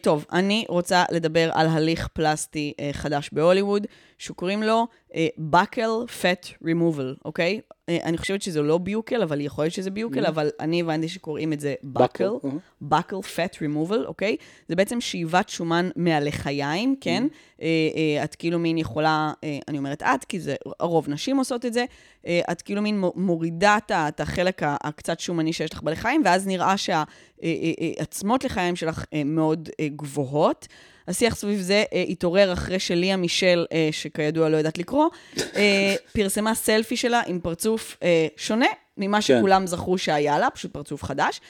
טוב, 0.00 0.26
אני 0.32 0.64
רוצה 0.68 1.04
לדבר 1.10 1.50
על 1.54 1.66
הליך 1.66 2.08
פלסטי 2.08 2.72
uh, 2.76 2.96
חדש 2.96 3.30
בהוליווד, 3.32 3.86
שקוראים 4.18 4.62
לו 4.62 4.86
uh, 5.10 5.14
Buckle 5.54 6.08
Fat 6.22 6.64
Removal, 6.64 7.20
אוקיי? 7.24 7.60
Uh, 7.70 7.74
אני 8.04 8.18
חושבת 8.18 8.42
שזה 8.42 8.62
לא 8.62 8.78
ביוקל, 8.78 9.22
אבל 9.22 9.40
יכול 9.40 9.64
להיות 9.64 9.74
שזה 9.74 9.90
ביוקל, 9.90 10.26
אבל 10.26 10.50
אני 10.60 10.80
הבנתי 10.80 11.08
שקוראים 11.08 11.52
את 11.52 11.60
זה 11.60 11.74
Buckle, 11.98 12.00
Buckle. 12.44 12.48
אהה. 12.92 13.00
Buckle 13.00 13.24
Fat 13.36 13.54
Removal, 13.56 14.06
אוקיי? 14.06 14.36
זה 14.68 14.76
בעצם 14.76 15.00
שאיבת 15.00 15.48
שומן 15.48 15.88
מהלחיים, 15.96 16.96
כן? 17.00 17.26
אה, 17.62 17.66
אה, 18.18 18.24
את 18.24 18.34
כאילו 18.34 18.58
מין 18.58 18.78
יכולה, 18.78 19.32
אה, 19.44 19.58
אני 19.68 19.78
אומרת 19.78 20.02
את, 20.02 20.24
כי 20.24 20.40
זה 20.40 20.54
הרוב 20.80 21.08
נשים 21.08 21.36
עושות 21.36 21.64
את 21.64 21.72
זה, 21.72 21.84
אה, 22.26 22.40
את 22.52 22.62
כאילו 22.62 22.82
מין 22.82 23.00
מו- 23.00 23.12
מורידה 23.16 23.76
את 23.76 23.90
את 23.90 24.20
החלק 24.20 24.62
הקצת 24.64 25.20
שומני 25.20 25.52
שיש 25.52 25.72
לך 25.72 25.82
בלחיים, 25.82 26.22
ואז 26.24 26.46
נראה 26.46 26.74
שהעצמות 26.76 28.44
לחיים 28.44 28.76
שלך 28.76 29.04
אה, 29.14 29.24
מאוד 29.24 29.68
אה, 29.80 29.88
גבוהות. 29.88 30.68
השיח 31.08 31.36
סביב 31.36 31.60
זה 31.60 31.84
אה, 31.92 32.04
התעורר 32.08 32.52
אחרי 32.52 32.78
שליה 32.78 33.16
מישל, 33.16 33.66
אה, 33.72 33.88
שכידוע 33.92 34.48
לא 34.48 34.56
יודעת 34.56 34.78
לקרוא, 34.78 35.06
אה, 35.56 35.94
פרסמה 36.12 36.54
סלפי 36.54 36.96
שלה 36.96 37.22
עם 37.26 37.40
פרצוף 37.40 37.96
אה, 38.02 38.26
שונה 38.36 38.66
ממה 38.96 39.22
שכולם 39.22 39.66
זכרו 39.66 39.98
שהיה 39.98 40.38
לה, 40.38 40.50
פשוט 40.50 40.72
פרצוף 40.72 41.02
חדש. 41.02 41.40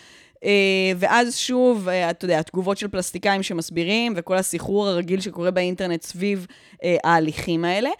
אה, 0.45 0.93
ואז 0.97 1.37
שוב, 1.37 1.89
אה, 1.89 2.11
אתה 2.11 2.25
יודע, 2.25 2.39
התגובות 2.39 2.79
של 2.79 2.89
פלסטיקאים 2.89 3.43
שמסבירים, 3.43 4.13
וכל 4.17 4.37
הסחרור 4.37 4.89
הרגיל 4.89 5.21
שקורה 5.21 5.51
באינטרנט 5.51 6.03
סביב 6.03 6.47
אה, 6.85 6.97
ההליכים 7.05 7.65
האלה. 7.65 7.91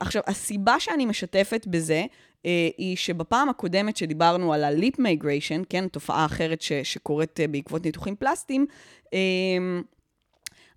עכשיו, 0.00 0.22
הסיבה 0.26 0.80
שאני 0.80 1.06
משתפת 1.06 1.66
בזה, 1.66 2.04
היא 2.78 2.96
שבפעם 2.96 3.48
הקודמת 3.48 3.96
שדיברנו 3.96 4.52
על 4.52 4.64
ה-lip 4.64 4.96
migration, 4.98 5.64
כן, 5.68 5.88
תופעה 5.88 6.24
אחרת 6.24 6.62
ש, 6.62 6.72
שקורית 6.72 7.40
בעקבות 7.50 7.84
ניתוחים 7.84 8.16
פלסטיים, 8.16 8.66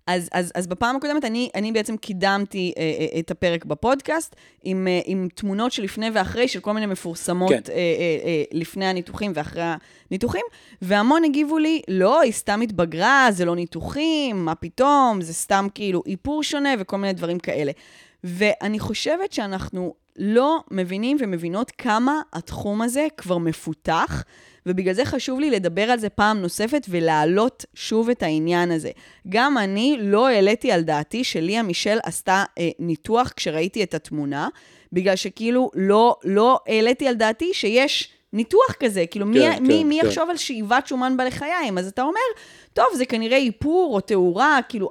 אז, 0.06 0.28
אז, 0.32 0.52
אז 0.54 0.66
בפעם 0.66 0.96
הקודמת 0.96 1.24
אני, 1.24 1.50
אני 1.54 1.72
בעצם 1.72 1.96
קידמתי 1.96 2.72
אה, 2.76 2.82
אה, 2.82 3.18
את 3.20 3.30
הפרק 3.30 3.64
בפודקאסט 3.64 4.36
עם, 4.62 4.88
אה, 4.88 5.00
עם 5.04 5.28
תמונות 5.34 5.72
של 5.72 5.82
לפני 5.82 6.10
ואחרי, 6.14 6.48
של 6.48 6.60
כל 6.60 6.72
מיני 6.72 6.86
מפורסמות 6.86 7.50
כן. 7.50 7.60
כן. 7.64 7.72
אה, 7.72 7.76
אה, 7.76 8.18
אה, 8.24 8.42
לפני 8.52 8.86
הניתוחים 8.86 9.32
ואחרי 9.34 9.62
הניתוחים, 10.10 10.44
והמון 10.82 11.24
הגיבו 11.24 11.58
לי, 11.58 11.82
לא, 11.88 12.20
היא 12.20 12.32
סתם 12.32 12.60
התבגרה, 12.60 13.28
זה 13.30 13.44
לא 13.44 13.56
ניתוחים, 13.56 14.44
מה 14.44 14.54
פתאום, 14.54 15.20
זה 15.20 15.34
סתם 15.34 15.66
כאילו 15.74 16.02
איפור 16.06 16.42
שונה 16.42 16.70
וכל 16.78 16.96
מיני 16.96 17.12
דברים 17.12 17.38
כאלה. 17.38 17.72
ואני 18.24 18.78
חושבת 18.78 19.32
שאנחנו 19.32 19.94
לא 20.16 20.60
מבינים 20.70 21.16
ומבינות 21.20 21.70
כמה 21.78 22.20
התחום 22.32 22.82
הזה 22.82 23.06
כבר 23.16 23.38
מפותח, 23.38 24.24
ובגלל 24.66 24.94
זה 24.94 25.04
חשוב 25.04 25.40
לי 25.40 25.50
לדבר 25.50 25.82
על 25.82 25.98
זה 25.98 26.08
פעם 26.08 26.38
נוספת 26.38 26.86
ולהעלות 26.88 27.64
שוב 27.74 28.10
את 28.10 28.22
העניין 28.22 28.70
הזה. 28.70 28.90
גם 29.28 29.58
אני 29.58 29.96
לא 30.00 30.28
העליתי 30.28 30.72
על 30.72 30.82
דעתי 30.82 31.24
שליה 31.24 31.62
מישל 31.62 31.98
עשתה 32.02 32.44
אה, 32.58 32.68
ניתוח 32.78 33.32
כשראיתי 33.36 33.82
את 33.82 33.94
התמונה, 33.94 34.48
בגלל 34.92 35.16
שכאילו 35.16 35.70
לא, 35.74 36.16
לא 36.24 36.60
העליתי 36.66 37.08
על 37.08 37.14
דעתי 37.14 37.54
שיש 37.54 38.12
ניתוח 38.32 38.74
כזה, 38.80 39.04
כאילו 39.10 39.26
מי, 39.26 39.38
כן, 39.38 39.62
מי, 39.62 39.80
כן, 39.82 39.88
מי 39.88 39.98
כן. 40.00 40.06
יחשוב 40.06 40.30
על 40.30 40.36
שאיבת 40.36 40.86
שומן 40.86 41.16
בלחיים? 41.16 41.78
אז 41.78 41.86
אתה 41.86 42.02
אומר, 42.02 42.20
טוב, 42.72 42.86
זה 42.94 43.04
כנראה 43.04 43.36
איפור 43.36 43.94
או 43.94 44.00
תאורה, 44.00 44.58
כאילו, 44.68 44.88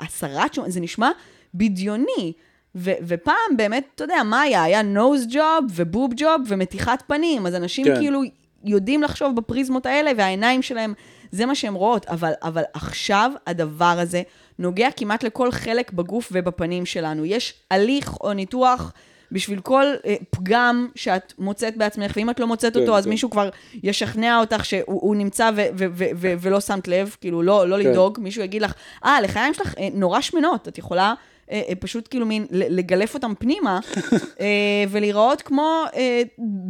הסרת 0.00 0.54
שומן, 0.54 0.70
זה 0.70 0.80
נשמע 0.80 1.10
בדיוני. 1.54 2.32
ו- 2.76 2.92
ופעם 3.06 3.56
באמת, 3.56 3.84
אתה 3.94 4.04
יודע, 4.04 4.22
מה 4.24 4.40
היה? 4.40 4.62
היה 4.62 4.80
nose 4.80 5.32
job 5.32 5.64
ובוב 5.74 6.12
job 6.18 6.40
ומתיחת 6.48 7.02
פנים, 7.06 7.46
אז 7.46 7.54
אנשים 7.54 7.84
כן. 7.84 7.96
כאילו 7.96 8.20
יודעים 8.64 9.02
לחשוב 9.02 9.36
בפריזמות 9.36 9.86
האלה, 9.86 10.10
והעיניים 10.16 10.62
שלהם, 10.62 10.94
זה 11.30 11.46
מה 11.46 11.54
שהן 11.54 11.74
רואות. 11.74 12.06
אבל, 12.06 12.32
אבל 12.42 12.62
עכשיו 12.72 13.32
הדבר 13.46 13.96
הזה 13.98 14.22
נוגע 14.58 14.88
כמעט 14.96 15.22
לכל 15.22 15.52
חלק 15.52 15.92
בגוף 15.92 16.28
ובפנים 16.32 16.86
שלנו. 16.86 17.24
יש 17.24 17.54
הליך 17.70 18.20
או 18.20 18.32
ניתוח 18.32 18.92
בשביל 19.32 19.60
כל 19.60 19.84
אה, 20.06 20.14
פגם 20.30 20.88
שאת 20.94 21.32
מוצאת 21.38 21.76
בעצמך, 21.76 22.12
ואם 22.16 22.30
את 22.30 22.40
לא 22.40 22.46
מוצאת 22.46 22.74
כן, 22.74 22.80
אותו, 22.80 22.98
אז 22.98 23.04
כן. 23.04 23.10
מישהו 23.10 23.30
כבר 23.30 23.48
ישכנע 23.82 24.40
אותך 24.40 24.64
שהוא 24.64 24.82
הוא 24.86 25.16
נמצא 25.16 25.50
ו- 25.56 25.66
ו- 25.78 25.86
ו- 25.90 26.04
ו- 26.16 26.34
ולא 26.40 26.60
שמת 26.60 26.88
לב, 26.88 27.16
כאילו, 27.20 27.42
לא, 27.42 27.68
לא 27.68 27.76
כן. 27.76 27.90
לדאוג, 27.90 28.18
מישהו 28.20 28.42
יגיד 28.42 28.62
לך, 28.62 28.74
אה, 29.04 29.20
לחיים 29.20 29.54
שלך 29.54 29.74
אה, 29.78 29.88
נורא 29.92 30.20
שמנות, 30.20 30.68
את 30.68 30.78
יכולה... 30.78 31.14
אה, 31.50 31.62
אה, 31.68 31.74
פשוט 31.74 32.08
כאילו 32.10 32.26
מין 32.26 32.46
לגלף 32.50 33.14
אותם 33.14 33.32
פנימה, 33.38 33.80
אה, 34.40 34.84
ולהיראות 34.88 35.42
כמו 35.42 35.84
אה, 35.94 36.22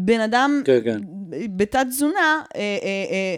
בן 0.05 0.20
אדם 0.20 0.62
כן, 0.64 0.79
כן. 0.85 0.99
בתת 1.57 1.87
תזונה, 1.89 2.43
אה, 2.57 2.61
אה, 2.61 3.05
אה, 3.11 3.37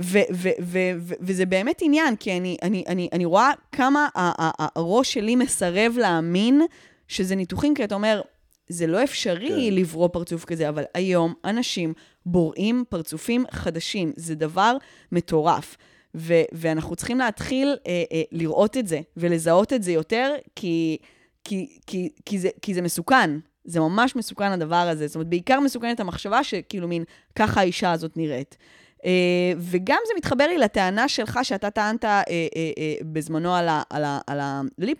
ו- 0.00 0.28
ו- 0.34 0.48
ו- 0.62 1.14
וזה 1.20 1.46
באמת 1.46 1.78
עניין, 1.82 2.16
כי 2.16 2.36
אני, 2.36 2.56
אני, 2.62 2.84
אני, 2.86 3.08
אני 3.12 3.24
רואה 3.24 3.50
כמה 3.72 4.08
ה- 4.14 4.20
ה- 4.20 4.50
ה- 4.62 4.78
הראש 4.78 5.12
שלי 5.12 5.36
מסרב 5.36 5.94
להאמין 5.98 6.62
שזה 7.08 7.34
ניתוחים, 7.34 7.74
כי 7.74 7.84
אתה 7.84 7.94
אומר, 7.94 8.20
זה 8.68 8.86
לא 8.86 9.04
אפשרי 9.04 9.48
כן. 9.70 9.74
לברוא 9.74 10.08
פרצוף 10.08 10.44
כזה, 10.44 10.68
אבל 10.68 10.84
היום 10.94 11.34
אנשים 11.44 11.92
בוראים 12.26 12.84
פרצופים 12.88 13.44
חדשים, 13.50 14.12
זה 14.16 14.34
דבר 14.34 14.76
מטורף. 15.12 15.76
ו- 16.14 16.42
ואנחנו 16.52 16.96
צריכים 16.96 17.18
להתחיל 17.18 17.76
אה, 17.86 18.02
אה, 18.12 18.22
לראות 18.32 18.76
את 18.76 18.86
זה 18.88 19.00
ולזהות 19.16 19.72
את 19.72 19.82
זה 19.82 19.92
יותר, 19.92 20.34
כי, 20.56 20.96
כי, 21.44 21.78
כי, 21.86 22.08
כי, 22.26 22.38
זה, 22.38 22.48
כי 22.62 22.74
זה 22.74 22.82
מסוכן. 22.82 23.30
זה 23.64 23.80
ממש 23.80 24.16
מסוכן 24.16 24.52
הדבר 24.52 24.76
הזה. 24.76 25.06
זאת 25.06 25.14
אומרת, 25.16 25.28
בעיקר 25.28 25.60
מסוכנת 25.60 26.00
המחשבה 26.00 26.44
שכאילו 26.44 26.88
מין, 26.88 27.04
ככה 27.36 27.60
האישה 27.60 27.92
הזאת 27.92 28.16
נראית. 28.16 28.56
אה, 29.04 29.10
וגם 29.58 29.98
זה 30.06 30.12
מתחבר 30.16 30.46
לי 30.46 30.58
לטענה 30.58 31.08
שלך, 31.08 31.38
שאתה 31.42 31.70
טענת 31.70 32.04
אה, 32.04 32.10
אה, 32.20 32.22
אה, 32.56 32.94
בזמנו 33.12 33.54
על 33.54 33.68
ה- 33.68 33.82
על 33.90 34.04
ה- 34.04 34.20
על 34.26 34.40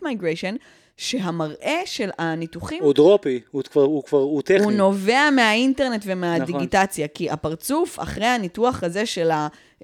migration, 0.03 0.57
שהמראה 0.97 1.81
של 1.85 2.11
הניתוחים 2.19 2.83
הוא 2.83 2.95
דרופי, 2.95 3.41
הוא 3.51 3.63
כבר, 3.63 3.83
הוא 3.83 4.03
כבר, 4.05 4.19
הוא 4.19 4.43
טכני. 4.43 4.65
הוא 4.65 4.73
נובע 4.73 5.31
מהאינטרנט 5.31 6.03
ומהדיגיטציה, 6.07 7.05
נכון. 7.07 7.15
כי 7.15 7.31
הפרצוף 7.31 7.99
אחרי 8.01 8.27
הניתוח 8.27 8.83
הזה 8.85 9.07
של 9.07 9.31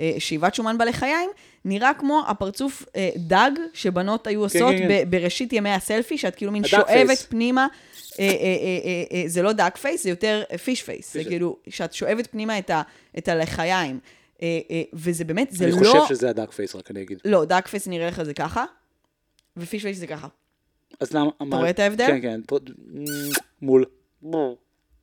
השאיבת 0.01 0.55
שומן 0.55 0.79
בלחיים, 0.79 1.31
נראה 1.65 1.95
כמו 1.99 2.23
הפרצוף 2.29 2.85
אה, 2.97 3.11
דג 3.17 3.51
שבנות 3.73 4.27
היו 4.27 4.41
עושות 4.43 4.73
כן, 4.79 4.89
כן. 4.89 5.11
בראשית 5.11 5.53
ימי 5.53 5.71
הסלפי, 5.71 6.19
שאת 6.19 6.35
כאילו 6.35 6.53
מין 6.53 6.65
שואבת 6.65 6.87
face. 7.07 7.23
פנימה. 7.27 7.67
אה, 8.21 8.25
אה, 8.25 8.31
אה, 8.31 8.35
אה, 8.85 9.23
אה, 9.23 9.29
זה 9.29 9.43
לא 9.43 9.53
duck 9.53 9.77
face, 9.77 10.03
זה 10.03 10.11
יותר 10.11 10.43
fish 10.65 10.83
face. 10.83 11.13
זה 11.13 11.19
fish- 11.19 11.29
כאילו, 11.29 11.57
שאת 11.69 11.93
שואבת 11.93 12.27
פנימה 12.31 12.59
את, 12.59 12.71
ה, 12.71 12.83
את 13.19 13.29
הלחיים. 13.29 13.99
אה, 14.43 14.61
אה, 14.71 14.83
וזה 14.93 15.25
באמת, 15.25 15.49
זה 15.51 15.65
אני 15.65 15.73
לא... 15.73 15.77
חושב 16.01 16.15
שזה 16.15 16.31
ה 16.31 16.35
duck 16.35 16.51
face, 16.53 16.75
רק 16.75 16.91
אני 16.91 17.03
אגיד. 17.03 17.19
לא, 17.25 17.45
duck 17.45 17.69
face 17.69 17.87
נראה 17.89 18.07
לך 18.09 18.23
זה 18.23 18.35
ככה, 18.35 18.65
ו 19.57 19.62
fish 19.62 19.83
face 19.83 19.99
זה 19.99 20.07
ככה. 20.07 20.29
אז 21.01 21.13
למה... 21.13 21.31
אתה 21.49 21.57
רואה 21.57 21.71
את 21.71 21.79
ההבדל? 21.79 22.07
כן, 22.07 22.23
כן, 22.23 22.41
פה, 22.47 22.59
מול. 23.63 23.85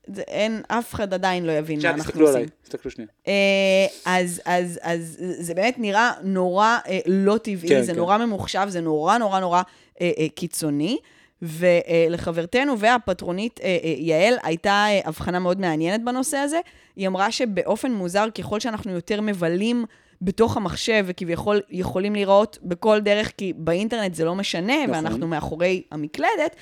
זה, 0.08 0.22
אין, 0.22 0.62
אף 0.68 0.94
אחד 0.94 1.14
עדיין 1.14 1.46
לא 1.46 1.52
יבין 1.52 1.80
מה 1.84 1.90
אנחנו 1.90 2.04
תסתכלו 2.04 2.28
עושים. 2.28 2.42
עליי, 2.42 2.50
תסתכלו 2.64 2.92
שנייה. 2.92 3.10
אה, 3.28 3.34
אז, 4.06 4.42
אז, 4.46 4.80
אז 4.82 5.18
זה 5.40 5.54
באמת 5.54 5.76
נראה 5.78 6.12
נורא 6.24 6.78
אה, 6.88 7.00
לא 7.06 7.38
טבעי, 7.38 7.70
כן, 7.70 7.82
זה 7.82 7.92
כן. 7.92 7.98
נורא 7.98 8.18
ממוחשב, 8.18 8.66
זה 8.68 8.82
נורא 8.82 9.18
נורא 9.18 9.40
נורא 9.40 9.62
אה, 10.02 10.12
אה, 10.18 10.28
קיצוני. 10.36 10.98
ולחברתנו 11.42 12.80
והפטרונית 12.80 13.60
אה, 13.64 13.78
אה, 13.84 13.94
יעל 13.98 14.34
הייתה 14.44 14.72
אה, 14.72 15.00
הבחנה 15.06 15.40
מאוד 15.40 15.60
מעניינת 15.60 16.04
בנושא 16.04 16.38
הזה. 16.38 16.60
היא 16.96 17.08
אמרה 17.08 17.32
שבאופן 17.32 17.92
מוזר, 17.92 18.26
ככל 18.38 18.60
שאנחנו 18.60 18.92
יותר 18.92 19.22
מבלים 19.22 19.86
בתוך 20.22 20.58
המחשב 20.58 21.04
וכביכול 21.08 21.62
יכולים 21.70 22.14
להיראות 22.14 22.58
בכל 22.64 23.00
דרך, 23.00 23.32
כי 23.38 23.54
באינטרנט 23.58 24.16
זה 24.16 24.26
לא 24.26 24.36
משנה, 24.36 24.84
נכון. 24.84 24.96
ואנחנו 24.96 25.28
מאחורי 25.28 25.84
המקלדת, 25.92 26.56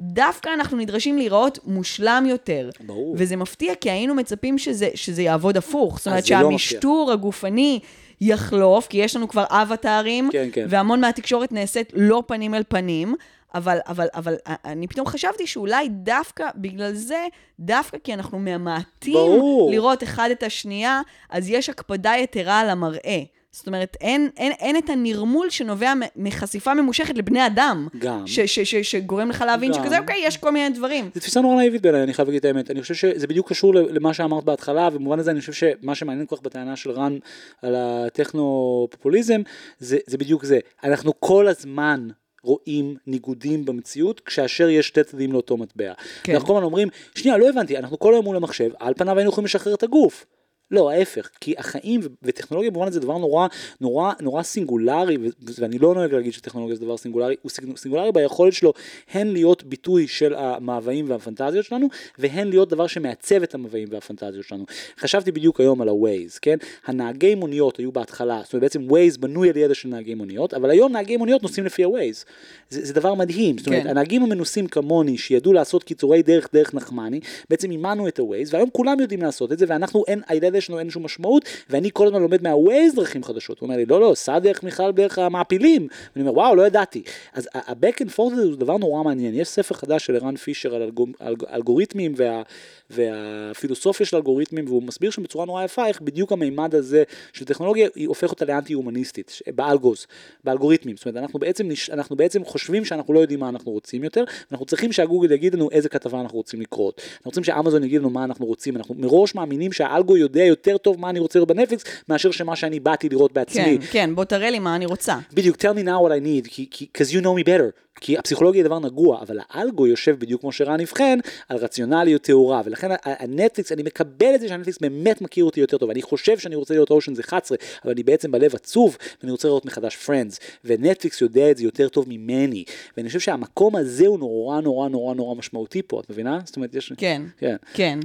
דווקא 0.00 0.50
אנחנו 0.54 0.76
נדרשים 0.76 1.18
להיראות 1.18 1.58
מושלם 1.64 2.24
יותר. 2.28 2.70
ברור. 2.80 3.14
וזה 3.18 3.36
מפתיע, 3.36 3.74
כי 3.74 3.90
היינו 3.90 4.14
מצפים 4.14 4.58
שזה, 4.58 4.88
שזה 4.94 5.22
יעבוד 5.22 5.56
הפוך. 5.56 5.98
זאת 5.98 6.06
אומרת 6.06 6.22
לא 6.22 6.28
שהמשטור 6.28 7.12
הגופני 7.12 7.80
יחלוף, 8.20 8.86
כי 8.86 8.98
יש 8.98 9.16
לנו 9.16 9.28
כבר 9.28 9.44
אבטארים, 9.48 10.28
כן, 10.32 10.48
כן. 10.52 10.66
והמון 10.68 11.00
מהתקשורת 11.00 11.52
נעשית 11.52 11.92
לא 11.96 12.22
פנים 12.26 12.54
אל 12.54 12.62
פנים. 12.68 13.14
אבל, 13.54 13.78
אבל, 13.88 14.06
אבל 14.14 14.34
אני 14.64 14.86
פתאום 14.86 15.06
חשבתי 15.06 15.46
שאולי 15.46 15.88
דווקא 15.88 16.48
בגלל 16.56 16.92
זה, 16.92 17.26
דווקא 17.60 17.98
כי 18.04 18.14
אנחנו 18.14 18.38
ממעטים 18.38 19.14
ברור. 19.14 19.70
לראות 19.70 20.02
אחד 20.02 20.28
את 20.32 20.42
השנייה, 20.42 21.00
אז 21.30 21.50
יש 21.50 21.68
הקפדה 21.68 22.12
יתרה 22.22 22.60
על 22.60 22.70
המראה. 22.70 23.22
זאת 23.54 23.66
אומרת, 23.66 23.96
אין, 24.00 24.30
אין, 24.36 24.52
אין 24.52 24.76
את 24.76 24.90
הנרמול 24.90 25.50
שנובע 25.50 25.92
מחשיפה 26.16 26.74
ממושכת 26.74 27.18
לבני 27.18 27.46
אדם. 27.46 27.88
גם. 27.98 28.26
ש, 28.26 28.40
ש, 28.40 28.58
ש, 28.58 28.74
שגורם 28.74 29.28
לך 29.28 29.44
להבין 29.46 29.72
גם. 29.72 29.82
שכזה, 29.82 29.98
אוקיי, 29.98 30.22
יש 30.24 30.36
כל 30.36 30.50
מיני 30.50 30.74
דברים. 30.74 31.10
זו 31.14 31.20
תפיסה 31.20 31.40
נורא 31.40 31.56
נאיבית 31.56 31.82
בעיניי, 31.82 32.02
אני 32.02 32.14
חייב 32.14 32.28
להגיד 32.28 32.38
את 32.38 32.44
האמת. 32.44 32.70
אני 32.70 32.82
חושב 32.82 32.94
שזה 32.94 33.26
בדיוק 33.26 33.48
קשור 33.48 33.74
למה 33.74 34.14
שאמרת 34.14 34.44
בהתחלה, 34.44 34.88
ובמובן 34.92 35.18
הזה 35.18 35.30
אני 35.30 35.40
חושב 35.40 35.52
שמה 35.52 35.94
שמעניין 35.94 36.26
כל 36.26 36.36
כך 36.36 36.42
בטענה 36.42 36.76
של 36.76 36.90
רן 36.90 37.18
על 37.62 37.74
הטכנו-פופוליזם, 37.78 39.42
זה, 39.78 39.98
זה 40.06 40.18
בדיוק 40.18 40.44
זה. 40.44 40.58
אנחנו 40.84 41.20
כל 41.20 41.48
הזמן 41.48 42.08
רואים 42.42 42.96
ניגודים 43.06 43.64
במציאות, 43.64 44.20
כאשר 44.20 44.68
יש 44.68 44.88
שתי 44.88 45.04
צדדים 45.04 45.32
לאותו 45.32 45.56
מטבע. 45.56 45.92
כן. 46.22 46.32
אנחנו 46.32 46.48
כל 46.48 46.52
הזמן 46.52 46.64
אומרים, 46.64 46.88
שנייה, 47.14 47.38
לא 47.38 47.48
הבנתי, 47.48 47.78
אנחנו 47.78 47.98
כל 47.98 48.12
היום 48.12 48.24
מול 48.24 48.36
המחשב, 48.36 48.70
על 48.78 48.94
פניו 48.94 49.18
היינו 49.18 49.30
יכולים 49.30 49.44
לשחרר 49.44 49.74
את 49.74 49.82
הגוף. 49.82 50.26
לא, 50.74 50.90
ההפך, 50.90 51.28
כי 51.40 51.54
החיים 51.58 52.00
וטכנולוגיה 52.22 52.70
במובן 52.70 52.88
הזה 52.88 53.00
דבר 53.00 53.18
נורא, 53.18 53.46
נורא, 53.80 54.12
נורא 54.20 54.42
סינגולרי, 54.42 55.16
ואני 55.58 55.78
לא 55.78 55.94
נוהג 55.94 56.12
להגיד 56.12 56.32
שטכנולוגיה 56.32 56.76
זה 56.76 56.84
דבר 56.84 56.96
סינגולרי, 56.96 57.36
הוא 57.42 57.50
סינג- 57.50 57.76
סינגולרי 57.76 58.12
ביכולת 58.12 58.52
שלו 58.52 58.72
הן 59.12 59.28
להיות 59.28 59.64
ביטוי 59.64 60.08
של 60.08 60.34
המאוויים 60.34 61.10
והפנטזיות 61.10 61.64
שלנו, 61.64 61.86
והן 62.18 62.48
להיות 62.48 62.68
דבר 62.68 62.86
שמעצב 62.86 63.42
את 63.42 63.54
המאוויים 63.54 63.88
והפנטזיות 63.90 64.44
שלנו. 64.46 64.64
חשבתי 64.98 65.32
בדיוק 65.32 65.60
היום 65.60 65.80
על 65.80 65.88
ה-Waze, 65.88 66.38
כן? 66.42 66.56
הנהגי 66.86 67.34
מוניות 67.34 67.76
היו 67.76 67.92
בהתחלה, 67.92 68.40
זאת 68.44 68.52
אומרת 68.52 68.62
בעצם 68.62 68.90
Waze 68.90 69.18
בנוי 69.20 69.50
על 69.50 69.56
ידע 69.56 69.74
של 69.74 69.88
נהגי 69.88 70.14
מוניות, 70.14 70.54
אבל 70.54 70.70
היום 70.70 70.92
נהגי 70.92 71.16
מוניות 71.16 71.42
נוסעים 71.42 71.66
לפי 71.66 71.84
ה-Waze. 71.84 72.24
זה, 72.70 72.84
זה 72.86 72.92
דבר 72.92 73.14
מדהים, 73.14 73.58
זאת 73.58 73.66
אומרת, 73.66 73.82
כן. 73.82 73.88
הנהגים 73.88 74.22
המנוסים 74.22 74.66
כמוני, 74.66 75.18
שידעו 75.18 75.52
לעשות 75.52 75.82
קיצורי 75.84 76.22
דרך 76.22 76.48
דרך 76.52 76.74
נחמני, 76.74 77.20
בעצם 77.50 77.70
אימנו 77.70 78.08
את 78.08 78.18
ה-Waze, 78.18 78.48
והיום 78.50 78.70
כולם 78.72 79.00
יודעים 79.00 79.22
לעשות 79.22 79.52
את 79.52 79.58
זה, 79.58 79.64
ואנחנו, 79.68 80.04
אין, 80.08 80.22
הידע 80.28 80.50
שלנו 80.64 80.78
אין 80.78 80.90
שום 80.90 81.04
משמעות, 81.04 81.44
ואני 81.70 81.90
כל 81.92 82.06
הזמן 82.06 82.22
לומד 82.22 82.42
מה-Waze 82.42 82.96
דרכים 82.96 83.24
חדשות. 83.24 83.60
הוא 83.60 83.66
אומר 83.66 83.76
לי, 83.76 83.86
לא, 83.86 84.00
לא, 84.00 84.12
סע 84.14 84.38
דרך 84.38 84.64
בכלל 84.64 84.92
דרך 84.92 85.18
המעפילים. 85.18 85.88
ואני 86.16 86.28
אומר, 86.28 86.38
וואו, 86.38 86.54
לא 86.54 86.66
ידעתי. 86.66 87.02
אז 87.32 87.48
ה-back 87.54 87.96
and 88.04 88.08
forth 88.16 88.32
הזה 88.32 88.42
הוא 88.42 88.56
דבר 88.56 88.76
נורא 88.76 89.02
מעניין. 89.02 89.34
יש 89.34 89.48
ספר 89.48 89.74
חדש 89.74 90.06
של 90.06 90.16
ערן 90.16 90.36
פישר 90.36 90.74
על 90.74 90.82
אלגו- 90.82 91.06
אלג- 91.26 91.44
אלגוריתמים 91.52 92.14
וה, 92.16 92.42
והפילוסופיה 92.90 94.06
של 94.06 94.16
אלגוריתמים, 94.16 94.64
והוא 94.68 94.82
מסביר 94.82 95.10
שם 95.10 95.22
בצורה 95.22 95.44
נורא 95.44 95.64
יפה 95.64 95.86
איך 95.86 96.00
בדיוק 96.00 96.32
המימד 96.32 96.74
הזה 96.74 97.02
של 97.32 97.44
טכנולוגיה, 97.44 97.88
היא 97.94 98.08
הופך 98.08 98.30
אותה 98.30 98.44
לאנטי-הומניסטית, 98.44 99.38
באלגוז, 99.54 100.06
באלגוריתמים. 100.44 100.96
זאת 100.96 101.06
אומרת, 101.06 101.22
אנחנו 101.22 101.38
בעצם, 101.38 101.68
אנחנו 101.92 102.16
בעצם 102.16 102.44
חושבים 102.44 102.84
שאנחנו 102.84 103.14
לא 103.14 103.20
יודעים 103.20 103.40
מה 103.40 103.48
אנחנו 103.48 103.72
רוצים 103.72 104.04
יותר, 104.04 104.24
אנחנו 104.52 104.66
צריכים 104.66 104.92
שהגוגל 104.92 105.32
יגיד 105.32 105.54
לנו 105.54 105.70
איזה 105.70 105.88
כתבה 105.88 106.20
אנחנו 106.20 106.38
רוצים 106.38 106.60
לקרות. 106.60 107.00
אנחנו 107.16 107.28
רוצים 107.28 107.44
שאמזון 107.44 107.84
יגיד 107.84 108.00
לנו 108.00 108.10
מה 108.10 108.24
אנחנו 108.24 108.46
רוצים, 108.46 108.76
אנחנו 108.76 108.94
מראש 108.94 109.34
מאמינים 109.34 109.72
שהאלגו 109.72 110.16
יודע 110.16 110.44
יותר 110.44 110.78
טוב 110.78 111.00
מה 111.00 111.10
אני 111.10 111.18
רוצה 111.18 111.38
לראות 111.38 111.48
בנטפליקס, 111.48 111.84
מאשר 112.08 112.30
שמה 112.30 112.56
שאני 112.56 112.80
באתי 112.80 113.08
לראות 113.08 113.32
בעצמי. 113.32 113.78
כן, 113.80 113.86
כן, 113.92 114.14
בוא 114.14 114.24
תראה 114.24 114.50
לי 114.50 114.58
מה 114.58 114.76
אני 114.76 114.86
רוצה. 114.86 115.18
בדיוק, 115.32 115.56
tell 115.56 115.76
me 115.76 115.84
now 115.84 116.06
what 116.06 116.10
I 116.10 116.24
need, 116.24 116.48
כי, 116.50 116.66
כי, 116.70 116.88
cause 116.98 117.10
you 117.10 117.20
know 117.20 117.42
me 117.42 117.44
better. 117.44 117.84
כי 118.00 118.18
הפסיכולוגיה 118.18 118.62
היא 118.62 118.64
דבר 118.64 118.78
נגוע, 118.78 119.22
אבל 119.22 119.38
האלגו 119.50 119.86
יושב 119.86 120.18
בדיוק 120.18 120.40
כמו 120.40 120.52
שרן 120.52 120.80
אבחן, 120.80 121.18
על 121.48 121.56
רציונליות 121.56 122.22
טהורה, 122.22 122.62
ולכן 122.64 122.88
הנטפליקס, 123.04 123.72
אני 123.72 123.82
מקבל 123.82 124.34
את 124.34 124.40
זה 124.40 124.48
שהנטפליקס 124.48 124.78
באמת 124.80 125.20
מכיר 125.20 125.44
אותי 125.44 125.60
יותר 125.60 125.78
טוב, 125.78 125.90
אני 125.90 126.02
חושב 126.02 126.38
שאני 126.38 126.54
רוצה 126.54 126.74
לראות 126.74 126.90
אושנס 126.90 127.20
11, 127.20 127.58
אבל 127.84 127.92
אני 127.92 128.02
בעצם 128.02 128.30
בלב 128.30 128.54
עצוב, 128.54 128.96
ואני 129.20 129.32
רוצה 129.32 129.48
לראות 129.48 129.64
מחדש 129.64 129.96
פרנדס, 129.96 130.40
ונטפליקס 130.64 131.20
יודע 131.20 131.50
את 131.50 131.56
זה 131.56 131.64
יותר 131.64 131.88
טוב 131.88 132.04
ממני, 132.08 132.64
ואני 132.96 133.08
חושב 133.08 133.20
שהמקום 133.20 133.76
הזה 133.76 134.06
הוא 134.06 134.18
נורא 134.18 134.60
נורא 134.60 134.88
נורא 134.88 135.14
נורא 135.14 135.34
משמעותי 135.34 135.82
פה, 135.82 136.00
את 136.00 136.10
מבינה? 136.10 136.40
זאת 136.44 136.56
אומרת, 136.56 136.74
יש... 136.74 136.92
כן, 136.96 137.22
כן. 137.38 137.56
כן. 137.74 137.98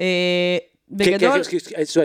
אה, 0.00 0.58
כן, 0.88 0.96
בגדול, 0.96 1.42
כן, 1.44 1.58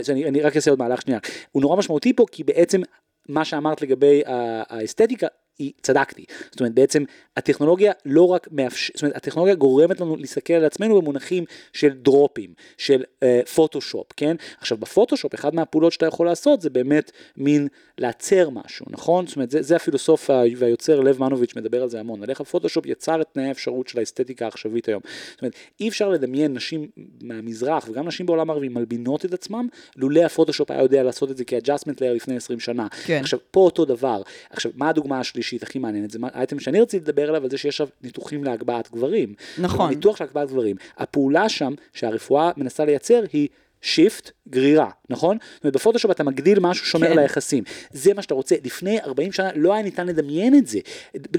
כן, 0.05 0.27
אני, 0.27 0.41
רק 0.41 0.55
אעשה 0.55 0.71
עוד 0.71 0.79
מהלך 0.79 1.01
שנייה. 1.01 1.19
הוא 1.51 1.61
נורא 1.61 1.75
משמעותי 1.75 2.13
פה, 2.13 2.25
כי 2.31 2.43
בעצם 2.43 2.81
מה 3.29 3.45
שאמרת 3.45 3.81
לגבי 3.81 4.21
האסתטיקה, 4.69 5.27
היא, 5.59 5.71
צדקתי. 5.81 6.25
זאת 6.51 6.59
אומרת, 6.59 6.73
בעצם 6.73 7.03
הטכנולוגיה 7.37 7.91
לא 8.05 8.27
רק 8.27 8.47
מאפשר, 8.51 8.93
זאת 8.95 9.03
אומרת, 9.03 9.15
הטכנולוגיה 9.15 9.55
גורמת 9.55 10.01
לנו 10.01 10.15
להסתכל 10.15 10.53
על 10.53 10.65
עצמנו 10.65 11.01
במונחים 11.01 11.45
של 11.73 11.89
דרופים, 11.89 12.53
של 12.77 13.03
אה, 13.23 13.41
פוטושופ, 13.55 14.07
כן? 14.17 14.35
עכשיו, 14.59 14.77
בפוטושופ, 14.77 15.33
אחד 15.33 15.55
מהפעולות 15.55 15.93
שאתה 15.93 16.05
יכול 16.05 16.25
לעשות 16.25 16.61
זה 16.61 16.69
באמת 16.69 17.11
מין 17.37 17.67
לעצר 17.97 18.49
משהו, 18.49 18.85
נכון? 18.89 19.27
זאת 19.27 19.35
אומרת, 19.35 19.51
זה, 19.51 19.61
זה 19.61 19.75
הפילוסוף 19.75 20.29
והיוצר 20.57 20.99
לב 20.99 21.19
מנוביץ' 21.19 21.55
מדבר 21.55 21.81
על 21.83 21.89
זה 21.89 21.99
המון, 21.99 22.23
על 22.23 22.29
איך 22.29 22.41
הפוטושופ 22.41 22.85
יצר 22.85 23.21
את 23.21 23.27
תנאי 23.33 23.45
האפשרות 23.45 23.87
של 23.87 23.99
האסתטיקה 23.99 24.45
העכשווית 24.45 24.87
היום. 24.87 25.01
זאת 25.31 25.41
אומרת, 25.41 25.53
אי 25.79 25.89
אפשר 25.89 26.09
לדמיין 26.09 26.53
נשים 26.53 26.87
מהמזרח 27.21 27.89
וגם 27.89 28.07
נשים 28.07 28.25
בעולם 28.25 28.49
הערבי 28.49 28.69
מלבינות 28.69 29.25
את 29.25 29.33
עצמם, 29.33 29.67
לולא 29.95 30.21
הפוטושופ 30.21 30.71
היה 30.71 30.81
יודע 30.81 31.03
לעשות 31.03 31.31
את 31.31 31.37
זה 31.37 31.45
כ 31.45 31.55
adjustment 31.55 32.01
layer 32.01 32.13
לפני 32.13 32.35
20 32.35 32.59
שנה. 32.59 32.87
כן. 33.05 33.19
עכשיו, 33.21 33.39
פה 33.51 33.59
אותו 33.59 33.85
דבר. 33.85 34.21
עכשיו, 34.49 34.71
מה 34.75 34.89
הדוגמה 34.89 35.19
השלישית? 35.19 35.46
השלישית 35.47 35.63
הכי 35.63 35.79
מעניינת, 35.79 36.11
זה 36.11 36.19
האייטם 36.23 36.59
שאני 36.59 36.81
רציתי 36.81 37.03
לדבר 37.03 37.29
עליו, 37.29 37.43
על 37.43 37.49
זה 37.49 37.57
שיש 37.57 37.81
עכשיו 37.81 37.87
ניתוחים 38.03 38.43
להגבהת 38.43 38.91
גברים. 38.91 39.33
נכון. 39.57 39.89
ניתוח 39.89 40.17
של 40.17 40.23
הגבהת 40.23 40.49
גברים. 40.49 40.75
הפעולה 40.97 41.49
שם, 41.49 41.73
שהרפואה 41.93 42.51
מנסה 42.57 42.85
לייצר, 42.85 43.23
היא 43.33 43.47
shift, 43.81 44.31
גרירה, 44.49 44.89
נכון? 45.09 45.37
זאת 45.55 45.63
אומרת, 45.63 45.75
בפוטושופ 45.75 46.11
אתה 46.11 46.23
מגדיל 46.23 46.59
משהו 46.59 46.85
שומר 46.85 47.05
כן. 47.05 47.11
על 47.11 47.19
היחסים. 47.19 47.63
זה 47.91 48.13
מה 48.13 48.21
שאתה 48.21 48.33
רוצה. 48.33 48.55
לפני 48.63 48.99
40 49.01 49.31
שנה 49.31 49.49
לא 49.55 49.73
היה 49.73 49.83
ניתן 49.83 50.07
לדמיין 50.07 50.57
את 50.57 50.67
זה. 50.67 50.79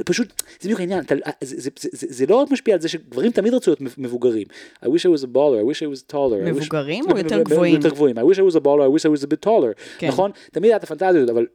פשוט, 0.06 0.42
זה 0.60 0.64
בדיוק 0.64 0.80
העניין, 0.80 1.00
אתה, 1.00 1.14
זה, 1.40 1.60
זה, 1.60 1.70
זה, 1.78 1.88
זה, 1.92 2.06
זה 2.10 2.26
לא 2.26 2.36
רק 2.36 2.50
משפיע 2.50 2.74
על 2.74 2.80
זה 2.80 2.88
שגברים 2.88 3.32
תמיד 3.32 3.54
רצו 3.54 3.70
להיות 3.70 3.98
מבוגרים. 3.98 4.46
I 4.84 4.86
wish 4.86 5.00
I 5.00 5.18
was 5.18 5.24
a 5.24 5.26
baller, 5.26 5.60
I 5.62 5.66
wish 5.72 5.82
I 5.82 5.88
was 5.94 6.12
taller. 6.12 6.40
I 6.44 6.56
wish- 6.56 6.60
מבוגרים 6.60 7.04
זאת 7.04 7.12
או 7.12 7.18
יותר 7.18 7.42
גבוהים? 7.42 7.74
יותר 7.74 7.90
גבוהים. 7.90 8.18
I 8.18 8.22
wish 8.22 8.36
I 8.36 8.52
was 8.52 8.56
a 8.56 8.60
baller, 8.60 8.84
I 8.88 8.98
wish 8.98 9.04
I 9.04 9.20
was 9.20 9.24
a 9.24 9.28
bit 9.28 9.46
taller. 9.46 9.98
כן. 9.98 10.08
נכון? 10.08 10.30
תמיד 10.52 10.70
היה 10.70 10.76
את 10.76 10.84
הפנטזיה 10.84 11.08
הזאת, 11.08 11.30
אבל 11.30 11.46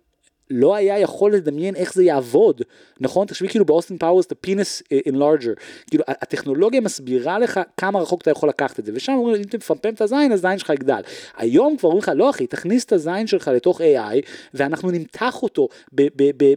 לא 0.50 0.76
היה 0.76 1.00
יכול 1.00 1.34
לדמיין 1.34 1.76
איך 1.76 1.94
זה 1.94 2.04
יעבוד, 2.04 2.62
נכון? 3.00 3.28
תחשבי 3.28 3.48
כאילו 3.48 3.66
באוסטין 3.66 3.98
פאוורס, 3.98 4.26
את 4.26 4.32
ה 4.32 4.40
penis 4.40 4.84
enlarger, 4.92 5.54
כאילו 5.90 6.04
הטכנולוגיה 6.08 6.82
מסבירה 6.82 7.40
לך 7.40 7.60
כמה 7.78 8.00
רחוק 8.00 8.22
אתה 8.22 8.32
יכול 8.32 8.50
לקחת 8.50 8.80
את 8.80 8.86
זה, 8.86 8.92
ושם 8.96 9.14
אומרים, 9.14 9.36
אם 9.36 9.42
אתה 9.42 9.58
מפמפם 9.58 9.94
את 9.94 10.02
הזין, 10.02 10.32
הזין 10.32 10.58
שלך 10.58 10.70
יגדל. 10.70 11.02
היום 11.38 11.78
כבר 11.78 11.90
אומרים 11.90 12.04
לך, 12.04 12.12
לא 12.16 12.30
אחי, 12.30 12.48
תכניס 12.48 12.86
את 12.86 12.92
הזין 12.92 13.28
שלך 13.28 13.48
לתוך 13.48 13.82
AI, 13.82 14.16
ואנחנו 14.54 14.92
נמתח 14.92 15.44
אותו 15.44 15.68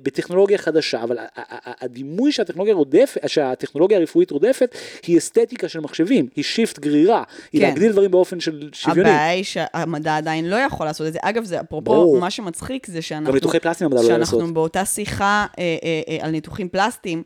בטכנולוגיה 0.03 0.59
חדשה, 0.59 1.03
אבל 1.03 1.19
הדימוי 1.65 2.33
שהטכנולוגיה 2.33 2.75
רודפת, 2.75 3.21
שהטכנולוגיה 3.27 3.99
הרפואית 3.99 4.31
רודפת, 4.31 4.75
היא 5.07 5.19
אסתטיקה 5.19 5.69
של 5.69 5.81
מחשבים, 5.81 6.29
היא 6.37 6.45
שיפט 6.45 6.79
גרירה, 6.79 7.23
היא 7.53 7.61
כן. 7.61 7.69
להגדיל 7.69 7.93
דברים 7.93 8.11
באופן 8.11 8.41
של 8.41 8.69
שוויוני. 8.73 9.11
הבעיה 9.11 9.29
היא 9.29 9.45
שהמדע 9.45 10.17
עדיין 10.17 10.51
לא 10.51 10.57
יכול 10.57 10.87
לעשות 10.87 11.07
את 11.07 11.13
זה. 11.13 11.19
אגב, 11.23 11.45
זה 11.45 11.61
אפרופו, 11.61 11.85
ברור. 11.85 12.21
מה 12.21 12.31
שמצחיק 12.31 12.87
זה 12.87 13.03
שאנחנו... 13.03 13.33
פלסטים 13.77 13.87
המדע 13.87 13.97
לא 13.97 14.03
יודע 14.03 14.19
לעשות. 14.19 14.41
שאנחנו 14.41 14.55
באותה 14.55 14.85
שיחה 14.85 15.47
אה, 15.59 15.77
אה, 15.83 16.01
אה, 16.09 16.25
על 16.25 16.31
ניתוחים 16.31 16.69
פלסטיים. 16.69 17.23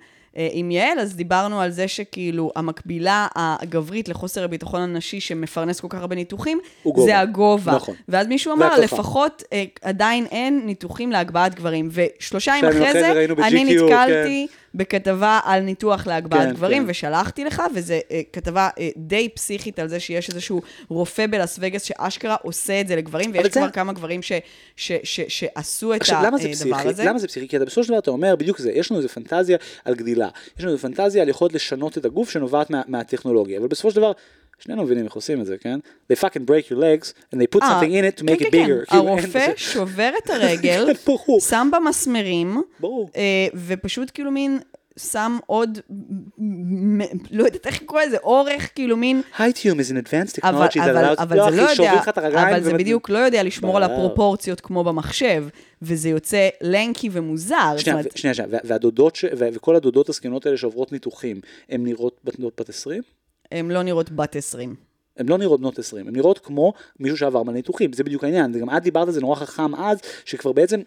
עם 0.53 0.71
יעל, 0.71 0.99
אז 0.99 1.17
דיברנו 1.17 1.61
על 1.61 1.71
זה 1.71 1.89
שכאילו 1.89 2.53
המקבילה 2.57 3.27
הגברית 3.37 4.09
לחוסר 4.09 4.45
הביטחון 4.45 4.81
הנשי 4.81 5.21
שמפרנס 5.21 5.81
כל 5.81 5.87
כך 5.91 5.99
הרבה 5.99 6.17
ניתוחים. 6.17 6.61
זה 7.05 7.19
הגובה. 7.19 7.73
נכון. 7.75 7.95
ואז 8.09 8.27
מישהו 8.27 8.53
אמר. 8.53 8.81
לפחות 8.81 9.43
אה, 9.53 9.65
עדיין 9.83 10.27
אין 10.31 10.63
ניתוחים 10.67 11.13
להגבהת 11.13 11.55
גברים. 11.55 11.89
ושלושה 11.93 12.55
ימים 12.59 12.71
אחרי 12.71 12.93
זה 12.93 13.27
אני 13.39 13.65
נתקלתי 13.65 14.47
בכתבה 14.75 15.41
על 15.45 15.61
ניתוח 15.61 16.07
להגבהת 16.07 16.49
כן, 16.49 16.55
גברים, 16.55 16.85
כן. 16.85 16.91
ושלחתי 16.91 17.45
לך, 17.45 17.63
וזו 17.75 17.95
אה, 18.11 18.21
כתבה 18.33 18.69
אה, 18.79 18.89
די 18.97 19.29
פסיכית 19.29 19.79
על 19.79 19.89
זה 19.89 20.01
שיש 20.01 20.29
איזשהו 20.31 20.61
רופא 20.89 21.27
בלאס 21.27 21.59
וגאס 21.63 21.83
שאשכרה 21.83 22.37
עושה 22.43 22.81
את 22.81 22.89
זה 22.89 22.97
לגברים, 22.97 23.31
ויש 23.35 23.45
זה- 23.47 23.61
כבר 23.61 23.71
כמה 23.71 23.93
גברים 23.93 24.23
ש- 24.23 24.33
ש- 24.77 24.93
ש- 25.05 25.21
שעשו 25.29 25.95
את 25.95 26.01
עכשיו, 26.01 26.17
הדבר? 26.27 26.37
הזה. 26.89 27.05
למה 27.05 27.19
זה 27.19 27.29
פסיכי? 27.29 27.49
כי 27.49 27.57
אתה 27.57 27.65
בסופו 27.65 27.83
של 27.85 27.89
דבר 27.89 27.99
אתה 27.99 28.11
אומר 28.11 28.37
בדיוק 28.37 28.59
זה, 28.59 28.73
יש 28.73 28.91
לנו 28.91 28.99
איזה 28.99 29.09
פנטזיה 29.09 29.57
על 29.85 29.95
גדילה, 29.95 30.29
יש 30.59 30.65
לנו 30.65 30.73
איזה 30.73 30.83
פנטזיה 30.83 31.23
על 31.23 31.29
יכולת 31.29 31.53
לשנות 31.53 31.99
את 31.99 32.05
הגוף 32.05 32.31
שנובעת 32.31 32.71
מה, 32.71 32.83
מהטכנולוגיה, 32.89 33.59
אבל 33.59 33.69
בסופו 33.69 33.91
של 33.91 33.97
דבר, 33.97 34.13
שנינו 34.61 34.83
מבינים 34.85 35.05
איך 35.05 35.13
עושים 35.15 35.41
את 35.41 35.47
זה, 35.47 35.57
כן? 35.59 35.79
They 36.13 36.17
fucking 36.17 36.45
break 36.51 36.73
your 36.73 36.77
legs 36.77 37.13
and 37.35 37.39
they 37.39 37.57
put 37.59 37.63
אה, 37.63 37.81
something 37.81 37.85
in 37.85 38.17
it 38.17 38.21
to 38.21 38.27
כן, 38.27 38.35
make 38.35 38.39
כן, 38.39 38.45
it 38.47 38.51
כן. 38.51 38.67
bigger. 38.67 38.87
כאילו, 38.91 39.09
הרופא 39.09 39.53
שובר 39.57 40.11
את 40.25 40.31
הרגל. 40.35 40.87
שם 41.41 41.69
בה 41.73 41.79
מסמרים. 41.79 42.63
אה, 42.85 42.89
ופשוט 43.67 44.11
כאילו 44.15 44.31
מין 44.31 44.59
שם 44.99 45.39
עוד, 45.47 45.79
לא 47.31 47.45
יודעת 47.45 47.67
איך 47.67 47.83
לקרוא 47.83 48.01
לזה, 48.01 48.17
אורך, 48.23 48.71
כאילו 48.75 48.97
מין... 48.97 49.23
הייטיום 49.39 49.81
is 49.81 49.83
an 49.83 50.07
advanced 50.07 50.37
technology 50.41 50.75
that 50.75 51.17
allows... 51.19 51.23
אבל 51.23 51.37
זה 51.51 51.63
לא 51.63 51.75
שוברים 51.75 51.93
יודע, 51.99 52.43
אבל 52.43 52.63
זה 52.63 52.73
בדיוק 52.75 53.09
לא 53.11 53.19
יודע 53.19 53.43
לשמור 53.43 53.77
על. 53.77 53.83
הפרופורציות 53.83 54.61
כמו 54.61 54.85
במחשב, 54.85 55.45
וזה 55.83 56.09
יוצא 56.09 56.49
לנקי 56.61 57.09
ומוזר. 57.13 57.75
שנייה, 57.79 57.99
שנייה, 58.15 58.35
שנייה, 58.35 58.49
וה- 58.51 58.59
והדודות, 58.65 59.19
וכל 59.37 59.77
הדודות 59.77 60.09
הזקנות 60.09 60.47
האלה 60.47 60.57
שעוברות 60.59 60.93
ניתוחים, 60.93 61.41
הן 61.71 61.85
נראות 61.85 62.21
בת 62.25 62.69
20? 62.69 63.03
הן 63.53 63.71
לא 63.71 63.83
נראות 63.83 64.11
בת 64.11 64.37
20. 64.37 64.75
הן 65.17 65.29
לא 65.29 65.39
נראות 65.39 65.61
בנות 65.61 65.79
20, 65.79 66.09
הן 66.09 66.17
נראות 66.17 66.39
כמו 66.39 66.73
מישהו 67.01 67.17
שעבר 67.17 67.43
מהניתוחים, 67.43 67.93
זה 67.93 68.05
בדיוק 68.05 68.25
העניין, 68.25 68.53
גם 68.61 68.77
את 68.77 68.83
דיברת 68.83 69.07
על 69.09 69.15
זה 69.15 69.21
נורא 69.21 69.35
חכם 69.37 69.75
אז, 69.75 69.99
שכבר 70.25 70.53
בעצם, 70.53 70.81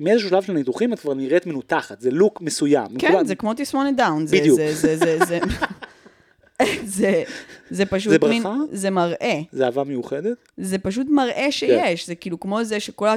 מאיזשהו 0.00 0.28
שלב 0.28 0.42
של 0.42 0.52
הניתוחים 0.52 0.92
את 0.92 1.00
כבר 1.00 1.14
נראית 1.14 1.46
מנותחת, 1.46 2.00
זה 2.00 2.10
look 2.10 2.40
מסוים. 2.40 2.86
כן, 2.98 3.08
מכולם- 3.08 3.26
זה 3.26 3.34
כמו 3.34 3.52
תסמונת 3.56 3.96
דאון. 3.96 4.26
זה- 4.26 4.36
בדיוק. 4.36 4.56
זה, 4.56 4.74
זה, 4.74 4.96
זה, 4.96 5.18
זה, 5.28 5.38
זה, 6.84 7.22
זה 7.70 7.86
פשוט 7.86 8.12
זה 8.12 8.28
מין, 8.28 8.42
ברכה? 8.42 8.56
זה 8.72 8.90
מראה. 8.90 9.40
זה 9.52 9.64
אהבה 9.64 9.84
מיוחדת? 9.84 10.36
זה 10.56 10.78
פשוט 10.78 11.06
מראה 11.10 11.46
שיש, 11.50 12.06
זה 12.06 12.14
כאילו 12.14 12.40
כמו 12.40 12.64
זה 12.64 12.80
שכל 12.80 13.08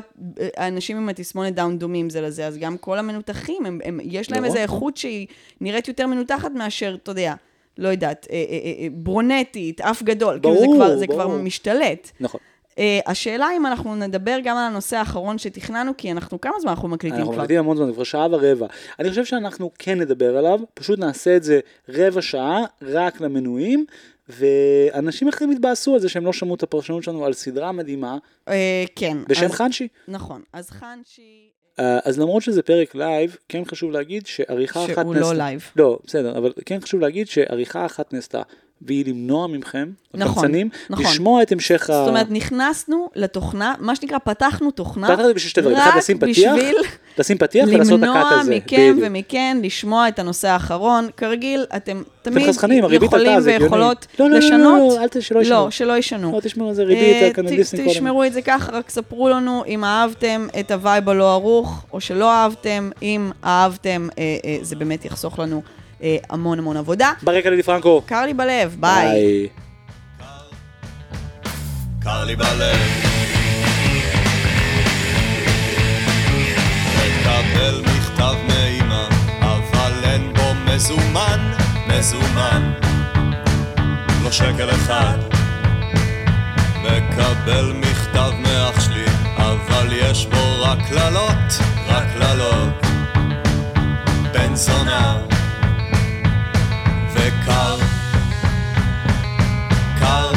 האנשים 0.57 0.97
עם 0.97 1.09
התסמונת 1.09 1.55
דאון 1.55 1.79
דומים 1.79 2.09
זה 2.09 2.21
לזה, 2.21 2.47
אז 2.47 2.57
גם 2.57 2.77
כל 2.77 2.97
המנותחים, 2.99 3.65
הם, 3.65 3.79
הם, 3.83 3.99
יש 4.03 4.31
להם 4.31 4.37
נכון. 4.43 4.45
איזו 4.57 4.73
איכות 4.73 4.97
שהיא 4.97 5.27
נראית 5.61 5.87
יותר 5.87 6.07
מנותחת 6.07 6.51
מאשר, 6.51 6.97
אתה 7.03 7.11
יודע, 7.11 7.33
לא 7.77 7.87
יודעת, 7.87 8.27
אה, 8.31 8.35
אה, 8.35 8.41
אה, 8.83 8.87
ברונטית, 8.91 9.81
אף 9.81 10.03
גדול, 10.03 10.39
כאילו 10.41 10.55
זה 10.59 10.65
ברור, 10.65 10.75
כבר, 10.75 10.97
זה 10.97 11.07
כבר 11.07 11.27
ברור. 11.27 11.37
משתלט. 11.41 12.11
נכון. 12.19 12.39
אה, 12.79 12.99
השאלה 13.05 13.47
אם 13.57 13.65
אנחנו 13.65 13.95
נדבר 13.95 14.37
גם 14.43 14.57
על 14.57 14.63
הנושא 14.63 14.97
האחרון 14.97 15.37
שתכננו, 15.37 15.91
כי 15.97 16.11
אנחנו, 16.11 16.41
כמה 16.41 16.53
זמן 16.59 16.69
אנחנו 16.69 16.87
מקליטים 16.87 17.19
אנחנו 17.19 17.33
כבר? 17.33 17.41
מקליטים 17.43 17.59
המון 17.59 17.77
זמן, 17.77 17.93
כבר 17.93 18.03
שעה 18.03 18.27
ורבע. 18.31 18.67
אני 18.99 19.09
חושב 19.09 19.25
שאנחנו 19.25 19.71
כן 19.79 19.99
נדבר 20.01 20.37
עליו, 20.37 20.59
פשוט 20.73 20.99
נעשה 20.99 21.35
את 21.35 21.43
זה 21.43 21.59
רבע 21.89 22.21
שעה, 22.21 22.63
רק 22.81 23.21
למנויים, 23.21 23.85
ואנשים 24.29 25.27
אחרים 25.27 25.51
יתבאסו 25.51 25.93
על 25.93 25.99
זה 25.99 26.09
שהם 26.09 26.25
לא 26.25 26.33
שמעו 26.33 26.55
את 26.55 26.63
הפרשנות 26.63 27.03
שלנו 27.03 27.25
על 27.25 27.33
סדרה 27.33 27.71
מדהימה, 27.71 28.17
אה, 28.47 28.83
כן. 28.95 29.17
בשם 29.29 29.45
אז- 29.45 29.51
חנשי. 29.51 29.87
נכון. 30.07 30.41
אז 30.53 30.69
חנשי... 30.69 31.49
אה, 31.79 31.99
אז 32.03 32.19
למרות 32.19 32.43
שזה 32.43 32.61
פרק 32.61 32.95
לייב, 32.95 33.37
כן 33.49 33.65
חשוב 33.65 33.91
להגיד 33.91 34.25
שעריכה 34.27 34.85
אחת 34.85 35.03
שהוא 35.03 35.15
לא 35.15 35.33
לייב. 35.33 35.71
לא, 35.75 35.99
בסדר, 36.05 36.37
אבל 36.37 36.53
כן 36.65 36.81
חשוב 36.81 37.01
להגיד 37.01 37.27
שעריכה 37.27 37.85
אחת 37.85 38.13
נעשתה, 38.13 38.41
והיא 38.81 39.05
למנוע 39.05 39.47
מכם, 39.47 39.89
נכון, 40.13 40.31
הקבצנים, 40.31 40.69
נכון. 40.89 41.05
לשמוע 41.05 41.41
את 41.41 41.51
המשך 41.51 41.89
ה... 41.89 41.93
זאת 41.93 42.07
אומרת, 42.07 42.27
נכנסנו 42.29 43.09
לתוכנה, 43.15 43.73
מה 43.79 43.95
שנקרא, 43.95 44.17
פתחנו 44.23 44.71
תוכנה, 44.71 45.07
זה 45.07 45.33
בשביל 45.33 45.49
שתי 45.49 45.61
דברים, 45.61 45.77
אחד 45.77 45.97
לשים 45.97 46.17
פתיח, 46.19 46.53
בשביל 46.55 46.75
לשים 47.17 47.37
פתיח 47.37 47.67
ולעשות 47.67 47.99
את 47.99 48.03
ה 48.03 48.06
cut 48.06 48.15
למנוע 48.15 48.39
הזה. 48.39 48.55
מכם 48.55 48.75
בדיוק. 48.77 48.99
ומכן 49.01 49.57
לשמוע 49.63 50.07
את 50.07 50.19
הנושא 50.19 50.47
האחרון. 50.47 51.07
כרגיל, 51.17 51.65
אתם 51.75 52.03
תמיד 52.21 52.47
חסכנים, 52.47 52.83
הריבית 52.83 53.07
יכולים 53.07 53.27
עלתה, 53.27 53.39
הגיוני. 53.41 53.63
ויכולות 53.63 54.07
לא, 54.19 54.25
לא, 54.25 54.31
לא, 54.31 54.37
לשנות. 54.37 54.59
לא, 54.61 54.97
לא, 54.97 55.03
אל 55.03 55.07
ת- 55.07 55.21
שלא 55.21 55.39
ישנו. 55.39 55.55
לא, 55.55 55.71
שלא 55.71 55.97
ישנו. 55.97 56.31
לא, 56.31 56.39
תשמעו 56.39 56.69
איזה 56.69 56.83
ריבית, 56.83 57.37
אה, 57.37 57.43
דיסני 57.43 57.79
קודם. 57.79 57.91
תשמרו 57.91 58.23
את 58.23 58.33
זה 58.33 58.41
ככה, 58.41 58.71
רק 58.71 58.89
ספרו 58.89 59.29
לנו 59.29 59.63
אם 59.67 59.83
אהבתם 59.83 60.47
את 60.59 60.71
ה 60.71 60.79
vibe 60.79 61.09
הלא 61.09 61.33
ערוך, 61.33 61.85
או 61.93 62.01
שלא 62.01 62.31
אהבתם. 62.31 62.89
אם 63.01 63.31
אהבתם, 63.43 64.07
אה, 64.17 64.37
אה, 64.45 64.57
זה 64.61 64.75
באמת 64.75 65.05
יחסוך 65.05 65.39
לנו 65.39 65.61
אה, 66.03 66.17
המון 66.29 66.59
המון 66.59 66.77
עבודה. 66.77 67.11
ברקע 67.23 67.49
לילי 67.49 67.63
פרנקו. 67.63 68.01
קר 68.05 68.25
לי 68.25 68.33
בלב, 68.33 68.75
ביי. 68.79 69.47
קר 72.03 72.23
לי 72.23 72.35
בלב. 72.35 72.77
מקבל 76.95 77.81
מכתב 77.81 78.33
מאמא, 78.47 79.07
אבל 79.41 79.93
אין 80.03 80.33
בו 80.33 80.53
מזומן, 80.65 81.51
מזומן. 81.87 82.71
לא 84.23 84.31
שקל 84.31 84.69
אחד. 84.69 85.17
מקבל 86.81 87.73
מכתב 87.75 88.31
מאח 88.39 88.79
שלי, 88.79 89.05
אבל 89.37 89.87
יש 89.91 90.25
בו 90.25 90.61
רק 90.61 90.79
קללות, 90.89 91.59
רק 91.87 92.03
קללות. 92.13 92.73
בן 94.33 94.55
זונה 94.55 95.34
וקר, 97.15 97.77
קר, 99.99 100.31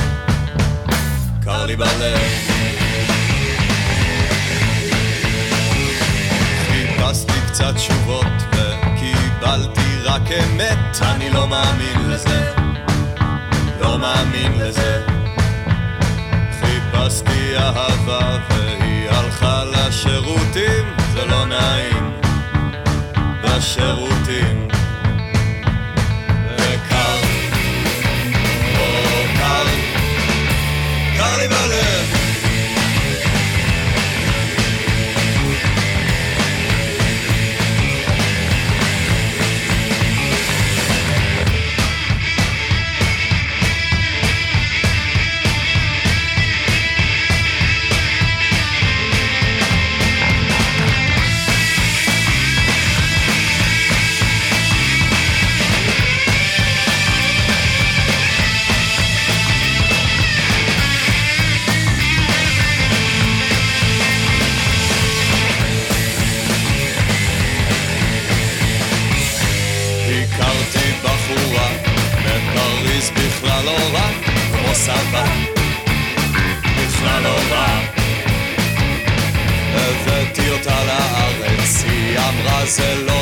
קר 1.45 1.67
לי 1.67 1.77
בלב. 1.77 2.19
חיפשתי 6.67 7.41
קצת 7.47 7.75
תשובות 7.77 8.27
וקיבלתי 8.53 9.99
רק 10.05 10.23
אמת, 10.33 11.03
אני 11.03 11.31
לא 11.31 11.49
מאמין 11.49 12.11
לזה, 12.11 12.53
לא 13.81 13.99
מאמין 13.99 14.53
לזה. 14.59 15.07
חיפשתי 16.61 17.57
אהבה 17.57 18.39
והיא 18.51 19.11
הלכה 19.11 19.65
לשירותים, 19.65 20.85
זה 21.13 21.25
לא 21.25 21.47
נעים, 21.47 22.13
בשירותים. 23.43 24.78
קר 31.47 31.67
לי 31.67 32.08
Barcelona. 82.69 83.18